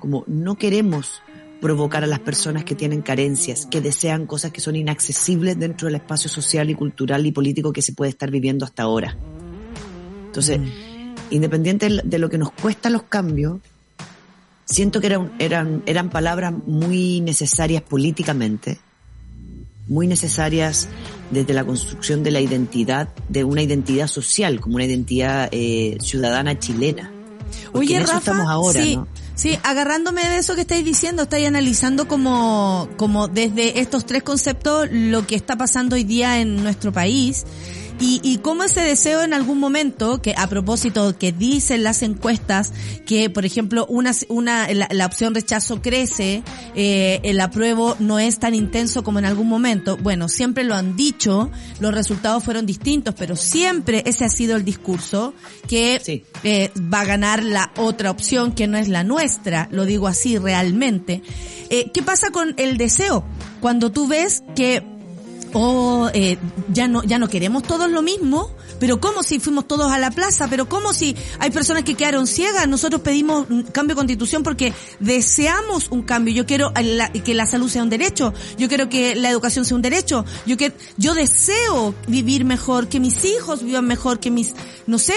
Como 0.01 0.25
no 0.27 0.57
queremos 0.57 1.23
provocar 1.61 2.05
a 2.05 2.07
las 2.07 2.21
personas 2.21 2.65
que 2.65 2.75
tienen 2.75 3.03
carencias, 3.03 3.67
que 3.67 3.81
desean 3.81 4.27
cosas 4.27 4.51
que 4.51 4.61
son 4.61 4.77
inaccesibles 4.77 5.59
dentro 5.59 5.87
del 5.87 5.97
espacio 5.97 6.31
social 6.31 6.71
y 6.71 6.75
cultural 6.75 7.25
y 7.27 7.33
político 7.33 7.73
que 7.73 7.83
se 7.83 7.93
puede 7.93 8.11
estar 8.11 8.31
viviendo 8.31 8.65
hasta 8.65 8.85
ahora. 8.85 9.17
Entonces, 10.27 10.61
independiente 11.31 11.89
de 12.03 12.19
lo 12.19 12.31
que 12.31 12.39
nos 12.39 12.53
cuesta 12.53 12.89
los 12.89 13.03
cambios, 13.03 13.59
siento 14.65 15.01
que 15.01 15.09
eran, 15.09 15.33
eran, 15.39 15.83
eran 15.87 16.11
palabras 16.11 16.55
muy 16.67 17.21
necesarias 17.21 17.83
políticamente, 17.83 18.79
muy 19.89 20.07
necesarias 20.07 20.89
desde 21.31 21.53
la 21.53 21.65
construcción 21.65 22.23
de 22.23 22.31
la 22.31 22.41
identidad, 22.41 23.09
de 23.29 23.45
una 23.45 23.63
identidad 23.63 24.07
social, 24.07 24.61
como 24.61 24.77
una 24.77 24.85
identidad 24.85 25.49
eh, 25.53 25.99
ciudadana 26.01 26.59
chilena. 26.59 27.13
Porque 27.73 27.87
Oye, 27.87 27.97
en 27.97 28.03
eso 28.03 28.13
Rafa, 28.13 28.31
estamos 28.31 28.49
ahora, 28.49 28.83
sí, 28.83 28.97
¿no? 28.97 29.09
Sí, 29.41 29.59
agarrándome 29.63 30.29
de 30.29 30.37
eso 30.37 30.55
que 30.55 30.61
estáis 30.61 30.85
diciendo, 30.85 31.23
estáis 31.23 31.47
analizando 31.47 32.07
como, 32.07 32.91
como 32.99 33.27
desde 33.27 33.81
estos 33.81 34.05
tres 34.05 34.23
conceptos 34.23 34.89
lo 34.93 35.27
que 35.27 35.35
está 35.35 35.57
pasando 35.57 35.97
hoy 35.97 36.05
día 36.05 36.41
en 36.41 36.63
nuestro 36.63 36.93
país. 36.93 37.47
Y, 38.01 38.21
y 38.25 38.39
cómo 38.39 38.65
ese 38.65 38.81
deseo 38.81 39.23
en 39.23 39.35
algún 39.35 39.59
momento, 39.61 40.23
que 40.23 40.35
a 40.37 40.47
propósito 40.47 41.17
que 41.19 41.33
dicen 41.33 41.83
las 41.83 42.03
encuestas, 42.03 42.73
que 43.07 43.29
por 43.29 43.45
ejemplo 43.45 43.85
una, 43.91 44.13
una 44.29 44.73
la, 44.73 44.89
la 44.91 45.05
opción 45.07 45.35
rechazo 45.35 45.83
crece, 45.83 46.43
eh, 46.75 47.21
el 47.25 47.39
apruebo 47.41 47.97
no 47.99 48.19
es 48.19 48.39
tan 48.39 48.55
intenso 48.55 49.05
como 49.05 49.19
en 49.19 49.27
algún 49.27 49.49
momento. 49.49 49.99
Bueno, 49.99 50.29
siempre 50.31 50.65
lo 50.65 50.75
han 50.75 50.97
dicho, 50.97 51.51
los 51.79 51.93
resultados 51.93 52.43
fueron 52.43 52.65
distintos, 52.65 53.15
pero 53.19 53.37
siempre 53.37 54.03
ese 54.07 54.25
ha 54.25 54.31
sido 54.31 54.57
el 54.57 54.65
discurso 54.65 55.35
que 55.69 56.01
Sí. 56.03 56.25
eh, 56.43 56.71
va 56.93 57.03
a 57.03 57.05
ganar 57.05 57.43
la 57.45 57.71
otra 57.77 58.11
opción 58.11 58.53
que 58.53 58.67
no 58.67 58.79
es 58.79 58.89
la 58.89 59.05
nuestra, 59.05 59.69
lo 59.71 59.85
digo 59.85 60.09
así 60.09 60.39
realmente. 60.39 61.23
Eh, 61.69 61.91
¿Qué 61.93 62.03
pasa 62.03 62.31
con 62.31 62.55
el 62.57 62.79
deseo? 62.79 63.25
Cuando 63.61 63.93
tú 63.93 64.09
ves 64.09 64.43
que 64.57 64.83
oh, 65.55 66.11
eh, 66.13 66.39
ya 66.73 66.89
no, 66.89 67.03
ya 67.03 67.19
no 67.19 67.29
queremos 67.29 67.63
todos 67.63 67.91
lo 67.91 68.03
mismo, 68.03 68.51
pero 68.79 69.01
¿cómo 69.01 69.23
si 69.23 69.41
fuimos 69.41 69.67
todos 69.67 69.91
a 69.91 69.99
la 69.99 70.11
plaza? 70.11 70.49
Pero 70.49 70.69
¿cómo 70.69 70.93
si 70.93 71.17
hay 71.39 71.51
personas 71.51 71.85
que 71.85 71.95
quedaron 71.95 72.27
ciegas? 72.27 72.69
Nosotros 72.69 73.03
pedimos 73.03 73.49
un 73.51 73.63
cambio 73.65 73.95
de 73.95 73.99
constitución 73.99 74.43
porque 74.43 74.73
deseamos 75.01 75.89
un 75.91 76.03
cambio. 76.03 76.35
Yo 76.35 76.47
quiero 76.47 76.73
eh, 76.77 77.23
que 77.25 77.35
la 77.35 77.47
salud 77.47 77.69
sea 77.69 77.83
un 77.83 77.91
derecho, 77.91 78.33
yo 78.59 78.69
quiero 78.69 78.89
que 78.89 79.15
la 79.15 79.31
educación 79.31 79.65
sea 79.65 79.77
un 79.77 79.83
derecho, 79.83 80.25
yo 80.47 80.57
que, 80.57 80.73
yo 80.97 81.15
deseo 81.15 81.95
vivir 82.07 82.45
mejor, 82.45 82.89
que 82.89 83.01
mis 83.01 83.25
hijos 83.25 83.63
vivan 83.63 83.87
mejor, 83.87 84.21
que 84.21 84.31
mis, 84.31 84.55
no 84.87 84.99
sé, 84.99 85.15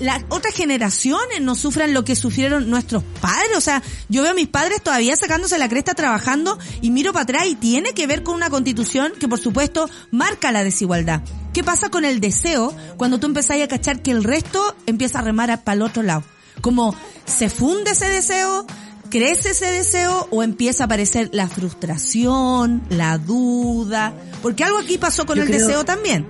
las 0.00 0.24
otras 0.28 0.54
generaciones 0.54 1.40
no 1.40 1.54
sufran 1.54 1.94
lo 1.94 2.04
que 2.04 2.16
sufrieron 2.16 2.70
nuestros 2.70 3.02
padres. 3.20 3.56
O 3.56 3.60
sea, 3.60 3.82
yo 4.08 4.22
veo 4.22 4.32
a 4.32 4.34
mis 4.34 4.48
padres 4.48 4.82
todavía 4.82 5.16
sacándose 5.16 5.58
la 5.58 5.68
cresta 5.68 5.94
trabajando 5.94 6.58
y 6.80 6.90
miro 6.90 7.12
para 7.12 7.24
atrás 7.24 7.46
y 7.46 7.54
tiene 7.54 7.92
que 7.92 8.06
ver 8.06 8.22
con 8.22 8.34
una 8.34 8.50
constitución 8.50 9.12
que 9.18 9.28
por 9.28 9.40
supuesto 9.40 9.88
marca 10.10 10.52
la 10.52 10.64
desigualdad. 10.64 11.22
¿Qué 11.54 11.64
pasa 11.64 11.88
con 11.88 12.04
el 12.04 12.20
deseo 12.20 12.74
cuando 12.98 13.18
tú 13.18 13.26
empezás 13.26 13.60
a 13.62 13.68
cachar 13.68 14.02
que 14.02 14.10
el 14.10 14.24
resto 14.24 14.60
empieza 14.86 15.20
a 15.20 15.22
remar 15.22 15.62
para 15.64 15.76
el 15.76 15.82
otro 15.82 16.02
lado? 16.02 16.22
Como 16.60 16.94
se 17.24 17.48
funde 17.48 17.92
ese 17.92 18.08
deseo, 18.08 18.66
crece 19.08 19.50
ese 19.50 19.66
deseo 19.70 20.26
o 20.30 20.42
empieza 20.42 20.84
a 20.84 20.86
aparecer 20.86 21.30
la 21.32 21.48
frustración, 21.48 22.82
la 22.90 23.18
duda, 23.18 24.12
porque 24.42 24.64
algo 24.64 24.78
aquí 24.78 24.98
pasó 24.98 25.24
con 25.26 25.36
Yo 25.36 25.42
el 25.44 25.48
creo- 25.48 25.66
deseo 25.66 25.84
también. 25.84 26.26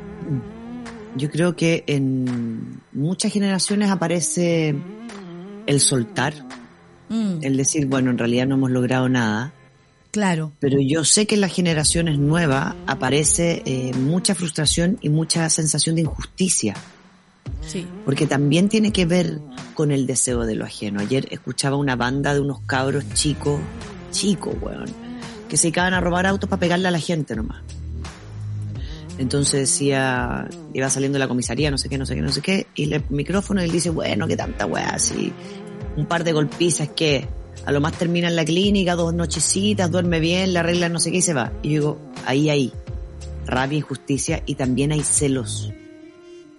Yo 1.16 1.31
creo 1.31 1.57
que 1.57 1.85
en 1.87 2.81
muchas 2.93 3.33
generaciones 3.33 3.91
aparece 3.91 4.75
el 5.66 5.81
soltar, 5.81 6.35
Mm, 7.09 7.39
el 7.43 7.57
decir, 7.59 7.87
bueno, 7.87 8.11
en 8.11 8.16
realidad 8.18 8.47
no 8.47 8.55
hemos 8.57 8.70
logrado 8.70 9.09
nada. 9.11 9.53
Claro. 10.15 10.53
Pero 10.61 10.79
yo 10.81 11.03
sé 11.05 11.27
que 11.27 11.35
en 11.35 11.41
las 11.41 11.53
generaciones 11.53 12.21
nuevas 12.21 12.77
aparece 12.87 13.62
eh, 13.67 13.93
mucha 13.95 14.37
frustración 14.37 14.97
y 15.03 15.09
mucha 15.09 15.51
sensación 15.51 15.97
de 15.97 16.03
injusticia, 16.03 16.75
Sí. 17.67 17.85
porque 18.05 18.27
también 18.29 18.69
tiene 18.69 18.93
que 18.93 19.07
ver 19.07 19.41
con 19.75 19.91
el 19.91 20.07
deseo 20.07 20.47
de 20.47 20.55
lo 20.55 20.65
ajeno. 20.65 21.01
Ayer 21.01 21.27
escuchaba 21.33 21.77
una 21.77 21.97
banda 21.97 22.33
de 22.33 22.39
unos 22.41 22.61
cabros 22.61 23.05
chicos, 23.15 23.61
chicos, 24.12 24.55
weón, 24.62 24.87
que 25.49 25.57
se 25.57 25.65
dedicaban 25.65 25.95
a 25.95 26.01
robar 26.01 26.27
autos 26.27 26.49
para 26.49 26.61
pegarle 26.61 26.87
a 26.87 26.93
la 26.93 27.01
gente 27.01 27.35
nomás. 27.35 27.62
Entonces 29.19 29.61
decía, 29.69 30.49
iba 30.73 30.89
saliendo 30.91 31.17
de 31.17 31.21
la 31.25 31.29
comisaría, 31.29 31.73
no 31.73 31.79
sé 31.79 31.89
qué, 31.89 31.99
no 31.99 32.07
sé 32.07 32.15
qué, 32.15 32.21
no 32.21 32.31
sé 32.31 32.41
qué, 32.41 32.67
y 32.77 32.93
el 32.93 33.03
micrófono 33.11 33.61
y 33.61 33.65
él 33.65 33.73
dice, 33.73 33.91
bueno, 33.91 34.29
qué 34.29 34.37
tanta 34.37 34.65
weá, 34.67 34.91
así, 34.91 35.33
un 35.97 36.07
par 36.07 36.23
de 36.23 36.33
golpizas 36.33 36.89
que 36.91 37.27
a 37.67 37.73
lo 37.73 37.81
más 37.81 37.93
termina 37.95 38.29
en 38.29 38.37
la 38.37 38.45
clínica, 38.45 38.95
dos 38.95 39.15
nochecitas, 39.15 39.91
duerme 39.91 40.21
bien, 40.21 40.53
le 40.53 40.59
arregla 40.59 40.89
no 40.89 41.01
sé 41.01 41.11
qué 41.11 41.19
y 41.19 41.23
se 41.23 41.35
va. 41.35 41.53
Y 41.62 41.71
yo 41.71 41.81
digo, 41.81 41.99
ahí 42.27 42.51
hay 42.51 42.73
rabia, 43.47 43.79
injusticia 43.79 44.43
y 44.47 44.55
también 44.55 44.93
hay 44.93 45.03
celos 45.03 45.73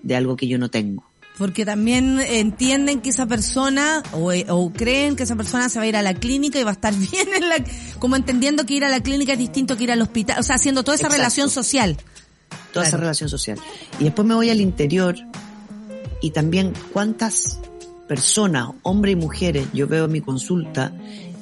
de 0.02 0.16
algo 0.16 0.36
que 0.36 0.48
yo 0.48 0.58
no 0.58 0.70
tengo. 0.70 1.04
Porque 1.38 1.66
también 1.66 2.20
entienden 2.22 3.02
que 3.02 3.10
esa 3.10 3.26
persona, 3.26 4.02
o, 4.14 4.32
o 4.32 4.72
creen 4.72 5.16
que 5.18 5.24
esa 5.24 5.36
persona 5.36 5.68
se 5.68 5.80
va 5.80 5.84
a 5.84 5.88
ir 5.88 5.98
a 5.98 6.02
la 6.02 6.14
clínica 6.14 6.60
y 6.60 6.64
va 6.64 6.70
a 6.70 6.74
estar 6.74 6.94
bien 7.12 7.28
en 7.36 7.50
la, 7.50 7.56
como 8.00 8.16
entendiendo 8.16 8.66
que 8.66 8.76
ir 8.76 8.86
a 8.86 8.90
la 8.90 9.02
clínica 9.02 9.34
es 9.34 9.40
distinto 9.40 9.76
que 9.76 9.84
ir 9.84 9.92
al 9.92 10.02
hospital, 10.02 10.40
o 10.40 10.44
sea, 10.44 10.56
haciendo 10.56 10.84
toda 10.84 10.96
esa 10.96 11.08
Exacto. 11.08 11.18
relación 11.18 11.50
social. 11.50 11.98
toda 12.72 12.88
esa 12.88 12.98
relación 12.98 13.30
social. 13.30 13.60
Y 14.00 14.06
después 14.06 14.28
me 14.28 14.34
voy 14.34 14.50
al 14.50 14.62
interior 14.62 15.16
y 16.22 16.32
también 16.32 16.74
cuántas 16.94 17.60
personas, 18.08 18.70
hombres 18.84 19.14
y 19.14 19.16
mujeres, 19.16 19.68
yo 19.74 19.88
veo 19.88 20.06
en 20.06 20.12
mi 20.12 20.22
consulta, 20.22 20.92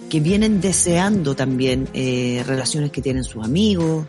que 0.09 0.19
vienen 0.19 0.61
deseando 0.61 1.35
también 1.35 1.87
eh, 1.93 2.43
relaciones 2.45 2.91
que 2.91 3.01
tienen 3.01 3.23
sus 3.23 3.43
amigos 3.43 4.05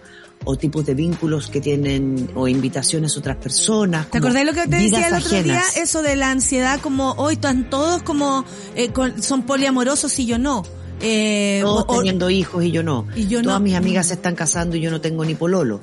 o 0.46 0.56
tipos 0.56 0.84
de 0.84 0.94
vínculos 0.94 1.48
que 1.48 1.60
tienen 1.60 2.28
o 2.34 2.46
invitaciones 2.48 3.16
a 3.16 3.20
otras 3.20 3.36
personas. 3.36 4.10
¿Te 4.10 4.18
acordás 4.18 4.44
lo 4.44 4.52
que 4.52 4.66
te 4.66 4.76
decía 4.76 5.08
el 5.08 5.14
otro 5.14 5.42
día? 5.42 5.62
Eso 5.76 6.02
de 6.02 6.16
la 6.16 6.30
ansiedad, 6.30 6.80
como 6.80 7.12
hoy 7.12 7.34
están 7.34 7.70
todos 7.70 8.02
como, 8.02 8.44
eh, 8.76 8.90
con- 8.90 9.22
son 9.22 9.44
poliamorosos 9.44 10.18
y 10.18 10.26
yo 10.26 10.38
no. 10.38 10.62
Eh, 11.00 11.60
Todos 11.62 11.84
o- 11.88 11.92
o- 11.94 11.96
teniendo 11.98 12.28
hijos 12.30 12.62
y 12.64 12.70
yo 12.70 12.82
no. 12.82 13.06
Y 13.16 13.26
yo 13.26 13.42
Todas 13.42 13.58
no. 13.58 13.64
mis 13.64 13.74
amigas 13.74 14.06
Mm. 14.06 14.08
se 14.08 14.14
están 14.14 14.34
casando 14.34 14.76
y 14.76 14.80
yo 14.80 14.90
no 14.90 15.00
tengo 15.00 15.24
ni 15.24 15.34
pololo. 15.34 15.80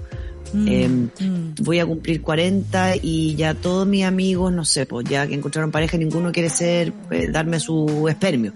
Mm, 0.53 0.67
Eh, 0.67 0.87
mm. 0.89 1.53
voy 1.63 1.79
a 1.79 1.85
cumplir 1.85 2.21
40 2.21 2.95
y 3.01 3.35
ya 3.35 3.53
todos 3.53 3.87
mis 3.87 4.03
amigos, 4.03 4.51
no 4.51 4.65
sé, 4.65 4.85
pues 4.85 5.07
ya 5.09 5.25
que 5.27 5.33
encontraron 5.35 5.71
pareja, 5.71 5.97
ninguno 5.97 6.31
quiere 6.31 6.49
ser, 6.49 6.93
eh, 7.11 7.27
darme 7.31 7.59
su 7.59 8.07
espermio. 8.09 8.53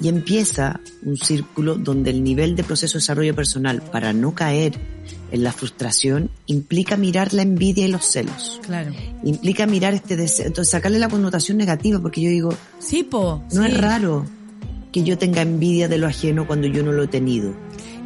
Y 0.00 0.08
empieza 0.08 0.80
un 1.04 1.16
círculo 1.16 1.76
donde 1.76 2.10
el 2.10 2.24
nivel 2.24 2.56
de 2.56 2.64
proceso 2.64 2.94
de 2.94 3.02
desarrollo 3.02 3.34
personal 3.36 3.80
para 3.82 4.12
no 4.12 4.34
caer 4.34 4.72
en 5.30 5.44
la 5.44 5.52
frustración 5.52 6.28
implica 6.46 6.96
mirar 6.96 7.32
la 7.32 7.42
envidia 7.42 7.86
y 7.86 7.90
los 7.90 8.04
celos. 8.04 8.60
Claro. 8.66 8.92
Implica 9.22 9.64
mirar 9.66 9.94
este 9.94 10.16
deseo. 10.16 10.46
Entonces 10.46 10.72
sacarle 10.72 10.98
la 10.98 11.08
connotación 11.08 11.56
negativa 11.56 12.00
porque 12.00 12.20
yo 12.20 12.30
digo, 12.30 12.52
Sí, 12.80 13.04
po. 13.04 13.44
no 13.52 13.62
sí. 13.64 13.70
es 13.70 13.78
raro 13.80 14.26
que 14.92 15.04
yo 15.04 15.16
tenga 15.18 15.40
envidia 15.42 15.86
de 15.88 15.98
lo 15.98 16.08
ajeno 16.08 16.46
cuando 16.48 16.66
yo 16.66 16.82
no 16.82 16.90
lo 16.92 17.04
he 17.04 17.08
tenido. 17.08 17.54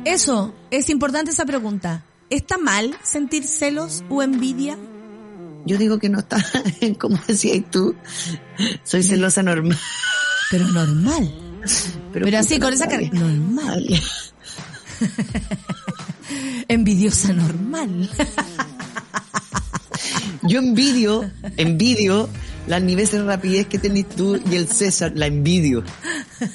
Eso, 0.05 0.53
es 0.71 0.91
importante 0.91 1.31
esa 1.33 1.47
pregunta. 1.47 2.05
¿Está 2.31 2.59
mal 2.59 2.97
sentir 3.03 3.45
celos 3.45 4.05
o 4.09 4.23
envidia? 4.23 4.79
Yo 5.65 5.79
digo 5.79 5.99
que 5.99 6.09
no 6.09 6.21
está, 6.21 6.45
como 6.99 7.19
decías 7.27 7.65
tú, 7.71 7.95
soy 8.85 9.03
celosa 9.03 9.43
normal. 9.43 9.79
Pero 10.51 10.67
normal. 10.69 11.35
Pero, 12.13 12.39
así, 12.39 12.55
puta 12.55 12.67
con 12.67 12.75
esa 12.75 12.89
cara. 12.89 13.09
Normal. 13.13 13.87
Envidiosa 16.69 17.33
normal. 17.33 18.09
Yo 20.43 20.61
envidio, 20.61 21.31
envidio 21.57 22.29
la 22.67 22.81
niveles 22.81 23.13
de 23.13 23.23
rapidez 23.23 23.67
que 23.67 23.79
tenés 23.79 24.09
tú 24.09 24.41
y 24.51 24.57
el 24.57 24.69
César, 24.69 25.13
la 25.15 25.27
envidio. 25.27 25.85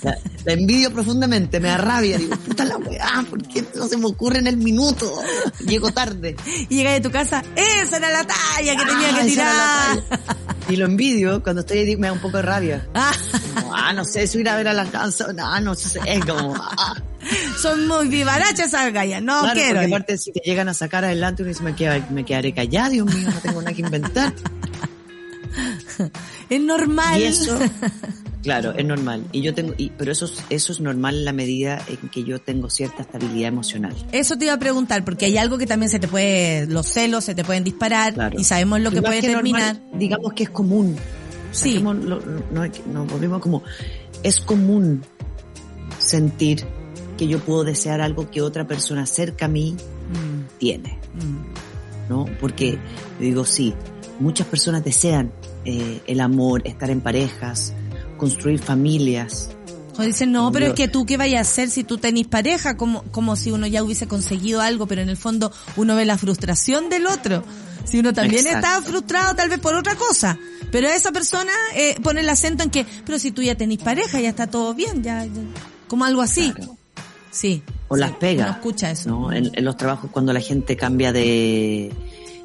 La, 0.03 0.17
la 0.45 0.53
envidio 0.53 0.91
profundamente, 0.91 1.59
me 1.59 1.69
da 1.69 1.77
rabia, 1.77 2.17
digo, 2.17 2.35
puta 2.37 2.65
la 2.65 2.77
weá, 2.77 3.25
¿por 3.29 3.41
qué 3.47 3.63
no 3.75 3.87
se 3.87 3.97
me 3.97 4.05
ocurre 4.05 4.39
en 4.39 4.47
el 4.47 4.57
minuto? 4.57 5.11
Llego 5.65 5.91
tarde. 5.91 6.35
Y 6.69 6.75
llegas 6.75 6.93
de 6.93 7.01
tu 7.01 7.09
casa, 7.11 7.43
esa 7.55 7.97
era 7.97 8.09
la 8.11 8.23
talla 8.25 8.75
que 8.75 8.85
tenía 8.85 9.09
Ah, 9.09 9.13
que 9.13 9.33
era 9.33 10.01
tirar. 10.03 10.03
Y 10.69 10.75
lo 10.75 10.85
envidio, 10.85 11.41
cuando 11.41 11.61
estoy 11.61 11.79
ahí 11.79 11.97
me 11.97 12.07
da 12.07 12.13
un 12.13 12.19
poco 12.19 12.37
de 12.37 12.43
rabia. 12.43 12.87
Ah, 12.93 13.11
Como, 13.55 13.73
ah, 13.75 13.91
no 13.93 14.05
sé, 14.05 14.27
si 14.27 14.39
ir 14.39 14.49
a 14.49 14.55
ver 14.55 14.67
a 14.67 14.73
la 14.73 14.85
casa, 14.85 15.33
no, 15.33 15.59
no 15.61 15.75
sé, 15.75 15.99
como, 16.27 16.53
ah. 16.55 16.95
son 17.61 17.87
muy 17.87 18.07
vivarachas 18.07 18.67
esas 18.67 18.93
gallas, 18.93 19.21
no 19.23 19.39
Claro, 19.41 19.53
quiero. 19.59 19.73
porque 19.79 19.87
aparte 19.87 20.17
si 20.17 20.31
te 20.31 20.41
llegan 20.45 20.69
a 20.69 20.73
sacar 20.73 21.03
adelante 21.05 21.41
uno 21.41 21.49
dice, 21.49 21.63
me, 21.63 21.75
queda- 21.75 22.05
me 22.11 22.23
quedaré 22.25 22.53
callado, 22.53 22.91
Dios 22.91 23.13
mío, 23.13 23.29
no 23.33 23.39
tengo 23.39 23.61
nada 23.61 23.73
que 23.73 23.81
inventar. 23.81 24.33
Es 26.49 26.61
normal. 26.61 27.19
Y 27.21 27.23
eso, 27.23 27.57
claro, 28.43 28.73
es 28.75 28.85
normal. 28.85 29.25
Y 29.31 29.41
yo 29.41 29.53
tengo, 29.53 29.73
y, 29.77 29.89
pero 29.91 30.11
eso, 30.11 30.25
es- 30.25 30.43
eso 30.49 30.73
es 30.73 30.79
normal 30.81 31.15
en 31.19 31.25
la 31.25 31.33
medida 31.33 31.81
en 31.87 32.09
que 32.09 32.23
yo 32.23 32.39
tengo 32.39 32.69
cierta 32.69 33.01
estabilidad 33.03 33.47
emocional. 33.49 33.95
Eso 34.11 34.37
te 34.37 34.45
iba 34.45 34.53
a 34.53 34.59
preguntar, 34.59 35.03
porque 35.05 35.25
hay 35.25 35.37
algo 35.37 35.57
que 35.57 35.65
también 35.67 35.89
se 35.89 35.99
te 35.99 36.07
puede, 36.07 36.67
los 36.67 36.87
celos 36.87 37.23
se 37.23 37.35
te 37.35 37.43
pueden 37.43 37.63
disparar 37.63 38.13
Claro. 38.13 38.39
y 38.39 38.43
sabemos 38.43 38.81
lo 38.81 38.91
que 38.91 39.01
puede 39.01 39.21
terminar. 39.21 39.79
digamos 39.93 40.33
que 40.33 40.43
es 40.43 40.49
común. 40.49 40.95
Sí. 41.51 41.79
Lo- 41.79 41.93
no, 41.93 42.65
nos 42.93 43.07
volvemos 43.11 43.41
como, 43.41 43.63
es 44.23 44.39
común 44.39 45.03
sentir 45.99 46.63
que 47.17 47.27
yo 47.27 47.39
puedo 47.39 47.63
desear 47.63 48.01
algo 48.01 48.29
que 48.31 48.41
otra 48.41 48.65
persona 48.67 49.05
cerca 49.05 49.45
a 49.45 49.49
mí 49.49 49.75
Mm, 50.11 50.57
tiene. 50.57 50.99
mm. 51.13 52.09
¿no? 52.09 52.25
Porque 52.41 52.77
digo, 53.19 53.45
sí, 53.45 53.73
muchas 54.19 54.45
personas 54.47 54.83
desean 54.83 55.31
eh, 55.65 56.01
el 56.07 56.19
amor, 56.19 56.61
estar 56.65 56.89
en 56.89 57.01
parejas, 57.01 57.73
construir 58.17 58.59
familias. 58.59 59.49
O 59.97 60.03
dicen, 60.03 60.31
no, 60.31 60.51
pero 60.51 60.67
Yo- 60.67 60.71
es 60.71 60.77
que 60.77 60.87
tú 60.87 61.05
qué 61.05 61.17
vayas 61.17 61.39
a 61.47 61.51
hacer 61.51 61.69
si 61.69 61.83
tú 61.83 61.97
tenés 61.97 62.25
pareja, 62.27 62.77
como, 62.77 63.03
como 63.11 63.35
si 63.35 63.51
uno 63.51 63.67
ya 63.67 63.83
hubiese 63.83 64.07
conseguido 64.07 64.61
algo, 64.61 64.87
pero 64.87 65.01
en 65.01 65.09
el 65.09 65.17
fondo 65.17 65.51
uno 65.75 65.95
ve 65.95 66.05
la 66.05 66.17
frustración 66.17 66.89
del 66.89 67.07
otro. 67.07 67.43
Si 67.83 67.99
uno 67.99 68.13
también 68.13 68.45
Exacto. 68.45 68.67
está 68.67 68.81
frustrado 68.89 69.35
tal 69.35 69.49
vez 69.49 69.59
por 69.59 69.75
otra 69.75 69.95
cosa. 69.95 70.37
Pero 70.71 70.87
esa 70.87 71.11
persona 71.11 71.51
eh, 71.75 71.95
pone 72.01 72.21
el 72.21 72.29
acento 72.29 72.63
en 72.63 72.69
que, 72.69 72.85
pero 73.05 73.19
si 73.19 73.31
tú 73.31 73.41
ya 73.41 73.55
tenés 73.55 73.79
pareja, 73.79 74.19
ya 74.21 74.29
está 74.29 74.47
todo 74.47 74.73
bien, 74.73 75.03
ya, 75.03 75.25
ya- 75.25 75.31
como 75.87 76.05
algo 76.05 76.21
así. 76.21 76.51
Claro. 76.53 76.77
Sí. 77.31 77.61
O 77.89 77.95
sí, 77.95 78.01
las 78.01 78.11
pegas. 78.11 78.47
Uno 78.47 78.55
escucha 78.57 78.91
eso. 78.91 79.09
¿no? 79.09 79.31
En, 79.33 79.49
en 79.53 79.65
los 79.65 79.75
trabajos 79.77 80.09
cuando 80.11 80.31
la 80.31 80.39
gente 80.39 80.77
cambia 80.77 81.11
de, 81.11 81.91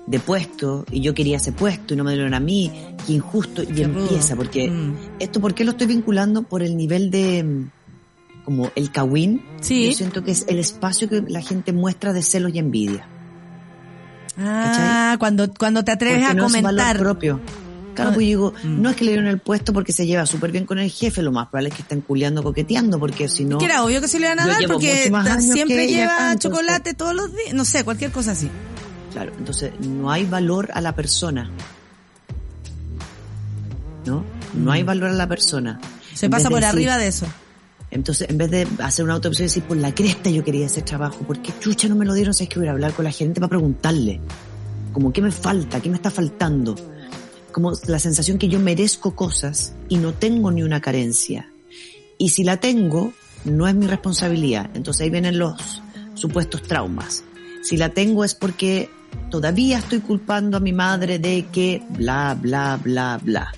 de 0.06 0.20
puesto 0.20 0.84
y 0.90 1.00
yo 1.00 1.14
quería 1.14 1.38
ese 1.38 1.50
puesto 1.52 1.94
y 1.94 1.96
no 1.96 2.04
me 2.04 2.12
dieron 2.12 2.32
a 2.34 2.40
mí, 2.40 2.70
qué 3.06 3.12
injusto, 3.14 3.62
y 3.62 3.66
Qué 3.66 3.84
rudo. 3.88 4.02
empieza, 4.02 4.36
porque 4.36 4.68
Mm. 4.70 4.94
esto, 5.18 5.40
¿por 5.40 5.54
qué 5.54 5.64
lo 5.64 5.72
estoy 5.72 5.88
vinculando? 5.88 6.42
Por 6.44 6.62
el 6.62 6.76
nivel 6.76 7.10
de, 7.10 7.42
mm, 7.42 7.70
como 8.44 8.70
el 8.76 8.92
kawin. 8.92 9.42
Sí. 9.60 9.86
Yo 9.90 9.92
siento 9.96 10.22
que 10.22 10.30
es 10.30 10.44
el 10.48 10.58
espacio 10.60 11.08
que 11.08 11.22
la 11.26 11.40
gente 11.42 11.72
muestra 11.72 12.12
de 12.12 12.22
celos 12.22 12.54
y 12.54 12.58
envidia. 12.60 13.08
Ah, 14.38 15.16
cuando, 15.18 15.52
cuando 15.54 15.82
te 15.84 15.92
atreves 15.92 16.18
Porque 16.20 16.30
a 16.30 16.34
no 16.34 16.46
es 16.46 16.52
valor 16.62 16.64
comentar. 16.84 16.98
propio. 16.98 17.40
Claro, 17.94 18.12
pues 18.12 18.24
yo 18.26 18.28
digo, 18.28 18.52
mm. 18.62 18.82
no 18.82 18.90
es 18.90 18.96
que 18.96 19.04
le 19.06 19.12
dieron 19.12 19.26
el 19.26 19.38
puesto 19.40 19.72
porque 19.72 19.90
se 19.90 20.06
lleva 20.06 20.26
súper 20.26 20.52
bien 20.52 20.66
con 20.66 20.78
el 20.78 20.90
jefe, 20.90 21.22
lo 21.22 21.32
más 21.32 21.46
probable 21.48 21.70
es 21.70 21.74
que 21.76 21.80
estén 21.82 22.02
culeando, 22.02 22.42
coqueteando, 22.42 22.98
porque 23.00 23.26
si 23.26 23.46
no... 23.46 23.56
Que 23.56 23.64
era 23.64 23.82
obvio 23.82 24.02
que 24.02 24.08
se 24.08 24.20
le 24.20 24.28
van 24.28 24.38
a 24.40 24.46
dar 24.46 24.66
porque 24.66 25.10
siempre 25.40 25.88
lleva 25.88 26.36
chocolate 26.36 26.92
todos 26.92 27.14
los 27.14 27.32
días. 27.32 27.54
No 27.54 27.64
sé, 27.64 27.84
cualquier 27.84 28.10
cosa 28.12 28.32
así. 28.32 28.50
Claro, 29.16 29.32
entonces 29.38 29.72
no 29.80 30.10
hay 30.10 30.26
valor 30.26 30.68
a 30.74 30.82
la 30.82 30.94
persona. 30.94 31.50
¿No? 34.04 34.22
No 34.52 34.72
hay 34.72 34.82
valor 34.82 35.08
a 35.08 35.14
la 35.14 35.26
persona. 35.26 35.80
Mm. 36.12 36.16
Se 36.16 36.26
En 36.26 36.32
pasa 36.32 36.44
de 36.44 36.50
por 36.50 36.60
decir- 36.60 36.68
arriba 36.68 36.98
de 36.98 37.06
eso. 37.08 37.24
Entonces, 37.90 38.28
en 38.28 38.36
vez 38.36 38.50
de 38.50 38.68
hacer 38.80 39.06
una 39.06 39.14
autopsia 39.14 39.44
y 39.44 39.46
decir, 39.46 39.62
por 39.62 39.78
la 39.78 39.94
cresta 39.94 40.28
yo 40.28 40.44
quería 40.44 40.66
ese 40.66 40.82
trabajo, 40.82 41.20
¿por 41.20 41.40
qué 41.40 41.50
chucha 41.60 41.88
no 41.88 41.94
me 41.96 42.04
lo 42.04 42.12
dieron? 42.12 42.34
¿Sabes 42.34 42.50
que 42.50 42.58
voy 42.58 42.68
a 42.68 42.72
hablar 42.72 42.92
con 42.92 43.06
la 43.06 43.10
gerente 43.10 43.40
para 43.40 43.48
preguntarle? 43.48 44.20
Como, 44.92 45.10
¿qué 45.14 45.22
me 45.22 45.30
falta? 45.32 45.80
¿Qué 45.80 45.88
me 45.88 45.96
está 45.96 46.10
faltando? 46.10 46.74
Como 47.52 47.72
la 47.86 47.98
sensación 47.98 48.36
que 48.36 48.48
yo 48.48 48.60
merezco 48.60 49.16
cosas 49.16 49.72
y 49.88 49.96
no 49.96 50.12
tengo 50.12 50.50
ni 50.50 50.62
una 50.62 50.82
carencia. 50.82 51.50
Y 52.18 52.28
si 52.28 52.44
la 52.44 52.58
tengo, 52.58 53.14
no 53.46 53.66
es 53.66 53.74
mi 53.74 53.86
responsabilidad. 53.86 54.68
Entonces 54.74 55.00
ahí 55.00 55.08
vienen 55.08 55.38
los 55.38 55.80
supuestos 56.12 56.62
traumas. 56.64 57.24
Si 57.62 57.78
la 57.78 57.88
tengo 57.88 58.22
es 58.24 58.34
porque 58.34 58.90
todavía 59.30 59.78
estoy 59.78 60.00
culpando 60.00 60.56
a 60.56 60.60
mi 60.60 60.72
madre 60.72 61.18
de 61.18 61.46
que 61.52 61.82
bla, 61.90 62.36
bla, 62.40 62.78
bla, 62.82 63.18
bla. 63.22 63.52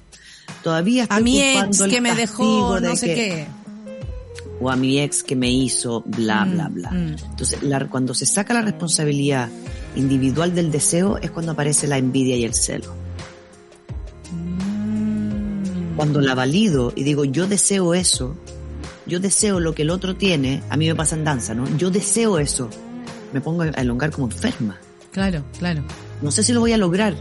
Todavía 0.63 1.05
estoy 1.05 1.19
A 1.19 1.21
mi 1.21 1.33
culpando 1.41 1.67
ex 1.69 1.81
el 1.81 1.91
que 1.91 2.01
me 2.01 2.15
dejó, 2.15 2.81
de 2.81 2.89
no 2.89 2.97
sé 2.97 3.07
que- 3.07 3.15
qué. 3.15 3.47
o 4.61 4.71
a 4.71 4.77
mi 4.77 4.99
ex 5.01 5.23
que 5.23 5.37
me 5.37 5.51
hizo 5.51 6.03
bla, 6.05 6.45
Mm, 6.45 6.51
bla, 6.53 6.69
bla. 6.69 6.91
mm. 6.91 7.17
Entonces, 7.31 7.63
la- 7.63 7.87
cuando 7.89 8.13
se 8.15 8.27
saca 8.27 8.55
la 8.55 8.63
responsabilidad 8.63 9.49
individual 9.95 10.55
del 10.55 10.71
deseo 10.73 11.19
es 11.19 11.31
cuando 11.31 11.53
aparece 11.53 11.87
la 11.87 11.97
envidia 11.99 12.37
y 12.37 12.45
el 12.45 12.55
celo. 12.55 12.93
Mm. 14.33 15.97
Cuando 15.97 16.21
la 16.21 16.35
valido 16.35 16.93
y 16.95 17.03
digo, 17.05 17.25
yo 17.25 17.47
deseo 17.47 17.95
eso, 17.95 18.37
yo 19.07 19.21
deseo 19.21 19.61
lo 19.61 19.75
que 19.75 19.83
el 19.83 19.91
otro 19.91 20.17
tiene, 20.17 20.63
a 20.71 20.77
mí 20.77 20.87
me 20.87 20.95
pasa 20.95 21.17
en 21.17 21.25
danza, 21.25 21.55
¿no? 21.55 21.65
Yo 21.77 21.91
deseo 21.91 22.39
eso, 22.39 22.69
me 23.33 23.41
pongo 23.41 23.63
a 23.63 23.69
elongar 23.69 24.11
como 24.11 24.27
enferma. 24.27 24.79
Claro, 25.19 25.43
claro. 25.59 25.83
No 26.23 26.31
sé 26.31 26.45
si 26.45 26.53
lo 26.53 26.61
voy 26.61 26.73
a 26.73 26.77
lograr, 26.77 27.13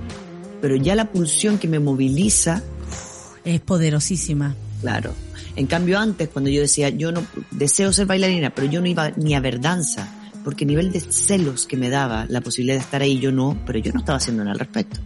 pero 0.62 0.76
ya 0.76 0.94
la 0.94 1.12
pulsión 1.12 1.58
que 1.58 1.68
me 1.68 1.80
moviliza 1.80 2.62
Es 3.44 3.60
poderosísima. 3.60 4.56
Claro. 4.82 5.16
En 5.56 5.66
cambio 5.66 5.98
antes, 5.98 6.30
cuando 6.30 6.52
yo 6.52 6.62
decía, 6.62 6.90
yo 6.90 7.12
no 7.12 7.26
deseo 7.50 7.92
ser 7.92 8.06
bailarina, 8.06 8.52
pero 8.52 8.68
yo 8.68 8.82
no 8.82 8.88
iba 8.88 9.10
ni 9.16 9.34
a 9.34 9.40
ver 9.40 9.60
danza, 9.60 10.08
porque 10.44 10.66
el 10.66 10.68
nivel 10.68 10.92
de 10.92 11.00
celos 11.00 11.66
que 11.66 11.76
me 11.76 11.90
daba 11.90 12.28
la 12.30 12.42
posibilidad 12.42 12.76
de 12.76 12.82
estar 12.82 13.02
ahí, 13.02 13.18
yo 13.18 13.32
no, 13.32 13.60
pero 13.66 13.80
yo 13.80 13.92
no 13.92 14.02
estaba 14.02 14.18
haciendo 14.18 14.44
nada 14.44 14.54
al 14.54 14.60
respecto. 14.60 15.00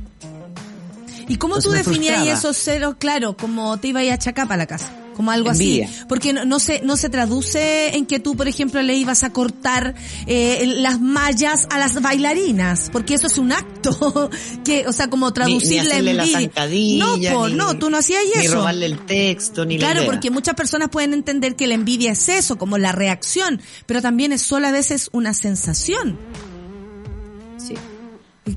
¿Y 1.29 1.37
cómo 1.37 1.55
Entonces 1.55 1.83
tú 1.83 1.91
definías 1.91 2.27
esos 2.27 2.57
celos? 2.57 2.95
Claro, 2.99 3.37
como 3.37 3.77
te 3.77 3.87
ibas 3.87 4.03
a 4.09 4.17
chacar 4.17 4.49
para 4.49 4.57
la 4.57 4.67
casa. 4.67 4.91
Como 5.15 5.31
algo 5.31 5.51
Envidia. 5.51 5.87
así. 5.87 6.03
Porque 6.07 6.33
no, 6.33 6.45
no 6.45 6.59
se, 6.59 6.81
no 6.81 6.97
se 6.97 7.09
traduce 7.09 7.95
en 7.95 8.05
que 8.05 8.19
tú, 8.19 8.35
por 8.35 8.47
ejemplo, 8.47 8.81
le 8.81 8.95
ibas 8.95 9.23
a 9.23 9.31
cortar 9.31 9.93
eh, 10.25 10.63
las 10.77 10.99
mallas 11.01 11.67
a 11.69 11.77
las 11.77 12.01
bailarinas. 12.01 12.89
Porque 12.91 13.13
eso 13.15 13.27
es 13.27 13.37
un 13.37 13.51
acto. 13.51 14.29
que, 14.65 14.87
o 14.87 14.93
sea, 14.93 15.09
como 15.09 15.31
traducir 15.33 15.83
ni, 15.83 16.01
ni 16.01 16.13
la 16.13 16.23
envidia. 16.23 17.05
no, 17.05 17.17
po, 17.33 17.49
ni- 17.49 17.55
no, 17.55 17.77
tú 17.77 17.89
no 17.89 17.97
hacías 17.97 18.21
Ni 18.35 18.45
eso. 18.45 18.55
robarle 18.55 18.85
el 18.85 18.99
texto, 19.05 19.65
ni 19.65 19.77
la 19.77 19.91
Claro, 19.91 20.05
porque 20.05 20.31
muchas 20.31 20.55
personas 20.55 20.89
pueden 20.89 21.13
entender 21.13 21.55
que 21.55 21.67
la 21.67 21.73
envidia 21.75 22.11
es 22.11 22.29
eso, 22.29 22.57
como 22.57 22.77
la 22.77 22.91
reacción, 22.91 23.61
pero 23.85 24.01
también 24.01 24.31
es 24.31 24.41
solo 24.41 24.67
a 24.67 24.71
veces 24.71 25.09
una 25.13 25.33
sensación. 25.33 26.17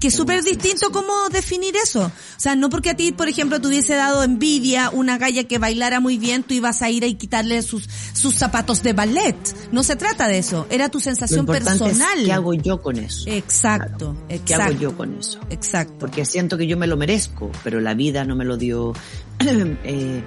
Que 0.00 0.08
es 0.08 0.14
súper 0.14 0.42
distinto 0.42 0.90
cómo 0.90 1.12
definir 1.30 1.76
eso. 1.76 2.04
O 2.06 2.40
sea, 2.40 2.56
no 2.56 2.70
porque 2.70 2.90
a 2.90 2.96
ti, 2.96 3.12
por 3.12 3.28
ejemplo, 3.28 3.60
te 3.60 3.68
hubiese 3.68 3.94
dado 3.94 4.22
envidia 4.22 4.88
una 4.88 5.18
galla 5.18 5.44
que 5.44 5.58
bailara 5.58 6.00
muy 6.00 6.16
bien, 6.16 6.42
tú 6.42 6.54
ibas 6.54 6.80
a 6.80 6.88
ir 6.88 7.04
y 7.04 7.14
quitarle 7.16 7.60
sus, 7.60 7.86
sus 8.14 8.34
zapatos 8.34 8.82
de 8.82 8.94
ballet. 8.94 9.36
No 9.72 9.82
se 9.82 9.96
trata 9.96 10.26
de 10.26 10.38
eso. 10.38 10.66
Era 10.70 10.88
tu 10.88 10.98
Lo 10.98 11.04
sensación 11.04 11.40
importante 11.40 11.84
personal. 11.84 12.18
es 12.18 12.24
qué 12.24 12.32
hago 12.32 12.54
yo 12.54 12.80
con 12.80 12.98
eso. 12.98 13.24
Exacto, 13.26 14.16
¿Qué 14.26 14.36
exacto. 14.36 14.64
hago 14.64 14.80
yo 14.80 14.96
con 14.96 15.18
eso? 15.18 15.38
Exacto. 15.50 15.94
Porque 15.98 16.24
siento 16.24 16.56
que 16.56 16.66
yo 16.66 16.78
me 16.78 16.86
lo 16.86 16.96
merezco, 16.96 17.52
pero 17.62 17.78
la 17.80 17.92
vida 17.92 18.24
no 18.24 18.36
me 18.36 18.46
lo 18.46 18.56
dio. 18.56 18.94
Eh, 19.84 20.22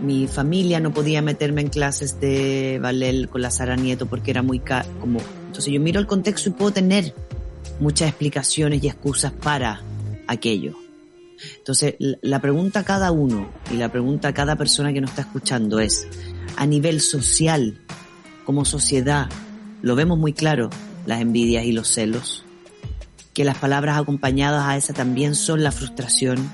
mi 0.00 0.26
familia 0.26 0.80
no 0.80 0.92
podía 0.92 1.22
meterme 1.22 1.62
en 1.62 1.68
clases 1.68 2.20
de 2.20 2.78
ballet 2.82 3.28
con 3.28 3.40
la 3.40 3.50
Sara 3.50 3.76
Nieto 3.76 4.06
porque 4.06 4.30
era 4.30 4.42
muy 4.42 4.58
ca 4.58 4.84
como 5.00 5.20
entonces 5.52 5.72
yo 5.72 5.80
miro 5.80 6.00
el 6.00 6.06
contexto 6.06 6.48
y 6.48 6.52
puedo 6.52 6.72
tener 6.72 7.14
muchas 7.80 8.08
explicaciones 8.08 8.82
y 8.82 8.88
excusas 8.88 9.32
para 9.32 9.82
aquello. 10.26 10.76
Entonces, 11.58 11.96
la 11.98 12.40
pregunta 12.40 12.80
a 12.80 12.84
cada 12.84 13.10
uno 13.10 13.50
y 13.72 13.76
la 13.76 13.90
pregunta 13.90 14.28
a 14.28 14.34
cada 14.34 14.56
persona 14.56 14.92
que 14.92 15.00
nos 15.00 15.10
está 15.10 15.22
escuchando 15.22 15.80
es, 15.80 16.06
a 16.56 16.66
nivel 16.66 17.00
social, 17.00 17.80
como 18.44 18.64
sociedad, 18.64 19.28
lo 19.82 19.96
vemos 19.96 20.18
muy 20.18 20.32
claro, 20.32 20.70
las 21.06 21.20
envidias 21.20 21.64
y 21.64 21.72
los 21.72 21.88
celos, 21.88 22.44
que 23.34 23.44
las 23.44 23.58
palabras 23.58 23.98
acompañadas 23.98 24.66
a 24.66 24.76
esa 24.76 24.92
también 24.92 25.34
son 25.34 25.64
la 25.64 25.72
frustración. 25.72 26.48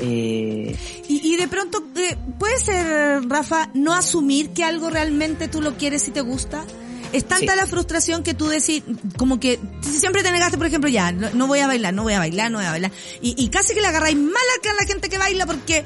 Eh, 0.00 0.76
Y, 1.08 1.34
y 1.34 1.36
de 1.36 1.46
pronto, 1.46 1.84
eh, 1.94 2.16
puede 2.38 2.58
ser, 2.58 3.22
Rafa, 3.28 3.70
no 3.74 3.92
asumir 3.92 4.50
que 4.50 4.64
algo 4.64 4.90
realmente 4.90 5.46
tú 5.46 5.60
lo 5.60 5.76
quieres 5.76 6.08
y 6.08 6.10
te 6.10 6.22
gusta. 6.22 6.64
Es 7.12 7.24
tanta 7.26 7.52
Sí. 7.52 7.58
la 7.58 7.66
frustración 7.66 8.22
que 8.22 8.34
tú 8.34 8.48
decís, 8.48 8.82
como 9.16 9.38
que 9.38 9.58
si 9.82 9.98
siempre 9.98 10.22
te 10.22 10.32
negaste, 10.32 10.56
por 10.56 10.66
ejemplo, 10.66 10.88
ya, 10.88 11.12
no, 11.12 11.30
no 11.30 11.46
voy 11.46 11.58
a 11.60 11.66
bailar, 11.66 11.92
no 11.92 12.02
voy 12.04 12.14
a 12.14 12.18
bailar, 12.18 12.50
no 12.50 12.58
voy 12.58 12.66
a 12.66 12.70
bailar. 12.70 12.90
Y, 13.20 13.34
y 13.42 13.48
casi 13.48 13.74
que 13.74 13.80
le 13.80 13.86
agarráis 13.86 14.16
mala 14.16 14.30
a 14.34 14.74
la 14.82 14.86
gente 14.86 15.08
que 15.08 15.18
baila 15.18 15.46
porque, 15.46 15.84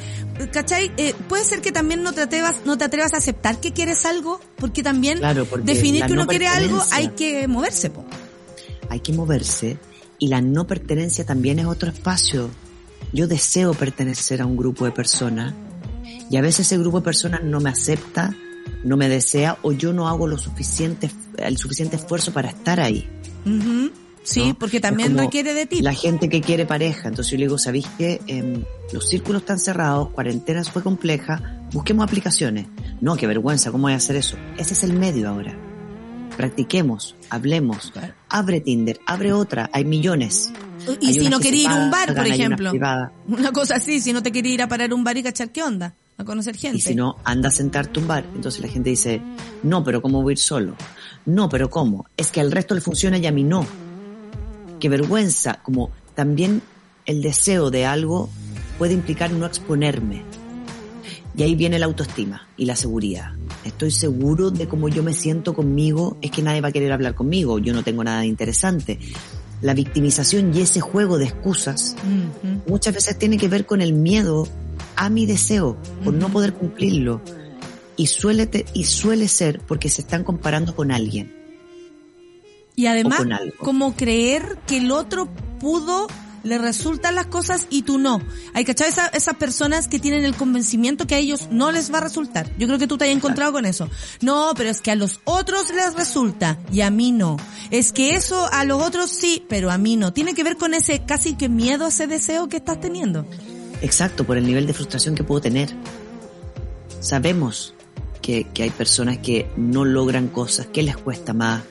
¿cachai? 0.52 0.92
Eh, 0.96 1.14
puede 1.28 1.44
ser 1.44 1.60
que 1.60 1.72
también 1.72 2.02
no 2.02 2.12
te 2.12 2.22
atrevas, 2.22 2.56
no 2.64 2.78
te 2.78 2.84
atrevas 2.84 3.14
a 3.14 3.16
aceptar 3.18 3.60
que 3.60 3.72
quieres 3.72 4.04
algo, 4.04 4.40
porque 4.56 4.82
también 4.82 5.18
Claro, 5.18 5.44
porque 5.46 5.64
definir 5.66 6.06
que 6.06 6.12
uno 6.12 6.22
no 6.22 6.28
quiere 6.28 6.46
algo 6.46 6.82
hay 6.92 7.08
que 7.08 7.48
moverse, 7.48 7.90
po. 7.90 8.04
hay 8.88 9.00
que 9.00 9.12
moverse 9.12 9.78
y 10.18 10.28
la 10.28 10.40
no 10.40 10.66
pertenencia 10.66 11.24
también 11.26 11.58
es 11.58 11.66
otro 11.66 11.90
espacio. 11.90 12.50
Yo 13.12 13.26
deseo 13.26 13.74
pertenecer 13.74 14.40
a 14.42 14.46
un 14.46 14.56
grupo 14.56 14.84
de 14.84 14.92
personas 14.92 15.54
y 16.30 16.36
a 16.36 16.40
veces 16.40 16.66
ese 16.66 16.78
grupo 16.78 16.98
de 17.00 17.04
personas 17.04 17.42
no 17.42 17.60
me 17.60 17.70
acepta, 17.70 18.34
no 18.84 18.96
me 18.96 19.08
desea 19.08 19.58
o 19.62 19.72
yo 19.72 19.92
no 19.92 20.08
hago 20.08 20.26
lo 20.26 20.38
suficiente, 20.38 21.10
el 21.38 21.58
suficiente 21.58 21.96
esfuerzo 21.96 22.32
para 22.32 22.48
estar 22.50 22.80
ahí. 22.80 23.08
Sí, 24.22 24.48
¿no? 24.48 24.58
porque 24.58 24.80
también 24.80 25.16
requiere 25.16 25.54
de 25.54 25.66
ti. 25.66 25.82
La 25.82 25.94
gente 25.94 26.28
que 26.28 26.40
quiere 26.40 26.66
pareja, 26.66 27.08
entonces 27.08 27.30
yo 27.30 27.38
le 27.38 27.44
digo, 27.44 27.58
¿sabéis 27.58 27.86
que 27.96 28.20
los 28.92 29.08
círculos 29.08 29.42
están 29.42 29.58
cerrados, 29.58 30.10
cuarentenas 30.10 30.70
fue 30.70 30.82
compleja, 30.82 31.60
busquemos 31.72 32.04
aplicaciones. 32.04 32.66
No, 33.00 33.16
qué 33.16 33.26
vergüenza, 33.26 33.70
¿cómo 33.70 33.82
voy 33.82 33.92
a 33.92 33.96
hacer 33.96 34.16
eso? 34.16 34.36
Ese 34.56 34.74
es 34.74 34.82
el 34.82 34.92
medio 34.94 35.28
ahora. 35.28 35.56
Practiquemos, 36.36 37.16
hablemos, 37.30 37.92
abre 38.28 38.60
Tinder, 38.60 39.00
abre 39.06 39.32
otra, 39.32 39.70
hay 39.72 39.84
millones. 39.84 40.52
Y 41.00 41.08
Hay 41.08 41.14
si 41.14 41.28
no 41.28 41.38
que 41.38 41.44
quería 41.44 41.62
ir 41.62 41.68
a 41.68 41.84
un 41.84 41.90
bar, 41.90 42.14
por 42.14 42.26
ejemplo. 42.26 42.70
privadas. 42.70 43.10
Una 43.26 43.52
cosa 43.52 43.76
así, 43.76 44.00
si 44.00 44.12
no 44.12 44.22
te 44.22 44.30
quería 44.32 44.52
ir 44.52 44.62
a 44.62 44.68
parar 44.68 44.92
un 44.92 45.02
bar 45.02 45.16
y 45.16 45.22
cachar 45.22 45.50
qué 45.50 45.62
onda, 45.62 45.94
a 46.18 46.24
conocer 46.24 46.56
gente. 46.56 46.78
Y 46.78 46.80
si 46.80 46.94
no, 46.94 47.16
anda 47.24 47.48
a 47.48 47.52
sentarte 47.52 48.00
un 48.00 48.08
bar. 48.08 48.24
Entonces 48.34 48.60
la 48.60 48.68
gente 48.68 48.90
dice, 48.90 49.20
no, 49.62 49.84
pero 49.84 50.00
¿cómo 50.00 50.22
voy 50.22 50.32
a 50.32 50.34
ir 50.34 50.38
solo? 50.38 50.74
No, 51.26 51.48
pero 51.48 51.68
¿cómo? 51.70 52.06
Es 52.16 52.30
que 52.30 52.40
al 52.40 52.52
resto 52.52 52.74
le 52.74 52.80
funciona 52.80 53.18
y 53.18 53.26
a 53.26 53.32
mí 53.32 53.44
no. 53.44 53.66
Qué 54.80 54.88
vergüenza. 54.88 55.60
Como 55.62 55.90
también 56.14 56.62
el 57.04 57.22
deseo 57.22 57.70
de 57.70 57.86
algo 57.86 58.28
puede 58.78 58.94
implicar 58.94 59.30
no 59.30 59.46
exponerme. 59.46 60.22
Y 61.36 61.42
ahí 61.42 61.54
viene 61.54 61.78
la 61.78 61.86
autoestima 61.86 62.48
y 62.56 62.64
la 62.64 62.76
seguridad. 62.76 63.32
Estoy 63.64 63.90
seguro 63.90 64.50
de 64.50 64.66
cómo 64.66 64.88
yo 64.88 65.02
me 65.02 65.12
siento 65.12 65.54
conmigo, 65.54 66.16
es 66.22 66.30
que 66.30 66.40
nadie 66.40 66.62
va 66.62 66.68
a 66.68 66.72
querer 66.72 66.92
hablar 66.92 67.14
conmigo, 67.14 67.58
yo 67.58 67.74
no 67.74 67.82
tengo 67.82 68.02
nada 68.04 68.20
de 68.20 68.26
interesante. 68.26 68.98
La 69.60 69.74
victimización 69.74 70.54
y 70.54 70.62
ese 70.62 70.80
juego 70.80 71.18
de 71.18 71.26
excusas 71.26 71.94
muchas 72.66 72.94
veces 72.94 73.18
tiene 73.18 73.36
que 73.36 73.48
ver 73.48 73.66
con 73.66 73.82
el 73.82 73.92
miedo 73.92 74.48
a 74.96 75.08
mi 75.10 75.26
deseo 75.26 75.76
por 76.04 76.14
no 76.14 76.28
poder 76.28 76.54
cumplirlo 76.54 77.20
y 77.96 78.06
suele 78.08 78.46
te- 78.46 78.66
y 78.74 78.84
suele 78.84 79.28
ser 79.28 79.60
porque 79.60 79.88
se 79.88 80.02
están 80.02 80.24
comparando 80.24 80.74
con 80.74 80.90
alguien 80.90 81.34
Y 82.76 82.86
además, 82.86 83.20
como 83.58 83.94
creer 83.96 84.58
que 84.66 84.78
el 84.78 84.90
otro 84.90 85.28
pudo, 85.60 86.06
le 86.42 86.58
resultan 86.58 87.14
las 87.16 87.26
cosas 87.26 87.66
y 87.70 87.82
tú 87.82 87.98
no. 87.98 88.20
Hay 88.54 88.64
cachado 88.64 88.88
esa, 88.90 89.06
esas 89.08 89.34
personas 89.36 89.88
que 89.88 89.98
tienen 89.98 90.24
el 90.24 90.36
convencimiento 90.36 91.06
que 91.06 91.16
a 91.16 91.18
ellos 91.18 91.48
no 91.50 91.72
les 91.72 91.92
va 91.92 91.98
a 91.98 92.02
resultar. 92.02 92.48
Yo 92.56 92.66
creo 92.68 92.78
que 92.78 92.86
tú 92.86 92.96
te 92.98 93.06
has 93.06 93.10
encontrado 93.10 93.52
con 93.52 93.64
eso. 93.64 93.88
No, 94.20 94.52
pero 94.56 94.68
es 94.70 94.80
que 94.80 94.92
a 94.92 94.94
los 94.94 95.20
otros 95.24 95.74
les 95.74 95.94
resulta 95.94 96.58
y 96.70 96.82
a 96.82 96.90
mí 96.90 97.10
no. 97.10 97.36
Es 97.72 97.92
que 97.92 98.14
eso 98.14 98.46
a 98.52 98.64
los 98.64 98.80
otros 98.80 99.10
sí, 99.10 99.42
pero 99.48 99.72
a 99.72 99.78
mí 99.78 99.96
no. 99.96 100.12
Tiene 100.12 100.34
que 100.34 100.44
ver 100.44 100.56
con 100.56 100.72
ese 100.74 101.02
casi 101.04 101.34
que 101.34 101.48
miedo 101.48 101.86
a 101.86 101.88
ese 101.88 102.06
deseo 102.06 102.48
que 102.48 102.58
estás 102.58 102.78
teniendo. 102.80 103.26
Exacto 103.82 104.24
por 104.24 104.36
el 104.36 104.46
nivel 104.46 104.66
de 104.66 104.72
frustración 104.72 105.14
que 105.14 105.24
puedo 105.24 105.40
tener. 105.40 105.70
Sabemos 107.00 107.74
que, 108.22 108.44
que 108.52 108.64
hay 108.64 108.70
personas 108.70 109.18
que 109.18 109.48
no 109.56 109.84
logran 109.84 110.28
cosas 110.28 110.66
que 110.66 110.82
les 110.82 110.96
cuesta 110.96 111.32
más 111.32 111.62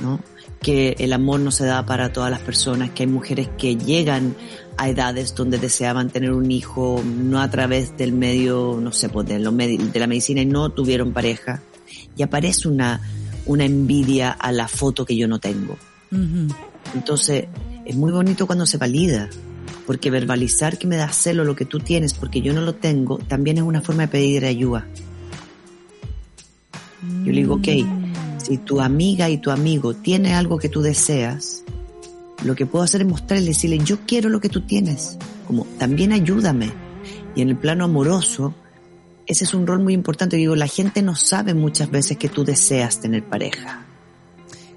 no 0.00 0.20
que 0.60 0.96
el 0.98 1.12
amor 1.12 1.40
no 1.40 1.50
se 1.50 1.64
da 1.64 1.84
para 1.86 2.12
todas 2.12 2.30
las 2.30 2.40
personas 2.40 2.90
que 2.90 3.04
hay 3.04 3.06
mujeres 3.08 3.48
que 3.56 3.76
llegan 3.76 4.34
a 4.76 4.88
edades 4.88 5.34
donde 5.34 5.58
deseaban 5.58 6.10
tener 6.10 6.32
un 6.32 6.50
hijo 6.50 7.02
no 7.04 7.40
a 7.40 7.50
través 7.50 7.96
del 7.96 8.12
medio 8.12 8.78
no 8.80 8.92
sé 8.92 9.08
pues 9.08 9.28
de, 9.28 9.38
los 9.38 9.56
de 9.56 9.90
la 9.94 10.06
medicina 10.06 10.40
y 10.40 10.46
no 10.46 10.70
tuvieron 10.70 11.12
pareja. 11.12 11.62
Y 12.16 12.22
aparece 12.22 12.68
una 12.68 13.00
una 13.46 13.64
envidia 13.64 14.32
a 14.32 14.50
la 14.50 14.66
foto 14.68 15.04
que 15.04 15.16
yo 15.16 15.28
no 15.28 15.38
tengo. 15.38 15.76
Entonces, 16.94 17.46
es 17.84 17.96
muy 17.96 18.10
bonito 18.10 18.46
cuando 18.46 18.66
se 18.66 18.76
valida, 18.76 19.28
porque 19.86 20.10
verbalizar 20.10 20.78
que 20.78 20.86
me 20.86 20.96
da 20.96 21.12
celo 21.12 21.44
lo 21.44 21.54
que 21.54 21.64
tú 21.64 21.78
tienes 21.78 22.12
porque 22.12 22.42
yo 22.42 22.52
no 22.52 22.60
lo 22.60 22.74
tengo, 22.74 23.18
también 23.18 23.58
es 23.58 23.62
una 23.62 23.80
forma 23.80 24.02
de 24.02 24.08
pedir 24.08 24.44
ayuda. 24.44 24.86
Yo 27.24 27.32
le 27.32 27.40
digo, 27.40 27.54
ok, 27.54 27.68
si 28.38 28.58
tu 28.58 28.80
amiga 28.80 29.30
y 29.30 29.38
tu 29.38 29.50
amigo 29.50 29.94
tiene 29.94 30.34
algo 30.34 30.58
que 30.58 30.68
tú 30.68 30.82
deseas, 30.82 31.62
lo 32.44 32.56
que 32.56 32.66
puedo 32.66 32.84
hacer 32.84 33.02
es 33.02 33.06
mostrarle, 33.06 33.46
decirle, 33.46 33.78
yo 33.78 33.98
quiero 34.06 34.28
lo 34.28 34.40
que 34.40 34.48
tú 34.48 34.62
tienes, 34.62 35.18
como 35.46 35.64
también 35.78 36.12
ayúdame. 36.12 36.72
Y 37.36 37.42
en 37.42 37.50
el 37.50 37.56
plano 37.56 37.84
amoroso, 37.84 38.54
ese 39.26 39.44
es 39.44 39.54
un 39.54 39.66
rol 39.66 39.80
muy 39.80 39.94
importante. 39.94 40.36
Yo 40.36 40.40
digo, 40.40 40.56
la 40.56 40.66
gente 40.66 41.02
no 41.02 41.14
sabe 41.14 41.54
muchas 41.54 41.90
veces 41.90 42.16
que 42.16 42.28
tú 42.28 42.44
deseas 42.44 43.00
tener 43.00 43.24
pareja, 43.24 43.84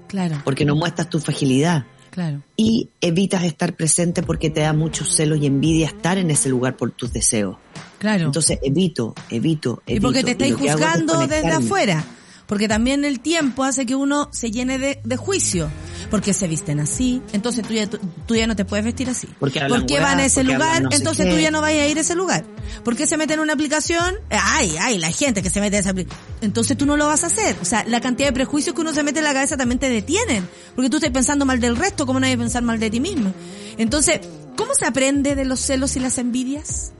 Claro, 0.06 0.40
porque 0.44 0.64
no 0.64 0.74
muestras 0.74 1.08
tu 1.08 1.20
fragilidad 1.20 1.84
claro. 2.10 2.42
y 2.56 2.90
evitas 3.00 3.44
estar 3.44 3.74
presente 3.74 4.22
porque 4.22 4.50
te 4.50 4.60
da 4.60 4.72
muchos 4.72 5.14
celos 5.14 5.38
y 5.40 5.46
envidia 5.46 5.86
estar 5.86 6.18
en 6.18 6.30
ese 6.30 6.48
lugar 6.48 6.76
por 6.76 6.90
tus 6.90 7.12
deseos. 7.12 7.56
Claro. 7.98 8.26
Entonces 8.26 8.58
evito, 8.62 9.14
evito, 9.30 9.82
evito. 9.86 9.92
Y 9.96 10.00
porque 10.00 10.24
te 10.24 10.32
estáis 10.32 10.52
es 10.52 10.58
juzgando 10.58 11.26
desde 11.26 11.48
afuera. 11.48 12.04
Porque 12.50 12.66
también 12.66 13.04
el 13.04 13.20
tiempo 13.20 13.62
hace 13.62 13.86
que 13.86 13.94
uno 13.94 14.28
se 14.32 14.50
llene 14.50 14.76
de, 14.76 15.00
de 15.04 15.16
juicio. 15.16 15.70
Porque 16.10 16.34
se 16.34 16.48
visten 16.48 16.80
así, 16.80 17.22
entonces 17.32 17.64
tú 17.64 17.74
ya, 17.74 17.88
tú, 17.88 18.00
tú 18.26 18.34
ya 18.34 18.48
no 18.48 18.56
te 18.56 18.64
puedes 18.64 18.84
vestir 18.84 19.08
así. 19.08 19.28
Porque 19.38 19.60
hablan 19.60 19.82
¿Por 19.82 19.86
qué 19.86 19.94
weá, 19.94 20.02
van 20.02 20.18
a 20.18 20.24
ese 20.24 20.40
porque 20.40 20.54
lugar? 20.54 20.82
no 20.82 20.88
entonces 20.90 21.30
tú 21.30 21.38
ya 21.38 21.52
no 21.52 21.60
vayas 21.60 21.84
a 21.84 21.86
ir 21.86 21.98
a 21.98 22.00
ese 22.00 22.16
lugar. 22.16 22.44
¿Por 22.82 22.96
qué 22.96 23.06
se 23.06 23.16
mete 23.16 23.34
en 23.34 23.40
una 23.40 23.52
aplicación? 23.52 24.16
Ay, 24.30 24.74
ay, 24.80 24.98
la 24.98 25.12
gente 25.12 25.44
que 25.44 25.48
se 25.50 25.60
mete 25.60 25.76
en 25.76 25.82
esa 25.82 25.90
aplicación. 25.90 26.20
Entonces 26.40 26.76
tú 26.76 26.86
no 26.86 26.96
lo 26.96 27.06
vas 27.06 27.22
a 27.22 27.28
hacer. 27.28 27.54
O 27.62 27.64
sea, 27.64 27.84
la 27.84 28.00
cantidad 28.00 28.30
de 28.30 28.32
prejuicios 28.32 28.74
que 28.74 28.80
uno 28.80 28.92
se 28.92 29.04
mete 29.04 29.20
en 29.20 29.26
la 29.26 29.32
cabeza 29.32 29.56
también 29.56 29.78
te 29.78 29.88
detienen. 29.88 30.48
Porque 30.74 30.90
tú 30.90 30.96
estás 30.96 31.12
pensando 31.12 31.46
mal 31.46 31.60
del 31.60 31.76
resto, 31.76 32.04
¿cómo 32.04 32.18
no 32.18 32.26
hay 32.26 32.32
que 32.32 32.38
pensar 32.38 32.64
mal 32.64 32.80
de 32.80 32.90
ti 32.90 32.98
mismo? 32.98 33.32
Entonces, 33.78 34.22
¿cómo 34.56 34.74
se 34.74 34.86
aprende 34.86 35.36
de 35.36 35.44
los 35.44 35.60
celos 35.60 35.94
y 35.94 36.00
las 36.00 36.18
envidias? 36.18 36.94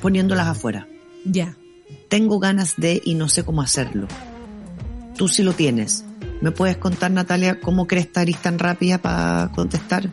Poniéndolas 0.00 0.46
afuera. 0.46 0.88
Ya. 1.26 1.54
Tengo 2.08 2.38
ganas 2.38 2.76
de 2.78 3.02
y 3.04 3.12
no 3.12 3.28
sé 3.28 3.44
cómo 3.44 3.60
hacerlo. 3.60 4.08
Tú 5.16 5.28
sí 5.28 5.42
lo 5.42 5.52
tienes. 5.52 6.04
¿Me 6.40 6.50
puedes 6.50 6.76
contar, 6.76 7.10
Natalia, 7.10 7.60
cómo 7.60 7.86
crees 7.86 8.06
estar 8.06 8.26
tan 8.42 8.58
rápida 8.58 8.98
para 8.98 9.50
contestar? 9.54 10.08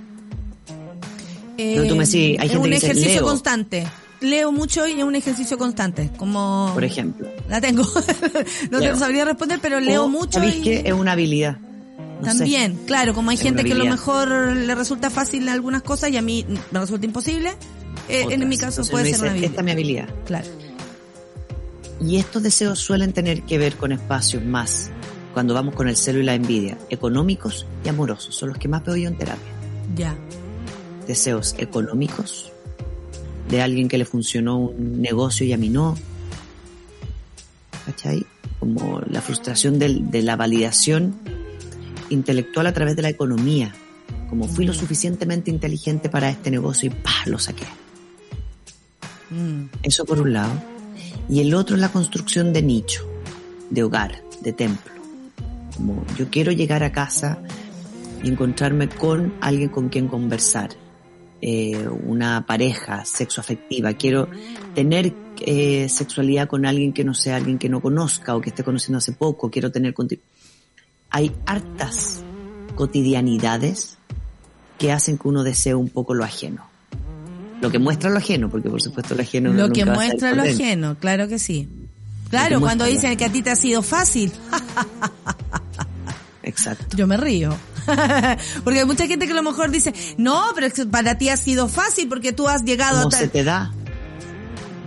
Pero 1.58 1.86
tú 1.88 1.96
me 1.96 2.06
decís, 2.06 2.38
hay 2.40 2.48
es 2.48 2.52
gente 2.52 2.58
un 2.58 2.64
que 2.64 2.70
dice, 2.76 2.86
ejercicio 2.88 3.14
leo. 3.22 3.24
constante. 3.26 3.88
Leo 4.22 4.52
mucho 4.54 4.88
y 4.88 4.94
es 4.94 5.04
un 5.04 5.16
ejercicio 5.16 5.58
constante. 5.58 6.10
Como 6.18 6.72
Por 6.74 6.84
ejemplo. 6.86 7.28
la 7.50 7.60
tengo. 7.60 7.84
no 8.72 8.80
te 8.80 8.86
Leo. 8.86 8.98
sabría 8.98 9.26
responder, 9.26 9.60
pero 9.62 9.80
leo 9.82 10.06
O, 10.06 10.08
mucho 10.08 10.40
¿sabéis 10.40 10.58
y 10.58 10.62
qué? 10.62 10.84
Es 10.86 10.94
una 10.94 11.12
habilidad. 11.12 11.58
No 12.22 12.32
sé. 12.32 12.38
también, 12.38 12.80
claro, 12.86 13.14
como 13.14 13.32
hay 13.32 13.36
Es 13.36 13.44
gente 13.44 13.62
una 13.64 13.68
que 13.68 13.74
a 13.74 13.84
lo 13.84 13.92
mejor 13.92 14.30
le 14.56 14.74
resulta 14.76 15.10
fácil 15.10 15.48
algunas 15.50 15.82
cosas 15.84 16.10
y 16.12 16.18
a 16.18 16.22
mí 16.22 16.46
me 16.72 16.80
resulta 16.80 17.06
imposible. 17.06 17.50
eh, 18.08 18.26
en 18.30 18.48
mi 18.48 18.58
caso 18.58 18.82
Entonces 18.82 18.92
puede 18.92 19.06
ser 19.10 19.20
una 19.24 19.34
dice, 19.34 19.48
habilidad. 19.48 19.50
Esta 19.52 19.62
es 19.62 19.66
mi 19.66 19.72
habilidad. 19.72 20.10
Claro. 20.26 20.48
Y 22.06 22.18
estos 22.18 22.44
deseos 22.44 22.80
suelen 22.80 23.14
tener 23.14 23.44
que 23.44 23.58
ver 23.58 23.76
con 23.78 23.92
espacios 23.92 24.44
más, 24.44 24.90
cuando 25.34 25.54
vamos 25.54 25.74
con 25.74 25.88
el 25.88 25.96
celo 25.96 26.20
y 26.20 26.24
la 26.24 26.36
envidia, 26.36 26.78
económicos 26.90 27.66
y 27.86 27.90
amorosos. 27.90 28.36
Son 28.36 28.50
los 28.50 28.58
que 28.58 28.68
más 28.68 28.84
veo 28.84 28.96
yo 28.96 29.08
en 29.08 29.18
terapia. 29.18 29.52
Ya. 29.96 30.16
Deseos 31.08 31.56
económicos, 31.58 32.52
de 33.50 33.62
alguien 33.62 33.88
que 33.88 33.98
le 33.98 34.06
funcionó 34.06 34.58
un 34.60 35.02
negocio 35.02 35.46
y 35.46 35.54
a 35.54 35.58
mí 35.58 35.70
no. 35.70 35.96
¿Cachai? 37.86 38.26
Como 38.60 39.02
la 39.10 39.22
frustración 39.22 39.80
del- 39.80 40.10
de 40.12 40.22
la 40.24 40.36
validación 40.36 41.16
intelectual 42.10 42.68
a 42.68 42.74
través 42.74 42.96
de 42.96 43.02
la 43.02 43.10
economía. 43.10 43.74
Como 44.30 44.48
fui 44.48 44.66
lo 44.66 44.74
suficientemente 44.74 45.52
inteligente 45.52 46.10
para 46.10 46.30
este 46.30 46.50
negocio 46.52 46.88
y 46.88 46.90
¡pah! 46.90 47.26
lo 47.28 47.40
saqué. 47.40 47.66
Mm. 49.30 49.66
Eso 49.84 50.06
por 50.06 50.20
un 50.22 50.34
lado. 50.34 50.52
Y 51.30 51.40
el 51.40 51.54
otro 51.54 51.76
es 51.76 51.82
la 51.82 51.90
construcción 51.90 52.54
de 52.54 52.62
nicho, 52.62 53.08
de 53.70 53.84
hogar, 53.84 54.24
de 54.41 54.54
templo. 54.54 54.91
Como 55.76 56.06
yo 56.18 56.30
quiero 56.30 56.52
llegar 56.52 56.84
a 56.84 56.91
casa 56.91 57.40
y 58.24 58.30
encontrarme 58.30 58.90
con 58.90 59.34
alguien 59.41 59.70
con 59.70 59.90
quien 59.90 60.08
conversar, 60.08 60.72
eh, 61.41 61.88
una 61.88 62.45
pareja 62.45 63.04
sexoafectiva. 63.04 63.94
Quiero 63.94 64.30
tener 64.74 65.14
eh, 65.41 65.90
sexualidad 65.90 66.48
con 66.48 66.66
alguien 66.66 66.94
que 66.94 67.04
no 67.04 67.14
sea 67.14 67.36
alguien 67.36 67.58
que 67.58 67.68
no 67.68 67.82
conozca 67.82 68.36
o 68.36 68.41
que 68.41 68.50
esté 68.50 68.64
conociendo 68.64 69.00
hace 69.00 69.12
poco, 69.12 69.52
quiero 69.52 69.72
tener 69.72 69.94
contigo. 69.94 70.22
Hay 71.10 71.32
hartas 71.45 72.24
cotidianidades 72.76 73.98
que 74.78 74.91
hacen 74.91 75.18
que 75.18 75.28
uno 75.28 75.44
desee 75.44 75.76
un 75.76 75.90
poco 75.90 76.14
lo 76.14 76.24
ajeno. 76.24 76.73
Lo 77.64 77.72
que 77.72 77.80
muestra 77.80 78.10
lo 78.10 78.18
ajeno, 78.18 78.49
porque 78.49 78.69
por 78.69 78.81
supuesto 78.81 79.15
lo 79.15 79.22
ajeno 79.22 79.53
Lo 79.53 79.69
que 79.72 79.85
muestra 79.85 80.31
lo 80.31 80.38
correcto. 80.38 80.64
ajeno, 80.64 80.98
claro 80.99 81.30
que 81.30 81.40
sí. 81.40 81.69
Claro, 82.30 82.57
que 82.57 82.61
cuando 82.61 82.84
dicen 82.84 83.15
que 83.15 83.23
a 83.23 83.31
ti 83.31 83.41
te 83.41 83.52
ha 83.52 83.56
sido 83.56 83.81
fácil, 83.81 84.34
Exacto. 86.44 86.98
yo 86.98 87.07
me 87.07 87.15
río. 87.15 87.56
porque 88.65 88.80
hay 88.80 88.85
mucha 88.85 89.07
gente 89.07 89.26
que 89.27 89.31
a 89.31 89.35
lo 89.35 89.44
mejor 89.44 89.72
dice, 89.72 89.94
no, 90.18 90.44
pero 90.56 90.68
para 90.91 91.18
ti 91.18 91.30
ha 91.30 91.38
sido 91.38 91.69
fácil 91.69 92.10
porque 92.10 92.34
tú 92.34 92.49
has 92.49 92.64
llegado 92.65 92.98
¿Cómo 93.03 93.07
a... 93.07 93.11
se 93.11 93.27
tal-". 93.27 93.31
te 93.31 93.44
da? 93.45 93.73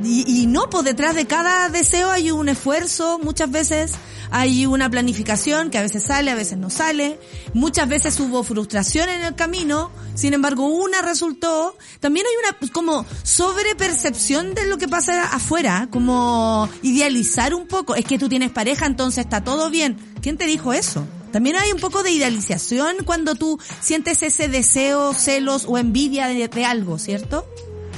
Y, 0.05 0.47
no, 0.47 0.68
pues 0.68 0.85
detrás 0.85 1.14
de 1.14 1.27
cada 1.27 1.70
deseo 1.70 2.10
hay 2.10 2.31
un 2.31 2.48
esfuerzo, 2.51 3.18
muchas 3.18 3.51
veces 3.51 3.93
hay 4.31 4.66
una 4.66 4.90
planificación 4.90 5.70
que 5.70 5.78
a 5.78 5.82
veces 5.82 6.02
sale, 6.02 6.31
a 6.31 6.35
veces 6.35 6.59
no 6.59 6.68
sale, 6.68 7.18
muchas 7.55 7.89
veces 7.89 8.20
hubo 8.20 8.43
frustración 8.43 9.09
en 9.09 9.23
el 9.23 9.35
camino, 9.35 9.90
sin 10.14 10.35
embargo 10.35 10.66
una 10.66 11.01
resultó, 11.01 11.77
también 12.01 12.27
hay 12.27 12.32
una 12.47 12.59
pues, 12.59 12.70
como 12.70 13.06
sobrepercepción 13.23 14.55
de 14.55 14.66
lo 14.66 14.77
que 14.77 14.86
pasa 14.86 15.24
afuera, 15.24 15.89
como 15.90 16.68
idealizar 16.82 17.55
un 17.55 17.66
poco, 17.66 17.94
es 17.94 18.05
que 18.05 18.18
tú 18.18 18.28
tienes 18.28 18.51
pareja, 18.51 18.86
entonces 18.86 19.24
está 19.24 19.44
todo 19.44 19.70
bien. 19.70 19.97
¿Quién 20.20 20.36
te 20.36 20.47
dijo 20.47 20.73
eso? 20.73 21.06
También 21.32 21.56
hay 21.56 21.73
un 21.73 21.81
poco 21.81 22.02
de 22.02 22.10
idealización 22.10 22.97
cuando 23.05 23.35
tú 23.35 23.59
sientes 23.81 24.23
ese 24.23 24.48
deseo, 24.48 25.14
celos 25.14 25.64
o 25.66 25.78
envidia 25.78 26.28
de 26.28 26.64
algo, 26.64 26.98
¿cierto? 26.98 27.47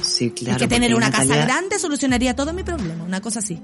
Sí, 0.01 0.31
claro. 0.31 0.59
que 0.59 0.67
tener 0.67 0.95
una 0.95 1.11
casa 1.11 1.35
grande 1.35 1.79
solucionaría 1.79 2.35
todo 2.35 2.53
mi 2.53 2.63
problema, 2.63 3.03
una 3.03 3.21
cosa 3.21 3.39
así. 3.39 3.61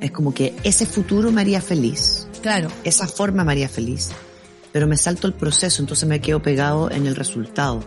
Es 0.00 0.10
como 0.10 0.32
que 0.34 0.54
ese 0.62 0.86
futuro 0.86 1.32
me 1.32 1.40
haría 1.40 1.60
feliz. 1.60 2.28
Claro. 2.42 2.68
Esa 2.84 3.06
forma 3.06 3.44
me 3.44 3.52
haría 3.52 3.68
feliz. 3.68 4.10
Pero 4.72 4.86
me 4.86 4.96
salto 4.96 5.26
el 5.26 5.32
proceso, 5.32 5.82
entonces 5.82 6.08
me 6.08 6.20
quedo 6.20 6.42
pegado 6.42 6.90
en 6.90 7.06
el 7.06 7.16
resultado. 7.16 7.82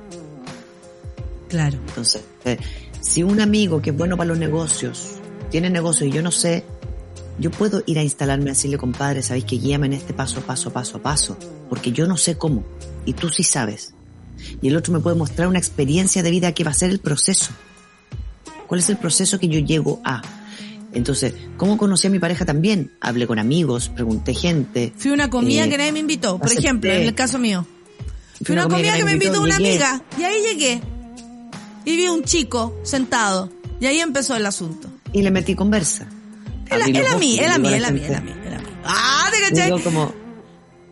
Claro. 1.48 1.78
Entonces, 1.88 2.24
eh, 2.46 2.58
si 3.00 3.24
un 3.24 3.42
amigo 3.42 3.82
que 3.82 3.92
es 3.92 3.98
bueno 3.98 4.18
para 4.18 4.30
los 4.30 4.40
negocios, 4.40 5.20
tiene 5.50 5.70
negocio 5.70 6.06
y 6.08 6.12
yo 6.12 6.22
no 6.22 6.32
sé, 6.32 6.64
yo 7.40 7.52
puedo 7.52 7.84
ir 7.86 7.98
a 7.98 8.04
instalarme 8.04 8.50
a 8.50 8.54
decirle, 8.54 8.78
compadre, 8.78 9.24
sabéis 9.24 9.46
que 9.46 9.58
guíame 9.58 9.88
en 9.88 9.94
este 9.94 10.14
paso, 10.14 10.42
paso, 10.42 10.72
paso, 10.72 11.02
paso, 11.02 11.38
porque 11.70 11.92
yo 11.92 12.06
no 12.06 12.18
sé 12.18 12.38
cómo, 12.38 12.64
y 13.06 13.14
tú 13.14 13.30
sí 13.30 13.44
sabes. 13.44 13.94
Y 14.62 14.68
el 14.68 14.78
otro 14.78 14.94
me 14.94 15.00
puede 15.00 15.16
mostrar 15.16 15.48
una 15.48 15.60
experiencia 15.60 16.24
de 16.24 16.32
vida 16.32 16.54
que 16.54 16.64
va 16.64 16.72
a 16.72 16.74
ser 16.74 16.92
el 16.92 17.00
proceso. 17.00 17.52
¿Cuál 18.70 18.80
es 18.82 18.90
el 18.90 18.98
proceso 18.98 19.38
que 19.40 19.50
yo 19.50 19.60
llego 19.60 20.00
a? 20.06 20.22
Entonces, 20.94 21.34
¿cómo 21.58 21.78
conocí 21.78 22.08
a 22.08 22.10
mi 22.12 22.20
pareja 22.20 22.46
también? 22.46 22.92
Hablé 23.02 23.28
con 23.28 23.40
amigos, 23.40 23.90
pregunté 23.90 24.34
gente. 24.34 24.94
Fui 24.96 25.12
a 25.12 25.16
una 25.16 25.30
comida 25.30 25.66
Eh, 25.66 25.70
que 25.70 25.78
nadie 25.78 25.92
me 25.92 26.00
invitó, 26.00 26.38
por 26.38 26.46
acepté. 26.46 26.66
ejemplo, 26.66 26.92
en 26.92 27.02
el 27.02 27.16
caso 27.16 27.38
mío. 27.40 27.66
Fui 28.44 28.56
a 28.56 28.66
una 28.66 28.70
comida 28.76 28.96
que 28.96 29.04
me 29.06 29.14
invitó 29.14 29.42
una 29.42 29.58
llegué. 29.58 29.84
amiga 29.84 30.04
y 30.18 30.24
ahí 30.24 30.42
llegué. 30.44 30.82
Y 31.86 31.96
vi 31.98 32.08
un 32.08 32.24
chico 32.24 32.80
sentado 32.84 33.52
y 33.82 33.88
ahí 33.88 34.00
empezó 34.00 34.36
el 34.36 34.46
asunto. 34.46 34.88
Y 35.14 35.22
le 35.24 35.32
metí 35.32 35.56
conversa. 35.56 36.08
Él, 36.70 36.82
a 36.84 36.86
mí, 36.86 36.96
él 36.98 37.06
a 37.08 37.18
mí, 37.18 37.40
él 37.40 37.52
a 37.52 37.58
mí, 37.58 37.74
él 37.74 37.84
a 37.86 37.92
mí, 37.92 38.02
él 38.06 38.16
a 38.16 38.22
mí. 38.22 38.32
Ah, 38.86 39.30
te 39.32 39.56
caché. 39.56 39.84
como... 39.84 40.14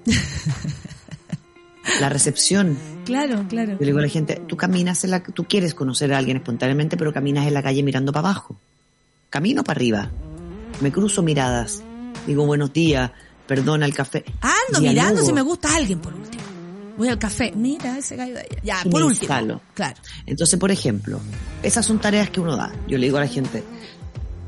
La 1.99 2.09
recepción. 2.09 2.77
Claro, 3.07 3.45
claro. 3.49 3.71
Yo 3.73 3.77
le 3.79 3.85
digo 3.87 3.99
a 3.99 4.01
la 4.03 4.07
gente, 4.09 4.41
tú 4.47 4.55
caminas 4.57 5.03
en 5.03 5.11
la, 5.11 5.23
tú 5.23 5.45
quieres 5.45 5.73
conocer 5.73 6.13
a 6.13 6.17
alguien 6.17 6.37
espontáneamente, 6.37 6.97
pero 6.97 7.11
caminas 7.13 7.47
en 7.47 7.53
la 7.53 7.63
calle 7.63 7.81
mirando 7.83 8.11
para 8.11 8.29
abajo. 8.29 8.55
Camino 9.29 9.63
para 9.63 9.77
arriba. 9.77 10.09
Me 10.81 10.91
cruzo 10.91 11.23
miradas. 11.23 11.81
Digo 12.27 12.45
buenos 12.45 12.71
días, 12.73 13.09
perdona 13.47 13.85
el 13.85 13.93
café. 13.93 14.23
Ando 14.41 14.79
Dialogo. 14.81 14.89
mirando 14.91 15.21
si 15.25 15.33
me 15.33 15.41
gusta 15.41 15.75
alguien 15.75 15.99
por 15.99 16.13
último. 16.13 16.43
Voy 16.97 17.07
al 17.09 17.17
café. 17.19 17.51
Mira 17.55 17.97
ese 17.97 18.15
gallo 18.15 18.33
de 18.33 18.39
allá. 18.41 18.59
Ya, 18.63 18.79
Y 18.83 18.89
por 18.89 19.03
último. 19.03 19.09
instalo. 19.23 19.61
Claro. 19.73 19.95
Entonces, 20.25 20.59
por 20.59 20.71
ejemplo, 20.71 21.19
esas 21.63 21.85
son 21.85 21.99
tareas 21.99 22.29
que 22.29 22.39
uno 22.41 22.55
da. 22.57 22.71
Yo 22.87 22.97
le 22.97 23.05
digo 23.05 23.17
a 23.17 23.21
la 23.21 23.27
gente, 23.27 23.63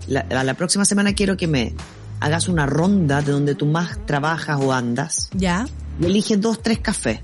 la, 0.07 0.21
a 0.21 0.43
la 0.43 0.53
próxima 0.55 0.83
semana 0.85 1.13
quiero 1.13 1.37
que 1.37 1.47
me 1.47 1.73
hagas 2.19 2.49
una 2.49 2.65
ronda 2.65 3.21
de 3.21 3.31
donde 3.31 3.55
tú 3.55 3.65
más 3.65 4.05
trabajas 4.05 4.59
o 4.61 4.73
andas 4.73 5.29
Ya. 5.33 5.65
y 6.01 6.05
elige 6.05 6.35
dos, 6.37 6.61
tres 6.61 6.79
cafés. 6.79 7.21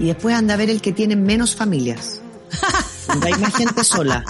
Y 0.00 0.06
después 0.06 0.34
anda 0.34 0.54
a 0.54 0.56
ver 0.56 0.70
el 0.70 0.80
que 0.80 0.92
tiene 0.92 1.14
menos 1.14 1.54
familias. 1.54 2.22
Donde 3.06 3.28
hay 3.28 3.34
más 3.34 3.54
gente 3.54 3.84
sola. 3.84 4.24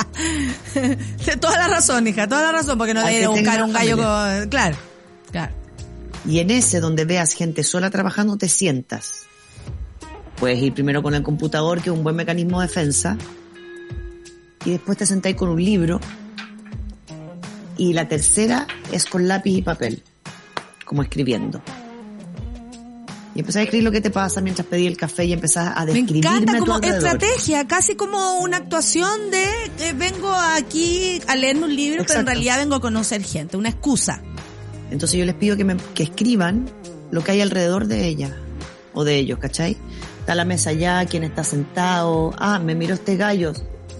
Toda 1.41 1.59
la 1.59 1.69
razón, 1.69 2.07
hija, 2.07 2.29
toda 2.29 2.43
la 2.43 2.53
razón, 2.53 2.79
porque 2.79 2.95
no 2.95 3.05
debe 3.05 3.21
que 3.21 3.27
buscar 3.27 3.63
un 3.63 3.73
gallo 3.73 3.97
con... 3.97 4.49
Claro, 4.49 4.77
claro. 5.31 5.53
Y 6.27 6.39
en 6.39 6.51
ese 6.51 6.81
donde 6.81 7.05
veas 7.05 7.35
gente 7.35 7.63
sola 7.63 7.91
trabajando, 7.91 8.37
te 8.37 8.49
sientas. 8.49 9.25
Puedes 10.37 10.63
ir 10.63 10.73
primero 10.73 11.03
con 11.03 11.15
el 11.15 11.23
computador, 11.23 11.83
que 11.83 11.91
es 11.91 11.97
un 11.97 12.03
buen 12.03 12.17
mecanismo 12.17 12.61
de 12.61 12.69
defensa, 12.69 13.19
y 14.65 14.71
después 14.71 14.97
te 14.97 15.07
sentáis 15.07 15.37
con 15.37 15.51
un 15.51 15.63
libro. 15.63 16.01
Y 17.77 17.93
la 17.93 18.09
tercera 18.09 18.67
es 18.93 19.05
con 19.05 19.29
lápiz 19.29 19.59
y 19.59 19.63
papel, 19.63 20.03
como 20.85 21.03
escribiendo. 21.03 21.63
Y 23.35 23.40
empezás 23.40 23.61
a 23.61 23.62
escribir 23.62 23.85
lo 23.85 23.93
que 23.93 24.01
te 24.01 24.11
pasa 24.11 24.40
mientras 24.40 24.66
pedí 24.66 24.86
el 24.89 24.97
café 24.97 25.24
y 25.24 25.32
empezás 25.32 25.73
a 25.77 25.85
Me 25.86 25.93
describirme 25.93 26.31
encanta 26.36 26.52
a 26.52 26.59
tu 26.59 26.65
como 26.65 26.78
estrategia, 26.81 27.66
casi 27.69 27.94
como 27.94 28.40
una 28.40 28.57
actuación 28.57 29.31
de 29.31 29.44
eh, 29.78 29.93
vengo 29.97 30.32
aquí 30.35 31.20
a 31.28 31.36
leerme 31.36 31.65
un 31.66 31.77
libro, 31.77 32.05
pero 32.07 32.20
en 32.20 32.27
realidad 32.27 32.59
vengo 32.59 32.74
a 32.74 32.81
conocer 32.81 33.23
gente, 33.23 33.57
una 33.57 33.69
excusa. 33.69 34.20
Entonces 34.90 35.19
yo 35.19 35.24
les 35.24 35.36
pido 35.36 35.57
que, 35.57 35.65
me, 35.65 35.77
que 35.94 36.02
escriban 36.02 36.69
lo 37.12 37.23
que 37.23 37.31
hay 37.32 37.40
alrededor 37.40 37.86
de 37.86 38.09
ella 38.09 38.35
o 38.94 39.05
de 39.05 39.16
ellos, 39.16 39.39
¿cachai? 39.39 39.77
Está 40.19 40.35
la 40.35 40.44
mesa 40.44 40.70
allá, 40.70 41.07
quién 41.07 41.23
está 41.23 41.44
sentado, 41.44 42.35
ah, 42.39 42.59
me 42.59 42.74
miró 42.74 42.94
este 42.94 43.16
gallo, 43.16 43.52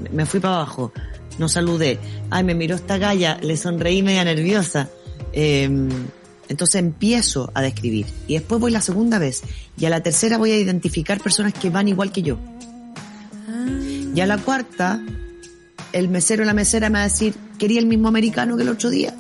me- 0.03 0.11
me 0.11 0.27
fui 0.27 0.41
para 0.41 0.57
abajo, 0.57 0.93
no 1.39 1.49
saludé, 1.49 2.01
ay, 2.31 2.43
me 2.43 2.55
miró 2.57 2.75
esta 2.75 2.99
galla, 2.99 3.39
le 3.41 3.57
sonreí 3.57 4.03
media 4.03 4.25
nerviosa. 4.25 4.89
Eh, 5.33 5.71
entonces 6.51 6.77
empiezo 6.77 7.51
a 7.55 7.63
describir 7.63 8.05
y 8.29 8.35
después 8.35 8.61
voy 8.61 8.71
la 8.71 8.83
segunda 8.83 9.19
vez 9.19 9.43
y 9.79 9.87
a 9.87 9.91
la 9.91 10.03
tercera 10.03 10.37
voy 10.37 10.51
a 10.53 10.59
identificar 10.59 11.19
personas 11.21 11.55
que 11.55 11.71
van 11.71 11.89
igual 11.89 12.13
que 12.13 12.23
yo. 12.23 12.39
Y 14.15 14.21
a 14.21 14.27
la 14.27 14.37
cuarta, 14.37 15.01
el 15.93 16.09
mesero 16.09 16.43
o 16.43 16.47
la 16.47 16.53
mesera 16.53 16.91
me 16.91 16.99
va 16.99 17.05
a 17.05 17.09
decir, 17.09 17.35
quería 17.59 17.81
el 17.81 17.87
mismo 17.87 18.09
americano 18.09 18.57
que 18.57 18.65
el 18.65 18.69
otro 18.69 18.91
día 18.91 19.15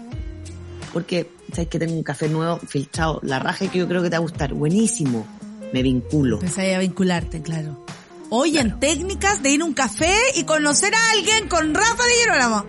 porque 0.92 1.30
sabes 1.52 1.68
que 1.68 1.78
tengo 1.78 1.94
un 1.94 2.02
café 2.02 2.28
nuevo 2.28 2.58
filtrado, 2.58 3.20
la 3.22 3.38
raja 3.38 3.68
que 3.68 3.78
yo 3.78 3.88
creo 3.88 4.02
que 4.02 4.10
te 4.10 4.16
va 4.16 4.18
a 4.18 4.22
gustar, 4.22 4.54
buenísimo, 4.54 5.26
me 5.72 5.82
vinculo. 5.82 6.36
Empecé 6.36 6.74
a 6.74 6.78
vincularte, 6.78 7.42
claro. 7.42 7.84
Hoy 8.30 8.58
en 8.58 8.78
técnicas 8.78 9.42
de 9.42 9.50
ir 9.50 9.62
a 9.62 9.64
un 9.64 9.74
café 9.74 10.14
y 10.36 10.44
conocer 10.44 10.94
a 10.94 11.10
alguien 11.12 11.48
con 11.48 11.74
Rafa 11.74 12.04
de 12.04 12.14
Girolamo. 12.22 12.66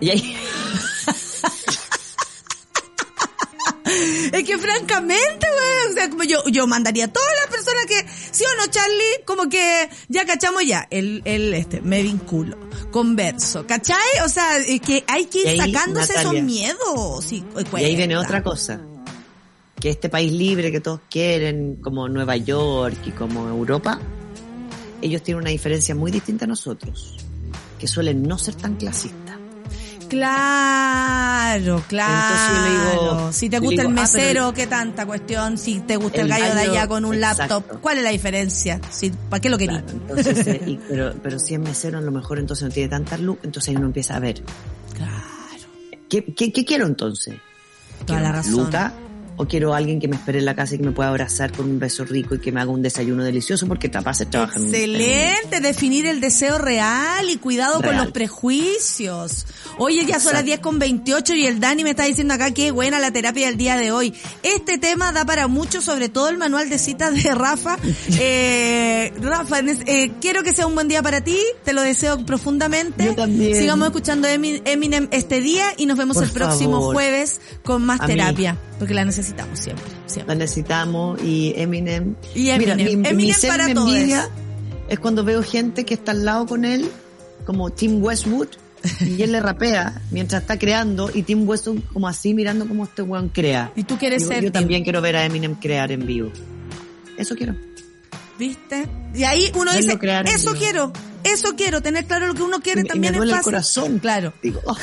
Y 0.00 0.10
ahí, 0.10 0.36
Es 4.32 4.44
que 4.44 4.58
francamente, 4.58 5.46
güey, 5.46 5.90
o 5.90 5.94
sea, 5.94 6.10
como 6.10 6.24
yo, 6.24 6.42
yo 6.46 6.66
mandaría 6.66 7.06
a 7.06 7.08
todas 7.08 7.28
las 7.40 7.50
personas 7.50 7.86
que, 7.86 8.06
sí 8.30 8.44
o 8.44 8.56
no, 8.56 8.70
Charlie, 8.70 9.24
como 9.24 9.48
que 9.48 9.88
ya 10.08 10.24
cachamos 10.24 10.64
ya, 10.64 10.86
el, 10.90 11.22
el, 11.24 11.54
este, 11.54 11.80
me 11.80 12.02
vinculo, 12.02 12.56
converso, 12.90 13.66
¿cachai? 13.66 13.96
O 14.24 14.28
sea, 14.28 14.58
es 14.58 14.80
que 14.80 15.04
hay 15.06 15.26
que 15.26 15.40
ir 15.40 15.46
Y 15.46 15.48
ahí, 15.60 15.72
sacándose 15.72 16.14
Natalia, 16.14 16.32
esos 16.32 16.44
miedos. 16.44 17.24
Sí, 17.24 17.44
y 17.78 17.84
ahí 17.84 17.96
viene 17.96 18.16
otra 18.16 18.42
cosa, 18.42 18.80
que 19.78 19.90
este 19.90 20.08
país 20.08 20.32
libre 20.32 20.70
que 20.70 20.80
todos 20.80 21.00
quieren, 21.10 21.76
como 21.76 22.08
Nueva 22.08 22.36
York 22.36 22.98
y 23.06 23.10
como 23.10 23.48
Europa, 23.48 24.00
ellos 25.00 25.22
tienen 25.22 25.42
una 25.42 25.50
diferencia 25.50 25.94
muy 25.94 26.10
distinta 26.10 26.44
a 26.44 26.48
nosotros, 26.48 27.16
que 27.78 27.86
suelen 27.86 28.22
no 28.22 28.38
ser 28.38 28.54
tan 28.54 28.76
clasistas. 28.76 29.21
Claro, 30.12 31.82
claro. 31.88 32.34
Entonces 32.34 32.48
yo 32.48 32.62
le 32.62 32.92
digo- 32.92 33.32
si 33.32 33.48
te 33.50 33.58
gusta 33.58 33.82
digo, 33.82 33.90
el 33.92 33.98
ah, 33.98 34.00
mesero, 34.02 34.48
el- 34.48 34.54
qué 34.54 34.66
tanta 34.66 35.06
cuestión. 35.06 35.58
Si 35.58 35.80
te 35.80 35.96
gusta 35.96 36.20
el, 36.20 36.26
el 36.26 36.28
gallo 36.38 36.54
de 36.54 36.60
allá 36.62 36.86
con 36.86 37.04
un 37.04 37.14
exacto. 37.14 37.40
laptop, 37.60 37.80
¿cuál 37.80 37.98
es 37.98 38.04
la 38.04 38.10
diferencia? 38.10 38.80
Si, 38.90 39.10
¿Para 39.10 39.40
qué 39.40 39.48
lo 39.50 39.58
querías? 39.58 39.82
Claro, 39.82 39.98
entonces, 40.08 40.46
eh, 40.46 40.62
y- 40.66 40.76
pero, 40.88 41.14
pero 41.22 41.38
si 41.38 41.54
es 41.54 41.60
mesero, 41.60 41.98
a 41.98 42.00
lo 42.00 42.10
mejor 42.12 42.38
entonces 42.38 42.64
no 42.68 42.70
tiene 42.72 42.88
tanta 42.88 43.16
luz, 43.18 43.38
entonces 43.42 43.70
ahí 43.70 43.76
uno 43.76 43.86
empieza 43.86 44.16
a 44.16 44.20
ver, 44.20 44.42
Claro. 44.94 45.12
¿qué, 46.08 46.24
qué, 46.34 46.52
qué 46.52 46.64
quiero 46.64 46.86
entonces? 46.86 47.34
Toda 48.06 48.20
la 48.20 48.32
razón. 48.32 48.52
Luca, 48.64 48.92
o 49.36 49.46
quiero 49.46 49.72
a 49.74 49.78
alguien 49.78 49.98
que 50.00 50.08
me 50.08 50.16
espere 50.16 50.38
en 50.38 50.44
la 50.44 50.54
casa 50.54 50.74
y 50.74 50.78
que 50.78 50.84
me 50.84 50.92
pueda 50.92 51.08
abrazar 51.08 51.52
con 51.52 51.68
un 51.68 51.78
beso 51.78 52.04
rico 52.04 52.34
y 52.34 52.38
que 52.38 52.52
me 52.52 52.60
haga 52.60 52.70
un 52.70 52.82
desayuno 52.82 53.24
delicioso 53.24 53.66
porque 53.66 53.90
capaz 53.90 54.14
se 54.18 54.26
trabaja 54.26 54.58
en 54.58 54.66
Excelente, 54.66 55.60
definir 55.60 56.06
el 56.06 56.20
deseo 56.20 56.58
real 56.58 57.28
y 57.30 57.36
cuidado 57.38 57.80
con 57.80 57.96
los 57.96 58.10
prejuicios. 58.12 59.46
Oye, 59.78 60.04
ya 60.04 60.20
son 60.20 60.32
las 60.34 60.42
Exacto. 60.42 60.46
10 60.46 60.60
con 60.60 60.78
28 60.78 61.34
y 61.34 61.46
el 61.46 61.60
Dani 61.60 61.82
me 61.84 61.90
está 61.90 62.04
diciendo 62.04 62.34
acá 62.34 62.50
que 62.52 62.70
buena 62.70 62.98
la 62.98 63.10
terapia 63.10 63.46
del 63.46 63.56
día 63.56 63.76
de 63.76 63.90
hoy. 63.90 64.12
Este 64.42 64.78
tema 64.78 65.12
da 65.12 65.24
para 65.24 65.48
mucho, 65.48 65.80
sobre 65.80 66.08
todo 66.08 66.28
el 66.28 66.36
manual 66.38 66.68
de 66.68 66.78
citas 66.78 67.22
de 67.22 67.34
Rafa. 67.34 67.76
Eh, 68.24 69.12
Rafa, 69.20 69.60
eh, 69.60 70.12
quiero 70.20 70.42
que 70.42 70.52
sea 70.52 70.66
un 70.66 70.74
buen 70.74 70.86
día 70.88 71.02
para 71.02 71.22
ti, 71.22 71.38
te 71.64 71.72
lo 71.72 71.82
deseo 71.82 72.24
profundamente. 72.24 73.04
Yo 73.06 73.14
también. 73.14 73.56
Sigamos 73.56 73.86
escuchando 73.88 74.28
Emi- 74.28 74.62
Eminem 74.64 75.08
este 75.10 75.40
día 75.40 75.72
y 75.76 75.86
nos 75.86 75.96
vemos 75.98 76.16
Por 76.16 76.24
el 76.24 76.30
próximo 76.30 76.72
favor. 76.78 76.94
jueves 76.94 77.40
con 77.64 77.84
más 77.84 78.00
A 78.00 78.06
mí. 78.06 78.14
Porque 78.82 78.94
la 78.94 79.04
necesitamos 79.04 79.60
siempre, 79.60 79.84
siempre. 80.06 80.34
La 80.34 80.40
necesitamos 80.40 81.22
y 81.22 81.54
Eminem. 81.56 82.16
Y 82.34 82.48
Eminem. 82.48 82.76
Mira, 82.76 82.90
mi, 82.90 82.96
mi 82.96 83.08
Eminem 83.10 83.36
ser 83.36 83.50
para 83.50 83.70
envidia 83.70 84.28
es 84.88 84.98
cuando 84.98 85.22
veo 85.22 85.40
gente 85.44 85.84
que 85.84 85.94
está 85.94 86.10
al 86.10 86.24
lado 86.24 86.46
con 86.46 86.64
él, 86.64 86.90
como 87.46 87.70
Tim 87.70 88.02
Westwood, 88.02 88.48
y 89.02 89.22
él 89.22 89.30
le 89.30 89.38
rapea 89.38 90.02
mientras 90.10 90.42
está 90.42 90.58
creando, 90.58 91.12
y 91.14 91.22
Tim 91.22 91.48
Westwood 91.48 91.78
como 91.92 92.08
así 92.08 92.34
mirando 92.34 92.66
cómo 92.66 92.82
este 92.82 93.02
weón 93.02 93.28
crea. 93.28 93.70
Y 93.76 93.84
tú 93.84 93.96
quieres 93.98 94.22
Digo, 94.22 94.32
ser 94.32 94.42
Yo 94.42 94.50
también 94.50 94.82
quiero 94.82 95.00
ver 95.00 95.14
a 95.14 95.24
Eminem 95.26 95.54
crear 95.54 95.92
en 95.92 96.04
vivo. 96.04 96.32
Eso 97.16 97.36
quiero. 97.36 97.54
¿Viste? 98.36 98.88
Y 99.14 99.22
ahí 99.22 99.52
uno 99.54 99.70
Verlo 99.72 99.94
dice, 99.96 100.34
eso 100.34 100.54
quiero, 100.54 100.92
eso 101.22 101.54
quiero, 101.54 101.82
tener 101.82 102.04
claro 102.06 102.26
lo 102.26 102.34
que 102.34 102.42
uno 102.42 102.58
quiere 102.60 102.80
Y 102.80 102.82
me- 102.82 102.88
y 102.88 102.90
también 102.90 103.16
me 103.16 103.26
es 103.26 103.32
el 103.32 103.42
corazón. 103.42 104.00
Claro. 104.00 104.32
Digo, 104.42 104.60
oh, 104.64 104.76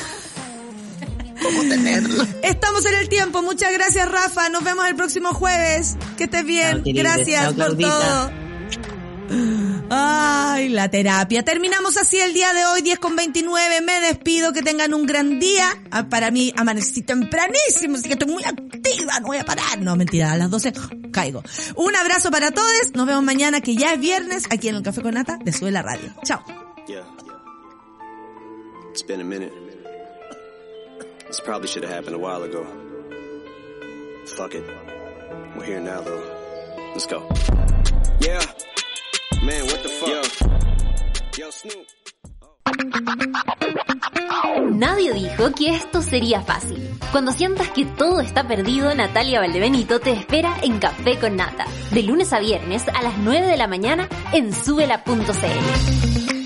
¿cómo 1.42 1.62
tenerlo? 1.62 2.26
Estamos 2.42 2.84
en 2.86 2.94
el 2.94 3.08
tiempo. 3.08 3.42
Muchas 3.42 3.72
gracias, 3.72 4.10
Rafa. 4.10 4.48
Nos 4.48 4.64
vemos 4.64 4.86
el 4.88 4.94
próximo 4.96 5.32
jueves. 5.32 5.96
Que 6.16 6.24
estés 6.24 6.44
bien. 6.44 6.82
Chao, 6.84 6.92
gracias 6.94 7.56
Chao, 7.56 7.68
por 7.68 7.78
todo. 7.78 8.30
Ay, 9.92 10.68
la 10.68 10.88
terapia. 10.88 11.44
Terminamos 11.44 11.96
así 11.96 12.18
el 12.20 12.32
día 12.32 12.52
de 12.52 12.64
hoy, 12.66 12.82
10 12.82 12.98
con 12.98 13.16
29. 13.16 13.80
Me 13.80 14.00
despido, 14.00 14.52
que 14.52 14.62
tengan 14.62 14.94
un 14.94 15.06
gran 15.06 15.40
día. 15.40 15.66
Ah, 15.90 16.08
Para 16.08 16.30
mí, 16.30 16.52
amanecí 16.56 17.02
tempranísimo, 17.02 17.96
así 17.96 18.06
que 18.06 18.14
estoy 18.14 18.28
muy 18.28 18.44
activa, 18.44 19.18
no 19.20 19.28
voy 19.28 19.38
a 19.38 19.44
parar. 19.44 19.80
No, 19.80 19.96
mentira, 19.96 20.32
a 20.32 20.36
las 20.36 20.50
12 20.50 20.72
caigo. 21.12 21.42
Un 21.76 21.94
abrazo 21.96 22.30
para 22.30 22.50
todos. 22.52 22.70
Nos 22.94 23.06
vemos 23.06 23.24
mañana, 23.24 23.60
que 23.60 23.74
ya 23.76 23.94
es 23.94 24.00
viernes, 24.00 24.44
aquí 24.50 24.68
en 24.68 24.76
el 24.76 24.82
Café 24.82 25.02
con 25.02 25.14
Nata 25.14 25.38
de 25.44 25.52
Sube 25.52 25.70
la 25.70 25.82
Radio. 25.82 26.14
Chao. 26.24 26.44
Yeah. 26.86 27.04
It's 28.92 29.02
been 29.06 29.20
a 29.20 29.24
minute. 29.24 29.69
This 31.30 31.38
probably 31.38 31.68
should 31.68 31.84
have 31.84 31.92
happened 31.92 32.16
a 32.16 32.18
while 32.18 32.42
ago. 32.42 32.66
Fuck 34.36 34.52
it. 34.56 34.64
We're 35.56 35.64
here 35.64 35.78
now 35.78 36.00
though. 36.00 36.24
Let's 36.90 37.06
go. 37.06 37.20
Yeah. 38.18 38.40
Man, 39.40 39.64
what 39.66 39.80
the 39.80 39.90
fuck? 39.90 40.10
Yo, 41.38 41.50
Snoop. 41.52 41.86
Nadie 44.72 45.12
dijo 45.12 45.52
que 45.54 45.76
esto 45.76 46.02
sería 46.02 46.40
fácil. 46.40 46.98
Cuando 47.12 47.30
sientas 47.30 47.70
que 47.70 47.84
todo 47.84 48.20
está 48.20 48.48
perdido, 48.48 48.92
Natalia 48.92 49.38
Valdebenito 49.38 50.00
te 50.00 50.10
espera 50.10 50.56
en 50.62 50.80
Café 50.80 51.16
con 51.20 51.36
Nata, 51.36 51.66
de 51.92 52.02
lunes 52.02 52.32
a 52.32 52.40
viernes 52.40 52.88
a 52.88 53.02
las 53.02 53.16
9 53.18 53.46
de 53.46 53.56
la 53.56 53.68
mañana 53.68 54.08
en 54.32 54.52
subela.cl. 54.52 56.39